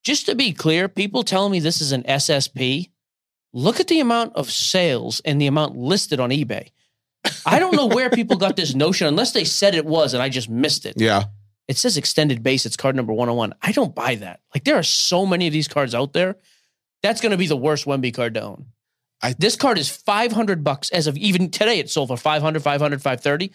Just 0.04 0.26
to 0.26 0.34
be 0.34 0.52
clear, 0.52 0.86
people 0.88 1.22
telling 1.24 1.50
me 1.50 1.60
this 1.60 1.80
is 1.80 1.92
an 1.92 2.02
SSP. 2.04 2.90
Look 3.56 3.78
at 3.80 3.86
the 3.86 4.00
amount 4.00 4.34
of 4.34 4.50
sales 4.50 5.20
and 5.24 5.40
the 5.40 5.46
amount 5.46 5.76
listed 5.76 6.18
on 6.20 6.30
eBay. 6.30 6.70
I 7.46 7.58
don't 7.60 7.74
know 7.76 7.86
where 7.86 8.10
people 8.10 8.36
got 8.36 8.56
this 8.56 8.74
notion, 8.74 9.06
unless 9.06 9.30
they 9.32 9.44
said 9.44 9.74
it 9.74 9.86
was 9.86 10.12
and 10.12 10.22
I 10.22 10.28
just 10.28 10.50
missed 10.50 10.84
it. 10.84 10.94
yeah, 10.98 11.24
It 11.68 11.76
says 11.78 11.96
extended 11.96 12.42
base, 12.42 12.66
it's 12.66 12.76
card 12.76 12.96
number 12.96 13.12
101. 13.12 13.54
I 13.62 13.72
don't 13.72 13.94
buy 13.94 14.16
that. 14.16 14.40
Like 14.54 14.64
there 14.64 14.76
are 14.76 14.82
so 14.82 15.24
many 15.24 15.46
of 15.46 15.52
these 15.52 15.68
cards 15.68 15.94
out 15.94 16.12
there. 16.12 16.36
That's 17.02 17.20
going 17.20 17.30
to 17.32 17.38
be 17.38 17.46
the 17.46 17.56
worst 17.56 17.86
Wemby 17.86 18.12
card 18.12 18.34
to 18.34 18.42
own. 18.42 18.66
I- 19.22 19.34
this 19.38 19.56
card 19.56 19.78
is 19.78 19.88
500 19.88 20.64
bucks 20.64 20.90
as 20.90 21.06
of 21.06 21.16
even 21.16 21.50
today. 21.50 21.78
It 21.78 21.88
sold 21.90 22.08
for 22.08 22.16
500, 22.16 22.60
500, 22.62 23.00
530. 23.00 23.52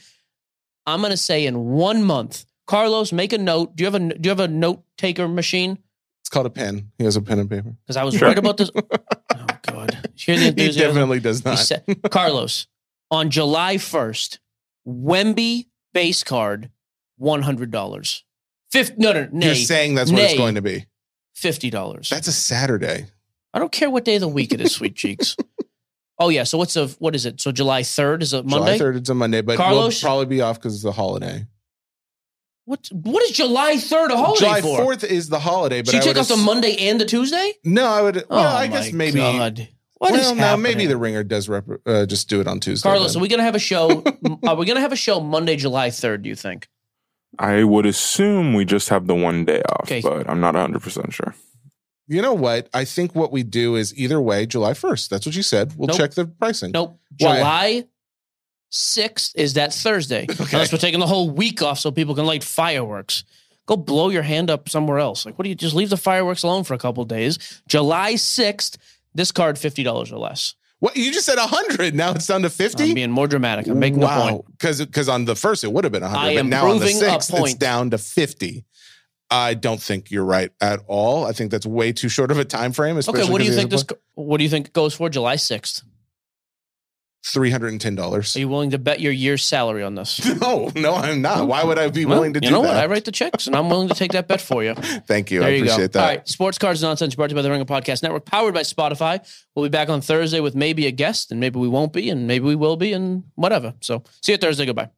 I'm 0.87 1.01
going 1.01 1.11
to 1.11 1.17
say 1.17 1.45
in 1.45 1.65
one 1.71 2.03
month, 2.03 2.45
Carlos, 2.65 3.11
make 3.11 3.33
a 3.33 3.37
note. 3.37 3.75
Do 3.75 3.83
you 3.83 3.85
have 3.91 3.95
a 3.95 3.99
do 3.99 4.19
you 4.23 4.29
have 4.29 4.39
a 4.39 4.47
note 4.47 4.83
taker 4.97 5.27
machine? 5.27 5.77
it's 6.21 6.29
called 6.29 6.45
a 6.45 6.49
pen. 6.49 6.91
He 6.97 7.03
has 7.03 7.15
a 7.15 7.21
pen 7.21 7.39
and 7.39 7.49
paper. 7.49 7.75
Because 7.85 7.97
I 7.97 8.03
was 8.03 8.13
Sure. 8.15 8.27
right 8.29 8.37
about 8.37 8.57
this. 8.57 8.71
oh 9.39 9.45
God, 9.63 10.09
hear 10.15 10.37
the 10.37 10.51
He 10.63 10.71
definitely 10.71 11.19
does 11.19 11.43
not. 11.43 11.57
said, 11.59 11.83
Carlos, 12.11 12.67
on 13.11 13.29
July 13.29 13.75
1st, 13.75 14.39
Wemby 14.87 15.67
base 15.93 16.23
card, 16.23 16.69
$100. 17.21 18.21
Fifth, 18.71 18.97
no, 18.97 19.27
no, 19.31 19.45
You're 19.45 19.55
saying 19.55 19.95
that's 19.95 20.11
what 20.11 20.21
it's 20.21 20.37
going 20.37 20.55
to 20.55 20.61
be. 20.61 20.85
$50. 21.37 22.09
That's 22.09 22.27
a 22.27 22.31
Saturday. 22.31 23.07
I 23.53 23.59
don't 23.59 23.71
care 23.71 23.89
what 23.89 24.05
day 24.05 24.15
of 24.15 24.21
the 24.21 24.27
week 24.27 24.53
it 24.53 24.61
is, 24.61 24.73
sweet 24.73 24.95
cheeks. 24.95 25.35
Oh, 26.21 26.27
yeah. 26.27 26.43
So 26.43 26.57
what's 26.57 26.75
a, 26.75 26.89
what 26.99 27.15
is 27.15 27.25
it? 27.25 27.39
So 27.39 27.53
July 27.53 27.81
3rd 27.81 28.23
is 28.23 28.33
a 28.33 28.43
Monday? 28.43 28.77
July 28.77 28.91
3rd, 28.91 28.97
it's 28.97 29.09
a 29.09 29.13
Monday, 29.13 29.39
but 29.39 29.55
Carlos? 29.55 30.03
we'll 30.03 30.09
probably 30.09 30.25
be 30.25 30.41
off 30.41 30.57
because 30.57 30.75
it's 30.75 30.83
a 30.83 30.91
holiday. 30.91 31.47
What, 32.69 32.87
what 32.91 33.23
is 33.23 33.31
July 33.31 33.77
3rd 33.77 34.11
a 34.11 34.15
holiday 34.17 34.45
July 34.45 34.61
for? 34.61 34.93
4th 34.93 35.03
is 35.03 35.27
the 35.27 35.39
holiday, 35.39 35.81
but 35.81 35.87
so 35.87 35.93
you 35.93 36.01
I 36.01 36.03
take 36.03 36.13
would 36.13 36.21
off 36.21 36.27
the 36.27 36.37
Monday 36.37 36.77
and 36.87 37.01
the 37.01 37.05
Tuesday? 37.05 37.53
No, 37.63 37.83
I 37.87 38.03
would. 38.03 38.15
Well, 38.17 38.25
oh, 38.29 38.57
I 38.57 38.67
guess 38.67 38.91
my 38.91 38.97
maybe. 39.05 39.17
God. 39.17 39.67
What 39.97 40.13
is 40.13 40.21
well, 40.21 40.35
no, 40.35 40.55
maybe 40.55 40.73
happening? 40.73 40.89
the 40.89 40.97
ringer 40.97 41.23
does 41.23 41.49
rep, 41.49 41.65
uh, 41.87 42.05
just 42.05 42.29
do 42.29 42.41
it 42.41 42.47
on 42.47 42.59
Tuesday. 42.59 42.87
Carlos, 42.87 43.13
then. 43.13 43.19
are 43.19 43.23
we 43.23 43.27
going 43.27 43.39
to 43.39 43.43
have 43.43 43.55
a 43.55 43.59
show? 43.59 44.03
are 44.47 44.55
we 44.55 44.67
going 44.67 44.75
to 44.75 44.81
have 44.81 44.91
a 44.91 44.95
show 44.95 45.19
Monday, 45.19 45.55
July 45.55 45.89
3rd, 45.89 46.21
do 46.21 46.29
you 46.29 46.35
think? 46.35 46.67
I 47.39 47.63
would 47.63 47.87
assume 47.87 48.53
we 48.53 48.65
just 48.65 48.89
have 48.89 49.07
the 49.07 49.15
one 49.15 49.45
day 49.45 49.63
off, 49.63 49.85
Okay. 49.91 50.01
but 50.01 50.29
I'm 50.29 50.39
not 50.39 50.53
100% 50.53 51.11
sure. 51.11 51.33
You 52.07 52.21
know 52.21 52.35
what? 52.35 52.69
I 52.71 52.85
think 52.85 53.15
what 53.15 53.31
we 53.31 53.41
do 53.41 53.77
is 53.77 53.97
either 53.97 54.21
way, 54.21 54.45
July 54.45 54.73
1st. 54.73 55.09
That's 55.09 55.25
what 55.25 55.35
you 55.35 55.41
said. 55.41 55.73
We'll 55.75 55.87
Nope. 55.87 55.97
check 55.97 56.11
the 56.11 56.27
pricing. 56.27 56.69
Nope. 56.71 56.99
Why? 57.17 57.35
July 57.37 57.85
6th 58.71 59.31
is 59.35 59.53
that 59.53 59.73
Thursday. 59.73 60.25
Okay. 60.39 60.43
Unless 60.53 60.71
we're 60.71 60.77
taking 60.79 60.99
the 60.99 61.07
whole 61.07 61.29
week 61.29 61.61
off 61.61 61.79
so 61.79 61.91
people 61.91 62.15
can 62.15 62.25
light 62.25 62.43
fireworks. 62.43 63.23
Go 63.65 63.75
blow 63.77 64.09
your 64.09 64.23
hand 64.23 64.49
up 64.49 64.69
somewhere 64.69 64.97
else. 64.99 65.25
Like, 65.25 65.37
what 65.37 65.43
do 65.43 65.49
you 65.49 65.55
just 65.55 65.75
leave 65.75 65.89
the 65.89 65.97
fireworks 65.97 66.43
alone 66.43 66.63
for 66.63 66.73
a 66.73 66.77
couple 66.77 67.03
days? 67.05 67.61
July 67.67 68.13
6th, 68.13 68.77
this 69.13 69.31
card 69.31 69.57
$50 69.57 70.11
or 70.11 70.17
less. 70.17 70.55
What 70.79 70.95
you 70.95 71.11
just 71.11 71.25
said 71.25 71.37
100. 71.37 71.93
Now 71.93 72.11
it's 72.11 72.25
down 72.25 72.41
to 72.43 72.49
50. 72.49 72.83
I'm 72.83 72.93
being 72.93 73.11
more 73.11 73.27
dramatic. 73.27 73.67
I'm 73.67 73.79
making 73.79 74.01
a 74.01 74.07
point. 74.07 74.45
Because 74.51 74.83
because 74.83 75.09
on 75.09 75.25
the 75.25 75.35
first 75.35 75.63
it 75.63 75.71
would 75.73 75.83
have 75.83 75.91
been 75.91 76.03
100, 76.03 76.19
I 76.19 76.35
but 76.35 76.45
now 76.45 76.69
on 76.69 76.79
the 76.79 76.87
sixth 76.87 77.31
it's 77.33 77.53
down 77.55 77.89
to 77.89 77.97
50. 77.97 78.65
I 79.29 79.53
don't 79.53 79.81
think 79.81 80.09
you're 80.09 80.25
right 80.25 80.51
at 80.59 80.79
all. 80.87 81.25
I 81.25 81.33
think 81.33 81.51
that's 81.51 81.65
way 81.65 81.91
too 81.91 82.09
short 82.09 82.31
of 82.31 82.39
a 82.39 82.45
time 82.45 82.71
frame. 82.71 82.97
Okay, 82.97 83.29
what 83.29 83.39
do 83.39 83.43
you 83.43 83.53
think 83.53 83.69
this 83.69 83.85
what 84.15 84.37
do 84.37 84.43
you 84.43 84.49
think 84.49 84.71
goes 84.73 84.95
for 84.95 85.09
July 85.09 85.35
6th? 85.35 85.83
Three 87.25 87.51
hundred 87.51 87.73
and 87.73 87.81
ten 87.81 87.95
dollars. 87.95 88.35
Are 88.35 88.39
you 88.39 88.47
willing 88.47 88.69
to 88.71 88.79
bet 88.79 89.01
your 89.01 89.11
year's 89.11 89.43
salary 89.43 89.83
on 89.83 89.93
this? 89.95 90.19
No, 90.39 90.71
no, 90.75 90.95
I'm 90.95 91.21
not. 91.21 91.47
Why 91.47 91.63
would 91.65 91.77
I 91.77 91.89
be 91.89 92.05
Well, 92.05 92.15
willing 92.19 92.33
to 92.33 92.39
do 92.39 92.45
that? 92.47 92.49
you 92.49 92.57
know 92.57 92.63
that? 92.63 92.75
what? 92.75 92.83
I 92.83 92.85
write 92.87 93.03
the 93.05 93.11
checks, 93.11 93.45
and 93.45 93.55
I'm 93.55 93.69
willing 93.69 93.89
to 93.89 93.93
take 93.93 94.13
that 94.13 94.27
bet 94.29 94.39
for 94.39 94.63
you. 94.63 94.73
Thank 95.07 95.29
you. 95.29 95.41
There 95.41 95.49
I 95.49 95.51
you 95.51 95.57
appreciate 95.63 95.91
go. 95.91 95.99
that. 95.99 96.01
All 96.01 96.07
right, 96.07 96.27
Sports 96.27 96.57
Cards 96.57 96.81
Nonsense 96.81 97.15
brought 97.15 97.27
to 97.27 97.31
you 97.33 97.35
by 97.35 97.41
the 97.41 97.51
Ringer 97.51 97.65
Podcast 97.65 98.03
Network, 98.03 98.25
powered 98.25 98.53
by 98.53 98.61
Spotify. 98.61 99.19
We'll 99.53 99.65
be 99.65 99.69
back 99.69 99.89
on 99.89 99.99
Thursday 100.01 100.39
with 100.39 100.55
maybe 100.55 100.87
a 100.87 100.91
guest, 100.91 101.31
and 101.31 101.39
maybe 101.41 101.59
we 101.59 101.67
won't 101.67 101.91
be, 101.91 102.09
and 102.09 102.25
maybe 102.25 102.45
we 102.45 102.55
will 102.55 102.77
be, 102.77 102.93
and 102.93 103.23
whatever. 103.35 103.73
So 103.81 104.03
see 104.23 104.31
you 104.31 104.37
Thursday. 104.37 104.65
Goodbye. 104.65 104.89